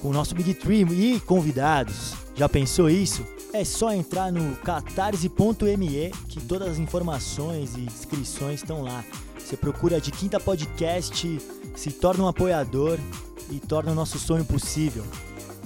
com 0.00 0.08
o 0.08 0.12
nosso 0.12 0.34
Big 0.34 0.54
Tree 0.54 0.82
e 0.82 1.20
convidados. 1.20 2.14
Já 2.34 2.48
pensou 2.48 2.88
isso? 2.88 3.26
É 3.52 3.64
só 3.64 3.92
entrar 3.92 4.30
no 4.30 4.54
catarse.me 4.56 6.10
que 6.28 6.40
todas 6.40 6.68
as 6.68 6.78
informações 6.78 7.74
e 7.76 7.80
inscrições 7.80 8.60
estão 8.60 8.82
lá. 8.82 9.04
Você 9.38 9.56
procura 9.56 10.00
de 10.00 10.10
Quinta 10.10 10.38
Podcast, 10.38 11.40
se 11.74 11.90
torna 11.92 12.24
um 12.24 12.28
apoiador 12.28 12.98
e 13.50 13.58
torna 13.58 13.92
o 13.92 13.94
nosso 13.94 14.18
sonho 14.18 14.44
possível. 14.44 15.02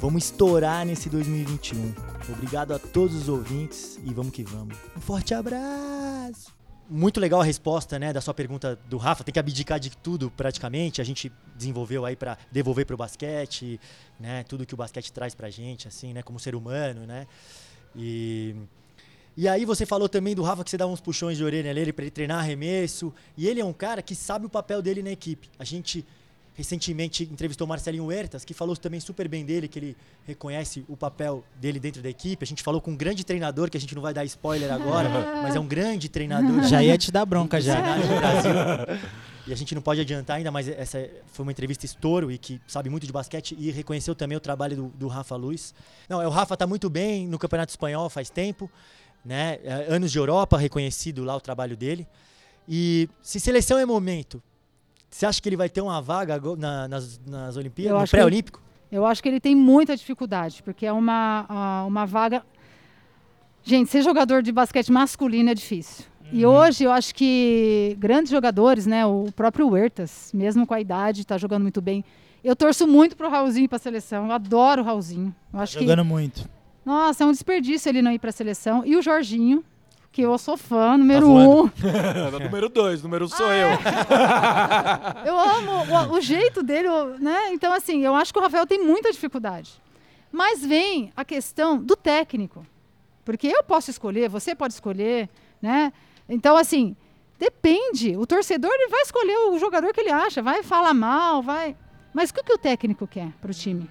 Vamos 0.02 0.24
estourar 0.24 0.84
nesse 0.84 1.08
2021. 1.08 1.94
Obrigado 2.28 2.74
a 2.74 2.78
todos 2.80 3.14
os 3.14 3.28
ouvintes 3.28 4.00
e 4.04 4.12
vamos 4.12 4.32
que 4.32 4.42
vamos. 4.42 4.76
Um 4.96 5.00
forte 5.00 5.32
abraço! 5.32 6.52
Muito 6.90 7.20
legal 7.20 7.40
a 7.40 7.44
resposta, 7.44 8.00
né, 8.00 8.12
da 8.12 8.20
sua 8.20 8.34
pergunta 8.34 8.76
do 8.88 8.96
Rafa. 8.96 9.22
Tem 9.22 9.32
que 9.32 9.38
abdicar 9.38 9.78
de 9.78 9.96
tudo 9.96 10.28
praticamente. 10.28 11.00
A 11.00 11.04
gente 11.04 11.30
desenvolveu 11.54 12.04
aí 12.04 12.16
para 12.16 12.36
devolver 12.50 12.84
para 12.84 12.94
o 12.94 12.96
basquete, 12.96 13.78
né, 14.18 14.42
tudo 14.42 14.66
que 14.66 14.74
o 14.74 14.76
basquete 14.76 15.12
traz 15.12 15.36
para 15.36 15.48
gente, 15.50 15.86
assim, 15.86 16.12
né, 16.12 16.20
como 16.20 16.36
ser 16.40 16.56
humano, 16.56 17.06
né. 17.06 17.28
E 17.94 18.56
e 19.36 19.46
aí 19.46 19.64
você 19.64 19.86
falou 19.86 20.08
também 20.08 20.34
do 20.34 20.42
Rafa 20.42 20.64
que 20.64 20.70
você 20.70 20.76
dava 20.76 20.90
uns 20.90 21.00
puxões 21.00 21.38
de 21.38 21.44
orelha 21.44 21.72
nele 21.72 21.92
para 21.92 22.04
ele 22.04 22.10
treinar 22.10 22.40
arremesso. 22.40 23.14
E 23.36 23.46
ele 23.46 23.60
é 23.60 23.64
um 23.64 23.72
cara 23.72 24.02
que 24.02 24.16
sabe 24.16 24.46
o 24.46 24.48
papel 24.48 24.82
dele 24.82 25.00
na 25.00 25.12
equipe. 25.12 25.48
A 25.60 25.64
gente 25.64 26.04
recentemente 26.54 27.24
entrevistou 27.24 27.66
Marcelinho 27.66 28.06
Huertas, 28.06 28.44
que 28.44 28.52
falou 28.52 28.76
também 28.76 29.00
super 29.00 29.26
bem 29.28 29.44
dele, 29.44 29.68
que 29.68 29.78
ele 29.78 29.96
reconhece 30.26 30.84
o 30.88 30.96
papel 30.96 31.42
dele 31.60 31.80
dentro 31.80 32.02
da 32.02 32.10
equipe. 32.10 32.44
A 32.44 32.46
gente 32.46 32.62
falou 32.62 32.80
com 32.80 32.90
um 32.90 32.96
grande 32.96 33.24
treinador, 33.24 33.70
que 33.70 33.76
a 33.76 33.80
gente 33.80 33.94
não 33.94 34.02
vai 34.02 34.12
dar 34.12 34.24
spoiler 34.24 34.70
agora, 34.72 35.08
mas 35.42 35.56
é 35.56 35.60
um 35.60 35.66
grande 35.66 36.08
treinador. 36.08 36.64
Já 36.64 36.82
ia 36.82 36.96
te 36.98 37.10
dar 37.10 37.24
bronca 37.24 37.60
já. 37.60 37.76
E 39.46 39.52
a 39.52 39.56
gente 39.56 39.74
não 39.74 39.82
pode 39.82 40.00
adiantar 40.00 40.36
ainda, 40.36 40.52
mas 40.52 40.68
essa 40.68 41.10
foi 41.32 41.42
uma 41.42 41.50
entrevista 41.50 41.84
estouro 41.84 42.30
e 42.30 42.38
que 42.38 42.60
sabe 42.66 42.88
muito 42.88 43.06
de 43.06 43.12
basquete 43.12 43.56
e 43.58 43.72
reconheceu 43.72 44.14
também 44.14 44.36
o 44.36 44.40
trabalho 44.40 44.76
do, 44.76 44.88
do 44.90 45.08
Rafa 45.08 45.34
Luiz. 45.34 45.74
Não, 46.08 46.24
o 46.24 46.30
Rafa 46.30 46.54
está 46.54 46.66
muito 46.66 46.88
bem 46.88 47.26
no 47.26 47.38
Campeonato 47.38 47.70
Espanhol 47.70 48.08
faz 48.08 48.30
tempo, 48.30 48.70
né? 49.24 49.58
É, 49.64 49.86
anos 49.88 50.12
de 50.12 50.18
Europa, 50.18 50.56
reconhecido 50.56 51.24
lá 51.24 51.34
o 51.34 51.40
trabalho 51.40 51.76
dele. 51.76 52.06
E 52.68 53.08
se 53.20 53.40
seleção 53.40 53.78
é 53.78 53.84
momento, 53.84 54.40
você 55.12 55.26
acha 55.26 55.42
que 55.42 55.48
ele 55.48 55.56
vai 55.56 55.68
ter 55.68 55.82
uma 55.82 56.00
vaga 56.00 56.40
na, 56.56 56.88
nas, 56.88 57.20
nas 57.26 57.56
Olimpíadas, 57.56 58.00
no 58.00 58.08
pré-olímpico? 58.08 58.62
Eu 58.90 59.04
acho 59.04 59.22
que 59.22 59.28
ele 59.28 59.40
tem 59.40 59.54
muita 59.54 59.94
dificuldade, 59.96 60.62
porque 60.62 60.86
é 60.86 60.92
uma, 60.92 61.84
uma 61.86 62.06
vaga. 62.06 62.42
Gente, 63.62 63.90
ser 63.90 64.02
jogador 64.02 64.42
de 64.42 64.50
basquete 64.50 64.90
masculino 64.90 65.50
é 65.50 65.54
difícil. 65.54 66.06
Uhum. 66.22 66.28
E 66.32 66.46
hoje 66.46 66.84
eu 66.84 66.92
acho 66.92 67.14
que 67.14 67.94
grandes 67.98 68.30
jogadores, 68.30 68.86
né? 68.86 69.04
O 69.04 69.30
próprio 69.36 69.68
Huertas, 69.68 70.30
mesmo 70.32 70.66
com 70.66 70.74
a 70.74 70.80
idade, 70.80 71.20
está 71.20 71.36
jogando 71.36 71.62
muito 71.62 71.80
bem. 71.82 72.02
Eu 72.42 72.56
torço 72.56 72.86
muito 72.86 73.14
pro 73.14 73.28
Raulzinho 73.28 73.68
para 73.68 73.76
a 73.76 73.80
seleção. 73.80 74.26
Eu 74.26 74.32
adoro 74.32 74.82
o 74.82 74.84
Raulzinho. 74.84 75.34
Eu 75.52 75.60
acho 75.60 75.74
tá 75.74 75.80
jogando 75.80 76.02
que, 76.02 76.08
muito. 76.08 76.48
Nossa, 76.84 77.22
é 77.22 77.26
um 77.26 77.32
desperdício 77.32 77.88
ele 77.88 78.02
não 78.02 78.12
ir 78.12 78.18
para 78.18 78.30
a 78.30 78.32
seleção. 78.32 78.82
E 78.84 78.96
o 78.96 79.02
Jorginho, 79.02 79.62
que 80.12 80.20
eu 80.20 80.36
sou 80.36 80.58
fã, 80.58 80.98
número 80.98 81.26
tá 81.26 81.32
um. 81.32 81.70
número 82.44 82.68
dois, 82.68 83.02
número 83.02 83.24
um 83.24 83.28
sou 83.28 83.46
ah, 83.46 83.56
eu. 83.56 83.68
É. 83.68 83.78
eu 85.26 85.38
amo 85.38 86.12
o, 86.12 86.16
o, 86.16 86.20
jeito 86.20 86.62
dele, 86.62 86.88
né? 87.18 87.50
Então, 87.52 87.72
assim, 87.72 88.04
eu 88.04 88.14
acho 88.14 88.30
que 88.30 88.38
o 88.38 88.42
Rafael 88.42 88.66
tem 88.66 88.84
muita 88.84 89.10
dificuldade. 89.10 89.72
Mas 90.30 90.64
vem 90.64 91.10
a 91.16 91.24
questão 91.24 91.78
do 91.78 91.96
técnico. 91.96 92.66
Porque 93.24 93.46
eu 93.46 93.64
posso 93.64 93.90
escolher, 93.90 94.28
você 94.28 94.54
pode 94.54 94.74
escolher, 94.74 95.30
né? 95.62 95.90
Então, 96.28 96.58
assim, 96.58 96.94
depende. 97.38 98.14
O 98.14 98.26
torcedor 98.26 98.70
ele 98.70 98.88
vai 98.88 99.00
escolher 99.00 99.36
o 99.48 99.58
jogador 99.58 99.94
que 99.94 100.00
ele 100.00 100.10
acha, 100.10 100.42
vai 100.42 100.62
falar 100.62 100.92
mal, 100.92 101.42
vai. 101.42 101.74
Mas 102.12 102.28
o 102.28 102.34
que, 102.34 102.42
que 102.42 102.52
o 102.52 102.58
técnico 102.58 103.06
quer 103.06 103.32
para 103.40 103.50
o 103.50 103.54
time? 103.54 103.88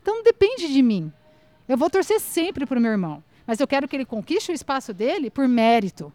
Então 0.00 0.22
depende 0.22 0.72
de 0.72 0.82
mim. 0.82 1.12
Eu 1.68 1.76
vou 1.76 1.90
torcer 1.90 2.18
sempre 2.18 2.64
para 2.64 2.78
o 2.78 2.80
meu 2.80 2.90
irmão 2.90 3.22
mas 3.50 3.58
eu 3.58 3.66
quero 3.66 3.88
que 3.88 3.96
ele 3.96 4.04
conquiste 4.04 4.52
o 4.52 4.54
espaço 4.54 4.94
dele 4.94 5.28
por 5.28 5.48
mérito. 5.48 6.12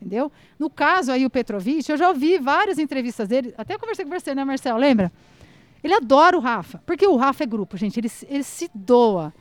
Entendeu? 0.00 0.32
No 0.58 0.68
caso 0.68 1.12
aí, 1.12 1.24
o 1.24 1.30
Petrovic, 1.30 1.88
eu 1.88 1.96
já 1.96 2.08
ouvi 2.08 2.40
várias 2.40 2.76
entrevistas 2.76 3.28
dele, 3.28 3.54
até 3.56 3.78
conversei 3.78 4.04
com 4.04 4.10
você, 4.10 4.34
né, 4.34 4.44
Marcelo? 4.44 4.80
Lembra? 4.80 5.12
Ele 5.80 5.94
adora 5.94 6.36
o 6.36 6.40
Rafa, 6.40 6.82
porque 6.84 7.06
o 7.06 7.14
Rafa 7.14 7.44
é 7.44 7.46
grupo, 7.46 7.76
gente, 7.76 8.00
ele, 8.00 8.10
ele 8.28 8.42
se 8.42 8.68
doa. 8.74 9.32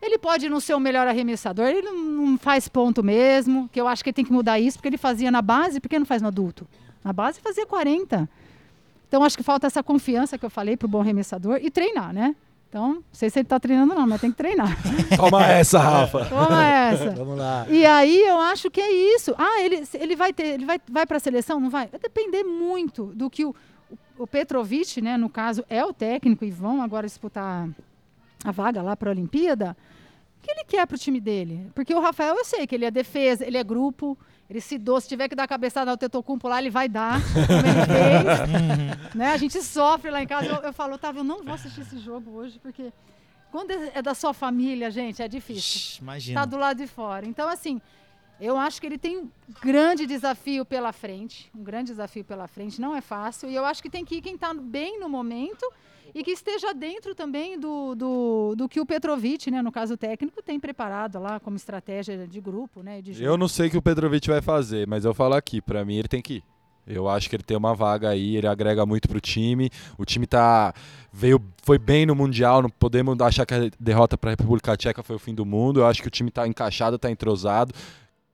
Ele 0.00 0.18
pode 0.18 0.48
não 0.48 0.60
ser 0.60 0.74
o 0.74 0.78
melhor 0.78 1.08
arremessador, 1.08 1.66
ele 1.66 1.82
não, 1.82 1.96
não, 1.96 2.38
faz 2.38 2.68
ponto 2.68 3.02
mesmo, 3.02 3.68
que 3.72 3.80
eu 3.80 3.88
acho 3.88 4.04
que 4.04 4.10
ele 4.10 4.14
tem 4.14 4.24
que 4.24 4.32
mudar 4.32 4.60
isso, 4.60 4.78
porque 4.78 4.86
ele 4.86 4.96
fazia 4.96 5.32
na 5.32 5.42
base, 5.42 5.80
por 5.80 5.88
que 5.88 5.98
não 5.98 6.06
faz 6.06 6.22
no 6.22 6.28
adulto? 6.28 6.64
Na 7.02 7.12
base 7.12 7.40
fazia 7.40 7.66
40. 7.66 8.30
Então 9.08 9.24
acho 9.24 9.36
que 9.36 9.42
falta 9.42 9.66
essa 9.66 9.82
confiança 9.82 10.38
que 10.38 10.44
eu 10.44 10.50
falei 10.50 10.76
para 10.76 10.86
o 10.86 10.88
bom 10.88 11.00
arremessador 11.00 11.58
e 11.60 11.72
treinar, 11.72 12.12
né? 12.12 12.36
Então, 12.74 12.94
não 12.94 13.04
sei 13.12 13.30
se 13.30 13.38
ele 13.38 13.44
está 13.44 13.60
treinando 13.60 13.94
não, 13.94 14.04
mas 14.04 14.20
tem 14.20 14.32
que 14.32 14.36
treinar. 14.36 14.76
Toma 15.16 15.46
essa, 15.46 15.78
Rafa. 15.78 16.24
Toma 16.24 16.64
essa. 16.64 17.10
Vamos 17.14 17.38
lá. 17.38 17.64
E 17.70 17.86
aí 17.86 18.20
eu 18.22 18.40
acho 18.40 18.68
que 18.68 18.80
é 18.80 18.90
isso. 19.14 19.32
Ah, 19.38 19.62
ele, 19.62 19.84
ele 19.94 20.16
vai 20.16 20.32
ter, 20.32 20.54
ele 20.54 20.66
vai, 20.66 20.80
vai 20.90 21.06
para 21.06 21.18
a 21.18 21.20
seleção? 21.20 21.60
Não 21.60 21.70
vai? 21.70 21.86
Vai 21.86 22.00
depender 22.00 22.42
muito 22.42 23.12
do 23.14 23.30
que 23.30 23.44
o, 23.44 23.54
o 24.18 24.26
Petrovic, 24.26 25.00
né, 25.00 25.16
no 25.16 25.28
caso, 25.28 25.64
é 25.70 25.84
o 25.84 25.92
técnico 25.92 26.44
e 26.44 26.50
vão 26.50 26.82
agora 26.82 27.06
disputar 27.06 27.68
a 28.44 28.50
vaga 28.50 28.82
lá 28.82 28.96
para 28.96 29.08
a 29.08 29.12
Olimpíada. 29.12 29.76
Que 30.44 30.50
ele 30.50 30.64
quer 30.64 30.86
para 30.86 30.94
o 30.94 30.98
time 30.98 31.20
dele? 31.20 31.70
Porque 31.74 31.94
o 31.94 32.00
Rafael, 32.00 32.36
eu 32.36 32.44
sei 32.44 32.66
que 32.66 32.74
ele 32.74 32.84
é 32.84 32.90
defesa, 32.90 33.46
ele 33.46 33.56
é 33.56 33.64
grupo, 33.64 34.16
ele 34.48 34.60
se 34.60 34.76
doa, 34.76 35.00
se 35.00 35.08
tiver 35.08 35.26
que 35.26 35.34
dar 35.34 35.48
cabeçada 35.48 35.90
ao 35.90 35.96
Tetocumpo 35.96 36.46
lá, 36.46 36.58
ele 36.58 36.68
vai 36.68 36.86
dar, 36.86 37.18
como 37.32 37.66
ele 37.66 38.98
fez. 38.98 39.14
né? 39.14 39.28
A 39.32 39.36
gente 39.38 39.62
sofre 39.62 40.10
lá 40.10 40.22
em 40.22 40.26
casa. 40.26 40.46
Eu, 40.46 40.56
eu 40.56 40.72
falo, 40.74 40.96
Otávio, 40.96 41.20
eu 41.20 41.24
não 41.24 41.42
vou 41.42 41.54
assistir 41.54 41.80
esse 41.80 41.98
jogo 41.98 42.30
hoje, 42.32 42.58
porque 42.58 42.92
quando 43.50 43.70
é 43.70 44.02
da 44.02 44.12
sua 44.12 44.34
família, 44.34 44.90
gente, 44.90 45.22
é 45.22 45.28
difícil. 45.28 46.02
Imagina. 46.02 46.40
Tá 46.40 46.44
do 46.44 46.58
lado 46.58 46.76
de 46.76 46.86
fora. 46.86 47.24
Então, 47.24 47.48
assim, 47.48 47.80
eu 48.44 48.56
acho 48.56 48.80
que 48.80 48.86
ele 48.86 48.98
tem 48.98 49.16
um 49.16 49.28
grande 49.62 50.06
desafio 50.06 50.64
pela 50.64 50.92
frente. 50.92 51.50
Um 51.54 51.62
grande 51.62 51.90
desafio 51.90 52.24
pela 52.24 52.46
frente. 52.46 52.80
Não 52.80 52.94
é 52.94 53.00
fácil. 53.00 53.48
E 53.48 53.54
eu 53.54 53.64
acho 53.64 53.82
que 53.82 53.88
tem 53.88 54.04
que 54.04 54.16
ir 54.16 54.20
quem 54.20 54.34
está 54.34 54.52
bem 54.52 55.00
no 55.00 55.08
momento 55.08 55.64
e 56.14 56.22
que 56.22 56.30
esteja 56.30 56.72
dentro 56.72 57.14
também 57.14 57.58
do, 57.58 57.94
do, 57.94 58.54
do 58.56 58.68
que 58.68 58.80
o 58.80 58.86
Petrovic, 58.86 59.50
né, 59.50 59.62
no 59.62 59.72
caso 59.72 59.96
técnico, 59.96 60.42
tem 60.42 60.60
preparado 60.60 61.18
lá 61.18 61.40
como 61.40 61.56
estratégia 61.56 62.26
de 62.26 62.40
grupo, 62.40 62.82
né? 62.82 63.02
De 63.02 63.22
eu 63.22 63.36
não 63.36 63.48
sei 63.48 63.66
o 63.66 63.70
que 63.70 63.78
o 63.78 63.82
Petrovic 63.82 64.28
vai 64.28 64.40
fazer, 64.40 64.86
mas 64.86 65.04
eu 65.04 65.12
falo 65.12 65.34
aqui, 65.34 65.60
para 65.60 65.84
mim 65.84 65.96
ele 65.96 66.08
tem 66.08 66.22
que 66.22 66.34
ir. 66.34 66.44
Eu 66.86 67.08
acho 67.08 67.30
que 67.30 67.36
ele 67.36 67.42
tem 67.42 67.56
uma 67.56 67.74
vaga 67.74 68.10
aí, 68.10 68.36
ele 68.36 68.46
agrega 68.46 68.84
muito 68.84 69.08
pro 69.08 69.20
time. 69.20 69.70
O 69.96 70.04
time 70.04 70.26
tá 70.26 70.74
veio 71.10 71.42
foi 71.62 71.78
bem 71.78 72.04
no 72.04 72.14
mundial, 72.14 72.60
não 72.60 72.68
podemos 72.68 73.18
achar 73.20 73.46
que 73.46 73.54
a 73.54 73.70
derrota 73.80 74.18
para 74.18 74.30
a 74.30 74.32
República 74.32 74.76
Tcheca 74.76 75.02
foi 75.02 75.16
o 75.16 75.18
fim 75.18 75.34
do 75.34 75.46
mundo. 75.46 75.80
Eu 75.80 75.86
acho 75.86 76.02
que 76.02 76.08
o 76.08 76.10
time 76.10 76.30
tá 76.30 76.46
encaixado, 76.46 76.98
tá 76.98 77.10
entrosado. 77.10 77.72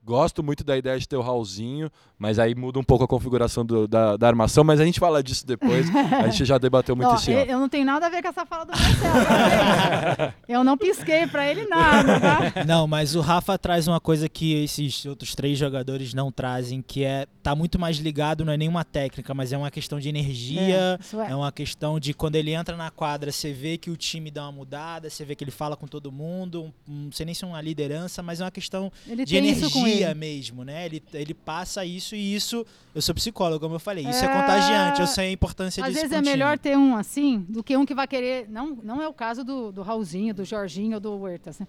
Gosto 0.02 0.42
muito 0.42 0.64
da 0.64 0.78
ideia 0.78 0.98
de 0.98 1.06
ter 1.06 1.16
o 1.16 1.20
Raulzinho, 1.20 1.90
mas 2.18 2.38
aí 2.38 2.54
muda 2.54 2.78
um 2.78 2.82
pouco 2.82 3.04
a 3.04 3.08
configuração 3.08 3.64
do, 3.64 3.86
da, 3.86 4.16
da, 4.16 4.26
armação, 4.26 4.64
mas 4.64 4.80
a 4.80 4.84
gente 4.84 4.98
fala 4.98 5.22
disso 5.22 5.46
depois. 5.46 5.86
A 5.94 6.28
gente 6.28 6.44
já 6.44 6.56
debateu 6.58 6.96
muito 6.96 7.14
isso. 7.14 7.30
Eu, 7.30 7.44
eu 7.44 7.58
não 7.58 7.68
tenho 7.68 7.84
nada 7.84 8.06
a 8.06 8.08
ver 8.08 8.22
com 8.22 8.28
essa 8.28 8.46
fala 8.46 8.64
do 8.64 8.70
Marcelo. 8.72 9.26
Tá 9.26 10.34
eu 10.48 10.64
não 10.64 10.76
pisquei 10.76 11.26
para 11.26 11.50
ele 11.50 11.66
nada, 11.66 12.18
tá? 12.18 12.64
Não, 12.66 12.86
mas 12.86 13.14
o 13.14 13.20
Rafa 13.20 13.58
traz 13.58 13.86
uma 13.86 14.00
coisa 14.00 14.28
que 14.28 14.64
esses 14.64 15.04
outros 15.04 15.34
três 15.34 15.58
jogadores 15.58 16.14
não 16.14 16.32
trazem, 16.32 16.82
que 16.82 17.04
é 17.04 17.26
tá 17.42 17.54
muito 17.54 17.78
mais 17.78 17.98
ligado, 17.98 18.44
não 18.44 18.52
é 18.52 18.56
nenhuma 18.56 18.84
técnica, 18.84 19.32
mas 19.34 19.52
é 19.52 19.58
uma 19.58 19.70
questão 19.70 19.98
de 19.98 20.08
energia, 20.08 20.98
é, 21.14 21.16
é. 21.16 21.32
é 21.32 21.34
uma 21.34 21.52
questão 21.52 21.98
de 21.98 22.12
quando 22.12 22.36
ele 22.36 22.52
entra 22.52 22.76
na 22.76 22.90
quadra, 22.90 23.32
você 23.32 23.52
vê 23.52 23.78
que 23.78 23.90
o 23.90 23.96
time 23.96 24.30
dá 24.30 24.42
uma 24.44 24.52
mudada, 24.52 25.08
você 25.08 25.24
vê 25.24 25.34
que 25.34 25.44
ele 25.44 25.50
fala 25.50 25.76
com 25.76 25.86
todo 25.86 26.12
mundo, 26.12 26.72
não 26.86 27.12
sei 27.12 27.26
nem 27.26 27.34
se 27.34 27.44
é 27.44 27.46
uma 27.46 27.60
liderança, 27.60 28.22
mas 28.22 28.40
é 28.40 28.44
uma 28.44 28.50
questão 28.50 28.92
ele 29.06 29.24
de 29.24 29.36
energia 29.36 29.89
mesmo, 30.14 30.64
né? 30.64 30.86
Ele, 30.86 31.02
ele 31.12 31.34
passa 31.34 31.84
isso 31.84 32.14
e 32.14 32.34
isso, 32.34 32.66
eu 32.94 33.02
sou 33.02 33.14
psicólogo, 33.14 33.60
como 33.60 33.74
eu 33.76 33.80
falei, 33.80 34.06
isso 34.06 34.24
é, 34.24 34.28
é 34.28 34.40
contagiante, 34.40 35.00
eu 35.00 35.06
sei 35.06 35.28
a 35.28 35.32
importância 35.32 35.82
Às 35.82 35.90
disso. 35.90 36.04
Às 36.04 36.10
vezes 36.10 36.26
é 36.26 36.30
melhor 36.30 36.58
ter 36.58 36.76
um 36.76 36.96
assim 36.96 37.44
do 37.48 37.62
que 37.62 37.76
um 37.76 37.84
que 37.84 37.94
vai 37.94 38.06
querer, 38.06 38.48
não, 38.48 38.78
não 38.82 39.02
é 39.02 39.08
o 39.08 39.12
caso 39.12 39.44
do, 39.44 39.70
do 39.72 39.82
Raulzinho, 39.82 40.34
do 40.34 40.44
Jorginho 40.44 40.94
ou 40.94 41.00
do 41.00 41.16
Huertas, 41.16 41.58
né? 41.58 41.66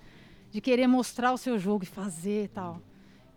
de 0.52 0.60
querer 0.60 0.88
mostrar 0.88 1.32
o 1.32 1.38
seu 1.38 1.58
jogo 1.58 1.84
e 1.84 1.88
fazer 1.88 2.46
e 2.46 2.48
tal. 2.48 2.82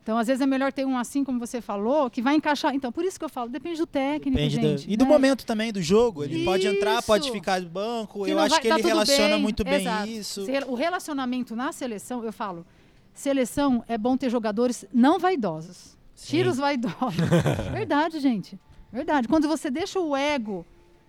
Então, 0.05 0.19
às 0.19 0.27
vezes 0.27 0.43
é 0.43 0.47
melhor 0.47 0.71
ter 0.71 0.85
um 0.85 0.99
assim, 0.99 1.25
como 1.25 1.39
você 1.39 1.63
falou, 1.63 2.11
que 2.11 2.21
vai 2.21 2.35
encaixar. 2.35 2.75
Então, 2.75 2.93
por 2.93 3.03
isso 3.07 3.19
que 3.19 3.25
eu 3.25 3.29
falo, 3.29 3.49
depende 3.49 3.79
do 3.79 3.87
técnico, 3.87 4.37
depende 4.37 4.55
gente. 4.57 4.87
Do, 4.87 4.93
e 4.93 4.97
do 4.99 5.05
né? 5.05 5.11
momento 5.11 5.47
também 5.47 5.73
do 5.73 5.81
jogo. 5.81 6.23
Ele 6.23 6.37
isso. 6.37 6.45
pode 6.45 6.67
entrar, 6.67 7.03
pode 7.03 7.31
ficar 7.33 7.59
no 7.59 7.71
banco. 7.71 8.23
Que 8.23 8.31
eu 8.31 8.39
acho 8.39 8.51
vai, 8.51 8.61
que 8.61 8.69
ele 8.69 8.83
relaciona 8.83 9.37
bem. 9.37 9.43
muito 9.43 9.65
bem 9.65 9.81
Exato. 9.81 10.09
isso. 10.11 10.47
O 10.69 10.75
relacionamento 10.75 11.57
na 11.57 11.73
seleção, 11.73 12.23
eu 12.23 12.35
falo, 12.35 12.67
seleção 13.15 13.85
é 13.89 13.97
bom 13.97 14.17
ter 14.17 14.29
jogadores 14.29 14.85
não 14.93 15.19
vaidosos. 15.19 15.97
Sim. 16.15 16.37
Tira 16.37 16.51
os 16.51 16.59
vaidosos. 16.59 17.17
Verdade, 17.73 18.21
gente. 18.21 18.59
Verdade. 18.93 19.27
Quando 19.29 19.49
você 19.49 19.71
deixa 19.71 19.99
o 19.99 20.17
ego 20.17 20.67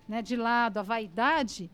né, 0.08 0.22
de 0.22 0.36
lado, 0.36 0.78
a 0.78 0.82
vaidade, 0.82 1.70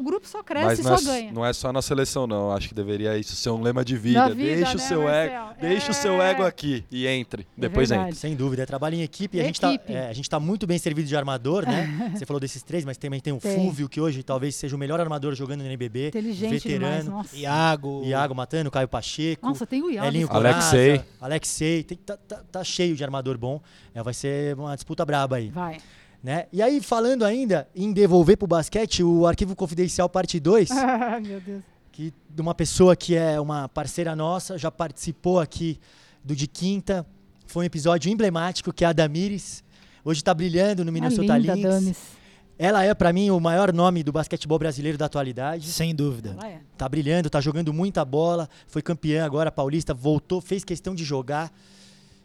o 0.00 0.02
grupo 0.02 0.26
só 0.26 0.42
cresce 0.42 0.80
e 0.80 0.84
só 0.84 0.96
é, 0.96 1.02
ganha. 1.02 1.32
Não 1.32 1.44
é 1.44 1.52
só 1.52 1.72
na 1.72 1.82
seleção, 1.82 2.26
não. 2.26 2.50
Acho 2.50 2.68
que 2.68 2.74
deveria 2.74 3.16
isso 3.18 3.36
ser 3.36 3.50
um 3.50 3.60
lema 3.60 3.84
de 3.84 3.96
vida. 3.96 4.28
vida 4.30 4.56
deixa, 4.56 4.74
né, 4.74 4.74
o 4.74 4.78
seu 4.78 5.08
ego, 5.08 5.34
é... 5.34 5.54
deixa 5.60 5.90
o 5.90 5.94
seu 5.94 6.22
ego 6.22 6.42
aqui 6.42 6.84
e 6.90 7.06
entre. 7.06 7.42
É 7.42 7.60
depois 7.60 7.90
verdade. 7.90 8.10
entre. 8.10 8.20
Sem 8.20 8.34
dúvida. 8.34 8.62
É 8.62 8.66
trabalho 8.66 8.94
em 8.94 9.02
equipe. 9.02 9.36
E 9.36 9.40
a, 9.40 9.44
gente 9.44 9.60
tá, 9.60 9.78
é, 9.86 10.08
a 10.08 10.12
gente 10.12 10.28
tá 10.28 10.40
muito 10.40 10.66
bem 10.66 10.78
servido 10.78 11.06
de 11.06 11.14
armador, 11.14 11.66
né? 11.66 12.12
Você 12.16 12.24
falou 12.24 12.40
desses 12.40 12.62
três, 12.62 12.84
mas 12.84 12.96
também 12.96 13.20
tem 13.20 13.32
o 13.32 13.38
tem. 13.38 13.54
Fúvio, 13.54 13.88
que 13.88 14.00
hoje 14.00 14.22
talvez 14.22 14.54
seja 14.54 14.74
o 14.74 14.78
melhor 14.78 14.98
armador 15.00 15.34
jogando 15.34 15.60
no 15.60 15.66
NBB. 15.66 16.08
Inteligente 16.08 16.50
veterano. 16.50 17.04
Demais, 17.04 17.32
Iago. 17.34 18.02
Iago 18.04 18.34
matando, 18.34 18.70
Caio 18.70 18.88
Pacheco. 18.88 19.46
Nossa, 19.46 19.66
tem 19.66 19.82
o 19.82 19.90
Iago. 19.90 20.08
Elinho 20.08 20.28
Alexei. 20.30 21.02
Alexei. 21.20 21.84
Tem, 21.84 21.98
tá, 21.98 22.16
tá, 22.16 22.42
tá, 22.50 22.64
cheio 22.64 22.96
de 22.96 23.04
armador 23.04 23.36
bom. 23.36 23.60
É, 23.94 24.02
vai 24.02 24.14
ser 24.14 24.56
uma 24.56 24.74
disputa 24.74 25.04
braba 25.04 25.36
aí. 25.36 25.50
Vai. 25.50 25.78
Né? 26.22 26.46
E 26.52 26.60
aí, 26.60 26.80
falando 26.80 27.24
ainda 27.24 27.66
em 27.74 27.92
devolver 27.92 28.36
para 28.36 28.44
o 28.44 28.48
basquete, 28.48 29.02
o 29.02 29.26
Arquivo 29.26 29.56
Confidencial 29.56 30.08
Parte 30.08 30.38
2, 30.38 30.68
Meu 31.26 31.40
Deus. 31.40 31.62
que 31.90 32.12
de 32.28 32.42
uma 32.42 32.54
pessoa 32.54 32.94
que 32.94 33.16
é 33.16 33.40
uma 33.40 33.68
parceira 33.68 34.14
nossa, 34.14 34.58
já 34.58 34.70
participou 34.70 35.40
aqui 35.40 35.80
do 36.22 36.36
De 36.36 36.46
Quinta, 36.46 37.06
foi 37.46 37.64
um 37.64 37.66
episódio 37.66 38.12
emblemático, 38.12 38.72
que 38.72 38.84
é 38.84 38.88
a 38.88 38.92
Damires, 38.92 39.64
hoje 40.04 40.20
está 40.20 40.34
brilhando 40.34 40.84
no 40.84 40.92
Minnesota 40.92 41.38
linda, 41.38 41.78
Lynx. 41.78 42.20
Ela 42.58 42.84
é, 42.84 42.92
para 42.92 43.10
mim, 43.10 43.30
o 43.30 43.40
maior 43.40 43.72
nome 43.72 44.02
do 44.02 44.12
basquetebol 44.12 44.58
brasileiro 44.58 44.98
da 44.98 45.06
atualidade. 45.06 45.66
Sem 45.68 45.94
dúvida. 45.94 46.36
Ela 46.38 46.48
é. 46.48 46.60
Tá 46.76 46.86
brilhando, 46.86 47.30
tá 47.30 47.40
jogando 47.40 47.72
muita 47.72 48.04
bola, 48.04 48.50
foi 48.66 48.82
campeã 48.82 49.24
agora 49.24 49.50
paulista, 49.50 49.94
voltou, 49.94 50.42
fez 50.42 50.62
questão 50.62 50.94
de 50.94 51.02
jogar, 51.02 51.50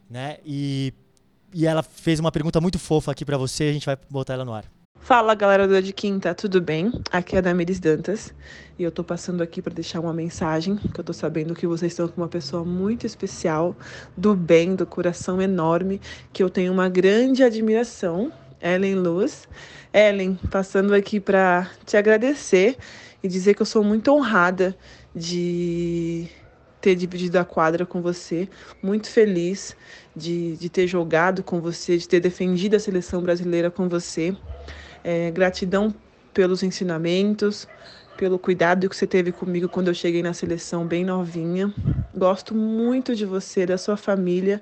né? 0.09 0.39
E 0.45 0.93
e 1.55 1.65
ela 1.65 1.81
fez 1.81 2.19
uma 2.19 2.33
pergunta 2.33 2.59
muito 2.59 2.77
fofa 2.77 3.13
aqui 3.13 3.23
para 3.23 3.37
você, 3.37 3.63
a 3.63 3.71
gente 3.71 3.85
vai 3.85 3.97
botar 4.09 4.33
ela 4.33 4.43
no 4.43 4.53
ar. 4.53 4.65
Fala 4.99 5.33
galera 5.33 5.65
do 5.65 5.81
De 5.81 5.93
Quinta, 5.93 6.35
tudo 6.35 6.59
bem? 6.59 6.91
Aqui 7.09 7.35
é 7.35 7.39
a 7.39 7.41
Damiris 7.41 7.79
Dantas 7.79 8.33
e 8.77 8.83
eu 8.83 8.91
tô 8.91 9.05
passando 9.05 9.41
aqui 9.41 9.61
para 9.61 9.73
deixar 9.73 10.01
uma 10.01 10.11
mensagem, 10.11 10.75
que 10.75 10.99
eu 10.99 11.03
tô 11.03 11.13
sabendo 11.13 11.55
que 11.55 11.65
vocês 11.65 11.93
estão 11.93 12.09
com 12.09 12.19
uma 12.19 12.27
pessoa 12.27 12.65
muito 12.65 13.05
especial, 13.05 13.73
do 14.17 14.35
bem, 14.35 14.75
do 14.75 14.85
coração 14.85 15.41
enorme, 15.41 16.01
que 16.33 16.43
eu 16.43 16.49
tenho 16.49 16.73
uma 16.73 16.89
grande 16.89 17.41
admiração 17.41 18.33
Ellen 18.61 18.95
Luz. 18.95 19.47
Ellen, 19.93 20.37
passando 20.51 20.93
aqui 20.93 21.21
para 21.21 21.69
te 21.85 21.95
agradecer 21.95 22.75
e 23.23 23.29
dizer 23.29 23.53
que 23.53 23.61
eu 23.61 23.65
sou 23.65 23.81
muito 23.81 24.11
honrada 24.11 24.75
de 25.15 26.27
ter 26.81 26.95
dividido 26.95 27.39
a 27.39 27.45
quadra 27.45 27.85
com 27.85 28.01
você, 28.01 28.49
muito 28.83 29.09
feliz 29.09 29.75
de, 30.15 30.55
de 30.57 30.69
ter 30.69 30.87
jogado 30.87 31.43
com 31.43 31.59
você, 31.59 31.97
de 31.97 32.07
ter 32.07 32.19
defendido 32.19 32.75
a 32.75 32.79
seleção 32.79 33.21
brasileira 33.21 33.69
com 33.69 33.89
você. 33.89 34.35
É, 35.03 35.29
gratidão 35.31 35.93
pelos 36.33 36.63
ensinamentos, 36.63 37.67
pelo 38.17 38.39
cuidado 38.39 38.89
que 38.89 38.95
você 38.95 39.05
teve 39.05 39.31
comigo 39.31 39.67
quando 39.67 39.89
eu 39.89 39.93
cheguei 39.93 40.23
na 40.23 40.33
seleção 40.33 40.85
bem 40.85 41.03
novinha. 41.03 41.73
Gosto 42.15 42.55
muito 42.55 43.15
de 43.15 43.25
você, 43.25 43.65
da 43.65 43.77
sua 43.77 43.97
família. 43.97 44.61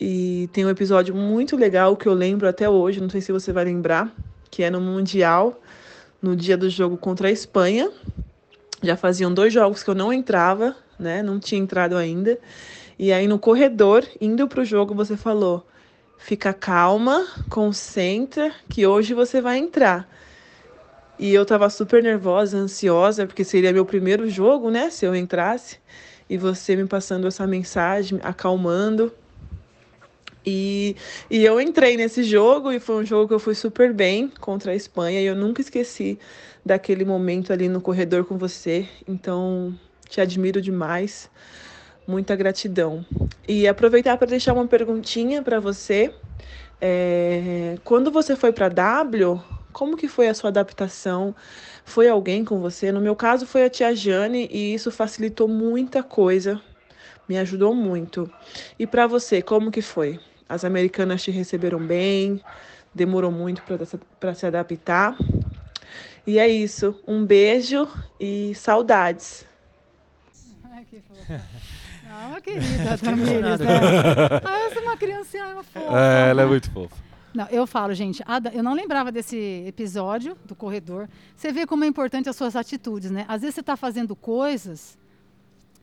E 0.00 0.48
tem 0.52 0.64
um 0.64 0.70
episódio 0.70 1.14
muito 1.14 1.56
legal 1.56 1.96
que 1.96 2.06
eu 2.06 2.14
lembro 2.14 2.48
até 2.48 2.68
hoje, 2.68 3.00
não 3.00 3.08
sei 3.08 3.20
se 3.20 3.30
você 3.30 3.52
vai 3.52 3.64
lembrar, 3.64 4.12
que 4.50 4.62
é 4.62 4.70
no 4.70 4.80
Mundial, 4.80 5.60
no 6.20 6.34
dia 6.34 6.56
do 6.56 6.68
jogo 6.68 6.96
contra 6.96 7.28
a 7.28 7.30
Espanha. 7.30 7.90
Já 8.82 8.96
faziam 8.96 9.32
dois 9.32 9.52
jogos 9.52 9.82
que 9.82 9.90
eu 9.90 9.94
não 9.94 10.12
entrava, 10.12 10.76
né? 10.98 11.22
Não 11.22 11.38
tinha 11.38 11.60
entrado 11.60 11.96
ainda. 11.96 12.38
E 12.98 13.12
aí 13.12 13.26
no 13.26 13.38
corredor, 13.38 14.06
indo 14.20 14.46
para 14.46 14.60
o 14.60 14.64
jogo, 14.64 14.94
você 14.94 15.16
falou: 15.16 15.66
fica 16.18 16.52
calma, 16.52 17.26
concentra, 17.48 18.52
que 18.68 18.86
hoje 18.86 19.14
você 19.14 19.40
vai 19.40 19.58
entrar. 19.58 20.08
E 21.18 21.32
eu 21.32 21.46
tava 21.46 21.70
super 21.70 22.02
nervosa, 22.02 22.56
ansiosa, 22.56 23.26
porque 23.26 23.44
seria 23.44 23.72
meu 23.72 23.84
primeiro 23.84 24.28
jogo, 24.28 24.70
né? 24.70 24.90
Se 24.90 25.06
eu 25.06 25.14
entrasse. 25.14 25.78
E 26.28 26.36
você 26.36 26.74
me 26.74 26.86
passando 26.86 27.26
essa 27.26 27.46
mensagem, 27.46 28.18
acalmando. 28.22 29.12
E, 30.44 30.96
e 31.30 31.44
eu 31.44 31.60
entrei 31.60 31.96
nesse 31.96 32.22
jogo 32.22 32.72
e 32.72 32.80
foi 32.80 32.96
um 32.96 33.06
jogo 33.06 33.28
que 33.28 33.34
eu 33.34 33.38
fui 33.38 33.54
super 33.54 33.92
bem 33.92 34.28
contra 34.40 34.72
a 34.72 34.74
Espanha. 34.74 35.20
E 35.20 35.24
eu 35.24 35.36
nunca 35.36 35.60
esqueci 35.60 36.18
daquele 36.64 37.04
momento 37.04 37.52
ali 37.52 37.68
no 37.68 37.80
corredor 37.80 38.24
com 38.24 38.36
você. 38.36 38.88
Então, 39.06 39.78
te 40.08 40.20
admiro 40.20 40.60
demais. 40.60 41.30
Muita 42.06 42.36
gratidão. 42.36 43.04
E 43.48 43.66
aproveitar 43.66 44.16
para 44.16 44.26
deixar 44.26 44.52
uma 44.52 44.66
perguntinha 44.66 45.42
para 45.42 45.58
você. 45.58 46.14
É, 46.80 47.76
quando 47.82 48.10
você 48.10 48.36
foi 48.36 48.52
para 48.52 48.68
W, 48.68 49.40
como 49.72 49.96
que 49.96 50.06
foi 50.06 50.28
a 50.28 50.34
sua 50.34 50.50
adaptação? 50.50 51.34
Foi 51.84 52.08
alguém 52.08 52.44
com 52.44 52.60
você? 52.60 52.92
No 52.92 53.00
meu 53.00 53.16
caso 53.16 53.46
foi 53.46 53.64
a 53.64 53.70
tia 53.70 53.94
Jane 53.94 54.48
e 54.50 54.74
isso 54.74 54.90
facilitou 54.90 55.48
muita 55.48 56.02
coisa, 56.02 56.60
me 57.28 57.36
ajudou 57.38 57.74
muito. 57.74 58.30
E 58.78 58.86
para 58.86 59.06
você, 59.06 59.42
como 59.42 59.70
que 59.70 59.82
foi? 59.82 60.20
As 60.48 60.64
americanas 60.64 61.22
te 61.22 61.30
receberam 61.30 61.78
bem? 61.78 62.40
Demorou 62.94 63.32
muito 63.32 63.62
para 64.20 64.34
se 64.34 64.46
adaptar? 64.46 65.16
E 66.26 66.38
é 66.38 66.48
isso. 66.48 66.94
Um 67.06 67.24
beijo 67.24 67.88
e 68.20 68.54
saudades. 68.54 69.44
Ai, 70.72 70.84
que. 70.88 71.02
Ah, 72.16 72.28
uma 72.28 72.40
querida, 72.40 72.96
Tamires, 72.96 73.58
né? 73.58 73.66
Ah, 74.44 74.58
essa 74.70 74.78
é 74.78 74.82
uma 74.82 74.96
criancinha, 74.96 75.46
uma 75.48 75.64
fofa. 75.64 75.98
É, 75.98 76.30
ela 76.30 76.42
é 76.42 76.46
muito 76.46 76.70
fofa. 76.70 76.94
Não, 77.34 77.48
eu 77.48 77.66
falo, 77.66 77.92
gente, 77.92 78.22
eu 78.52 78.62
não 78.62 78.72
lembrava 78.72 79.10
desse 79.10 79.64
episódio 79.66 80.36
do 80.44 80.54
corredor. 80.54 81.08
Você 81.34 81.50
vê 81.50 81.66
como 81.66 81.82
é 81.82 81.88
importante 81.88 82.28
as 82.28 82.36
suas 82.36 82.54
atitudes, 82.54 83.10
né? 83.10 83.24
Às 83.26 83.40
vezes 83.40 83.56
você 83.56 83.62
está 83.62 83.76
fazendo 83.76 84.14
coisas 84.14 84.96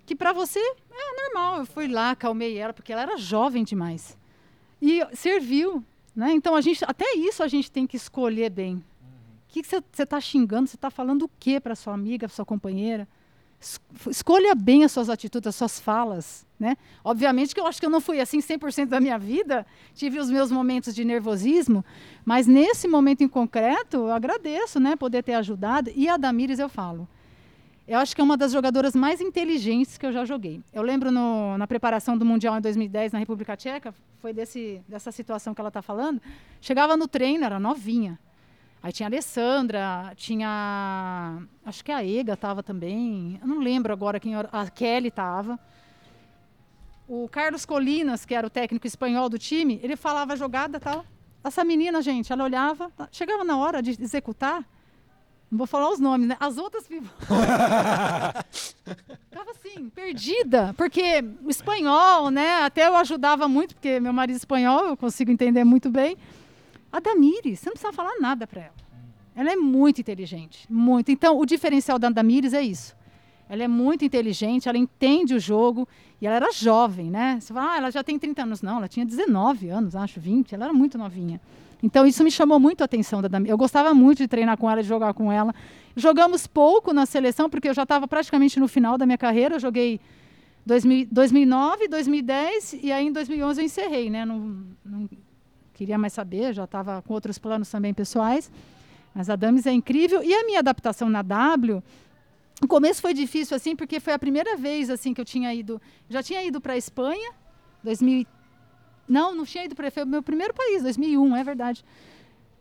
que 0.05 0.15
para 0.15 0.31
você 0.31 0.59
é 0.59 1.23
normal. 1.25 1.59
Eu 1.59 1.65
fui 1.65 1.89
lá, 1.89 2.15
calmei 2.15 2.57
ela, 2.57 2.71
porque 2.71 2.93
ela 2.93 3.01
era 3.01 3.17
jovem 3.17 3.65
demais. 3.65 4.17
E 4.81 5.05
serviu, 5.13 5.83
né? 6.15 6.31
Então, 6.31 6.55
a 6.55 6.61
gente, 6.61 6.85
até 6.87 7.13
isso 7.17 7.43
a 7.43 7.49
gente 7.49 7.69
tem 7.69 7.85
que 7.85 7.97
escolher 7.97 8.49
bem. 8.49 8.75
O 8.75 8.83
que 9.49 9.61
você 9.61 10.03
está 10.03 10.21
xingando? 10.21 10.69
Você 10.69 10.77
está 10.77 10.89
falando 10.89 11.23
o 11.23 11.31
que 11.37 11.59
para 11.59 11.75
sua 11.75 11.93
amiga, 11.93 12.25
para 12.25 12.35
sua 12.35 12.45
companheira? 12.45 13.05
Escolha 14.09 14.55
bem 14.55 14.83
as 14.83 14.91
suas 14.91 15.09
atitudes, 15.09 15.47
as 15.47 15.55
suas 15.55 15.79
falas, 15.79 16.45
né? 16.59 16.75
Obviamente 17.03 17.53
que 17.53 17.61
eu 17.61 17.67
acho 17.67 17.79
que 17.79 17.85
eu 17.85 17.89
não 17.89 18.01
fui 18.01 18.19
assim 18.19 18.39
100% 18.39 18.87
da 18.87 18.99
minha 18.99 19.19
vida, 19.19 19.65
tive 19.93 20.19
os 20.19 20.29
meus 20.29 20.51
momentos 20.51 20.95
de 20.95 21.05
nervosismo, 21.05 21.85
mas 22.25 22.47
nesse 22.47 22.87
momento 22.87 23.23
em 23.23 23.27
concreto, 23.27 23.97
eu 23.97 24.11
agradeço, 24.11 24.79
né, 24.79 24.95
poder 24.95 25.23
ter 25.23 25.35
ajudado. 25.35 25.91
E 25.95 26.09
a 26.09 26.17
Damires 26.17 26.59
eu 26.59 26.67
falo, 26.67 27.07
eu 27.87 27.99
acho 27.99 28.15
que 28.15 28.21
é 28.21 28.23
uma 28.23 28.37
das 28.37 28.51
jogadoras 28.51 28.95
mais 28.95 29.21
inteligentes 29.21 29.97
que 29.97 30.05
eu 30.05 30.11
já 30.11 30.25
joguei. 30.25 30.61
Eu 30.73 30.81
lembro 30.81 31.11
no, 31.11 31.57
na 31.57 31.67
preparação 31.67 32.17
do 32.17 32.25
Mundial 32.25 32.57
em 32.57 32.61
2010 32.61 33.11
na 33.11 33.19
República 33.19 33.55
Tcheca, 33.55 33.93
foi 34.19 34.33
desse, 34.33 34.81
dessa 34.87 35.11
situação 35.11 35.53
que 35.53 35.61
ela 35.61 35.67
está 35.67 35.81
falando. 35.81 36.21
Chegava 36.61 36.95
no 36.95 37.07
treino, 37.07 37.43
era 37.43 37.59
novinha. 37.59 38.19
Aí 38.83 38.91
tinha 38.91 39.07
a 39.07 39.09
Alessandra, 39.09 40.11
tinha. 40.15 41.43
Acho 41.63 41.85
que 41.85 41.91
a 41.91 42.03
Ega 42.03 42.33
estava 42.33 42.63
também. 42.63 43.37
Eu 43.39 43.47
não 43.47 43.59
lembro 43.59 43.93
agora 43.93 44.19
quem 44.19 44.35
era. 44.35 44.49
A 44.51 44.69
Kelly 44.69 45.09
estava. 45.09 45.59
O 47.07 47.29
Carlos 47.29 47.65
Colinas, 47.65 48.25
que 48.25 48.33
era 48.33 48.47
o 48.47 48.49
técnico 48.49 48.87
espanhol 48.87 49.29
do 49.29 49.37
time, 49.37 49.79
ele 49.83 49.95
falava 49.95 50.35
jogada 50.35 50.79
tal. 50.79 51.05
Essa 51.43 51.63
menina, 51.63 52.01
gente, 52.01 52.31
ela 52.31 52.43
olhava, 52.43 52.91
chegava 53.11 53.43
na 53.43 53.57
hora 53.57 53.81
de 53.81 53.91
executar. 54.01 54.65
Não 55.51 55.57
vou 55.57 55.67
falar 55.67 55.89
os 55.89 55.99
nomes, 55.99 56.27
né? 56.29 56.37
As 56.39 56.57
outras 56.57 56.87
Tava 59.29 59.51
assim, 59.51 59.89
perdida. 59.89 60.73
Porque 60.77 61.23
o 61.43 61.49
espanhol, 61.49 62.31
né? 62.31 62.63
Até 62.63 62.87
eu 62.87 62.95
ajudava 62.95 63.47
muito, 63.49 63.75
porque 63.75 63.99
meu 63.99 64.13
marido 64.13 64.35
é 64.35 64.37
espanhol, 64.37 64.85
eu 64.85 64.95
consigo 64.95 65.29
entender 65.29 65.65
muito 65.65 65.89
bem. 65.89 66.15
A 66.91 66.99
Damires, 66.99 67.59
você 67.59 67.69
não 67.69 67.73
precisa 67.73 67.93
falar 67.93 68.19
nada 68.19 68.45
para 68.45 68.61
ela. 68.61 68.75
Ela 69.35 69.53
é 69.53 69.55
muito 69.55 70.01
inteligente, 70.01 70.65
muito. 70.69 71.09
Então, 71.11 71.39
o 71.39 71.45
diferencial 71.45 71.97
da 71.97 72.09
Damires 72.09 72.53
é 72.53 72.61
isso. 72.61 72.95
Ela 73.47 73.63
é 73.63 73.67
muito 73.67 74.05
inteligente, 74.05 74.69
ela 74.69 74.77
entende 74.77 75.33
o 75.33 75.39
jogo 75.39 75.87
e 76.21 76.27
ela 76.27 76.37
era 76.37 76.51
jovem, 76.51 77.09
né? 77.09 77.37
Você 77.39 77.53
fala, 77.53 77.73
ah, 77.73 77.77
ela 77.77 77.91
já 77.91 78.03
tem 78.03 78.17
30 78.17 78.43
anos. 78.43 78.61
Não, 78.61 78.77
ela 78.77 78.87
tinha 78.87 79.05
19 79.05 79.69
anos, 79.69 79.95
acho, 79.95 80.19
20. 80.19 80.55
Ela 80.55 80.65
era 80.65 80.73
muito 80.73 80.97
novinha. 80.97 81.39
Então, 81.83 82.05
isso 82.05 82.23
me 82.23 82.31
chamou 82.31 82.59
muito 82.59 82.81
a 82.81 82.85
atenção 82.85 83.21
da 83.21 83.27
Damires. 83.27 83.51
Eu 83.51 83.57
gostava 83.57 83.93
muito 83.93 84.19
de 84.19 84.27
treinar 84.27 84.57
com 84.57 84.69
ela, 84.69 84.81
de 84.81 84.87
jogar 84.87 85.13
com 85.13 85.31
ela. 85.31 85.53
Jogamos 85.95 86.47
pouco 86.47 86.93
na 86.93 87.05
seleção, 87.05 87.49
porque 87.49 87.67
eu 87.67 87.73
já 87.73 87.83
estava 87.83 88.07
praticamente 88.07 88.59
no 88.59 88.67
final 88.67 88.97
da 88.97 89.05
minha 89.05 89.17
carreira. 89.17 89.55
Eu 89.55 89.59
joguei 89.59 89.99
2000, 90.65 91.07
2009, 91.11 91.87
2010 91.87 92.79
e 92.81 92.91
aí 92.91 93.07
em 93.07 93.11
2011 93.11 93.59
eu 93.59 93.65
encerrei, 93.65 94.09
né? 94.09 94.25
Não, 94.25 94.63
não 94.85 95.09
queria 95.81 95.97
mais 95.97 96.13
saber, 96.13 96.53
já 96.53 96.65
estava 96.65 97.01
com 97.01 97.11
outros 97.11 97.39
planos 97.39 97.67
também 97.67 97.91
pessoais. 97.91 98.51
Mas 99.15 99.31
a 99.31 99.35
Dames 99.35 99.65
é 99.65 99.71
incrível. 99.71 100.23
E 100.23 100.31
a 100.31 100.45
minha 100.45 100.59
adaptação 100.59 101.09
na 101.09 101.23
W, 101.23 101.81
o 102.61 102.67
começo 102.67 103.01
foi 103.01 103.15
difícil 103.15 103.57
assim, 103.57 103.75
porque 103.75 103.99
foi 103.99 104.13
a 104.13 104.19
primeira 104.19 104.55
vez 104.55 104.91
assim 104.91 105.11
que 105.11 105.19
eu 105.19 105.25
tinha 105.25 105.51
ido, 105.51 105.81
já 106.07 106.21
tinha 106.21 106.43
ido 106.43 106.61
para 106.61 106.73
a 106.73 106.77
Espanha, 106.77 107.31
2000 107.83 108.27
Não, 109.09 109.33
não 109.33 109.43
tinha 109.43 109.65
ido 109.65 109.73
para 109.73 109.89
foi 109.89 110.03
o 110.03 110.07
meu 110.07 110.21
primeiro 110.21 110.53
país, 110.53 110.83
2001, 110.83 111.35
é 111.35 111.43
verdade. 111.43 111.83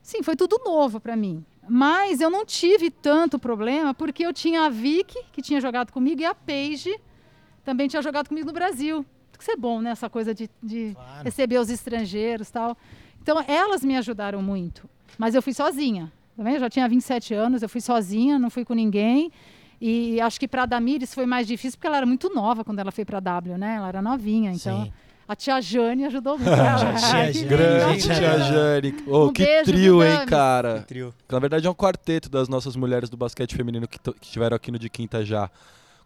Sim, 0.02 0.22
foi 0.22 0.34
tudo 0.34 0.58
novo 0.64 0.98
para 0.98 1.14
mim. 1.14 1.44
Mas 1.68 2.22
eu 2.22 2.30
não 2.30 2.46
tive 2.46 2.90
tanto 2.90 3.38
problema, 3.38 3.92
porque 3.92 4.24
eu 4.24 4.32
tinha 4.32 4.62
a 4.62 4.70
Vicky, 4.70 5.18
que 5.30 5.42
tinha 5.42 5.60
jogado 5.60 5.92
comigo, 5.92 6.22
e 6.22 6.24
a 6.24 6.34
Paige, 6.34 6.98
também 7.62 7.86
tinha 7.86 8.00
jogado 8.00 8.28
comigo 8.28 8.46
no 8.46 8.52
Brasil. 8.54 9.04
Tem 9.30 9.38
que 9.38 9.44
ser 9.44 9.56
bom, 9.56 9.82
né? 9.82 9.90
Essa 9.90 10.08
coisa 10.08 10.34
de, 10.34 10.48
de 10.62 10.92
claro. 10.94 11.24
receber 11.24 11.58
os 11.58 11.68
estrangeiros 11.68 12.50
tal. 12.50 12.76
Então, 13.22 13.42
elas 13.46 13.84
me 13.84 13.96
ajudaram 13.96 14.42
muito. 14.42 14.88
Mas 15.18 15.34
eu 15.34 15.42
fui 15.42 15.52
sozinha. 15.52 16.10
Também 16.36 16.54
eu 16.54 16.60
já 16.60 16.70
tinha 16.70 16.88
27 16.88 17.34
anos, 17.34 17.62
eu 17.62 17.68
fui 17.68 17.80
sozinha, 17.80 18.38
não 18.38 18.48
fui 18.50 18.64
com 18.64 18.72
ninguém. 18.74 19.30
E 19.80 20.20
acho 20.20 20.38
que 20.38 20.46
para 20.46 20.64
a 20.64 20.66
Damires 20.66 21.14
foi 21.14 21.24
mais 21.26 21.46
difícil 21.46 21.78
porque 21.78 21.86
ela 21.86 21.96
era 21.98 22.06
muito 22.06 22.32
nova 22.34 22.64
quando 22.64 22.78
ela 22.78 22.90
foi 22.92 23.04
para 23.04 23.16
a 23.16 23.20
W, 23.20 23.56
né? 23.56 23.76
Ela 23.76 23.88
era 23.88 24.02
novinha, 24.02 24.52
então 24.52 24.84
Sim. 24.84 24.92
a 25.26 25.34
tia 25.34 25.58
Jane 25.60 26.04
ajudou 26.04 26.36
muito. 26.38 26.52
tia 26.52 26.98
Jane. 26.98 27.44
Grande 27.44 28.02
tia 28.02 28.38
Jane. 28.40 28.94
Oh, 29.06 29.26
um 29.28 29.32
que 29.32 29.62
trio, 29.62 30.02
hein, 30.04 30.26
cara? 30.26 30.80
Que 30.80 30.86
trio. 30.86 31.14
Na 31.30 31.38
verdade 31.38 31.66
é 31.66 31.70
um 31.70 31.74
quarteto 31.74 32.28
das 32.28 32.46
nossas 32.46 32.76
mulheres 32.76 33.08
do 33.08 33.16
basquete 33.16 33.54
feminino 33.56 33.88
que, 33.88 33.98
que 33.98 34.12
estiveram 34.20 34.54
aqui 34.54 34.70
no 34.70 34.78
de 34.78 34.90
quinta 34.90 35.24
já. 35.24 35.50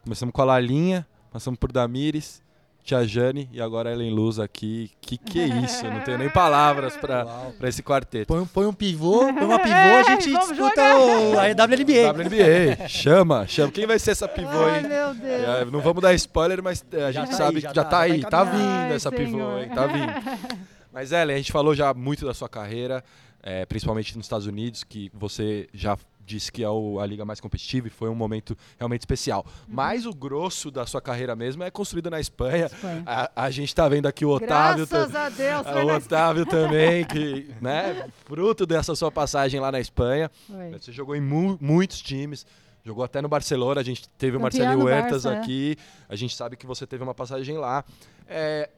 Começamos 0.05 0.33
com 0.33 0.43
a 0.43 0.45
Lalinha, 0.45 1.05
passamos 1.33 1.59
por 1.59 1.73
Damires, 1.73 2.43
Tia 2.85 3.03
Jane 3.07 3.49
e 3.51 3.62
agora 3.62 3.91
Ellen 3.91 4.11
Luz 4.12 4.39
aqui. 4.39 4.91
Que 5.01 5.16
que 5.16 5.41
é 5.41 5.47
isso? 5.47 5.87
Eu 5.87 5.91
não 5.91 6.01
tenho 6.01 6.18
nem 6.18 6.28
palavras 6.28 6.95
para 6.99 7.26
esse 7.62 7.82
quarteto. 7.82 8.26
Põe, 8.26 8.45
põe 8.45 8.66
um 8.66 8.74
pivô, 8.74 9.20
põe 9.32 9.45
uma 9.45 9.59
pivô, 9.61 9.74
a 9.74 10.03
gente 10.03 10.30
disputa 10.30 10.95
o, 10.99 11.39
a 11.39 11.45
WNBA. 11.45 12.12
WNBA. 12.12 12.87
Chama, 12.89 13.47
chama. 13.47 13.72
Quem 13.72 13.87
vai 13.87 13.99
ser 13.99 14.11
essa 14.11 14.28
pivô, 14.28 14.68
hein? 14.68 14.74
Ai, 14.74 14.82
meu 14.82 15.14
Deus. 15.14 15.49
É, 15.49 15.64
não 15.64 15.80
vamos 15.80 16.03
dar 16.03 16.12
spoiler, 16.12 16.62
mas 16.62 16.85
a 16.93 17.11
já 17.11 17.22
gente 17.22 17.30
tá 17.30 17.37
sabe 17.39 17.57
aí, 17.57 17.62
já 17.62 17.68
que 17.70 17.74
já 17.74 17.85
tá, 17.85 17.91
tá 17.91 18.01
aí. 18.01 18.20
Tá 18.20 18.45
vindo 18.45 18.68
Ai, 18.68 18.93
essa 18.93 19.09
senhor. 19.09 19.24
pivô, 19.24 19.59
hein? 19.59 19.70
Tá 19.74 19.87
vindo. 19.87 20.59
Mas, 20.93 21.11
Ellen, 21.11 21.35
a 21.35 21.39
gente 21.39 21.51
falou 21.51 21.74
já 21.74 21.93
muito 21.93 22.24
da 22.24 22.32
sua 22.32 22.49
carreira, 22.49 23.03
é, 23.43 23.66
principalmente 23.66 24.16
nos 24.16 24.26
Estados 24.26 24.47
Unidos, 24.47 24.85
que 24.85 25.11
você 25.12 25.68
já 25.74 25.99
disse 26.25 26.51
que 26.51 26.62
é 26.62 26.68
o, 26.68 26.99
a 26.99 27.07
liga 27.07 27.25
mais 27.25 27.41
competitiva 27.41 27.87
e 27.87 27.91
foi 27.91 28.09
um 28.09 28.14
momento 28.14 28.57
realmente 28.79 29.03
especial. 29.03 29.45
Uhum. 29.47 29.75
Mas 29.75 30.07
o 30.07 30.12
grosso 30.14 30.70
da 30.70 30.87
sua 30.87 31.01
carreira 31.01 31.37
mesmo 31.37 31.62
é 31.62 31.70
construído 31.70 32.11
na 32.11 32.20
Espanha. 32.20 32.66
Espanha. 32.66 33.03
A, 33.07 33.31
a 33.45 33.51
gente 33.51 33.68
está 33.68 33.89
vendo 33.89 34.07
aqui 34.07 34.25
o 34.25 34.31
Otávio. 34.31 34.87
Graças 34.87 35.14
a 35.14 35.29
Deus, 35.29 35.66
o 35.66 35.97
Otávio 35.97 36.47
também, 36.47 37.05
que, 37.07 37.51
né, 37.61 38.09
fruto 38.25 38.64
dessa 38.66 38.95
sua 38.95 39.11
passagem 39.11 39.61
lá 39.61 39.70
na 39.70 39.81
Espanha. 39.81 40.31
Foi. 40.47 40.70
Você 40.70 40.93
jogou 40.93 41.14
em 41.14 41.20
mu- 41.20 41.59
muitos 41.61 42.01
times, 42.01 42.47
jogou 42.85 43.05
até 43.05 43.20
no 43.20 43.29
Barcelona, 43.29 43.81
a 43.81 43.85
gente 43.85 44.09
teve 44.11 44.37
o 44.37 44.41
Marcelinho 44.41 44.85
Huertas 44.85 45.25
Barça, 45.25 45.35
é. 45.35 45.39
aqui, 45.39 45.77
a 46.09 46.16
gente 46.16 46.35
sabe 46.35 46.57
que 46.57 46.66
você 46.66 46.87
teve 46.87 47.03
uma 47.03 47.14
passagem 47.14 47.57
lá. 47.59 47.85
É, 48.27 48.70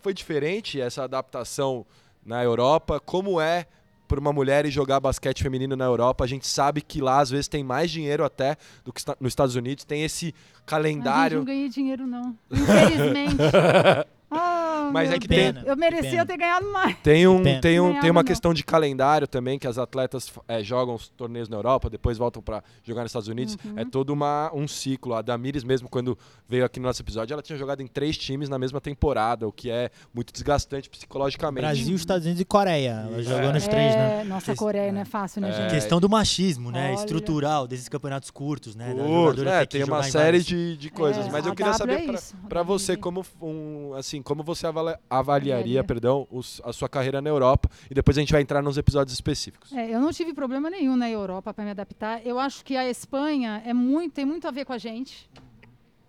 foi 0.00 0.14
diferente 0.14 0.80
essa 0.80 1.04
adaptação 1.04 1.86
na 2.24 2.42
Europa? 2.42 3.00
Como 3.00 3.40
é 3.40 3.66
para 4.14 4.20
uma 4.20 4.32
mulher 4.32 4.64
ir 4.64 4.70
jogar 4.70 5.00
basquete 5.00 5.42
feminino 5.42 5.74
na 5.74 5.84
Europa? 5.84 6.22
A 6.22 6.26
gente 6.26 6.46
sabe 6.46 6.80
que 6.80 7.00
lá 7.00 7.18
às 7.18 7.30
vezes 7.30 7.48
tem 7.48 7.64
mais 7.64 7.90
dinheiro 7.90 8.24
até 8.24 8.56
do 8.84 8.92
que 8.92 9.02
nos 9.20 9.32
Estados 9.32 9.56
Unidos, 9.56 9.84
tem 9.84 10.04
esse 10.04 10.32
calendário. 10.64 11.38
não 11.38 11.44
ganhei 11.44 11.68
dinheiro, 11.68 12.06
não. 12.06 12.36
Infelizmente. 12.50 13.36
Ah, 14.36 14.90
Mas 14.92 15.10
é 15.10 15.18
que 15.18 15.26
Deus. 15.28 15.54
tem- 15.54 15.64
Eu 15.66 15.76
merecia 15.76 16.10
pena. 16.10 16.26
ter 16.26 16.36
ganhado 16.36 16.70
mais. 16.72 16.96
Tem, 17.02 17.26
um, 17.26 17.42
Pena. 17.42 17.60
tem, 17.60 17.80
um, 17.80 17.84
Ganhava 17.86 18.00
tem 18.02 18.10
uma 18.10 18.20
não. 18.22 18.26
questão 18.26 18.52
de 18.54 18.62
calendário 18.64 19.26
também, 19.26 19.58
que 19.58 19.66
as 19.66 19.78
atletas 19.78 20.32
eh, 20.48 20.62
jogam 20.62 20.94
os 20.94 21.08
torneios 21.08 21.48
na 21.48 21.56
Europa, 21.56 21.88
depois 21.88 22.18
voltam 22.18 22.42
para 22.42 22.62
jogar 22.82 23.02
nos 23.02 23.10
Estados 23.10 23.28
Unidos. 23.28 23.56
Uhum. 23.64 23.72
É 23.76 23.84
todo 23.84 24.10
uma, 24.10 24.50
um 24.54 24.66
ciclo. 24.68 25.14
A 25.14 25.22
Damires 25.22 25.64
mesmo, 25.64 25.88
quando 25.88 26.18
veio 26.48 26.64
aqui 26.64 26.78
no 26.80 26.86
nosso 26.86 27.00
episódio, 27.02 27.32
ela 27.32 27.42
tinha 27.42 27.58
jogado 27.58 27.80
em 27.82 27.86
três 27.86 28.16
times 28.18 28.48
na 28.48 28.58
mesma 28.58 28.80
temporada, 28.80 29.46
o 29.46 29.52
que 29.52 29.70
é 29.70 29.90
muito 30.12 30.32
desgastante 30.32 30.88
psicologicamente. 30.90 31.62
Brasil, 31.64 31.94
Estados 31.96 32.24
Unidos 32.24 32.40
e 32.40 32.44
Coreia. 32.44 33.06
Ela 33.10 33.22
jogou 33.22 33.50
É. 33.50 33.52
nos 33.52 33.66
três, 33.66 33.94
né? 33.94 34.20
É, 34.20 34.24
Nossa, 34.24 34.54
Coreia 34.54 34.92
não 34.92 35.00
é 35.00 35.04
fácil, 35.04 35.40
né, 35.40 35.50
É. 35.50 35.52
gente? 35.52 35.70
Questão 35.70 36.00
do 36.00 36.08
machismo, 36.08 36.70
né? 36.70 36.88
Olha. 36.90 36.94
Estrutural, 36.94 37.66
desses 37.66 37.88
campeonatos 37.88 38.30
curtos, 38.30 38.74
né? 38.74 38.92
Curto, 38.92 39.08
jogadora 39.38 39.50
é, 39.62 39.66
tem 39.66 39.84
uma 39.84 40.02
série 40.02 40.40
de, 40.42 40.76
de 40.76 40.90
coisas, 40.90 41.26
É, 41.26 41.30
mas 41.30 41.46
eu 41.46 41.54
queria 41.54 41.72
W 41.72 41.78
saber 41.78 42.02
é 42.02 42.04
pra- 42.06 42.14
isso, 42.14 42.34
a 42.44 42.48
pra 42.48 42.60
W 42.60 42.78
você 42.78 42.96
como 42.96 43.24
um, 43.40 43.94
assim, 43.94 44.22
como 44.24 44.42
você 44.42 44.66
avala- 44.66 44.98
avaliaria, 45.08 45.54
Avaliaria. 45.54 45.84
perdão, 45.84 46.26
os- 46.30 46.60
a 46.64 46.72
sua 46.72 46.88
carreira 46.88 47.20
na 47.22 47.30
Europa 47.30 47.68
e 47.90 47.94
depois 47.94 48.16
a 48.16 48.20
gente 48.20 48.32
vai 48.32 48.42
entrar 48.42 48.62
nos 48.62 48.76
episódios 48.78 49.14
específicos. 49.14 49.72
É, 49.72 49.94
eu 49.94 50.00
não 50.00 50.10
tive 50.12 50.32
problema 50.32 50.68
nenhum 50.70 50.96
na 50.96 51.08
Europa 51.08 51.52
para 51.54 51.64
me 51.64 51.70
adaptar. 51.70 52.26
Eu 52.26 52.38
acho 52.38 52.64
que 52.64 52.76
a 52.76 52.88
Espanha 52.88 53.62
é 53.64 53.72
muito, 53.74 54.14
tem 54.14 54.24
muito 54.24 54.48
a 54.48 54.50
ver 54.50 54.64
com 54.64 54.72
a 54.72 54.78
gente. 54.78 55.30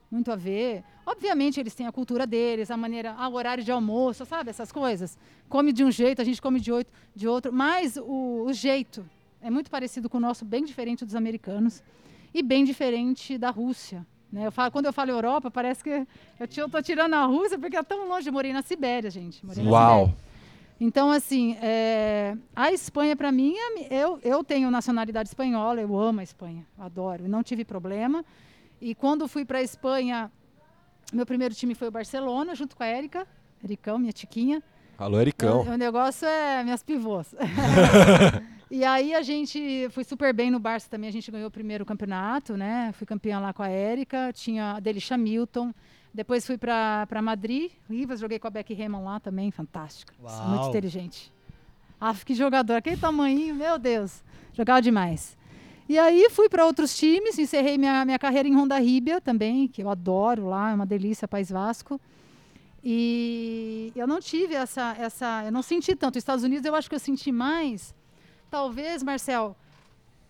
Muito 0.09 0.31
a 0.31 0.35
ver. 0.35 0.83
Obviamente, 1.05 1.59
eles 1.59 1.75
têm 1.75 1.85
a 1.87 1.91
cultura 1.91 2.25
deles, 2.25 2.71
a 2.71 2.77
maneira, 2.77 3.13
ah, 3.17 3.27
o 3.27 3.33
horário 3.33 3.63
de 3.63 3.71
almoço, 3.71 4.25
sabe? 4.25 4.49
Essas 4.49 4.71
coisas. 4.71 5.17
Come 5.49 5.71
de 5.73 5.83
um 5.83 5.91
jeito, 5.91 6.21
a 6.21 6.25
gente 6.25 6.41
come 6.41 6.59
de, 6.59 6.71
oito, 6.71 6.91
de 7.15 7.27
outro. 7.27 7.51
Mas 7.51 7.97
o, 7.97 8.45
o 8.47 8.53
jeito 8.53 9.05
é 9.41 9.49
muito 9.49 9.69
parecido 9.69 10.09
com 10.09 10.17
o 10.17 10.21
nosso, 10.21 10.45
bem 10.45 10.63
diferente 10.63 11.03
dos 11.05 11.15
americanos. 11.15 11.83
E 12.33 12.41
bem 12.41 12.63
diferente 12.65 13.37
da 13.37 13.49
Rússia. 13.49 14.05
Né? 14.35 14.45
Eu 14.45 14.51
falo, 14.51 14.69
quando 14.69 14.85
eu 14.85 14.91
falo 14.91 15.11
Europa, 15.11 15.49
parece 15.49 15.81
que 15.81 15.89
eu 16.37 16.45
estou 16.45 16.83
tirando 16.83 17.13
a 17.13 17.23
Rússia, 17.23 17.57
porque 17.57 17.77
é 17.77 17.81
tão 17.81 18.05
longe. 18.09 18.27
Eu 18.27 18.33
morei 18.33 18.51
na 18.51 18.61
Sibéria, 18.61 19.09
gente. 19.09 19.45
Morei 19.45 19.65
Uau! 19.65 20.07
Sibéria. 20.07 20.25
Então, 20.77 21.09
assim, 21.09 21.55
é, 21.61 22.35
a 22.53 22.69
Espanha, 22.69 23.15
para 23.15 23.31
mim, 23.31 23.55
é 23.89 24.03
eu, 24.03 24.19
eu 24.21 24.43
tenho 24.43 24.69
nacionalidade 24.69 25.29
espanhola, 25.29 25.79
eu 25.79 25.97
amo 25.97 26.19
a 26.19 26.23
Espanha, 26.23 26.67
adoro, 26.77 27.29
não 27.29 27.41
tive 27.41 27.63
problema. 27.63 28.25
E 28.81 28.93
quando 28.93 29.25
fui 29.25 29.45
para 29.45 29.59
a 29.59 29.61
Espanha, 29.61 30.29
meu 31.13 31.25
primeiro 31.25 31.55
time 31.55 31.73
foi 31.73 31.87
o 31.87 31.91
Barcelona, 31.91 32.53
junto 32.55 32.75
com 32.75 32.83
a 32.83 32.87
Érica, 32.87 33.25
Ericão, 33.63 33.97
minha 33.97 34.11
tiquinha. 34.11 34.61
Alô, 34.97 35.21
Ericão. 35.21 35.61
O, 35.61 35.71
o 35.71 35.77
negócio 35.77 36.27
é 36.27 36.61
minhas 36.61 36.83
pivôs. 36.83 37.33
e 38.69 38.83
aí 38.83 39.13
a 39.13 39.21
gente 39.21 39.87
foi 39.91 40.03
super 40.03 40.33
bem 40.33 40.49
no 40.49 40.59
Barça 40.59 40.89
também, 40.89 41.07
a 41.07 41.13
gente 41.13 41.29
ganhou 41.29 41.47
o 41.47 41.51
primeiro 41.51 41.85
campeonato, 41.85 42.57
né? 42.57 42.91
Fui 42.93 43.05
campeã 43.05 43.39
lá 43.39 43.53
com 43.53 43.61
a 43.61 43.69
Érica, 43.69 44.31
tinha 44.33 44.73
a 44.73 44.79
Delisha 44.79 45.17
Milton. 45.17 45.73
Depois 46.13 46.45
fui 46.45 46.57
para 46.57 47.21
Madrid, 47.21 47.71
Rivas, 47.89 48.21
joguei 48.21 48.39
com 48.39 48.47
a 48.47 48.49
Becky 48.49 48.73
Raymond 48.73 49.03
lá 49.03 49.19
também, 49.19 49.51
fantástica. 49.51 50.13
Uau. 50.23 50.49
Muito 50.49 50.69
inteligente. 50.69 51.31
Ah, 51.99 52.13
que 52.13 52.33
jogador, 52.33 52.75
aquele 52.75 52.97
tamanho, 52.97 53.53
meu 53.55 53.77
Deus, 53.77 54.23
jogava 54.53 54.81
demais. 54.81 55.37
E 55.87 55.99
aí 55.99 56.29
fui 56.29 56.49
para 56.49 56.65
outros 56.65 56.95
times, 56.97 57.37
encerrei 57.37 57.77
minha, 57.77 58.03
minha 58.03 58.17
carreira 58.17 58.47
em 58.47 58.55
Honda 58.55 58.77
Ríbia 58.79 59.21
também, 59.21 59.67
que 59.67 59.83
eu 59.83 59.89
adoro 59.89 60.47
lá, 60.47 60.71
é 60.71 60.73
uma 60.73 60.85
delícia, 60.85 61.27
País 61.27 61.49
Vasco. 61.49 62.01
E 62.83 63.91
eu 63.95 64.05
não 64.05 64.19
tive 64.19 64.53
essa, 64.53 64.95
essa, 64.99 65.43
eu 65.45 65.51
não 65.51 65.63
senti 65.63 65.95
tanto. 65.95 66.15
Os 66.15 66.21
Estados 66.21 66.43
Unidos 66.43 66.65
eu 66.65 66.75
acho 66.75 66.87
que 66.87 66.95
eu 66.95 66.99
senti 66.99 67.31
mais. 67.31 67.94
Talvez, 68.59 69.03
Marcel, 69.03 69.53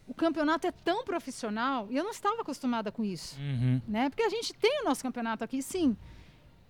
o 0.08 0.14
campeonato 0.16 0.66
é 0.66 0.72
tão 0.72 1.04
profissional 1.06 1.88
e 1.92 1.96
eu 1.96 2.04
não 2.04 2.10
estava 2.10 2.42
acostumada 2.42 2.92
com 2.92 3.04
isso, 3.06 3.40
Uhum. 3.40 3.80
né? 3.88 4.10
Porque 4.10 4.24
a 4.24 4.30
gente 4.30 4.52
tem 4.52 4.82
o 4.82 4.86
nosso 4.86 5.04
campeonato 5.04 5.44
aqui, 5.44 5.62
sim. 5.62 5.96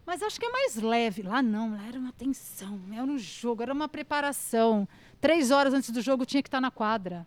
Mas 0.06 0.22
acho 0.22 0.38
que 0.38 0.46
é 0.46 0.50
mais 0.52 0.76
leve. 0.76 1.22
Lá 1.22 1.42
não, 1.42 1.72
lá 1.72 1.88
era 1.88 1.98
uma 1.98 2.12
tensão, 2.12 2.78
era 2.92 3.06
um 3.06 3.18
jogo, 3.18 3.64
era 3.64 3.72
uma 3.74 3.88
preparação. 3.88 4.86
Três 5.22 5.50
horas 5.50 5.74
antes 5.74 5.92
do 5.92 6.02
jogo 6.02 6.26
tinha 6.26 6.44
que 6.44 6.50
estar 6.50 6.60
na 6.60 6.70
quadra 6.70 7.26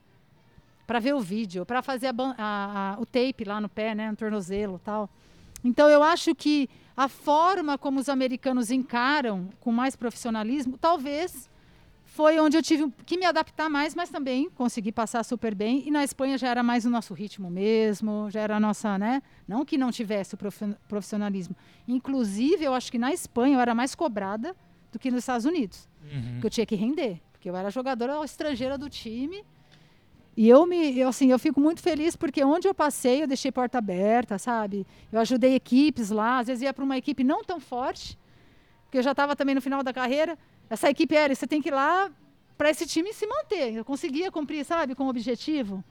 para 0.87 0.99
ver 0.99 1.15
o 1.15 1.21
vídeo, 1.21 1.65
para 1.65 1.81
fazer 1.81 2.09
a 2.09 2.15
a- 2.37 2.93
a- 2.97 3.01
o 3.01 3.07
tape 3.07 3.45
lá 3.47 3.59
no 3.63 3.69
pé, 3.71 3.95
né, 3.95 4.11
no 4.11 4.17
tornozelo, 4.17 4.79
tal. 4.85 5.09
Então 5.65 5.89
eu 5.89 6.03
acho 6.03 6.35
que 6.35 6.69
a 6.95 7.09
forma 7.09 7.79
como 7.79 7.99
os 7.99 8.11
americanos 8.11 8.71
encaram 8.71 9.49
com 9.59 9.73
mais 9.73 9.97
profissionalismo, 9.97 10.77
talvez 10.77 11.49
foi 12.19 12.41
onde 12.41 12.57
eu 12.57 12.63
tive 12.63 12.91
que 13.07 13.17
me 13.17 13.25
adaptar 13.25 13.71
mais, 13.71 13.95
mas 13.95 14.11
também 14.11 14.51
consegui 14.51 14.91
passar 14.91 15.23
super 15.25 15.55
bem. 15.55 15.85
E 15.87 15.91
na 15.91 16.03
Espanha 16.03 16.37
já 16.37 16.49
era 16.49 16.65
mais 16.65 16.85
o 16.85 16.91
nosso 16.91 17.15
ritmo 17.15 17.49
mesmo, 17.49 18.29
já 18.29 18.41
era 18.41 18.57
a 18.57 18.61
nossa, 18.61 18.99
né? 18.99 19.23
Não 19.47 19.65
que 19.65 19.79
não 19.79 19.93
tivesse 19.93 20.35
o 20.35 20.37
profi- 20.37 20.75
profissionalismo. 20.89 21.55
Inclusive, 21.87 22.65
eu 22.65 22.75
acho 22.75 22.91
que 22.91 22.99
na 22.99 23.13
Espanha 23.13 23.55
eu 23.57 23.61
era 23.61 23.73
mais 23.73 23.95
cobrada 23.95 24.55
do 24.91 24.99
que 24.99 25.13
nos 25.13 25.21
Estados 25.21 25.47
Unidos 25.47 25.89
Uhum. 26.13 26.33
porque 26.33 26.47
eu 26.47 26.51
tinha 26.51 26.67
que 26.67 26.75
render, 26.75 27.21
porque 27.31 27.49
eu 27.49 27.55
era 27.57 27.71
jogadora 27.71 28.25
estrangeira 28.25 28.77
do 28.77 28.89
time. 28.91 29.45
E 30.37 30.49
eu 30.49 30.67
me, 30.67 30.99
eu, 30.99 31.09
assim, 31.11 31.31
eu 31.31 31.39
fico 31.39 31.61
muito 31.61 31.81
feliz 31.81 32.17
porque 32.17 32.43
onde 32.43 32.67
eu 32.67 32.75
passei, 32.75 33.23
eu 33.23 33.29
deixei 33.29 33.53
porta 33.53 33.79
aberta, 33.79 34.39
sabe? 34.39 34.85
Eu 35.13 35.21
ajudei 35.21 35.55
equipes 35.55 36.11
lá, 36.11 36.39
às 36.41 36.49
vezes 36.49 36.63
ia 36.63 36.73
para 36.75 36.83
uma 36.85 36.97
equipe 36.99 37.23
não 37.23 37.45
tão 37.45 37.61
forte, 37.61 38.19
porque 38.85 38.99
eu 38.99 39.03
já 39.05 39.13
estava 39.13 39.37
também 39.37 39.55
no 39.55 39.61
final 39.61 39.85
da 39.85 39.93
carreira. 39.93 40.37
Essa 40.71 40.91
equipe 40.91 41.15
era, 41.15 41.35
você 41.35 41.47
tem 41.47 41.61
que 41.63 41.69
ir 41.69 41.73
lá 41.75 42.11
para 42.57 42.71
esse 42.71 42.87
time 42.87 43.13
se 43.13 43.27
manter. 43.27 43.75
Eu 43.75 43.85
conseguia 43.85 44.31
cumprir, 44.31 44.65
sabe, 44.65 44.95
com 44.95 45.05
o 45.05 45.09
objetivo. 45.09 45.83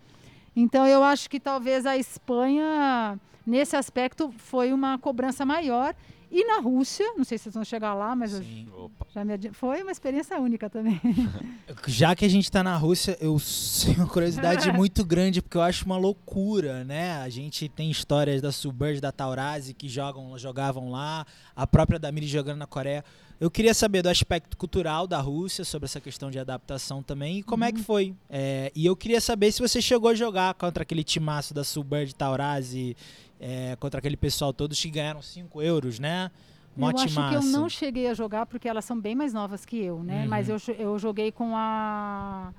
Então 0.56 0.88
eu 0.88 1.04
acho 1.04 1.30
que 1.30 1.40
talvez 1.40 1.86
a 1.86 1.96
Espanha 1.98 3.20
nesse 3.46 3.76
aspecto 3.76 4.34
foi 4.38 4.74
uma 4.74 4.98
cobrança 4.98 5.46
maior. 5.46 5.96
E 6.30 6.44
na 6.44 6.60
Rússia, 6.60 7.06
não 7.16 7.24
sei 7.24 7.38
se 7.38 7.46
vocês 7.46 7.56
vão 7.56 7.64
chegar 7.64 7.94
lá, 7.94 8.14
mas 8.14 8.34
eu 8.34 8.42
Sim. 8.44 8.68
Opa. 8.76 9.08
já 9.14 9.24
me 9.24 9.32
adi- 9.32 9.52
foi 9.54 9.82
uma 9.82 9.92
experiência 9.94 10.38
única 10.38 10.70
também. 10.70 11.00
Já 11.88 12.14
que 12.18 12.26
a 12.26 12.30
gente 12.30 12.52
tá 12.52 12.62
na 12.62 12.76
Rússia, 12.76 13.18
eu 13.22 13.38
tenho 13.86 14.00
uma 14.00 14.08
curiosidade 14.10 14.70
muito 14.76 15.06
grande, 15.06 15.42
porque 15.42 15.56
eu 15.56 15.62
acho 15.62 15.86
uma 15.86 15.96
loucura, 15.98 16.84
né? 16.84 17.14
A 17.22 17.30
gente 17.30 17.70
tem 17.70 17.90
histórias 17.90 18.42
da 18.42 18.52
Suburb, 18.52 19.00
da 19.00 19.10
Taurasi, 19.10 19.74
que 19.74 19.88
jogam, 19.88 20.38
jogavam 20.38 20.90
lá, 20.92 21.26
a 21.56 21.66
própria 21.66 21.98
Damiri 21.98 22.28
jogando 22.28 22.58
na 22.58 22.68
Coreia. 22.68 23.06
Eu 23.40 23.52
queria 23.52 23.74
saber 23.74 24.02
do 24.02 24.10
aspecto 24.10 24.58
cultural 24.58 25.06
da 25.06 25.20
Rússia, 25.20 25.64
sobre 25.64 25.86
essa 25.86 26.02
questão 26.02 26.32
de 26.32 26.40
adaptação 26.40 27.04
também, 27.04 27.40
e 27.40 27.44
como 27.44 27.64
é 27.64 27.72
que 27.72 27.84
foi. 27.84 28.16
É, 28.30 28.72
e 28.76 28.86
eu 28.86 28.96
queria 28.96 29.22
saber 29.22 29.52
se 29.52 29.62
você 29.62 29.80
chegou 29.80 30.10
a 30.10 30.16
jogar 30.16 30.56
contra 30.56 30.82
aquele 30.82 31.04
timaço 31.04 31.54
da 31.54 31.64
Suburb, 31.64 32.14
Taurasi, 32.16 32.98
é, 33.40 33.76
contra 33.80 34.00
aquele 34.00 34.18
pessoal 34.18 34.52
todos 34.52 34.82
que 34.82 34.90
ganharam 34.90 35.22
5 35.22 35.62
euros, 35.62 36.00
né? 36.00 36.32
Mó 36.76 36.92
eu 36.92 36.98
acho 36.98 37.14
que 37.14 37.20
eu 37.20 37.42
timaço. 37.42 37.52
não 37.52 37.70
cheguei 37.70 38.08
a 38.08 38.14
jogar 38.14 38.46
porque 38.46 38.68
elas 38.68 38.86
são 38.86 39.00
bem 39.00 39.16
mais 39.16 39.34
novas 39.34 39.66
que 39.66 39.78
eu, 39.78 40.04
né? 40.04 40.24
Uhum. 40.24 40.30
Mas 40.30 40.50
eu, 40.50 40.58
eu 40.78 40.98
joguei 40.98 41.32
com 41.32 41.56
a 41.56 42.54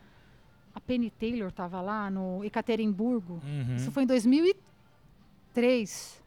a 0.74 0.80
Penny 0.80 1.10
Taylor 1.10 1.50
tava 1.50 1.80
lá 1.80 2.10
no 2.10 2.44
Ekaterimburgo. 2.44 3.40
Uhum. 3.44 3.76
Isso 3.76 3.90
foi 3.90 4.04
em 4.04 4.06
2003. 4.06 6.22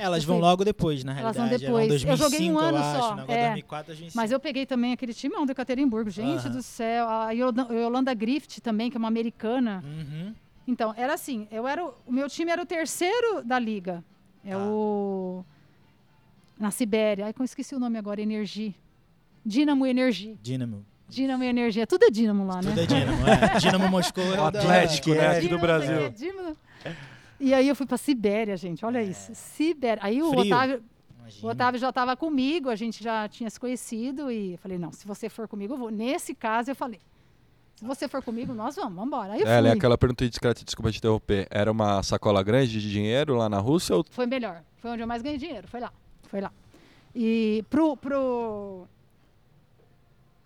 Elas 0.00 0.24
vão 0.24 0.38
logo 0.38 0.64
depois, 0.64 1.04
na 1.04 1.12
Elas 1.18 1.36
realidade. 1.36 1.64
vão 1.66 1.80
depois. 1.80 2.02
Eram 2.02 2.12
Eu 2.12 2.16
joguei 2.16 2.50
um 2.50 2.54
2005, 2.54 2.58
ano 2.58 2.78
acho, 2.78 2.98
só, 2.98 3.14
né? 3.16 3.24
É. 3.28 3.42
2004, 3.46 3.86
2005. 3.88 4.16
Mas 4.16 4.30
eu 4.32 4.40
peguei 4.40 4.66
também 4.66 4.92
aquele 4.92 5.12
timão 5.14 5.44
do 5.46 5.52
Ekaterimburgo. 5.52 6.10
Gente 6.10 6.48
do 6.48 6.62
céu. 6.62 7.08
A 7.08 7.30
Yolanda, 7.32 8.12
Griffith 8.14 8.60
também, 8.62 8.90
que 8.90 8.96
é 8.96 8.98
uma 8.98 9.08
americana. 9.08 9.82
Uhum. 9.84 10.34
Então, 10.66 10.94
era 10.96 11.14
assim, 11.14 11.46
eu 11.50 11.66
era 11.66 11.84
o 11.84 11.94
o 12.06 12.12
meu 12.12 12.28
time 12.28 12.50
era 12.50 12.62
o 12.62 12.66
terceiro 12.66 13.42
da 13.44 13.58
liga. 13.58 14.02
É 14.44 14.50
Tá. 14.52 14.58
o 14.58 15.44
na 16.58 16.70
Sibéria. 16.70 17.26
Ai, 17.26 17.34
eu 17.38 17.44
esqueci 17.44 17.74
o 17.74 17.78
nome 17.80 17.98
agora, 17.98 18.20
Energia. 18.20 18.72
Dinamo 19.44 19.86
Energia. 19.86 20.36
Dínamo. 20.42 20.84
Dinamo 21.08 21.42
Energia. 21.42 21.86
Tudo 21.86 22.04
é 22.04 22.10
Dinamo 22.10 22.46
lá, 22.46 22.56
né? 22.62 22.70
Tudo 22.70 22.80
é 22.80 22.86
Dínamo, 22.86 23.22
é. 23.26 23.58
Dínamo 23.58 23.88
Moscou 23.88 24.22
é 24.34 24.40
O 24.40 24.46
o 24.46 24.50
da- 24.50 24.60
Atlético, 24.60 25.10
né? 25.10 25.16
é. 25.16 25.26
Aqui 25.28 25.40
do 25.40 25.42
Dinamo, 25.42 25.60
Brasil. 25.62 26.02
lá, 26.02 26.08
Dinamo. 26.10 26.56
E 27.40 27.54
aí 27.54 27.66
eu 27.68 27.74
fui 27.74 27.86
pra 27.86 27.96
Sibéria, 27.96 28.56
gente. 28.56 28.84
Olha 28.84 29.02
isso. 29.02 29.32
Sibéria. 29.34 30.00
Aí 30.04 30.22
o 30.22 30.26
É. 30.26 30.30
Frio. 30.30 30.46
Otávio, 30.46 30.84
Imagina. 31.18 31.48
o 31.48 31.50
Otávio 31.50 31.80
já 31.80 31.88
estava 31.88 32.14
comigo, 32.16 32.68
a 32.68 32.76
gente 32.76 33.02
já 33.02 33.26
tinha 33.28 33.48
se 33.48 33.58
conhecido 33.58 34.30
e 34.30 34.52
eu 34.52 34.58
falei: 34.58 34.78
"Não, 34.78 34.92
se 34.92 35.06
você 35.06 35.28
for 35.30 35.48
comigo, 35.48 35.72
eu 35.74 35.78
vou". 35.78 35.90
Nesse 35.90 36.34
caso 36.34 36.70
eu 36.70 36.76
falei: 36.76 37.00
Se 37.76 37.84
você 37.86 38.06
for 38.08 38.22
comigo, 38.22 38.52
nós 38.52 38.76
vamos, 38.76 38.92
vamos 38.92 39.06
embora. 39.06 39.32
Aí 39.32 39.40
eu 39.40 39.46
Ela 39.48 39.68
é 39.68 39.70
fui. 39.70 39.78
aquela 39.78 39.96
pergunta 39.96 40.28
discreta, 40.28 40.62
desculpa 40.62 40.92
te 40.92 40.98
interromper. 40.98 41.46
Era 41.50 41.72
uma 41.72 42.02
sacola 42.02 42.42
grande 42.42 42.78
de 42.78 42.90
dinheiro 42.90 43.34
lá 43.36 43.48
na 43.48 43.58
Rússia 43.58 43.96
ou 43.96 44.04
Foi 44.10 44.26
melhor. 44.26 44.62
Foi 44.76 44.90
onde 44.90 45.02
eu 45.02 45.06
mais 45.06 45.22
ganhei 45.22 45.38
dinheiro. 45.38 45.66
Foi 45.66 45.80
lá. 45.80 45.90
Foi 46.24 46.42
lá. 46.42 46.52
E 47.14 47.64
pro. 47.70 47.96
pro 47.96 48.86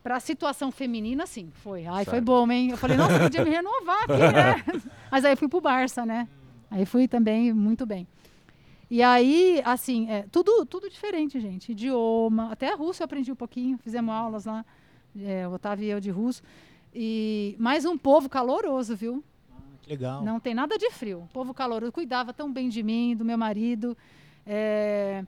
Pra 0.02 0.20
situação 0.20 0.70
feminina, 0.70 1.26
sim, 1.26 1.50
foi. 1.62 1.86
Ai, 1.86 2.04
foi 2.04 2.14
Certo. 2.16 2.24
bom, 2.26 2.50
hein? 2.52 2.70
Eu 2.70 2.76
falei, 2.76 2.94
nossa, 2.94 3.18
podia 3.18 3.42
me 3.42 3.48
renovar 3.50 4.02
aqui, 4.04 4.12
né? 4.12 4.82
Mas 5.10 5.24
aí 5.24 5.34
fui 5.34 5.48
pro 5.48 5.62
Barça, 5.62 6.04
né? 6.04 6.28
Aí 6.74 6.84
fui 6.84 7.06
também 7.06 7.52
muito 7.52 7.86
bem. 7.86 8.04
E 8.90 9.00
aí, 9.00 9.62
assim, 9.64 10.10
é, 10.10 10.24
tudo, 10.30 10.66
tudo 10.66 10.90
diferente, 10.90 11.38
gente. 11.38 11.70
Idioma. 11.72 12.50
Até 12.52 12.72
a 12.72 12.76
russo 12.76 13.00
eu 13.02 13.04
aprendi 13.04 13.30
um 13.30 13.36
pouquinho, 13.36 13.78
fizemos 13.78 14.12
aulas 14.12 14.44
lá. 14.44 14.64
É, 15.16 15.46
o 15.46 15.52
Otávio 15.52 15.84
e 15.86 15.90
eu 15.90 16.00
de 16.00 16.10
russo. 16.10 16.42
E 16.92 17.54
mais 17.60 17.84
um 17.84 17.96
povo 17.96 18.28
caloroso, 18.28 18.96
viu? 18.96 19.22
Que 19.82 19.90
legal. 19.90 20.22
Não 20.24 20.40
tem 20.40 20.52
nada 20.52 20.76
de 20.76 20.90
frio. 20.90 21.28
Povo 21.32 21.54
caloroso 21.54 21.92
cuidava 21.92 22.32
tão 22.32 22.52
bem 22.52 22.68
de 22.68 22.82
mim, 22.82 23.14
do 23.16 23.24
meu 23.24 23.38
marido. 23.38 23.96
É, 24.44 25.24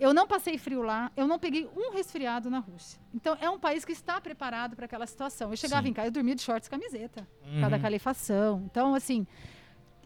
Eu 0.00 0.12
não 0.12 0.26
passei 0.26 0.56
frio 0.58 0.82
lá, 0.82 1.12
eu 1.16 1.26
não 1.28 1.38
peguei 1.38 1.68
um 1.76 1.92
resfriado 1.92 2.48
na 2.50 2.58
Rússia. 2.58 2.98
Então, 3.14 3.36
é 3.40 3.48
um 3.50 3.58
país 3.58 3.84
que 3.84 3.92
está 3.92 4.20
preparado 4.20 4.74
para 4.74 4.86
aquela 4.86 5.06
situação. 5.06 5.50
Eu 5.50 5.56
chegava 5.56 5.82
Sim. 5.84 5.90
em 5.90 5.92
casa, 5.92 6.08
eu 6.08 6.12
dormia 6.12 6.34
de 6.34 6.42
shorts 6.42 6.66
e 6.66 6.70
camiseta, 6.70 7.28
Uhum. 7.46 7.80
calefação. 7.80 8.62
Então, 8.70 8.94
assim, 8.94 9.26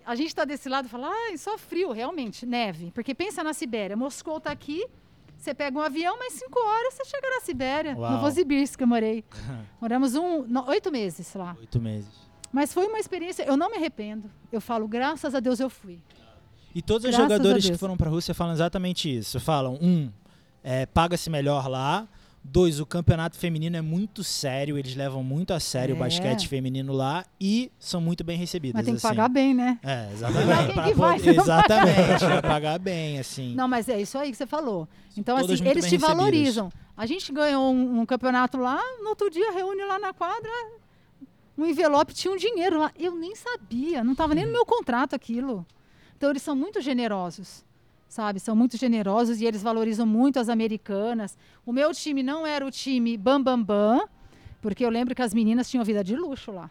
a 0.07 0.15
gente 0.15 0.29
está 0.29 0.45
desse 0.45 0.69
lado 0.69 0.87
e 0.87 0.89
fala, 0.89 1.09
ah, 1.09 1.37
só 1.37 1.57
frio, 1.59 1.93
realmente, 1.93 2.45
neve. 2.47 2.91
Porque 2.95 3.15
pensa 3.15 3.43
na 3.43 3.53
Sibéria, 3.53 3.97
Moscou 3.97 4.39
está 4.39 4.51
aqui, 4.51 4.85
você 5.37 5.55
pega 5.55 5.77
um 5.79 5.83
avião, 5.83 6.17
mas 6.19 6.35
cinco 6.35 6.59
horas 6.59 6.95
você 6.95 7.05
chega 7.05 7.29
na 7.31 7.41
Sibéria, 7.41 7.97
Uau. 7.97 8.11
no 8.11 8.17
Novosibirsk 8.17 8.77
que 8.77 8.83
eu 8.83 8.87
morei. 8.89 9.25
Moramos 9.81 10.15
um, 10.15 10.43
no- 10.43 10.67
oito 10.69 10.91
meses 10.91 11.35
lá. 11.35 11.57
Oito 11.61 11.81
meses. 11.81 12.09
Mas 12.53 12.73
foi 12.73 12.87
uma 12.87 12.99
experiência, 12.99 13.43
eu 13.45 13.57
não 13.57 13.71
me 13.71 13.77
arrependo. 13.77 14.31
Eu 14.53 14.61
falo, 14.61 14.87
graças 14.87 15.35
a 15.35 15.41
Deus 15.41 15.59
eu 15.61 15.69
fui. 15.69 16.01
E 16.75 16.81
todos 16.83 17.05
os 17.05 17.11
Graças 17.11 17.31
a 17.31 17.37
jogadores 17.37 17.69
que 17.71 17.77
foram 17.77 17.97
para 17.97 18.09
a 18.09 18.11
Rússia 18.11 18.35
falam 18.35 18.53
exatamente 18.53 19.13
isso. 19.15 19.39
Falam, 19.41 19.79
um, 19.81 20.11
é, 20.63 20.87
paga-se 20.87 21.29
melhor 21.31 21.69
lá. 21.69 22.09
Dois, 22.47 22.79
o 22.79 22.85
campeonato 22.85 23.39
feminino 23.39 23.75
é 23.77 23.81
muito 23.81 24.23
sério, 24.23 24.77
eles 24.77 24.95
levam 24.95 25.25
muito 25.25 25.53
a 25.55 25.59
sério 25.59 25.95
o 25.95 25.99
É. 25.99 26.01
basquete 26.01 26.47
feminino 26.47 26.93
lá 26.93 27.25
e 27.41 27.73
são 27.79 28.01
muito 28.03 28.23
bem 28.23 28.37
recebidos. 28.37 28.75
Mas 28.75 28.85
tem 28.85 28.95
que 28.95 28.99
assim. 28.99 29.09
pagar 29.09 29.29
bem, 29.29 29.55
né? 29.55 29.79
É, 29.83 30.05
Pagar 30.05 30.13
exatamente. 30.13 30.73
quem 30.75 30.83
que 30.85 30.95
vai, 30.95 31.19
poder- 31.19 31.41
exatamente, 31.41 32.19
pra 32.27 32.43
pagar 32.43 32.79
bem, 32.79 33.19
assim. 33.19 33.55
Não, 33.55 33.67
mas 33.67 33.89
é 33.89 33.99
isso 34.01 34.19
aí 34.19 34.31
que 34.31 34.37
você 34.37 34.47
falou. 34.47 34.87
Então, 35.17 35.37
Todas 35.37 35.53
assim, 35.53 35.65
eles 35.69 35.85
te 35.85 35.91
recebidas. 35.93 36.09
valorizam. 36.17 36.71
A 36.97 37.07
gente 37.07 37.33
ganhou 37.33 37.73
um, 37.73 38.01
um 38.01 38.07
campeonato 38.07 38.59
lá, 38.59 38.79
no 39.03 39.09
outro 39.09 39.31
dia 39.31 39.51
reúne 39.53 39.83
lá 39.85 39.99
na 39.99 40.13
quadra, 40.13 40.51
um 41.57 41.65
envelope 41.65 42.13
tinha 42.13 42.33
um 42.33 42.37
dinheiro 42.37 42.79
lá. 42.79 42.93
Eu 42.99 43.15
nem 43.17 43.35
sabia, 43.35 44.05
não 44.05 44.13
estava 44.13 44.35
nem 44.35 44.45
no 44.45 44.53
meu 44.53 44.67
contrato 44.67 45.15
aquilo. 45.17 45.67
Então, 46.17 46.29
eles 46.31 46.43
são 46.43 46.55
muito 46.55 46.81
generosos, 46.81 47.65
sabe? 48.15 48.39
São 48.39 48.55
muito 48.55 48.77
generosos 48.77 49.41
e 49.41 49.45
eles 49.45 49.61
valorizam 49.63 50.07
muito 50.07 50.39
as 50.39 50.49
americanas. 50.49 51.37
O 51.67 51.73
meu 51.73 51.93
time 51.93 52.23
não 52.23 52.47
era 52.47 52.65
o 52.65 52.71
time 52.71 53.17
bam, 53.17 53.43
bam, 53.43 53.61
bam, 53.61 54.07
porque 54.63 54.85
eu 54.85 54.89
lembro 54.91 55.15
que 55.17 55.21
as 55.23 55.35
meninas 55.35 55.69
tinham 55.69 55.85
vida 55.85 56.03
de 56.05 56.15
luxo 56.15 56.53
lá. 56.53 56.71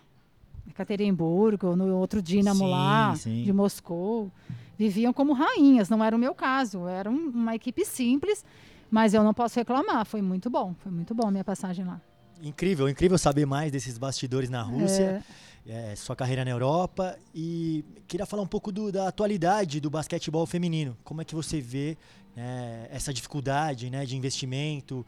Em 0.66 0.72
Caterimburgo, 0.72 1.76
no 1.76 1.98
outro 1.98 2.22
Dínamo 2.22 2.64
Sim, 2.66 2.72
lá, 2.72 3.16
sim. 3.18 3.44
de 3.44 3.52
Moscou. 3.52 4.32
Viviam 4.78 5.12
como 5.12 5.34
rainhas, 5.34 5.90
não 5.90 6.02
era 6.02 6.16
o 6.16 6.20
meu 6.20 6.34
caso. 6.34 6.88
Era 6.88 7.10
um- 7.12 7.30
uma 7.30 7.54
equipe 7.54 7.84
simples, 7.86 8.44
mas 8.90 9.14
eu 9.14 9.22
não 9.24 9.34
posso 9.34 9.60
reclamar. 9.60 10.06
Foi 10.06 10.22
muito 10.22 10.50
bom, 10.50 10.74
foi 10.80 10.92
muito 10.94 11.14
bom 11.14 11.28
a 11.28 11.32
minha 11.32 11.44
passagem 11.44 11.84
lá. 11.86 12.00
Incrível, 12.42 12.88
incrível 12.90 13.18
saber 13.18 13.46
mais 13.46 13.70
desses 13.72 13.98
bastidores 13.98 14.50
na 14.50 14.62
Rússia, 14.62 15.04
É, 15.04 15.22
é, 15.68 15.96
sua 15.96 16.16
carreira 16.16 16.44
na 16.44 16.52
Europa 16.52 17.18
e 17.34 17.84
queria 18.08 18.26
falar 18.26 18.44
um 18.44 18.48
pouco 18.48 18.72
do- 18.72 18.92
da 18.92 19.08
atualidade 19.08 19.80
do 19.80 19.90
basquetebol 19.90 20.46
feminino. 20.46 20.98
Como 21.04 21.22
é 21.22 21.26
que 21.26 21.34
você 21.36 21.62
vê 21.62 21.98
né, 22.36 22.88
essa 22.92 23.14
dificuldade 23.14 23.90
né, 23.90 24.06
de 24.06 24.16
investimento, 24.18 25.06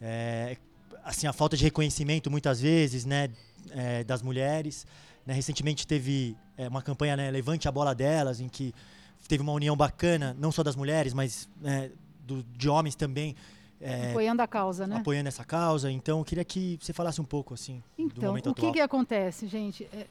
é, 0.00 0.56
assim 1.04 1.26
a 1.26 1.32
falta 1.32 1.56
de 1.56 1.64
reconhecimento 1.64 2.30
muitas 2.30 2.60
vezes 2.60 3.04
né, 3.04 3.28
é, 3.70 4.02
das 4.04 4.22
mulheres. 4.22 4.86
né? 5.26 5.34
recentemente 5.34 5.86
teve 5.86 6.36
é, 6.56 6.68
uma 6.68 6.80
campanha 6.82 7.16
né, 7.16 7.30
Levante 7.30 7.68
a 7.68 7.72
Bola 7.72 7.94
Delas, 7.94 8.40
em 8.40 8.48
que 8.48 8.74
teve 9.28 9.42
uma 9.42 9.52
união 9.52 9.76
bacana, 9.76 10.34
não 10.38 10.50
só 10.50 10.62
das 10.62 10.74
mulheres, 10.76 11.12
mas 11.14 11.48
né, 11.60 11.90
do- 12.26 12.42
de 12.56 12.68
homens 12.68 12.94
também. 12.94 13.36
É, 13.82 14.10
apoiando 14.10 14.42
a 14.42 14.46
causa, 14.46 14.86
né? 14.86 14.96
apoiando 14.96 15.28
essa 15.28 15.44
causa. 15.44 15.90
Então, 15.90 16.18
eu 16.20 16.24
queria 16.24 16.44
que 16.44 16.78
você 16.80 16.92
falasse 16.92 17.20
um 17.20 17.24
pouco 17.24 17.54
assim 17.54 17.82
do 17.96 18.02
Então, 18.04 18.28
momento 18.30 18.50
o 18.50 18.54
que, 18.54 18.60
atual. 18.60 18.72
que 18.72 18.80
acontece, 18.80 19.46
gente? 19.46 19.84
É, 19.92 20.06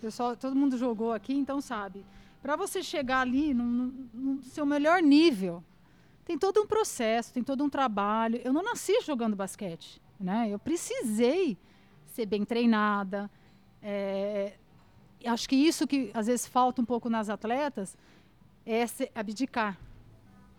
pessoal, 0.00 0.36
todo 0.36 0.54
mundo 0.56 0.76
jogou 0.78 1.12
aqui, 1.12 1.32
então 1.34 1.60
sabe. 1.60 2.04
Para 2.42 2.56
você 2.56 2.82
chegar 2.82 3.20
ali 3.20 3.54
no, 3.54 3.64
no- 3.64 3.94
no 4.12 4.42
seu 4.42 4.66
melhor 4.66 5.00
nível, 5.02 5.62
tem 6.24 6.38
todo 6.38 6.60
um 6.60 6.66
processo, 6.66 7.32
tem 7.32 7.42
todo 7.42 7.62
um 7.62 7.68
trabalho. 7.68 8.40
Eu 8.44 8.52
não 8.52 8.62
nasci 8.62 9.00
jogando 9.02 9.36
basquete, 9.36 10.00
né? 10.18 10.48
Eu 10.50 10.58
precisei 10.58 11.56
ser 12.14 12.26
bem 12.26 12.44
treinada. 12.44 13.30
É, 13.82 14.54
acho 15.24 15.48
que 15.48 15.56
isso 15.56 15.86
que 15.86 16.10
às 16.14 16.26
vezes 16.26 16.46
falta 16.46 16.80
um 16.82 16.84
pouco 16.84 17.08
nas 17.10 17.28
atletas 17.28 17.96
é 18.66 18.86
se 18.86 19.10
abdicar. 19.14 19.76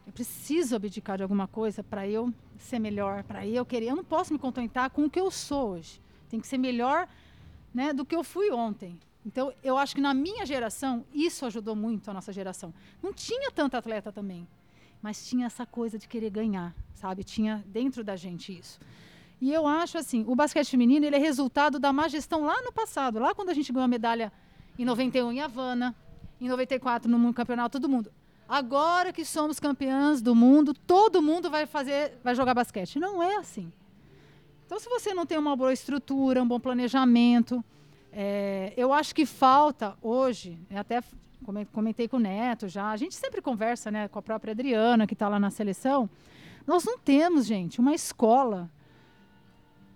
Eu 0.06 0.12
preciso 0.12 0.76
abdicar 0.76 1.18
de 1.18 1.24
alguma 1.24 1.48
coisa 1.48 1.84
para 1.84 2.08
eu 2.08 2.34
ser 2.58 2.80
melhor, 2.80 3.24
para 3.24 3.46
eu 3.48 3.66
querer. 3.66 3.88
Eu 3.88 3.96
não 3.96 4.04
posso 4.04 4.34
me 4.34 4.40
contentar 4.40 4.90
com 4.90 5.06
o 5.06 5.10
que 5.10 5.20
eu 5.20 5.32
sou 5.32 5.72
hoje. 5.72 6.02
Tem 6.30 6.40
que 6.40 6.48
ser 6.48 6.58
melhor 6.58 7.08
né, 7.74 7.94
do 7.94 8.06
que 8.06 8.16
eu 8.16 8.24
fui 8.24 8.52
ontem. 8.52 9.00
Então, 9.26 9.54
eu 9.64 9.78
acho 9.78 9.96
que 9.96 10.02
na 10.02 10.14
minha 10.14 10.46
geração, 10.46 11.06
isso 11.14 11.46
ajudou 11.46 11.76
muito 11.76 12.12
a 12.12 12.14
nossa 12.14 12.34
geração. 12.34 12.74
Não 13.02 13.14
tinha 13.14 13.50
tanta 13.52 13.78
atleta 13.78 14.12
também, 14.12 14.48
mas 15.02 15.26
tinha 15.26 15.46
essa 15.46 15.66
coisa 15.66 15.98
de 15.98 16.08
querer 16.08 16.30
ganhar, 16.30 16.76
sabe? 16.94 17.24
Tinha 17.24 17.64
dentro 17.68 18.04
da 18.04 18.18
gente 18.18 18.58
isso. 18.58 18.80
E 19.40 19.52
eu 19.52 19.66
acho 19.66 19.98
assim, 19.98 20.26
o 20.28 20.36
basquete 20.36 20.70
feminino 20.70 21.06
ele 21.06 21.16
é 21.16 21.20
resultado 21.20 21.80
da 21.80 21.94
má 21.94 22.08
gestão 22.08 22.46
lá 22.46 22.62
no 22.62 22.72
passado, 22.72 23.20
lá 23.20 23.34
quando 23.34 23.50
a 23.50 23.54
gente 23.54 23.72
ganhou 23.72 23.86
a 23.86 23.88
medalha 23.88 24.32
em 24.78 24.86
91 24.86 25.32
em 25.32 25.42
Havana, 25.42 25.96
em 26.40 26.48
94 26.48 27.10
no 27.10 27.34
campeonato 27.34 27.80
do 27.80 27.88
mundo. 27.88 28.12
Agora 28.54 29.12
que 29.12 29.26
somos 29.26 29.60
campeãs 29.60 30.22
do 30.22 30.36
mundo, 30.36 30.76
todo 30.76 31.24
mundo 31.24 31.50
vai 31.50 31.66
fazer, 31.66 32.20
vai 32.24 32.36
jogar 32.36 32.54
basquete. 32.54 33.00
Não 33.00 33.24
é 33.24 33.38
assim. 33.38 33.74
Então, 34.64 34.80
se 34.80 34.88
você 34.88 35.12
não 35.12 35.26
tem 35.26 35.40
uma 35.40 35.56
boa 35.56 35.74
estrutura, 35.74 36.44
um 36.44 36.48
bom 36.48 36.60
planejamento, 36.60 37.66
é, 38.12 38.72
eu 38.78 38.94
acho 38.94 39.16
que 39.16 39.26
falta 39.26 39.98
hoje, 40.00 40.56
eu 40.70 40.78
até 40.78 41.02
comentei 41.72 42.08
com 42.08 42.18
o 42.18 42.20
Neto 42.20 42.68
já, 42.68 42.92
a 42.92 42.96
gente 42.96 43.16
sempre 43.16 43.42
conversa 43.42 43.90
né, 43.90 44.08
com 44.08 44.20
a 44.20 44.22
própria 44.22 44.52
Adriana, 44.52 45.08
que 45.08 45.16
está 45.16 45.28
lá 45.28 45.40
na 45.40 45.50
seleção. 45.50 46.08
Nós 46.68 46.84
não 46.84 47.00
temos, 47.00 47.48
gente, 47.48 47.80
uma 47.80 47.96
escola 47.96 48.70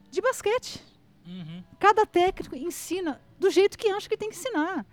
de 0.09 0.19
basquete. 0.19 0.83
Uhum. 1.27 1.63
Cada 1.77 2.07
técnico 2.07 2.55
ensina 2.55 3.21
do 3.39 3.51
jeito 3.51 3.77
que 3.77 3.87
acha 3.89 4.09
que 4.09 4.17
tem 4.17 4.31
que 4.31 4.35
ensinar. 4.35 4.83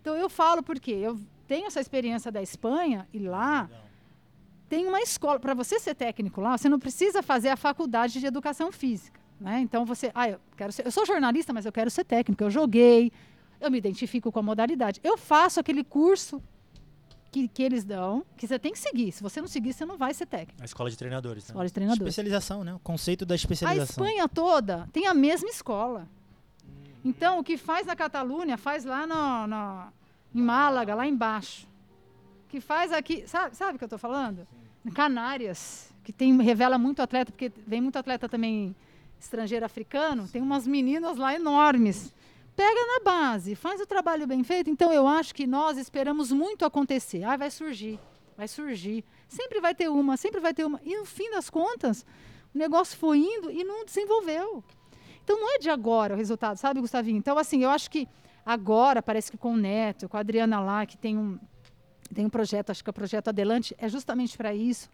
Então 0.00 0.16
eu 0.16 0.28
falo 0.28 0.60
porque 0.60 0.90
eu 0.90 1.16
tenho 1.46 1.66
essa 1.66 1.80
experiência 1.80 2.30
da 2.32 2.42
Espanha 2.42 3.06
e 3.12 3.18
lá 3.18 3.68
tem 4.68 4.86
uma 4.86 5.00
escola 5.00 5.38
para 5.38 5.52
você 5.54 5.78
ser 5.78 5.94
técnico 5.94 6.40
lá, 6.40 6.56
você 6.56 6.68
não 6.68 6.78
precisa 6.78 7.22
fazer 7.22 7.50
a 7.50 7.56
faculdade 7.56 8.18
de 8.20 8.26
educação 8.26 8.72
física, 8.72 9.20
né? 9.40 9.60
Então 9.60 9.84
você, 9.84 10.10
ah, 10.14 10.30
eu 10.30 10.40
quero 10.56 10.72
ser, 10.72 10.86
eu 10.86 10.90
sou 10.90 11.04
jornalista, 11.04 11.52
mas 11.52 11.66
eu 11.66 11.72
quero 11.72 11.90
ser 11.90 12.04
técnico. 12.04 12.42
Eu 12.42 12.50
joguei, 12.50 13.12
eu 13.60 13.70
me 13.70 13.76
identifico 13.78 14.32
com 14.32 14.38
a 14.38 14.42
modalidade. 14.42 14.98
Eu 15.04 15.18
faço 15.18 15.60
aquele 15.60 15.84
curso 15.84 16.42
que, 17.30 17.48
que 17.48 17.62
eles 17.62 17.84
dão, 17.84 18.24
que 18.36 18.46
você 18.46 18.58
tem 18.58 18.72
que 18.72 18.78
seguir. 18.78 19.12
Se 19.12 19.22
você 19.22 19.40
não 19.40 19.48
seguir, 19.48 19.72
você 19.74 19.84
não 19.84 19.96
vai 19.98 20.14
ser 20.14 20.26
técnico. 20.26 20.62
A 20.62 20.64
escola 20.64 20.90
de 20.90 20.96
treinadores, 20.96 21.44
né? 21.44 21.48
Escola 21.48 21.66
de 21.66 21.72
treinador. 21.72 22.06
Especialização, 22.06 22.64
né? 22.64 22.74
O 22.74 22.78
conceito 22.78 23.24
da 23.26 23.34
A 23.34 23.36
especialização. 23.36 24.04
Espanha 24.06 24.28
toda 24.28 24.88
tem 24.92 25.06
a 25.06 25.12
mesma 25.14 25.48
escola. 25.50 26.08
Então, 27.04 27.38
o 27.40 27.44
que 27.44 27.56
faz 27.56 27.86
na 27.86 27.96
Catalunha, 27.96 28.56
faz 28.56 28.84
lá 28.84 29.06
no, 29.06 29.46
no- 29.48 29.92
em 30.34 30.40
Málaga, 30.40 30.94
lá 30.94 31.06
embaixo. 31.06 31.66
Que 32.48 32.60
faz 32.60 32.92
aqui. 32.92 33.26
Sabe, 33.26 33.56
sabe 33.56 33.76
o 33.76 33.78
que 33.78 33.84
eu 33.84 33.86
estou 33.86 33.98
falando? 33.98 34.46
Em 34.84 34.90
Canárias, 34.90 35.92
que 36.02 36.12
tem, 36.12 36.36
revela 36.42 36.78
muito 36.78 37.00
atleta, 37.00 37.30
porque 37.30 37.52
vem 37.66 37.80
muito 37.80 37.98
atleta 37.98 38.28
também 38.28 38.74
estrangeiro 39.18 39.64
africano, 39.64 40.28
tem 40.28 40.42
umas 40.42 40.66
meninas 40.66 41.16
lá 41.16 41.34
enormes. 41.34 42.12
Pega 42.54 42.86
na 42.86 43.04
base, 43.04 43.54
faz 43.54 43.80
o 43.80 43.86
trabalho 43.86 44.26
bem 44.26 44.42
feito. 44.44 44.68
Então, 44.68 44.92
eu 44.92 45.06
acho 45.06 45.34
que 45.34 45.46
nós 45.46 45.78
esperamos 45.78 46.30
muito 46.30 46.64
acontecer. 46.64 47.24
Ah, 47.24 47.36
vai 47.36 47.50
surgir, 47.50 47.98
vai 48.36 48.46
surgir. 48.46 49.04
Sempre 49.28 49.60
vai 49.60 49.74
ter 49.74 49.88
uma, 49.88 50.16
sempre 50.16 50.40
vai 50.40 50.52
ter 50.52 50.64
uma. 50.64 50.80
E 50.84 50.96
no 50.96 51.06
fim 51.06 51.30
das 51.30 51.48
contas, 51.48 52.04
o 52.54 52.58
negócio 52.58 52.98
foi 52.98 53.18
indo 53.18 53.50
e 53.50 53.64
não 53.64 53.84
desenvolveu. 53.84 54.62
Então 55.24 55.40
não 55.40 55.54
é 55.54 55.58
de 55.58 55.70
agora 55.70 56.14
o 56.14 56.16
resultado, 56.16 56.56
sabe, 56.56 56.80
Gustavinho? 56.80 57.16
Então, 57.16 57.38
assim, 57.38 57.62
eu 57.62 57.70
acho 57.70 57.90
que 57.90 58.08
agora, 58.44 59.02
parece 59.02 59.30
que 59.30 59.36
com 59.36 59.54
o 59.54 59.56
Neto, 59.56 60.08
com 60.08 60.16
a 60.16 60.20
Adriana 60.20 60.60
lá, 60.60 60.84
que 60.86 60.96
tem 60.96 61.16
um, 61.16 61.38
tem 62.14 62.26
um 62.26 62.30
projeto, 62.30 62.70
acho 62.70 62.82
que 62.82 62.90
é 62.90 62.92
o 62.92 62.94
projeto 62.94 63.28
Adelante, 63.28 63.74
é 63.78 63.88
justamente 63.88 64.36
para 64.36 64.54
isso. 64.54 64.90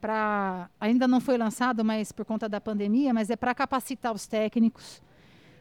Pra, 0.00 0.68
ainda 0.80 1.06
não 1.06 1.20
foi 1.20 1.38
lançado, 1.38 1.84
mas 1.84 2.10
por 2.10 2.24
conta 2.24 2.48
da 2.48 2.60
pandemia, 2.60 3.14
mas 3.14 3.30
é 3.30 3.36
para 3.36 3.54
capacitar 3.54 4.12
os 4.12 4.26
técnicos, 4.26 5.00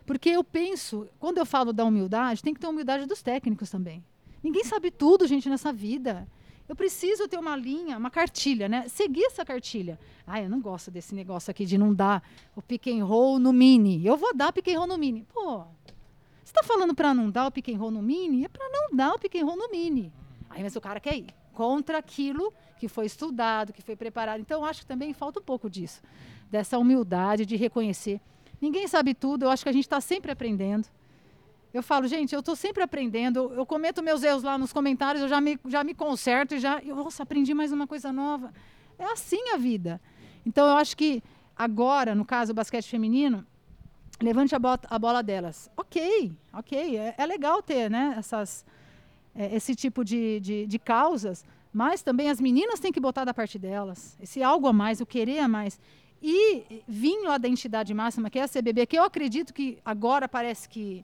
Porque 0.06 0.30
eu 0.30 0.44
penso, 0.44 1.08
quando 1.20 1.38
eu 1.38 1.46
falo 1.46 1.72
da 1.72 1.86
humildade, 1.86 2.42
tem 2.42 2.54
que 2.54 2.60
ter 2.60 2.68
humildade 2.68 3.06
dos 3.06 3.22
técnicos 3.22 3.70
também. 3.70 4.04
Ninguém 4.44 4.64
sabe 4.64 4.90
tudo, 4.90 5.28
gente, 5.28 5.48
nessa 5.48 5.72
vida. 5.72 6.28
Eu 6.68 6.76
preciso 6.76 7.28
ter 7.28 7.38
uma 7.38 7.56
linha, 7.56 7.98
uma 7.98 8.10
cartilha, 8.10 8.68
né? 8.70 8.88
Seguir 8.88 9.26
essa 9.26 9.44
cartilha. 9.46 10.00
Ah, 10.26 10.42
eu 10.42 10.50
não 10.50 10.60
gosto 10.60 10.90
desse 10.90 11.14
negócio 11.14 11.52
aqui 11.52 11.66
de 11.66 11.78
não 11.78 11.94
dar 11.94 12.24
o 12.56 12.62
pick 12.62 12.88
and 12.88 13.06
roll 13.06 13.38
no 13.40 13.52
mini. 13.52 14.06
Eu 14.06 14.18
vou 14.18 14.34
dar 14.34 14.52
pick 14.54 14.70
and 14.70 14.78
roll 14.78 14.88
no 14.88 14.98
mini. 14.98 15.28
Pô, 15.34 15.66
você 16.52 16.60
está 16.60 16.64
falando 16.64 16.94
para 16.94 17.14
não 17.14 17.32
dar 17.32 17.48
o 17.48 17.52
pick 17.52 17.70
and 17.70 17.78
roll 17.78 17.92
no 17.92 18.02
mini? 18.02 18.44
É 18.44 18.50
para 18.50 18.68
não 18.68 18.94
dar 18.94 19.14
o 19.14 19.20
pick 19.20 19.36
and 19.36 19.46
roll 19.46 19.56
no 19.56 19.70
mini. 19.70 20.12
Aí, 20.50 20.62
mas 20.62 20.76
o 20.76 20.82
cara 20.82 21.00
quer 21.00 21.16
ir 21.16 21.28
contra 21.54 21.98
aquilo 21.98 22.54
que 22.78 22.90
foi 22.90 23.06
estudado, 23.06 23.72
que 23.72 23.82
foi 23.82 23.96
preparado. 23.96 24.42
Então, 24.42 24.66
acho 24.66 24.82
que 24.82 24.86
também 24.86 25.14
falta 25.14 25.40
um 25.40 25.44
pouco 25.44 25.70
disso, 25.70 26.02
dessa 26.50 26.78
humildade 26.78 27.46
de 27.46 27.56
reconhecer. 27.56 28.20
Ninguém 28.60 28.86
sabe 28.86 29.14
tudo, 29.14 29.46
eu 29.46 29.50
acho 29.50 29.64
que 29.64 29.70
a 29.70 29.72
gente 29.72 29.86
está 29.86 30.02
sempre 30.02 30.30
aprendendo. 30.30 30.90
Eu 31.74 31.82
falo, 31.82 32.06
gente, 32.06 32.34
eu 32.34 32.42
estou 32.42 32.56
sempre 32.56 32.84
aprendendo. 32.84 33.54
Eu 33.54 33.66
cometo 33.66 34.04
meus 34.04 34.22
erros 34.22 34.44
lá 34.44 34.58
nos 34.58 34.74
comentários, 34.74 35.24
eu 35.24 35.30
já 35.30 35.40
me, 35.40 35.58
já 35.68 35.86
me 35.86 35.94
conserto 35.94 36.56
e 36.56 36.60
já. 36.60 36.80
Eu, 36.80 36.98
nossa, 36.98 37.24
aprendi 37.24 37.54
mais 37.54 37.72
uma 37.72 37.88
coisa 37.88 38.12
nova. 38.12 38.54
É 39.00 39.06
assim 39.06 39.52
a 39.54 39.58
vida. 39.58 40.02
Então, 40.46 40.68
eu 40.68 40.76
acho 40.76 40.98
que 40.98 41.24
agora, 41.56 42.14
no 42.14 42.26
caso 42.26 42.52
do 42.52 42.58
basquete 42.58 42.90
feminino, 42.90 43.48
levante 44.22 44.56
a, 44.56 44.60
bota, 44.60 44.88
a 44.90 44.98
bola 44.98 45.22
delas. 45.22 45.70
Ok, 45.76 46.32
ok. 46.54 46.98
É, 46.98 47.16
é 47.18 47.26
legal 47.26 47.62
ter 47.62 47.90
né, 47.90 48.16
essas, 48.18 48.66
é, 49.36 49.56
esse 49.56 49.76
tipo 49.76 50.04
de, 50.04 50.40
de, 50.40 50.68
de 50.68 50.80
causas, 50.80 51.44
mas 51.74 52.02
também 52.02 52.30
as 52.30 52.40
meninas 52.40 52.80
têm 52.80 52.92
que 52.92 53.00
botar 53.00 53.26
da 53.26 53.34
parte 53.34 53.58
delas. 53.58 54.18
Esse 54.22 54.42
algo 54.44 54.68
a 54.68 54.74
mais, 54.74 55.02
o 55.02 55.06
querer 55.06 55.40
a 55.40 55.48
mais. 55.48 55.80
E 56.22 56.84
vim 56.88 57.24
lá 57.24 57.38
da 57.38 57.48
entidade 57.48 57.94
máxima, 57.94 58.30
que 58.30 58.38
é 58.38 58.44
a 58.44 58.48
CBB, 58.48 58.86
que 58.86 58.98
eu 58.98 59.04
acredito 59.04 59.54
que 59.54 59.80
agora 59.84 60.28
parece 60.28 60.70
que 60.70 61.04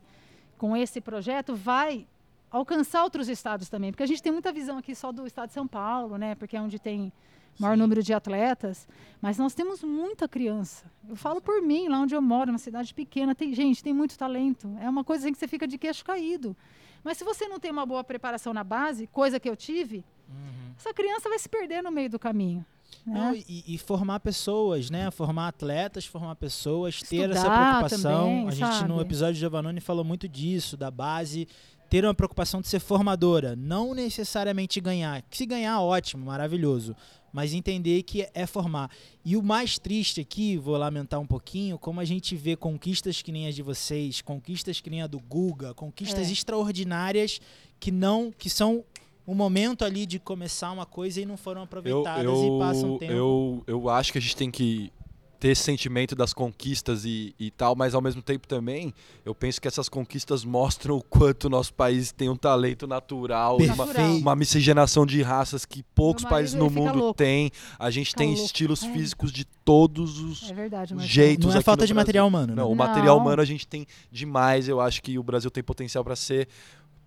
com 0.58 0.76
esse 0.76 1.00
projeto, 1.00 1.56
vai 1.56 2.08
alcançar 2.50 3.04
outros 3.04 3.30
estados 3.30 3.70
também, 3.70 3.92
porque 3.92 4.04
a 4.04 4.08
gente 4.08 4.24
tem 4.24 4.32
muita 4.32 4.52
visão 4.52 4.78
aqui 4.78 4.96
só 4.96 5.12
do 5.12 5.28
estado 5.28 5.50
de 5.50 5.54
São 5.54 5.68
Paulo, 5.68 6.18
né, 6.18 6.36
porque 6.36 6.58
é 6.58 6.62
onde 6.62 6.80
tem 6.80 7.12
maior 7.60 7.74
Sim. 7.74 7.80
número 7.80 8.04
de 8.04 8.14
atletas, 8.14 8.88
mas 9.22 9.38
nós 9.38 9.54
temos 9.54 9.84
muita 9.84 10.28
criança. 10.28 10.86
Eu 11.08 11.16
falo 11.16 11.42
por 11.42 11.62
mim, 11.62 11.88
lá 11.88 12.00
onde 12.00 12.16
eu 12.16 12.22
moro, 12.22 12.52
uma 12.52 12.58
cidade 12.58 12.94
pequena, 12.94 13.34
tem 13.34 13.54
gente, 13.54 13.84
tem 13.84 13.94
muito 13.94 14.18
talento. 14.18 14.76
É 14.80 14.90
uma 14.90 15.04
coisa 15.04 15.32
que 15.32 15.38
você 15.38 15.48
fica 15.48 15.68
de 15.68 15.78
queixo 15.78 16.04
caído. 16.04 16.56
Mas 17.04 17.18
se 17.18 17.24
você 17.24 17.48
não 17.48 17.60
tem 17.60 17.72
uma 17.72 17.86
boa 17.86 18.04
preparação 18.04 18.54
na 18.54 18.64
base, 18.64 19.08
coisa 19.08 19.40
que 19.40 19.50
eu 19.50 19.56
tive, 19.56 20.04
uhum. 20.30 20.74
essa 20.78 20.94
criança 20.94 21.30
vai 21.30 21.40
se 21.40 21.48
perder 21.48 21.82
no 21.82 21.92
meio 21.92 22.10
do 22.10 22.20
caminho. 22.20 22.66
Não, 23.06 23.32
né? 23.32 23.44
e, 23.48 23.76
e, 23.76 23.78
formar 23.78 24.20
pessoas, 24.20 24.90
né? 24.90 25.10
Formar 25.12 25.48
atletas, 25.48 26.06
formar 26.06 26.36
pessoas, 26.36 27.02
ter 27.02 27.30
essa 27.30 27.50
preocupação. 27.50 28.26
Também, 28.26 28.48
a 28.48 28.52
gente 28.52 28.76
sabe? 28.76 28.90
no 28.90 29.00
episódio 29.00 29.36
de 29.36 29.40
Giovannone 29.40 29.80
falou 29.80 30.04
muito 30.04 30.28
disso, 30.28 30.76
da 30.76 30.92
base, 30.92 31.48
ter 31.90 32.04
uma 32.04 32.14
preocupação 32.14 32.60
de 32.60 32.68
ser 32.68 32.80
formadora, 32.80 33.56
não 33.56 33.94
necessariamente 33.94 34.82
ganhar. 34.82 35.24
Se 35.32 35.46
ganhar, 35.46 35.80
ótimo, 35.82 36.26
maravilhoso. 36.26 36.96
Mas 37.32 37.54
entender 37.54 38.04
que 38.04 38.28
é 38.34 38.46
formar. 38.46 38.90
E 39.24 39.36
o 39.36 39.44
mais 39.44 39.78
triste 39.78 40.22
aqui, 40.22 40.58
vou 40.58 40.78
lamentar 40.78 41.20
um 41.20 41.28
pouquinho, 41.28 41.78
como 41.78 42.00
a 42.00 42.06
gente 42.06 42.36
vê 42.36 42.56
conquistas 42.56 43.22
que 43.22 43.32
nem 43.32 43.48
as 43.48 43.56
de 43.56 43.62
vocês, 43.62 44.22
conquistas 44.22 44.80
que 44.80 44.90
nem 44.90 45.02
a 45.02 45.08
do 45.08 45.20
Guga, 45.20 45.74
conquistas 45.74 46.30
é. 46.30 46.32
extraordinárias 46.32 47.40
que 47.80 47.92
não, 47.92 48.32
que 48.32 48.50
são 48.50 48.84
um 49.28 49.36
momento 49.36 49.84
ali 49.84 50.06
de 50.06 50.20
começar 50.20 50.72
uma 50.72 50.86
coisa 50.86 51.20
e 51.20 51.26
não 51.26 51.36
foram 51.36 51.64
aproveitadas 51.64 52.24
eu, 52.24 52.32
eu, 52.32 52.56
e 52.56 52.60
passam 52.60 52.98
tempo. 52.98 53.14
Eu, 53.14 53.64
eu 53.68 53.90
acho 53.90 54.12
que 54.12 54.18
a 54.18 54.22
gente 54.22 54.36
tem 54.36 54.50
que 54.50 54.92
ter 55.40 55.50
esse 55.50 55.64
sentimento 55.64 56.16
das 56.16 56.34
conquistas 56.34 57.06
e, 57.06 57.36
e 57.40 57.52
tal, 57.52 57.76
mas 57.76 57.94
ao 57.94 58.02
mesmo 58.02 58.22
tempo 58.22 58.48
também 58.48 58.94
eu 59.24 59.36
penso 59.36 59.62
que 59.62 59.68
essas 59.68 59.88
conquistas 59.88 60.44
mostram 60.44 60.98
o 60.98 61.04
quanto 61.04 61.46
o 61.46 61.50
nosso 61.50 61.74
país 61.74 62.12
tem 62.12 62.30
um 62.30 62.36
talento 62.36 62.88
natural, 62.88 63.58
uma, 63.58 63.86
uma, 63.86 64.36
miscigenação 64.36 65.06
de 65.06 65.22
raças 65.22 65.66
que 65.66 65.84
poucos 65.96 66.24
países 66.24 66.54
no 66.54 66.70
mundo 66.70 67.14
têm. 67.14 67.52
A 67.78 67.90
gente 67.92 68.08
fica 68.08 68.20
tem 68.20 68.30
louco. 68.30 68.46
estilos 68.46 68.84
é. 68.84 68.92
físicos 68.92 69.32
de 69.32 69.46
todos 69.46 70.20
os 70.20 70.50
é 70.50 70.54
verdade, 70.54 70.96
jeitos. 71.00 71.54
Não 71.54 71.60
é 71.60 71.62
falta 71.62 71.86
de 71.86 71.94
Brasil. 71.94 71.96
material 71.96 72.28
humano. 72.28 72.48
Né? 72.48 72.56
Não, 72.56 72.66
não, 72.66 72.72
o 72.72 72.76
material 72.76 73.18
humano 73.18 73.42
a 73.42 73.46
gente 73.46 73.68
tem 73.68 73.86
demais. 74.12 74.68
Eu 74.68 74.82
acho 74.82 75.02
que 75.02 75.20
o 75.20 75.24
Brasil 75.24 75.52
tem 75.52 75.64
potencial 75.64 76.04
para 76.04 76.16
ser 76.16 76.48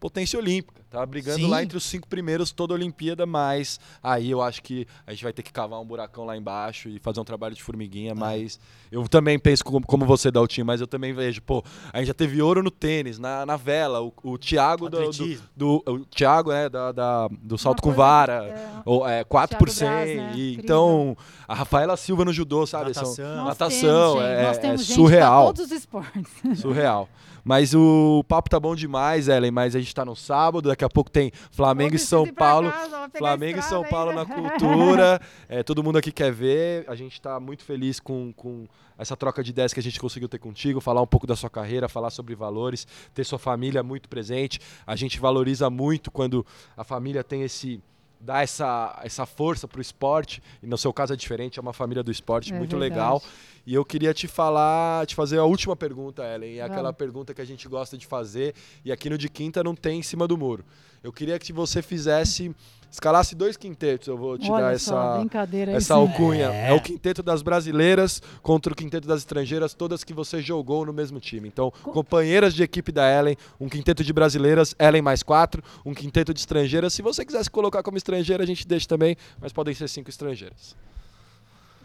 potência 0.01 0.39
olímpica. 0.39 0.81
Tá 0.91 1.07
brigando 1.07 1.39
Sim. 1.39 1.49
lá 1.49 1.63
entre 1.63 1.77
os 1.77 1.85
cinco 1.85 2.09
primeiros 2.09 2.51
toda 2.51 2.75
a 2.75 2.77
Olimpíada, 2.77 3.25
mas 3.25 3.79
aí 4.03 4.29
eu 4.29 4.43
acho 4.43 4.61
que 4.61 4.89
a 5.07 5.13
gente 5.13 5.23
vai 5.23 5.33
ter 5.33 5.45
que 5.45 5.53
cavar 5.53 5.81
um 5.81 5.85
buracão 5.85 6.25
lá 6.25 6.37
embaixo 6.37 6.89
e 6.89 6.99
fazer 6.99 7.21
um 7.21 7.25
trabalho 7.25 7.55
de 7.55 7.63
formiguinha, 7.63 8.11
é. 8.11 8.15
mas 8.15 8.59
eu 8.91 9.07
também 9.07 9.39
penso 9.39 9.65
como, 9.65 9.87
como 9.87 10.05
você, 10.05 10.33
Daltinho, 10.33 10.67
mas 10.67 10.81
eu 10.81 10.89
também 10.89 11.13
vejo, 11.13 11.41
pô, 11.43 11.63
a 11.93 11.99
gente 11.99 12.09
já 12.09 12.15
teve 12.15 12.43
ouro 12.43 12.61
no 12.61 12.73
tênis, 12.73 13.21
na, 13.21 13.47
na 13.47 13.57
vela, 13.57 14.03
o, 14.03 14.13
o 14.25 14.37
Thiago 14.37 14.91
do, 14.91 15.11
do, 15.11 15.39
do, 15.55 15.85
o 15.87 16.05
Thiago, 16.07 16.51
né, 16.51 16.69
da, 16.69 16.91
da 16.91 17.29
do 17.41 17.57
salto 17.57 17.81
com 17.81 17.93
vara, 17.93 18.47
é, 18.47 18.83
ou, 18.85 19.09
é, 19.09 19.23
4 19.23 19.59
por 19.59 19.71
100, 19.71 19.89
Braz, 19.89 20.17
né? 20.17 20.33
e, 20.35 20.55
então 20.55 21.17
a 21.47 21.55
Rafaela 21.55 21.97
Silva 21.97 22.25
no 22.25 22.33
judô, 22.33 22.67
sabe? 22.67 22.89
Natação, 22.89 23.15
São, 23.15 23.45
natação 23.45 24.17
temos, 24.59 24.59
é, 24.59 24.67
é 24.67 24.77
surreal. 24.79 25.47
todos 25.47 25.67
os 25.67 25.71
esportes. 25.71 26.33
Surreal. 26.57 27.09
Mas 27.51 27.75
o 27.75 28.23
papo 28.29 28.49
tá 28.49 28.61
bom 28.61 28.77
demais, 28.77 29.27
Ellen. 29.27 29.51
Mas 29.51 29.75
a 29.75 29.81
gente 29.81 29.93
tá 29.93 30.05
no 30.05 30.15
sábado, 30.15 30.69
daqui 30.69 30.85
a 30.85 30.89
pouco 30.89 31.11
tem 31.11 31.33
Flamengo 31.51 31.97
e 31.97 31.99
São 31.99 32.25
Paulo. 32.25 32.71
Casa, 32.71 33.11
Flamengo 33.19 33.59
e 33.59 33.63
São 33.63 33.83
Paulo 33.83 34.11
ainda. 34.11 34.25
na 34.25 34.31
cultura. 34.53 35.21
é, 35.49 35.61
todo 35.65 35.83
mundo 35.83 35.99
aqui 35.99 36.13
quer 36.13 36.31
ver. 36.31 36.85
A 36.87 36.95
gente 36.95 37.21
tá 37.21 37.41
muito 37.41 37.65
feliz 37.65 37.99
com, 37.99 38.33
com 38.35 38.69
essa 38.97 39.17
troca 39.17 39.43
de 39.43 39.51
ideias 39.51 39.75
que 39.75 39.81
a 39.81 39.83
gente 39.83 39.99
conseguiu 39.99 40.29
ter 40.29 40.39
contigo, 40.39 40.81
falar 40.81 41.03
um 41.03 41.09
pouco 41.09 41.27
da 41.27 41.35
sua 41.35 41.51
carreira, 41.51 41.89
falar 41.89 42.11
sobre 42.11 42.37
valores, 42.37 42.87
ter 43.13 43.25
sua 43.25 43.37
família 43.37 43.83
muito 43.83 44.09
presente. 44.09 44.61
A 44.87 44.95
gente 44.95 45.19
valoriza 45.19 45.69
muito 45.69 46.09
quando 46.09 46.47
a 46.77 46.85
família 46.85 47.25
tem 47.25 47.43
esse 47.43 47.83
dá 48.21 48.43
essa, 48.43 49.01
essa 49.03 49.25
força 49.25 49.67
para 49.67 49.79
o 49.79 49.81
esporte, 49.81 50.43
e 50.63 50.67
no 50.67 50.77
seu 50.77 50.93
caso 50.93 51.13
é 51.13 51.17
diferente, 51.17 51.59
é 51.59 51.63
uma 51.63 51.73
família 51.73 52.03
do 52.03 52.11
esporte, 52.11 52.53
é 52.53 52.57
muito 52.57 52.79
verdade. 52.79 53.01
legal. 53.01 53.23
E 53.67 53.75
eu 53.75 53.85
queria 53.85 54.13
te 54.13 54.27
falar, 54.27 55.07
te 55.07 55.15
fazer 55.15 55.39
a 55.39 55.45
última 55.45 55.75
pergunta, 55.77 56.23
Ellen, 56.23 56.59
é 56.59 56.63
aquela 56.63 56.93
pergunta 56.93 57.33
que 57.33 57.41
a 57.41 57.45
gente 57.45 57.69
gosta 57.69 57.97
de 57.97 58.07
fazer, 58.07 58.55
e 58.85 58.93
aqui 58.93 59.09
no 59.09 59.17
de 59.17 59.29
quinta 59.29 59.63
não 59.63 59.75
tem 59.75 60.01
em 60.01 60.03
cima 60.03 60.27
do 60.27 60.37
muro. 60.37 60.65
Eu 61.03 61.13
queria 61.13 61.39
que 61.39 61.53
você 61.53 61.81
fizesse 61.81 62.55
escalasse 62.91 63.35
dois 63.35 63.57
quintetos, 63.57 64.09
eu 64.09 64.17
vou 64.17 64.37
te 64.37 64.51
Olha 64.51 64.65
dar 64.65 64.73
essa, 64.75 65.25
essa 65.69 65.95
alcunha. 65.95 66.51
É. 66.51 66.71
é. 66.71 66.73
o 66.73 66.81
quinteto 66.81 67.23
das 67.23 67.43
brasileiras 67.43 68.21
contra 68.43 68.73
o 68.73 68.77
quinteto 68.77 69.07
das 69.07 69.21
estrangeiras, 69.21 69.75
todas 69.75 70.03
que 70.03 70.13
você 70.13 70.43
jogou 70.43 70.85
no 70.85 70.93
mesmo 70.93 71.21
time. 71.21 71.49
Então, 71.49 71.73
Co 71.83 71.93
companheiras 71.93 72.55
de 72.55 72.63
equipe 72.63 72.91
da 72.91 73.09
Ellen, 73.09 73.37
um 73.61 73.69
quinteto 73.69 74.03
de 74.03 74.13
brasileiras, 74.13 74.75
Ellen 74.79 75.03
mais 75.03 75.23
quatro, 75.23 75.63
um 75.85 75.95
quinteto 75.95 76.35
de 76.35 76.41
estrangeiras. 76.41 76.93
Se 76.93 77.03
você 77.03 77.25
quisesse 77.25 77.51
colocar 77.51 77.83
como 77.83 77.97
estrangeira, 77.97 78.43
a 78.43 78.47
gente 78.47 78.67
deixa 78.67 78.89
também, 78.89 79.17
mas 79.41 79.53
podem 79.53 79.75
ser 79.75 79.89
cinco 79.89 80.11
estrangeiras. 80.11 80.75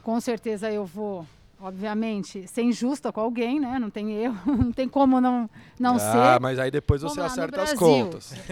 Com 0.02 0.20
certeza 0.22 0.72
eu 0.72 0.86
vou 0.86 1.26
obviamente, 1.66 2.48
ser 2.48 2.62
injusta 2.62 3.12
com 3.12 3.20
alguém, 3.20 3.60
né? 3.60 3.80
Não 3.80 3.90
tem 3.90 4.14
erro, 4.14 4.38
não 4.46 4.72
tem 4.72 4.88
como 4.88 5.20
não, 5.20 5.50
não 5.80 5.96
ah, 5.96 6.00
ser. 6.00 6.18
Ah, 6.18 6.40
mas 6.40 6.60
aí 6.60 6.70
depois 6.70 7.02
você 7.02 7.20
lá, 7.20 7.26
acerta 7.26 7.62
as 7.62 7.74
contas. 7.74 8.34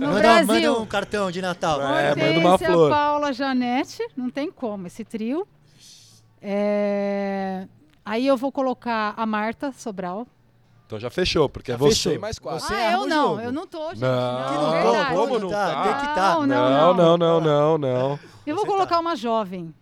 No 0.00 0.08
manda, 0.08 0.20
Brasil, 0.20 0.46
manda 0.46 0.72
um 0.80 0.86
cartão 0.86 1.30
de 1.30 1.40
Natal. 1.40 1.80
É, 1.80 2.14
manda 2.14 2.48
uma 2.48 2.58
flor. 2.58 2.90
Paula 2.90 3.32
Janete, 3.32 4.02
não 4.16 4.28
tem 4.28 4.50
como, 4.50 4.86
esse 4.86 5.04
trio. 5.04 5.46
É... 6.42 7.66
Aí 8.04 8.26
eu 8.26 8.36
vou 8.36 8.52
colocar 8.52 9.14
a 9.16 9.24
Marta 9.24 9.72
Sobral. 9.72 10.26
Então 10.86 10.98
já 10.98 11.10
fechou, 11.10 11.48
porque 11.48 11.72
é 11.72 11.76
você 11.76 12.14
e 12.14 12.18
mais 12.18 12.38
quatro. 12.38 12.60
Você 12.60 12.74
ah, 12.74 12.92
eu 12.92 13.06
não, 13.06 13.28
jogo. 13.28 13.40
eu 13.40 13.52
não 13.52 13.66
tô, 13.66 13.88
gente. 13.90 14.00
Não, 14.00 14.52
não, 14.52 14.92
não 14.92 15.16
como 15.16 15.38
não 15.38 15.48
tá? 15.48 15.82
Tem 15.82 15.92
que 15.92 15.98
estar. 16.00 16.14
Tá. 16.14 16.46
Não, 16.46 16.94
não, 16.94 17.16
não, 17.16 17.40
não, 17.40 17.78
não. 17.78 18.18
Eu 18.46 18.54
vou 18.54 18.66
colocar 18.66 18.96
tá. 18.96 19.00
uma 19.00 19.16
jovem. 19.16 19.74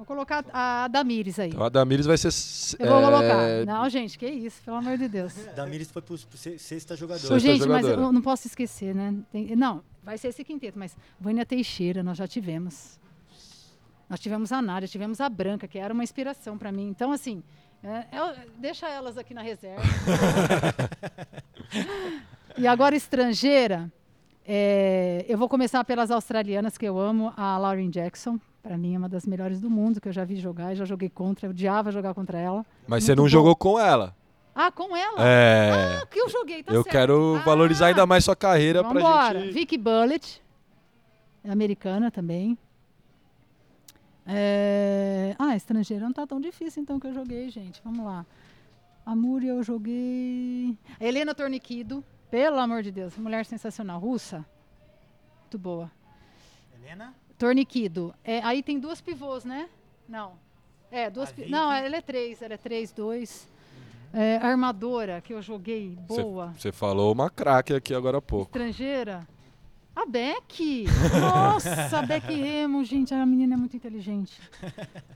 Vou 0.00 0.06
colocar 0.06 0.42
a 0.50 0.88
Damires 0.88 1.38
aí. 1.38 1.50
Então 1.50 1.62
a 1.62 1.68
Damires 1.68 2.06
vai 2.06 2.16
ser. 2.16 2.30
Eu 2.78 2.88
vou 2.88 3.02
colocar. 3.02 3.66
Não, 3.66 3.86
gente, 3.90 4.18
que 4.18 4.26
isso, 4.26 4.62
pelo 4.62 4.78
amor 4.78 4.96
de 4.96 5.06
Deus. 5.06 5.34
Damires 5.54 5.90
foi 5.90 6.00
pro, 6.00 6.16
pro 6.18 6.38
sexta 6.38 6.96
jogadora. 6.96 7.38
gente, 7.38 7.68
mas 7.68 7.86
eu 7.86 8.10
não 8.10 8.22
posso 8.22 8.46
esquecer, 8.46 8.94
né? 8.94 9.14
Tem, 9.30 9.54
não, 9.54 9.82
vai 10.02 10.16
ser 10.16 10.28
esse 10.28 10.42
quinteto, 10.42 10.78
mas 10.78 10.96
Vânia 11.20 11.44
Teixeira, 11.44 12.02
nós 12.02 12.16
já 12.16 12.26
tivemos. 12.26 12.98
Nós 14.08 14.18
tivemos 14.18 14.50
a 14.52 14.62
Nádia, 14.62 14.88
tivemos 14.88 15.20
a 15.20 15.28
Branca, 15.28 15.68
que 15.68 15.78
era 15.78 15.92
uma 15.92 16.02
inspiração 16.02 16.56
para 16.56 16.72
mim. 16.72 16.88
Então, 16.88 17.12
assim, 17.12 17.42
é, 17.84 18.06
é, 18.10 18.46
deixa 18.56 18.88
elas 18.88 19.18
aqui 19.18 19.34
na 19.34 19.42
reserva. 19.42 19.82
e 22.56 22.66
agora, 22.66 22.96
estrangeira, 22.96 23.92
é, 24.46 25.26
eu 25.28 25.36
vou 25.36 25.46
começar 25.46 25.84
pelas 25.84 26.10
australianas, 26.10 26.78
que 26.78 26.86
eu 26.86 26.98
amo, 26.98 27.34
a 27.36 27.58
Lauren 27.58 27.90
Jackson 27.90 28.40
para 28.62 28.76
mim 28.76 28.94
é 28.94 28.98
uma 28.98 29.08
das 29.08 29.26
melhores 29.26 29.60
do 29.60 29.70
mundo 29.70 30.00
que 30.00 30.08
eu 30.08 30.12
já 30.12 30.24
vi 30.24 30.36
jogar, 30.36 30.74
já 30.74 30.84
joguei 30.84 31.08
contra, 31.08 31.46
eu 31.46 31.50
odiava 31.50 31.90
jogar 31.90 32.14
contra 32.14 32.38
ela. 32.38 32.64
Mas 32.86 33.04
você 33.04 33.14
não 33.14 33.24
bom. 33.24 33.28
jogou 33.28 33.56
com 33.56 33.78
ela? 33.78 34.14
Ah, 34.54 34.70
com 34.70 34.96
ela? 34.96 35.26
É. 35.26 36.00
Ah, 36.02 36.06
que 36.06 36.18
eu 36.18 36.28
joguei, 36.28 36.62
tá 36.62 36.72
Eu 36.72 36.82
certo. 36.82 36.92
quero 36.92 37.36
ah, 37.36 37.44
valorizar 37.44 37.86
ainda 37.86 38.04
mais 38.06 38.24
sua 38.24 38.36
carreira 38.36 38.82
vambora. 38.82 39.30
pra 39.30 39.40
gente... 39.40 39.52
Vicky 39.52 39.78
Bullet, 39.78 40.42
é 41.42 41.50
americana 41.50 42.10
também. 42.10 42.58
É... 44.26 45.34
Ah, 45.38 45.56
estrangeira 45.56 46.04
não 46.04 46.12
tá 46.12 46.26
tão 46.26 46.40
difícil 46.40 46.82
então 46.82 47.00
que 47.00 47.06
eu 47.06 47.14
joguei, 47.14 47.48
gente. 47.48 47.80
Vamos 47.82 48.04
lá. 48.04 48.26
A 49.06 49.16
Múria 49.16 49.50
eu 49.50 49.62
joguei. 49.62 50.76
A 51.00 51.04
Helena 51.04 51.34
Torniquido, 51.34 52.04
pelo 52.30 52.58
amor 52.58 52.82
de 52.82 52.92
Deus, 52.92 53.16
mulher 53.16 53.46
sensacional, 53.46 53.98
russa. 53.98 54.44
Muito 55.42 55.58
boa. 55.58 55.90
Helena? 56.74 57.14
Torniquido. 57.40 58.14
É, 58.22 58.40
aí 58.44 58.62
tem 58.62 58.78
duas 58.78 59.00
pivôs, 59.00 59.44
né? 59.44 59.66
Não. 60.06 60.32
É, 60.92 61.08
duas. 61.08 61.32
pi- 61.32 61.46
Não, 61.48 61.72
ela 61.72 61.96
é 61.96 62.00
três, 62.02 62.42
ela 62.42 62.52
é 62.54 62.56
três, 62.58 62.92
dois. 62.92 63.48
É, 64.12 64.36
armadora, 64.36 65.20
que 65.22 65.32
eu 65.32 65.40
joguei, 65.40 65.96
boa. 66.06 66.52
Você 66.58 66.70
falou 66.70 67.12
uma 67.12 67.30
craque 67.30 67.72
aqui 67.72 67.94
agora 67.94 68.18
há 68.18 68.22
pouco. 68.22 68.46
Estrangeira. 68.58 69.26
A 69.96 70.04
Beck! 70.04 70.84
Nossa, 71.20 71.98
a 71.98 72.02
Beck 72.02 72.26
Remo, 72.32 72.84
gente, 72.84 73.14
a 73.14 73.24
menina 73.24 73.54
é 73.54 73.56
muito 73.56 73.76
inteligente. 73.76 74.38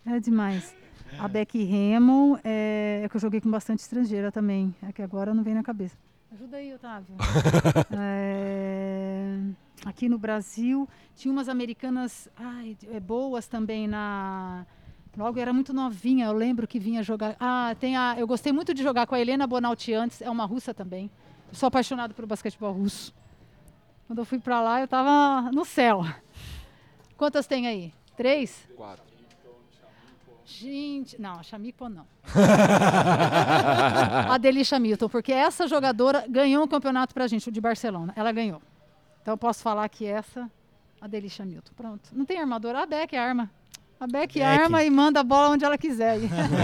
É 0.06 0.18
demais. 0.18 0.74
A 1.18 1.28
Beck 1.28 1.62
Remo 1.62 2.38
é, 2.42 3.02
é 3.04 3.08
que 3.08 3.16
eu 3.16 3.20
joguei 3.20 3.40
com 3.40 3.50
bastante 3.50 3.80
estrangeira 3.80 4.32
também. 4.32 4.74
É 4.82 4.92
que 4.92 5.02
agora 5.02 5.34
não 5.34 5.42
vem 5.42 5.54
na 5.54 5.62
cabeça. 5.62 5.96
Ajuda 6.32 6.56
aí, 6.56 6.72
Otávio. 6.74 7.14
É, 7.98 9.38
aqui 9.84 10.08
no 10.08 10.18
Brasil, 10.18 10.88
tinha 11.14 11.30
umas 11.30 11.48
americanas 11.48 12.28
ai, 12.36 12.76
é, 12.92 12.98
boas 12.98 13.46
também 13.46 13.86
na. 13.86 14.66
Logo 15.16 15.38
era 15.38 15.52
muito 15.52 15.72
novinha, 15.72 16.26
eu 16.26 16.32
lembro 16.32 16.66
que 16.66 16.80
vinha 16.80 17.02
jogar. 17.02 17.36
Ah, 17.38 17.76
tem 17.78 17.96
a. 17.96 18.16
Eu 18.18 18.26
gostei 18.26 18.52
muito 18.52 18.74
de 18.74 18.82
jogar 18.82 19.06
com 19.06 19.14
a 19.14 19.20
Helena 19.20 19.46
Bonalti 19.46 19.92
antes, 19.92 20.20
é 20.20 20.30
uma 20.30 20.44
russa 20.44 20.74
também. 20.74 21.10
Eu 21.48 21.54
sou 21.54 21.68
apaixonado 21.68 22.14
pelo 22.14 22.26
basquetebol 22.26 22.72
russo. 22.72 23.14
Quando 24.06 24.18
eu 24.18 24.24
fui 24.24 24.38
pra 24.38 24.60
lá, 24.60 24.80
eu 24.80 24.88
tava 24.88 25.50
no 25.52 25.64
céu. 25.64 26.04
Quantas 27.16 27.46
tem 27.46 27.66
aí? 27.66 27.92
Três? 28.16 28.68
Quatro. 28.76 29.04
Gente, 30.44 31.20
não, 31.20 31.40
a 31.40 31.42
Chamico 31.42 31.88
não. 31.88 32.06
a 34.30 34.36
Delisha 34.36 34.78
Milton, 34.78 35.08
porque 35.08 35.32
essa 35.32 35.66
jogadora 35.66 36.26
ganhou 36.28 36.62
um 36.62 36.68
campeonato 36.68 37.14
pra 37.14 37.26
gente, 37.26 37.48
o 37.48 37.52
de 37.52 37.60
Barcelona. 37.60 38.12
Ela 38.14 38.30
ganhou. 38.30 38.60
Então 39.24 39.32
eu 39.32 39.38
posso 39.38 39.62
falar 39.62 39.88
que 39.88 40.04
essa, 40.04 40.50
a 41.00 41.06
Delisha 41.06 41.46
Milton. 41.46 41.72
Pronto. 41.74 42.10
Não 42.12 42.26
tem 42.26 42.38
armadora, 42.38 42.82
a 42.82 42.86
Beck 42.86 43.16
arma. 43.16 43.50
A 43.98 44.06
Beck, 44.06 44.34
Beck. 44.38 44.42
arma 44.42 44.84
e 44.84 44.90
manda 44.90 45.20
a 45.20 45.24
bola 45.24 45.48
onde 45.48 45.64
ela 45.64 45.78
quiser. 45.78 46.18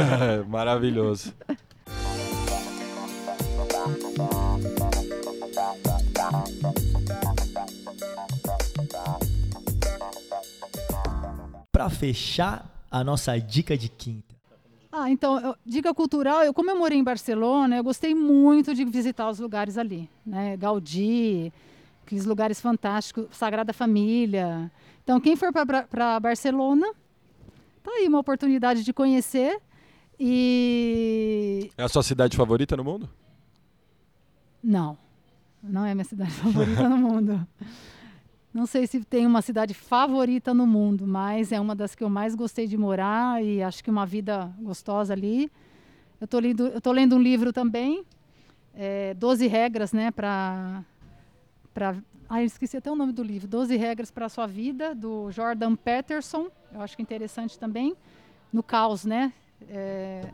Maravilhoso. 0.46 1.32
Pra 11.72 11.88
fechar 11.88 12.68
a 12.90 13.02
nossa 13.04 13.38
dica 13.38 13.76
de 13.76 13.88
quinta. 13.88 14.34
Ah, 14.92 15.08
então, 15.08 15.38
eu- 15.40 15.54
dica 15.64 15.94
cultural, 15.94 16.42
eu 16.42 16.52
como 16.52 16.70
eu 16.70 16.76
morei 16.78 16.98
em 16.98 17.04
Barcelona, 17.04 17.76
eu 17.76 17.84
gostei 17.84 18.14
muito 18.14 18.74
de 18.74 18.84
visitar 18.84 19.30
os 19.30 19.38
lugares 19.38 19.78
ali, 19.78 20.10
né? 20.26 20.56
Gaudí, 20.56 21.52
aqueles 22.10 22.24
lugares 22.26 22.60
fantásticos, 22.60 23.26
Sagrada 23.30 23.72
Família. 23.72 24.68
Então, 25.04 25.20
quem 25.20 25.36
for 25.36 25.52
para 25.52 26.18
Barcelona, 26.18 26.92
tá 27.84 27.92
aí 27.92 28.08
uma 28.08 28.18
oportunidade 28.18 28.82
de 28.82 28.92
conhecer 28.92 29.60
e 30.18 31.70
É 31.78 31.84
a 31.84 31.88
sua 31.88 32.02
cidade 32.02 32.36
favorita 32.36 32.76
no 32.76 32.82
mundo? 32.82 33.08
não, 34.62 34.98
não 35.62 35.86
é 35.86 35.92
a 35.92 35.94
minha 35.94 36.04
cidade 36.04 36.32
favorita 36.42 36.88
no 36.88 36.96
mundo. 36.98 37.46
Não 38.52 38.66
sei 38.66 38.88
se 38.88 39.04
tem 39.04 39.24
uma 39.24 39.40
cidade 39.40 39.72
favorita 39.72 40.52
no 40.52 40.66
mundo, 40.66 41.06
mas 41.06 41.52
é 41.52 41.60
uma 41.60 41.76
das 41.76 41.94
que 41.94 42.02
eu 42.02 42.10
mais 42.10 42.34
gostei 42.34 42.66
de 42.66 42.76
morar 42.76 43.42
e 43.42 43.62
acho 43.62 43.84
que 43.84 43.88
uma 43.90 44.04
vida 44.04 44.52
gostosa 44.60 45.12
ali. 45.12 45.48
Eu 46.20 46.24
estou 46.24 46.40
lendo, 46.40 46.66
eu 46.66 46.80
tô 46.80 46.90
lendo 46.90 47.14
um 47.14 47.22
livro 47.22 47.52
também, 47.52 48.04
é, 48.74 49.14
12 49.14 49.46
regras, 49.46 49.92
né, 49.92 50.10
para 50.10 50.84
para 51.72 51.96
ah, 52.32 52.42
eu 52.42 52.46
esqueci 52.46 52.76
até 52.76 52.88
o 52.88 52.94
nome 52.94 53.12
do 53.12 53.24
livro, 53.24 53.48
12 53.48 53.76
regras 53.76 54.08
para 54.08 54.26
a 54.26 54.28
sua 54.28 54.46
vida, 54.46 54.94
do 54.94 55.32
Jordan 55.32 55.74
Peterson. 55.74 56.48
Eu 56.72 56.80
acho 56.80 56.94
que 56.94 57.02
é 57.02 57.04
interessante 57.04 57.58
também. 57.58 57.96
No 58.52 58.62
caos, 58.62 59.04
né? 59.04 59.32
É, 59.68 60.30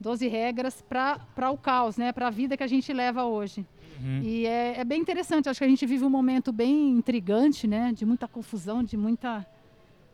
12 0.00 0.26
regras 0.28 0.80
para 0.80 1.50
o 1.50 1.58
caos, 1.58 1.98
né? 1.98 2.10
Para 2.10 2.28
a 2.28 2.30
vida 2.30 2.56
que 2.56 2.62
a 2.62 2.66
gente 2.66 2.90
leva 2.90 3.24
hoje. 3.24 3.66
Uhum. 4.00 4.22
E 4.22 4.46
é, 4.46 4.80
é 4.80 4.84
bem 4.84 4.98
interessante. 4.98 5.46
Acho 5.46 5.58
que 5.58 5.64
a 5.64 5.68
gente 5.68 5.84
vive 5.84 6.06
um 6.06 6.10
momento 6.10 6.50
bem 6.50 6.92
intrigante, 6.92 7.66
né? 7.66 7.92
De 7.92 8.06
muita 8.06 8.26
confusão, 8.26 8.82
de 8.82 8.96
muita 8.96 9.46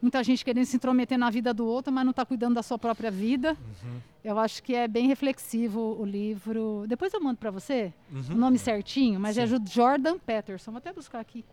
muita 0.00 0.22
gente 0.24 0.44
querendo 0.44 0.64
se 0.64 0.76
intrometer 0.76 1.18
na 1.18 1.30
vida 1.30 1.52
do 1.52 1.66
outro, 1.66 1.92
mas 1.92 2.04
não 2.04 2.10
está 2.10 2.24
cuidando 2.24 2.54
da 2.54 2.62
sua 2.62 2.78
própria 2.78 3.10
vida. 3.10 3.56
Eu 4.24 4.38
acho 4.38 4.62
que 4.62 4.74
é 4.74 4.86
bem 4.88 5.06
reflexivo 5.08 5.96
o 5.98 6.04
livro. 6.04 6.84
Depois 6.88 7.12
eu 7.14 7.20
mando 7.20 7.38
para 7.38 7.50
você 7.50 7.92
o 8.30 8.34
nome 8.34 8.58
certinho, 8.58 9.18
mas 9.20 9.36
é 9.38 9.46
Ju- 9.46 9.62
Jordan 9.66 10.18
Peterson. 10.18 10.70
Vou 10.70 10.78
até 10.78 10.92
buscar 10.92 11.20
aqui 11.20 11.44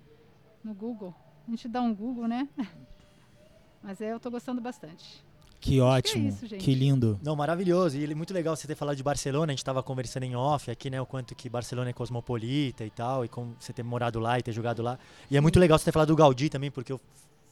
no 0.63 0.73
Google. 0.73 1.13
A 1.47 1.51
gente 1.51 1.67
dá 1.67 1.81
um 1.81 1.93
Google, 1.95 2.27
né? 2.27 2.47
Mas 3.81 4.01
é, 4.01 4.11
eu 4.11 4.17
estou 4.17 4.31
gostando 4.31 4.59
bastante. 4.59 5.23
Que 5.59 5.79
ótimo, 5.79 6.27
isso, 6.29 6.45
gente. 6.45 6.63
que 6.63 6.75
lindo. 6.75 7.19
Não, 7.23 7.35
maravilhoso. 7.35 7.97
E 7.97 8.03
ele- 8.03 8.13
muito 8.13 8.33
legal 8.33 8.55
você 8.55 8.67
ter 8.67 8.75
falado 8.75 8.95
de 8.95 9.03
Barcelona. 9.03 9.51
A 9.51 9.53
gente 9.53 9.59
estava 9.59 9.81
conversando 9.81 10.23
em 10.23 10.35
off 10.35 10.69
aqui, 10.69 10.89
né? 10.89 11.01
O 11.01 11.05
quanto 11.05 11.33
que 11.35 11.49
Barcelona 11.49 11.89
é 11.89 11.93
cosmopolita 11.93 12.83
e 12.85 12.89
tal. 12.89 13.23
E 13.25 13.27
como 13.27 13.55
você 13.59 13.71
ter 13.73 13.81
morado 13.83 14.19
lá 14.19 14.37
e 14.37 14.43
ter 14.43 14.51
jogado 14.51 14.81
lá. 14.83 14.99
E 15.31 15.37
é 15.37 15.41
muito 15.41 15.59
legal 15.59 15.77
você 15.79 15.85
ter 15.85 15.91
falado 15.91 16.09
do 16.09 16.15
Gaudí 16.15 16.49
também, 16.49 16.69
porque 16.69 16.91
eu 16.91 16.99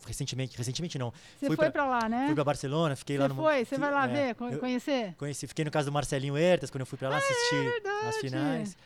recentemente, 0.06 0.58
recentemente 0.58 0.98
não, 0.98 1.12
Você 1.12 1.48
Fui 1.48 1.56
foi 1.56 1.72
pra- 1.72 1.84
para 1.84 1.86
lá, 2.00 2.10
né? 2.10 2.26
fui 2.28 2.36
pra 2.36 2.44
Barcelona, 2.44 2.96
fiquei 2.96 3.18
lá 3.18 3.26
Você 3.28 3.34
no. 3.34 3.42
foi? 3.42 3.66
Você 3.66 3.78
vai 3.78 3.92
lá 3.92 4.06
é, 4.06 4.08
ver, 4.08 4.36
co- 4.36 4.48
eu- 4.48 4.60
conhecer? 4.60 5.14
Conheci, 5.18 5.48
fiquei 5.48 5.66
no 5.66 5.72
caso 5.72 5.90
do 5.90 5.94
Marcelinho 5.94 6.38
Hertas, 6.38 6.70
quando 6.70 6.82
eu 6.82 6.86
fui 6.86 6.98
pra 6.98 7.10
lá 7.10 7.18
assistir 7.18 7.56
as 7.56 7.56
Ah, 7.56 7.60
é 7.60 7.72
verdade. 8.12 8.18
finais. 8.22 8.78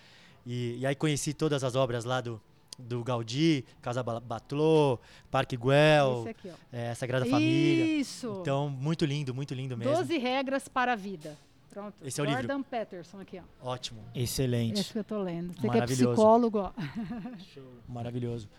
E, 0.45 0.77
e 0.79 0.85
aí 0.85 0.95
conheci 0.95 1.33
todas 1.33 1.63
as 1.63 1.75
obras 1.75 2.05
lá 2.05 2.21
do, 2.21 2.41
do 2.77 3.03
Gaudí, 3.03 3.65
Casa 3.81 4.01
Ba- 4.01 4.19
Batlô, 4.21 4.97
Parque 5.29 5.57
Güell, 5.57 6.21
Esse 6.21 6.29
aqui, 6.29 6.49
ó. 6.49 6.53
é, 6.71 6.95
Sagrada 6.95 7.25
Família. 7.25 7.99
Isso. 7.99 8.37
Então, 8.41 8.69
muito 8.69 9.05
lindo, 9.05 9.35
muito 9.35 9.53
lindo 9.53 9.75
mesmo. 9.77 9.93
12 9.93 10.17
regras 10.17 10.67
para 10.67 10.93
a 10.93 10.95
vida. 10.95 11.35
Pronto. 11.69 11.93
Esse 12.03 12.19
é 12.19 12.23
o 12.23 12.25
livro. 12.25 12.41
Jordan 12.41 12.63
Peterson 12.63 13.19
aqui, 13.19 13.39
ó. 13.61 13.69
Ótimo, 13.71 13.99
Excelente. 14.15 14.81
Esse 14.81 14.91
que 14.93 14.97
eu 14.99 15.03
tô 15.03 15.21
lendo. 15.21 15.53
Você 15.53 15.69
que 15.69 15.77
é 15.77 15.85
psicólogo, 15.85 16.57
ó. 16.59 16.71
maravilhoso. 17.87 18.49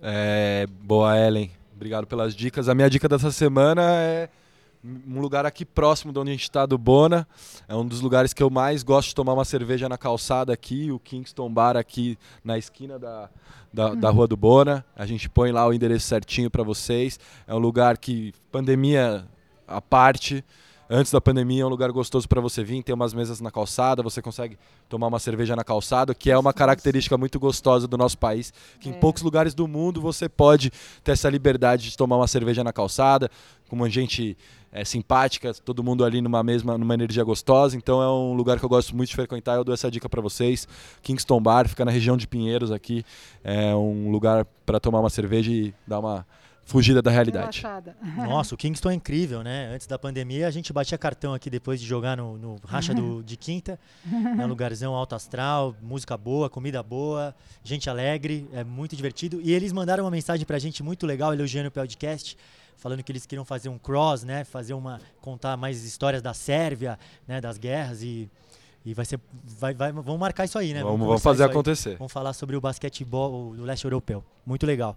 É, 0.00 0.66
boa, 0.66 1.18
Ellen. 1.18 1.50
Obrigado 1.74 2.06
pelas 2.06 2.34
dicas. 2.34 2.68
A 2.68 2.74
minha 2.74 2.88
dica 2.88 3.08
dessa 3.08 3.32
semana 3.32 3.82
é 3.82 4.28
um 4.84 5.20
lugar 5.20 5.44
aqui 5.44 5.64
próximo 5.64 6.12
de 6.12 6.18
onde 6.18 6.30
a 6.30 6.32
gente 6.32 6.42
está, 6.42 6.66
do 6.66 6.78
Bona. 6.78 7.26
É 7.66 7.74
um 7.74 7.86
dos 7.86 8.00
lugares 8.00 8.32
que 8.32 8.42
eu 8.42 8.50
mais 8.50 8.82
gosto 8.82 9.08
de 9.08 9.14
tomar 9.14 9.32
uma 9.32 9.44
cerveja 9.44 9.88
na 9.88 9.98
calçada 9.98 10.52
aqui, 10.52 10.92
o 10.92 10.98
Kingston 10.98 11.50
Bar 11.50 11.76
aqui 11.76 12.16
na 12.44 12.56
esquina 12.56 12.98
da, 12.98 13.28
da, 13.72 13.94
da 13.94 14.10
Rua 14.10 14.28
do 14.28 14.36
Bona. 14.36 14.84
A 14.94 15.04
gente 15.04 15.28
põe 15.28 15.50
lá 15.50 15.66
o 15.66 15.72
endereço 15.72 16.06
certinho 16.06 16.50
para 16.50 16.62
vocês. 16.62 17.18
É 17.46 17.54
um 17.54 17.58
lugar 17.58 17.98
que, 17.98 18.32
pandemia 18.52 19.24
à 19.66 19.80
parte, 19.80 20.44
antes 20.88 21.12
da 21.12 21.20
pandemia, 21.20 21.62
é 21.62 21.66
um 21.66 21.68
lugar 21.68 21.90
gostoso 21.92 22.28
para 22.28 22.40
você 22.40 22.62
vir. 22.62 22.82
Tem 22.82 22.94
umas 22.94 23.14
mesas 23.14 23.40
na 23.40 23.50
calçada, 23.50 24.02
você 24.02 24.20
consegue 24.20 24.58
tomar 24.88 25.06
uma 25.08 25.18
cerveja 25.18 25.54
na 25.56 25.64
calçada, 25.64 26.14
que 26.14 26.30
é 26.30 26.38
uma 26.38 26.52
característica 26.52 27.16
muito 27.16 27.38
gostosa 27.40 27.86
do 27.88 27.96
nosso 27.96 28.18
país, 28.18 28.52
que 28.80 28.88
em 28.88 28.92
É. 28.92 28.96
poucos 28.96 29.22
lugares 29.22 29.54
do 29.54 29.66
mundo 29.66 30.00
você 30.00 30.28
pode 30.28 30.70
ter 31.02 31.12
essa 31.12 31.28
liberdade 31.28 31.90
de 31.90 31.96
tomar 31.96 32.16
uma 32.16 32.26
cerveja 32.28 32.62
na 32.62 32.72
calçada, 32.72 33.30
com 33.68 33.76
uma 33.76 33.88
gente 33.88 34.36
é, 34.76 34.84
simpática, 34.84 35.54
todo 35.54 35.84
mundo 35.84 36.04
ali 36.04 36.20
numa 36.20 36.42
mesma, 36.42 36.76
numa 36.76 36.94
energia 36.94 37.22
gostosa. 37.22 37.76
Então 37.76 38.02
é 38.02 38.08
um 38.10 38.34
lugar 38.34 38.58
que 38.58 38.64
eu 38.64 38.68
gosto 38.68 38.94
muito 38.96 39.08
de 39.10 39.14
frequentar. 39.14 39.54
Eu 39.54 39.62
dou 39.62 39.72
essa 39.72 39.88
dica 39.88 40.08
para 40.08 40.20
vocês. 40.20 40.66
Kingston 41.00 41.40
Bar 41.40 41.68
fica 41.68 41.84
na 41.84 41.92
região 41.92 42.16
de 42.16 42.26
Pinheiros 42.26 42.72
aqui. 42.72 43.04
É 43.44 43.72
um 43.74 44.10
lugar 44.10 44.44
para 44.66 44.80
tomar 44.80 44.98
uma 44.98 45.10
cerveja 45.10 45.48
e 45.52 45.72
dar 45.86 46.00
uma 46.00 46.26
fugida 46.64 47.02
da 47.02 47.10
realidade. 47.10 47.60
Relaxada. 47.60 47.96
Nossa, 48.16 48.54
o 48.54 48.58
Kingston 48.58 48.90
é 48.90 48.94
incrível, 48.94 49.42
né? 49.42 49.70
Antes 49.74 49.86
da 49.86 49.98
pandemia, 49.98 50.46
a 50.46 50.50
gente 50.50 50.72
batia 50.72 50.96
cartão 50.96 51.34
aqui 51.34 51.50
depois 51.50 51.80
de 51.80 51.86
jogar 51.86 52.16
no, 52.16 52.38
no 52.38 52.56
racha 52.64 52.94
do, 52.94 53.22
de 53.24 53.36
quinta. 53.36 53.78
É 54.38 54.44
um 54.44 54.46
lugarzão 54.46 54.94
alto 54.94 55.14
astral, 55.14 55.74
música 55.82 56.16
boa, 56.16 56.48
comida 56.48 56.82
boa, 56.82 57.34
gente 57.62 57.88
alegre, 57.88 58.48
é 58.52 58.64
muito 58.64 58.96
divertido. 58.96 59.40
E 59.42 59.52
eles 59.52 59.72
mandaram 59.72 60.04
uma 60.04 60.10
mensagem 60.10 60.44
pra 60.46 60.58
gente 60.58 60.82
muito 60.82 61.06
legal, 61.06 61.32
elogiando 61.32 61.68
o 61.68 61.72
podcast, 61.72 62.36
falando 62.76 63.02
que 63.02 63.12
eles 63.12 63.26
queriam 63.26 63.44
fazer 63.44 63.68
um 63.68 63.78
cross, 63.78 64.24
né? 64.24 64.44
Fazer 64.44 64.74
uma. 64.74 65.00
contar 65.20 65.56
mais 65.56 65.84
histórias 65.84 66.22
da 66.22 66.34
Sérvia, 66.34 66.98
né? 67.26 67.40
Das 67.40 67.58
guerras 67.58 68.02
e. 68.02 68.28
E 68.86 68.92
vai 68.92 69.06
ser. 69.06 69.18
Vai, 69.58 69.72
vai, 69.72 69.92
vamos 69.92 70.18
marcar 70.18 70.44
isso 70.44 70.58
aí, 70.58 70.74
né? 70.74 70.82
Vamos, 70.82 71.06
vamos 71.06 71.22
fazer 71.22 71.44
acontecer. 71.44 71.96
Vamos 71.96 72.12
falar 72.12 72.34
sobre 72.34 72.54
o 72.54 72.60
basquetebol 72.60 73.54
do 73.56 73.64
leste 73.64 73.84
europeu. 73.84 74.22
Muito 74.44 74.66
legal. 74.66 74.94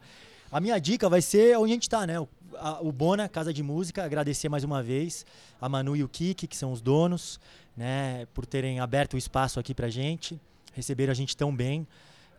A 0.52 0.60
minha 0.60 0.80
dica 0.80 1.10
vai 1.10 1.22
ser 1.22 1.58
onde 1.58 1.72
a 1.72 1.74
gente 1.74 1.84
está, 1.84 2.08
né? 2.08 2.20
O, 2.20 2.28
a- 2.58 2.80
o 2.82 2.92
Bona, 2.92 3.28
Casa 3.28 3.54
de 3.54 3.62
Música. 3.62 4.04
Agradecer 4.04 4.48
mais 4.50 4.64
uma 4.64 4.82
vez 4.82 5.26
a 5.60 5.68
Manu 5.68 5.96
e 5.96 6.04
o 6.04 6.08
Kiki, 6.10 6.48
que 6.48 6.56
são 6.56 6.72
os 6.72 6.82
donos, 6.82 7.40
né? 7.76 8.26
Por 8.34 8.46
terem 8.46 8.80
aberto 8.80 9.16
o 9.16 9.18
espaço 9.18 9.60
aqui 9.60 9.74
pra 9.74 9.90
gente. 9.90 10.40
Receberam 10.74 11.12
a 11.12 11.16
gente 11.16 11.36
tão 11.36 11.54
bem, 11.56 11.86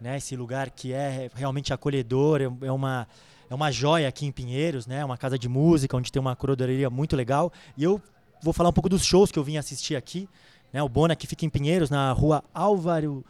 né? 0.01 0.17
Esse 0.17 0.35
lugar 0.37 0.71
que 0.71 0.93
é 0.93 1.31
realmente 1.35 1.73
acolhedor, 1.73 2.41
é, 2.41 2.67
é 2.67 2.73
uma... 2.73 3.07
É 3.51 3.55
uma 3.55 3.71
joia 3.73 4.07
aqui 4.07 4.27
em 4.27 4.31
Pinheiros, 4.31 4.87
né? 4.87 5.03
Uma 5.03 5.17
casa 5.17 5.39
de 5.39 5.49
música 5.49 5.97
onde 5.97 6.13
tem 6.13 6.21
uma 6.21 6.37
curadoria 6.37 6.91
muito 6.91 7.17
legal. 7.17 7.51
E 7.79 7.83
eu 7.83 7.99
vou 8.43 8.53
falar 8.53 8.69
um 8.69 8.73
pouco 8.75 8.91
dos 8.91 9.03
shows 9.03 9.33
que 9.33 9.39
eu 9.39 9.43
vim 9.45 9.57
assistir 9.57 9.97
aqui, 9.97 10.29
Né? 10.71 10.83
O 10.83 10.89
Bona 10.89 11.17
que 11.17 11.27
fica 11.27 11.47
em 11.47 11.49
Pinheiros, 11.49 11.89
na 11.89 12.13
rua 12.13 12.45
Álvaro 12.53 13.25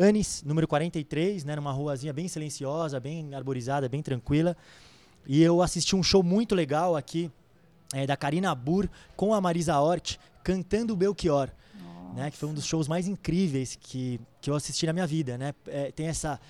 Anis, 0.00 0.42
número 0.44 0.66
43, 0.66 1.44
né? 1.44 1.56
numa 1.56 1.72
ruazinha 1.72 2.12
bem 2.12 2.26
silenciosa, 2.26 2.98
bem 2.98 3.34
arborizada, 3.34 3.88
bem 3.88 4.02
tranquila. 4.02 4.56
E 5.26 5.42
eu 5.42 5.60
assisti 5.60 5.94
um 5.94 6.02
show 6.02 6.22
muito 6.22 6.54
legal 6.54 6.96
aqui 6.96 7.30
é, 7.92 8.06
da 8.06 8.16
Karina 8.16 8.54
Burr 8.54 8.88
com 9.14 9.34
a 9.34 9.40
Marisa 9.40 9.78
Hort 9.78 10.18
cantando 10.42 10.96
Belchior. 10.96 11.50
Né, 12.14 12.28
que 12.28 12.36
foi 12.36 12.48
um 12.48 12.54
dos 12.54 12.64
shows 12.64 12.88
mais 12.88 13.06
incríveis 13.06 13.78
que, 13.80 14.20
que 14.40 14.50
eu 14.50 14.56
assisti 14.56 14.84
na 14.84 14.92
minha 14.92 15.06
vida, 15.06 15.38
né? 15.38 15.54
É, 15.68 15.92
tem 15.92 16.08
essa 16.08 16.40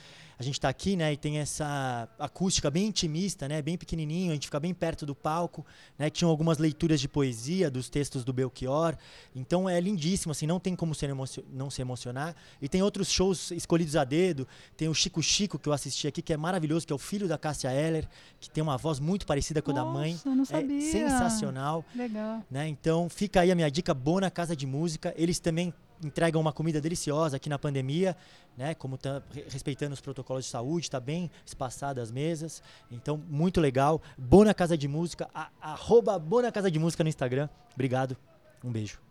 a 0.41 0.43
gente 0.43 0.55
está 0.55 0.71
aqui, 0.71 0.97
né, 0.97 1.13
e 1.13 1.19
tem 1.19 1.37
essa 1.37 2.09
acústica 2.19 2.71
bem 2.71 2.87
intimista, 2.87 3.47
né, 3.47 3.61
bem 3.61 3.77
pequenininho, 3.77 4.31
a 4.31 4.33
gente 4.33 4.47
fica 4.47 4.59
bem 4.59 4.73
perto 4.73 5.05
do 5.05 5.15
palco, 5.15 5.67
né, 5.99 6.09
tinham 6.09 6.31
algumas 6.31 6.57
leituras 6.57 6.99
de 6.99 7.07
poesia 7.07 7.71
dos 7.71 7.91
textos 7.91 8.25
do 8.25 8.33
Belchior, 8.33 8.97
então 9.37 9.69
é 9.69 9.79
lindíssimo, 9.79 10.33
assim, 10.33 10.47
não 10.47 10.59
tem 10.59 10.75
como 10.75 10.95
se 10.95 11.07
não 11.53 11.69
se 11.69 11.83
emocionar. 11.83 12.35
E 12.63 12.71
tem 12.71 12.81
outros 12.81 13.11
shows 13.11 13.51
escolhidos 13.51 13.97
a 13.97 14.03
dedo, 14.03 14.49
tem 14.79 14.89
o 14.89 14.95
Chico 14.95 15.23
Chico 15.23 15.59
que 15.59 15.69
eu 15.69 15.75
assisti 15.75 16.09
aqui, 16.09 16.23
que 16.23 16.33
é 16.33 16.39
maravilhoso, 16.39 16.87
que 16.87 16.93
é 16.95 16.97
o 16.97 16.99
filho 16.99 17.29
da 17.29 17.37
Cássia 17.37 17.71
Eller, 17.71 18.09
que 18.41 18.49
tem 18.49 18.63
uma 18.63 18.79
voz 18.79 18.99
muito 18.99 19.27
parecida 19.27 19.61
com 19.61 19.73
a 19.73 19.75
da 19.75 19.85
mãe, 19.85 20.19
não 20.25 20.45
é 20.45 20.47
sabia. 20.47 20.81
sensacional. 20.81 21.85
Legal. 21.95 22.43
Né? 22.51 22.67
Então 22.67 23.11
fica 23.11 23.43
aí 23.43 23.53
a 23.53 23.55
minha 23.55 23.71
dica 23.71 23.93
boa 23.93 24.23
na 24.23 24.31
casa 24.31 24.57
de 24.57 24.67
música. 24.67 25.13
Eles 25.19 25.39
também 25.39 25.75
entregam 26.03 26.41
uma 26.41 26.53
comida 26.53 26.81
deliciosa 26.81 27.37
aqui 27.37 27.49
na 27.49 27.59
pandemia, 27.59 28.17
né? 28.57 28.75
Como 28.75 28.97
tá 28.97 29.23
respeitando 29.49 29.95
os 29.95 30.01
protocolos 30.01 30.45
de 30.45 30.51
saúde, 30.51 30.87
está 30.87 31.01
bem 31.01 31.31
espaçada 31.45 32.03
as 32.03 32.11
mesas. 32.11 32.63
Então, 32.91 33.17
muito 33.29 33.61
legal. 33.61 34.01
Bona 34.17 34.55
Casa 34.55 34.77
de 34.77 34.89
Música, 34.89 35.29
a, 35.35 35.51
arroba 35.61 36.19
Bona 36.19 36.51
Casa 36.51 36.71
de 36.71 36.79
Música 36.79 37.05
no 37.05 37.09
Instagram. 37.09 37.49
Obrigado. 37.75 38.17
Um 38.65 38.71
beijo. 38.71 39.10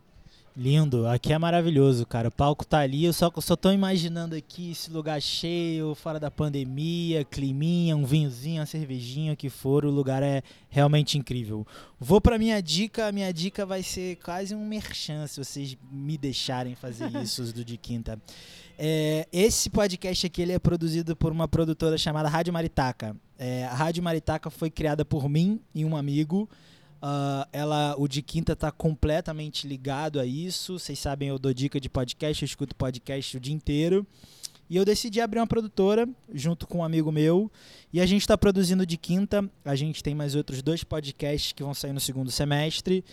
Lindo, 0.60 1.08
aqui 1.08 1.32
é 1.32 1.38
maravilhoso, 1.38 2.06
cara. 2.06 2.28
O 2.28 2.32
palco 2.32 2.66
tá 2.66 2.80
ali, 2.80 3.06
eu 3.06 3.14
só, 3.14 3.32
só 3.38 3.56
tô 3.56 3.72
imaginando 3.72 4.36
aqui 4.36 4.72
esse 4.72 4.92
lugar 4.92 5.22
cheio, 5.22 5.96
fora 5.96 6.20
da 6.20 6.30
pandemia, 6.30 7.24
climinha, 7.24 7.96
um 7.96 8.04
vinhozinho, 8.04 8.60
uma 8.60 8.66
cervejinha, 8.66 9.32
o 9.32 9.38
que 9.38 9.50
for, 9.50 9.86
o 9.86 9.90
lugar 9.90 10.22
é 10.22 10.44
realmente 10.68 11.18
incrível. 11.18 11.66
Vou 11.98 12.20
pra 12.20 12.38
minha 12.38 12.62
dica, 12.62 13.08
a 13.08 13.12
minha 13.14 13.32
dica 13.32 13.66
vai 13.66 13.82
ser 13.82 14.18
quase 14.18 14.54
um 14.54 14.68
merchan, 14.68 15.26
se 15.28 15.42
vocês 15.42 15.78
me 15.90 16.18
deixarem 16.18 16.76
fazer 16.76 17.10
isso 17.24 17.54
do 17.54 17.64
de 17.64 17.78
quinta. 17.78 18.22
É, 18.78 19.30
esse 19.32 19.70
podcast 19.70 20.28
aqui 20.28 20.42
ele 20.42 20.52
é 20.52 20.60
produzido 20.60 21.16
por 21.16 21.32
uma 21.32 21.48
produtora 21.48 21.98
chamada 21.98 22.28
Rádio 22.28 22.52
Maritaca. 22.52 23.16
É, 23.38 23.64
a 23.64 23.74
Rádio 23.74 24.04
Maritaca 24.04 24.50
foi 24.50 24.70
criada 24.70 25.06
por 25.06 25.30
mim 25.30 25.62
e 25.74 25.86
um 25.86 25.96
amigo. 25.96 26.50
Uh, 27.02 27.48
ela, 27.54 27.96
o 27.98 28.08
de 28.08 28.22
quinta 28.22 28.54
está 28.54 28.72
completamente 28.72 29.68
ligado 29.68 30.20
a 30.20 30.26
isso. 30.26 30.78
Vocês 30.78 31.00
sabem, 31.00 31.30
eu 31.30 31.40
dou 31.40 31.54
dica 31.54 31.80
de 31.80 31.90
podcast, 31.90 32.44
eu 32.44 32.46
escuto 32.46 32.76
podcast 32.76 33.38
o 33.38 33.40
dia 33.40 33.54
inteiro. 33.54 34.06
E 34.70 34.76
eu 34.76 34.86
decidi 34.86 35.20
abrir 35.20 35.40
uma 35.40 35.48
produtora 35.48 36.08
junto 36.32 36.68
com 36.68 36.80
um 36.80 36.84
amigo 36.84 37.12
meu. 37.12 37.52
E 37.92 38.00
a 38.00 38.06
gente 38.06 38.22
está 38.22 38.38
produzindo 38.38 38.86
de 38.86 38.98
quinta. 38.98 39.50
A 39.66 39.76
gente 39.76 40.04
tem 40.04 40.14
mais 40.14 40.36
outros 40.36 40.62
dois 40.62 40.84
podcasts 40.84 41.54
que 41.54 41.64
vão 41.64 41.74
sair 41.74 41.94
no 41.94 42.00
segundo 42.00 42.30
semestre. 42.30 43.04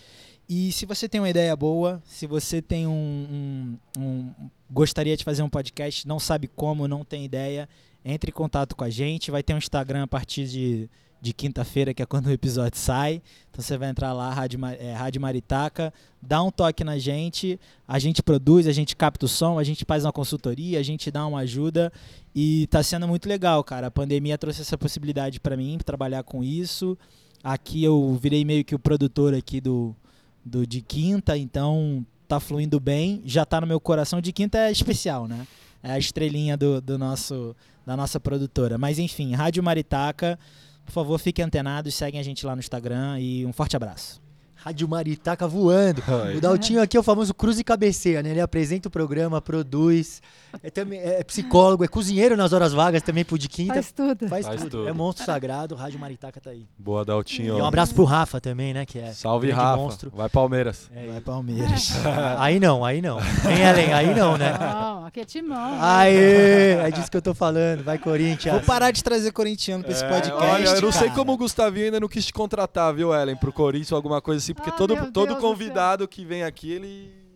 E 0.49 0.71
se 0.73 0.85
você 0.85 1.09
tem 1.09 1.21
uma 1.21 1.31
ideia 1.31 1.57
boa, 1.57 2.03
se 2.05 2.27
você 2.27 2.61
tem 2.61 2.87
um, 2.87 3.79
um, 3.99 4.01
um 4.03 4.51
gostaria 4.71 5.17
de 5.17 5.25
fazer 5.25 5.43
um 5.43 5.49
podcast, 5.49 6.07
não 6.07 6.21
sabe 6.21 6.47
como, 6.47 6.87
não 6.87 7.05
tem 7.05 7.25
ideia, 7.25 7.69
entre 8.05 8.31
em 8.31 8.35
contato 8.35 8.77
com 8.77 8.85
a 8.85 8.91
gente. 8.91 9.31
Vai 9.31 9.43
ter 9.43 9.55
um 9.55 9.59
Instagram 9.59 10.03
a 10.03 10.07
partir 10.07 10.47
de 10.47 10.91
de 11.21 11.33
quinta-feira, 11.33 11.95
que 11.95 12.03
é 12.03 12.07
quando 12.07 12.27
o 12.27 12.31
episódio 12.31 12.79
sai. 12.79 13.23
Então 13.51 13.63
você 13.63 13.77
vai 13.77 13.89
entrar 13.89 14.13
lá, 14.13 14.33
Rádio, 14.33 14.61
é, 14.79 14.93
Rádio 14.93 15.21
Maritaca, 15.21 15.93
dá 16.21 16.43
um 16.43 16.51
toque 16.51 16.85
na 16.85 16.99
gente, 16.99 17.59
a 17.87 17.99
gente 17.99 18.23
produz, 18.23 18.67
a 18.67 18.73
gente 18.73 18.95
capta 18.95 19.27
o 19.27 19.29
som, 19.29 19.59
a 19.59 19.65
gente 19.65 19.85
faz 19.85 20.05
uma 20.05 20.13
consultoria, 20.13 20.79
a 20.79 20.83
gente 20.83 21.11
dá 21.11 21.27
uma 21.27 21.41
ajuda 21.41 21.93
e 22.35 22.67
tá 22.69 22.83
sendo 22.83 23.09
muito 23.09 23.29
legal, 23.29 23.65
cara. 23.65 23.87
A 23.87 23.91
pandemia 23.91 24.37
trouxe 24.37 24.61
essa 24.61 24.77
possibilidade 24.77 25.41
para 25.41 25.57
mim 25.57 25.79
trabalhar 25.85 26.23
com 26.23 26.45
isso. 26.45 26.97
Aqui 27.43 27.83
eu 27.83 28.19
virei 28.21 28.45
meio 28.45 28.65
que 28.65 28.75
o 28.75 28.79
produtor 28.79 29.35
aqui 29.35 29.61
do, 29.61 29.95
do 30.45 30.67
de 30.67 30.81
quinta, 30.83 31.37
então 31.37 32.05
tá 32.29 32.41
fluindo 32.41 32.79
bem, 32.81 33.23
já 33.25 33.45
tá 33.45 33.61
no 33.61 33.67
meu 33.67 33.81
coração. 33.81 34.21
De 34.21 34.33
quinta 34.33 34.59
é 34.59 34.71
especial, 34.71 35.27
né? 35.27 35.47
É 35.83 35.93
a 35.93 35.99
estrelinha 35.99 36.57
do, 36.57 36.81
do 36.81 36.99
nosso 36.99 37.55
da 37.87 37.97
nossa 37.97 38.19
produtora. 38.19 38.77
Mas 38.77 38.99
enfim, 38.99 39.33
Rádio 39.33 39.63
Maritaca 39.63 40.37
por 40.87 40.93
favor, 40.93 41.19
fiquem 41.19 41.45
antenados, 41.45 41.95
seguem 41.95 42.19
a 42.19 42.23
gente 42.25 42.47
lá 42.47 42.57
no 42.57 42.61
Instagram 42.61 43.21
e 43.21 43.45
um 43.45 43.53
forte 43.53 43.77
abraço. 43.77 44.26
Rádio 44.67 44.89
Maritaca 44.89 45.47
voando. 45.47 46.03
O 46.37 46.41
Daltinho 46.41 46.83
aqui 46.83 46.97
é 46.97 47.01
o 47.01 47.03
famoso 47.03 47.33
cruz 47.33 47.59
e 47.59 47.65
cabeceira, 47.65 48.23
né? 48.23 48.31
Ele 48.31 48.41
apresenta 48.41 48.89
o 48.89 48.91
programa, 48.91 49.41
produz, 49.41 50.21
é, 50.63 50.71
também, 50.71 50.99
é 51.01 51.23
psicólogo, 51.23 51.85
é 51.85 51.89
cozinheiro 51.89 52.37
nas 52.37 52.53
horas 52.53 52.73
vagas 52.73 53.03
também 53.03 53.25
pro 53.25 53.39
de 53.39 53.49
quinta. 53.49 53.75
Faz 53.75 53.93
tudo. 53.93 54.29
Faz, 54.29 54.47
Faz 54.47 54.61
tudo. 54.63 54.71
tudo. 54.71 54.89
É 54.89 54.93
monstro 54.93 55.25
sagrado, 55.25 55.75
Rádio 55.75 55.99
Maritaca 55.99 56.41
tá 56.41 56.51
aí. 56.51 56.67
Boa, 56.79 57.05
Daltinho. 57.05 57.59
E 57.59 57.63
um 57.63 57.65
abraço 57.65 57.95
pro 57.95 58.05
Rafa 58.05 58.41
também, 58.41 58.75
né? 58.75 58.85
Que 58.85 58.99
é 58.99 59.13
Salve, 59.13 59.51
Rafa. 59.51 59.77
Monstro. 59.77 60.13
Vai 60.15 60.29
Palmeiras. 60.29 60.91
É, 60.95 61.07
Vai 61.07 61.21
Palmeiras. 61.21 61.93
aí 62.39 62.59
não, 62.59 62.85
aí 62.85 63.01
não. 63.01 63.19
Vem 63.21 63.61
Ellen, 63.61 63.93
aí 63.93 64.15
não, 64.15 64.37
né? 64.37 64.57
Não, 64.59 65.07
aqui 65.07 65.21
é 65.21 65.25
timão. 65.25 65.79
Aê! 65.81 66.73
É 66.73 66.91
disso 66.91 67.11
que 67.11 67.17
eu 67.17 67.23
tô 67.23 67.35
falando. 67.35 67.85
Vai, 67.85 67.99
Corinthians. 67.99 68.55
Vou 68.55 68.65
parar 68.65 68.91
de 68.91 69.03
trazer 69.03 69.31
corintiano 69.33 69.85
pra 69.85 69.93
esse 69.93 70.05
é, 70.05 70.09
podcast. 70.09 70.45
Olha, 70.45 70.69
eu 70.69 70.83
não 70.83 70.93
sei 70.93 71.11
como 71.11 71.33
o 71.33 71.37
Gustavinho 71.37 71.87
ainda 71.87 72.01
não 72.01 72.09
quis 72.09 72.27
te 72.27 72.33
contratar, 72.33 72.93
viu, 72.95 73.15
Ellen, 73.15 73.37
pro 73.37 73.53
Corinthians 73.53 73.93
ou 73.93 73.97
alguma 73.97 74.21
coisa 74.21 74.43
assim, 74.43 74.56
porque 74.57 74.70
ah, 74.70 74.73
todo, 74.73 75.12
todo 75.12 75.37
convidado 75.37 76.09
que 76.09 76.24
vem 76.24 76.43
aqui, 76.43 76.73
ele 76.73 77.27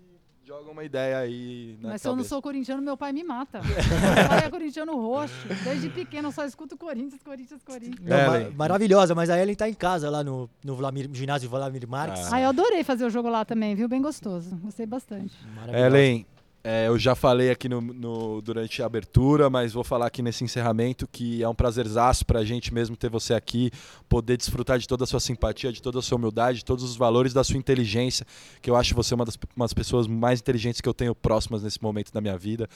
joga 0.51 0.68
uma 0.68 0.82
ideia 0.82 1.18
aí 1.18 1.78
na 1.80 1.90
Mas 1.90 2.02
se 2.02 2.09
eu 2.09 2.16
não 2.16 2.24
sou 2.24 2.42
corintiano, 2.42 2.82
meu 2.82 2.97
pai 2.97 3.12
me 3.12 3.22
mata. 3.22 3.60
meu 3.62 4.28
pai 4.28 4.47
é 4.47 4.51
corintiano 4.51 4.97
roxo. 4.97 5.32
Desde 5.62 5.88
pequeno 5.90 6.28
eu 6.28 6.32
só 6.32 6.44
escuto 6.44 6.76
Corinthians, 6.76 7.22
Corinthians, 7.22 7.62
Corinthians. 7.62 8.01
Não, 8.01 8.52
maravilhosa, 8.56 9.14
mas 9.14 9.30
a 9.30 9.40
Ellen 9.40 9.55
tá 9.55 9.68
em 9.68 9.74
casa 9.74 10.10
lá 10.10 10.24
no, 10.24 10.51
no 10.64 10.74
Vlamir, 10.74 11.09
ginásio 11.12 11.48
Vladimir 11.48 11.86
Marques. 11.86 12.26
Ah. 12.32 12.36
ah, 12.36 12.40
eu 12.40 12.48
adorei 12.48 12.82
fazer 12.82 13.05
o 13.05 13.10
jogo 13.10 13.28
lá 13.28 13.44
também, 13.44 13.76
viu? 13.76 13.88
Bem 13.88 14.02
gostoso. 14.02 14.56
Gostei 14.56 14.86
bastante. 14.86 15.36
Ellen, 15.72 16.26
é, 16.62 16.88
eu 16.88 16.98
já 16.98 17.14
falei 17.14 17.50
aqui 17.50 17.70
no, 17.70 17.80
no, 17.80 18.42
durante 18.42 18.82
a 18.82 18.86
abertura, 18.86 19.48
mas 19.48 19.72
vou 19.72 19.82
falar 19.82 20.06
aqui 20.06 20.20
nesse 20.20 20.44
encerramento 20.44 21.08
que 21.08 21.42
é 21.42 21.48
um 21.48 21.54
prazerzaço 21.54 22.26
para 22.26 22.40
a 22.40 22.44
gente 22.44 22.72
mesmo 22.72 22.96
ter 22.96 23.08
você 23.08 23.32
aqui, 23.32 23.70
poder 24.10 24.36
desfrutar 24.36 24.78
de 24.78 24.86
toda 24.86 25.04
a 25.04 25.06
sua 25.06 25.20
simpatia, 25.20 25.72
de 25.72 25.80
toda 25.80 26.00
a 26.00 26.02
sua 26.02 26.18
humildade, 26.18 26.58
de 26.58 26.64
todos 26.64 26.84
os 26.84 26.96
valores 26.96 27.32
da 27.32 27.42
sua 27.42 27.56
inteligência, 27.56 28.26
que 28.60 28.68
eu 28.68 28.76
acho 28.76 28.94
você 28.94 29.14
uma 29.14 29.24
das 29.24 29.38
umas 29.56 29.72
pessoas 29.72 30.06
mais 30.06 30.40
inteligentes 30.40 30.82
que 30.82 30.88
eu 30.88 30.92
tenho 30.92 31.14
próximas 31.14 31.62
nesse 31.62 31.82
momento 31.82 32.12
da 32.12 32.20
minha 32.20 32.36
vida. 32.36 32.68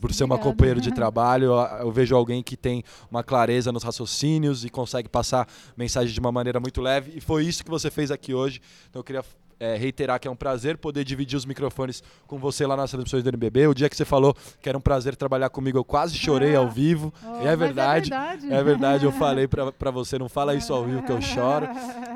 Por 0.00 0.12
ser 0.12 0.24
uma 0.24 0.38
companheira 0.38 0.80
de 0.80 0.92
trabalho, 0.94 1.46
eu, 1.46 1.54
eu 1.80 1.92
vejo 1.92 2.14
alguém 2.14 2.42
que 2.42 2.58
tem 2.58 2.84
uma 3.10 3.22
clareza 3.22 3.72
nos 3.72 3.82
raciocínios 3.82 4.66
e 4.66 4.68
consegue 4.68 5.08
passar 5.08 5.48
mensagem 5.76 6.12
de 6.12 6.20
uma 6.20 6.30
maneira 6.30 6.60
muito 6.60 6.82
leve, 6.82 7.12
e 7.16 7.20
foi 7.20 7.46
isso 7.46 7.64
que 7.64 7.70
você 7.70 7.90
fez 7.90 8.10
aqui 8.10 8.34
hoje. 8.34 8.60
Então 8.90 9.00
eu 9.00 9.04
queria 9.04 9.24
é, 9.60 9.76
reiterar 9.76 10.18
que 10.18 10.26
é 10.26 10.30
um 10.30 10.36
prazer 10.36 10.78
poder 10.78 11.04
dividir 11.04 11.36
os 11.36 11.44
microfones 11.44 12.02
com 12.26 12.38
você 12.38 12.66
lá 12.66 12.74
nas 12.76 12.90
transmissões 12.90 13.22
do 13.22 13.28
NBB. 13.28 13.66
O 13.66 13.74
dia 13.74 13.88
que 13.88 13.96
você 13.96 14.06
falou 14.06 14.34
que 14.60 14.68
era 14.68 14.76
um 14.76 14.80
prazer 14.80 15.14
trabalhar 15.14 15.50
comigo, 15.50 15.76
eu 15.76 15.84
quase 15.84 16.16
chorei 16.16 16.56
ao 16.56 16.68
vivo. 16.68 17.12
Oh, 17.22 17.46
é 17.46 17.54
verdade. 17.54 18.12
É 18.12 18.18
verdade. 18.18 18.52
É 18.54 18.64
verdade, 18.64 19.04
eu 19.04 19.12
falei 19.12 19.46
para 19.46 19.90
você, 19.92 20.18
não 20.18 20.28
fala 20.28 20.54
isso 20.54 20.72
ao 20.72 20.84
vivo 20.84 21.02
que 21.02 21.12
eu 21.12 21.20
choro. 21.20 21.68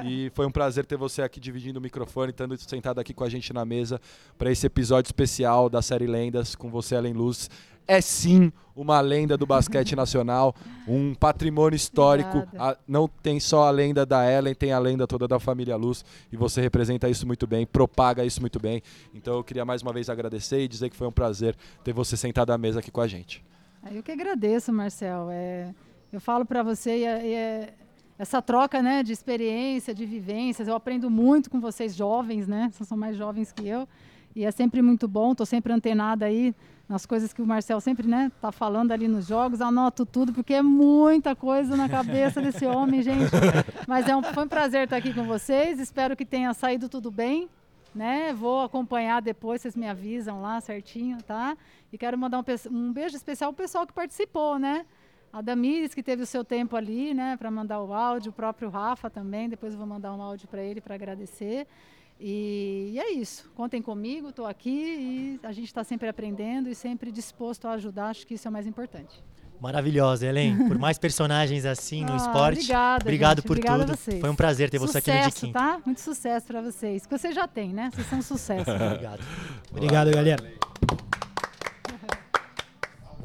E 0.04 0.30
foi 0.34 0.46
um 0.46 0.50
prazer 0.50 0.86
ter 0.86 0.96
você 0.96 1.20
aqui 1.20 1.38
dividindo 1.38 1.78
o 1.78 1.82
microfone, 1.82 2.30
estando 2.30 2.56
sentado 2.56 2.98
aqui 2.98 3.12
com 3.12 3.22
a 3.22 3.28
gente 3.28 3.52
na 3.52 3.64
mesa 3.64 4.00
para 4.38 4.50
esse 4.50 4.66
episódio 4.66 5.08
especial 5.08 5.68
da 5.68 5.82
série 5.82 6.06
Lendas 6.06 6.54
com 6.54 6.70
você, 6.70 6.94
Ellen 6.94 7.12
Luz 7.12 7.50
é 7.86 8.00
sim 8.00 8.52
uma 8.74 9.00
lenda 9.00 9.36
do 9.36 9.46
basquete 9.46 9.94
nacional, 9.96 10.54
um 10.86 11.14
patrimônio 11.14 11.76
histórico. 11.76 12.46
A, 12.58 12.76
não 12.86 13.08
tem 13.08 13.38
só 13.38 13.64
a 13.64 13.70
lenda 13.70 14.04
da 14.04 14.30
Ellen, 14.30 14.54
tem 14.54 14.72
a 14.72 14.78
lenda 14.78 15.06
toda 15.06 15.28
da 15.28 15.38
família 15.38 15.76
Luz 15.76 16.04
e 16.32 16.36
você 16.36 16.60
representa 16.60 17.08
isso 17.08 17.26
muito 17.26 17.46
bem, 17.46 17.66
propaga 17.66 18.24
isso 18.24 18.40
muito 18.40 18.58
bem. 18.58 18.82
Então 19.14 19.34
eu 19.34 19.44
queria 19.44 19.64
mais 19.64 19.82
uma 19.82 19.92
vez 19.92 20.10
agradecer 20.10 20.60
e 20.60 20.68
dizer 20.68 20.90
que 20.90 20.96
foi 20.96 21.06
um 21.06 21.12
prazer 21.12 21.56
ter 21.82 21.92
você 21.92 22.16
sentado 22.16 22.50
à 22.50 22.58
mesa 22.58 22.80
aqui 22.80 22.90
com 22.90 23.00
a 23.00 23.06
gente. 23.06 23.44
Eu 23.92 24.02
que 24.02 24.10
agradeço, 24.10 24.72
Marcel. 24.72 25.28
É, 25.30 25.74
eu 26.12 26.20
falo 26.20 26.44
para 26.44 26.62
você 26.62 26.98
e 26.98 27.04
é, 27.04 27.32
é, 27.34 27.74
essa 28.18 28.40
troca, 28.40 28.82
né, 28.82 29.02
de 29.02 29.12
experiência, 29.12 29.94
de 29.94 30.06
vivências. 30.06 30.66
Eu 30.66 30.74
aprendo 30.74 31.10
muito 31.10 31.50
com 31.50 31.60
vocês 31.60 31.94
jovens, 31.94 32.48
né? 32.48 32.70
Vocês 32.72 32.88
são 32.88 32.96
mais 32.96 33.16
jovens 33.16 33.52
que 33.52 33.68
eu 33.68 33.86
e 34.34 34.44
é 34.44 34.50
sempre 34.50 34.82
muito 34.82 35.06
bom. 35.06 35.32
Estou 35.32 35.46
sempre 35.46 35.72
antenada 35.72 36.24
aí 36.24 36.54
nas 36.88 37.06
coisas 37.06 37.32
que 37.32 37.40
o 37.40 37.46
Marcel 37.46 37.80
sempre 37.80 38.06
né, 38.06 38.30
tá 38.40 38.52
falando 38.52 38.92
ali 38.92 39.08
nos 39.08 39.26
jogos, 39.26 39.60
anoto 39.60 40.04
tudo, 40.04 40.32
porque 40.32 40.54
é 40.54 40.62
muita 40.62 41.34
coisa 41.34 41.76
na 41.76 41.88
cabeça 41.88 42.40
desse 42.42 42.66
homem, 42.66 43.02
gente. 43.02 43.30
Mas 43.88 44.06
é 44.06 44.14
um, 44.14 44.22
foi 44.22 44.44
um 44.44 44.48
prazer 44.48 44.84
estar 44.84 44.96
aqui 44.96 45.14
com 45.14 45.24
vocês, 45.24 45.80
espero 45.80 46.14
que 46.14 46.24
tenha 46.24 46.52
saído 46.52 46.88
tudo 46.88 47.10
bem. 47.10 47.48
Né? 47.94 48.32
Vou 48.32 48.62
acompanhar 48.62 49.22
depois, 49.22 49.62
vocês 49.62 49.76
me 49.76 49.88
avisam 49.88 50.42
lá 50.42 50.60
certinho, 50.60 51.22
tá? 51.22 51.56
E 51.92 51.96
quero 51.96 52.18
mandar 52.18 52.40
um, 52.40 52.44
um 52.76 52.92
beijo 52.92 53.14
especial 53.14 53.52
para 53.52 53.62
o 53.62 53.64
pessoal 53.64 53.86
que 53.86 53.92
participou, 53.92 54.58
né? 54.58 54.84
A 55.32 55.40
Damires, 55.40 55.94
que 55.94 56.02
teve 56.02 56.22
o 56.22 56.26
seu 56.26 56.44
tempo 56.44 56.76
ali, 56.76 57.14
né, 57.14 57.36
para 57.36 57.50
mandar 57.50 57.80
o 57.82 57.92
áudio, 57.92 58.30
o 58.30 58.32
próprio 58.32 58.68
Rafa 58.68 59.08
também, 59.08 59.48
depois 59.48 59.72
eu 59.72 59.78
vou 59.78 59.86
mandar 59.86 60.12
um 60.12 60.20
áudio 60.20 60.48
para 60.48 60.62
ele 60.62 60.80
para 60.80 60.96
agradecer. 60.96 61.66
E, 62.26 62.92
e 62.94 62.98
é 62.98 63.12
isso. 63.12 63.50
Contem 63.54 63.82
comigo, 63.82 64.30
estou 64.30 64.46
aqui 64.46 64.70
e 64.70 65.40
a 65.46 65.52
gente 65.52 65.66
está 65.66 65.84
sempre 65.84 66.08
aprendendo 66.08 66.70
e 66.70 66.74
sempre 66.74 67.12
disposto 67.12 67.68
a 67.68 67.72
ajudar. 67.72 68.06
Acho 68.08 68.26
que 68.26 68.32
isso 68.32 68.48
é 68.48 68.50
o 68.50 68.52
mais 68.52 68.66
importante. 68.66 69.22
Maravilhosa, 69.60 70.26
Helen. 70.26 70.66
Por 70.66 70.78
mais 70.78 70.96
personagens 70.96 71.66
assim 71.66 72.02
no 72.02 72.14
Ah, 72.14 72.16
esporte. 72.16 72.60
Obrigada, 72.60 73.04
Obrigado 73.04 73.36
gente. 73.40 73.46
por 73.46 73.58
Obrigada 73.58 73.84
tudo. 73.84 74.20
Foi 74.20 74.30
um 74.30 74.34
prazer 74.34 74.70
ter 74.70 74.78
você 74.78 74.98
aqui 74.98 75.10
no 75.12 75.22
sucesso, 75.24 75.52
tá? 75.52 75.82
Muito 75.84 76.00
sucesso 76.00 76.46
para 76.46 76.62
vocês. 76.62 77.04
Que 77.04 77.18
vocês 77.18 77.34
já 77.34 77.46
têm, 77.46 77.74
né? 77.74 77.90
Vocês 77.92 78.06
são 78.06 78.18
um 78.18 78.22
sucesso. 78.22 78.70
Obrigado. 78.72 79.20
Obrigado, 79.70 80.10
galera. 80.10 80.54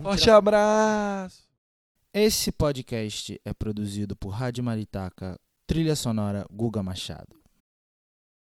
Forte 0.04 0.30
abraço! 0.30 1.48
Esse 2.14 2.52
podcast 2.52 3.40
é 3.46 3.54
produzido 3.54 4.14
por 4.14 4.30
Rádio 4.32 4.62
Maritaca, 4.62 5.40
trilha 5.66 5.96
sonora 5.96 6.46
Guga 6.52 6.84
Machado. 6.84 7.39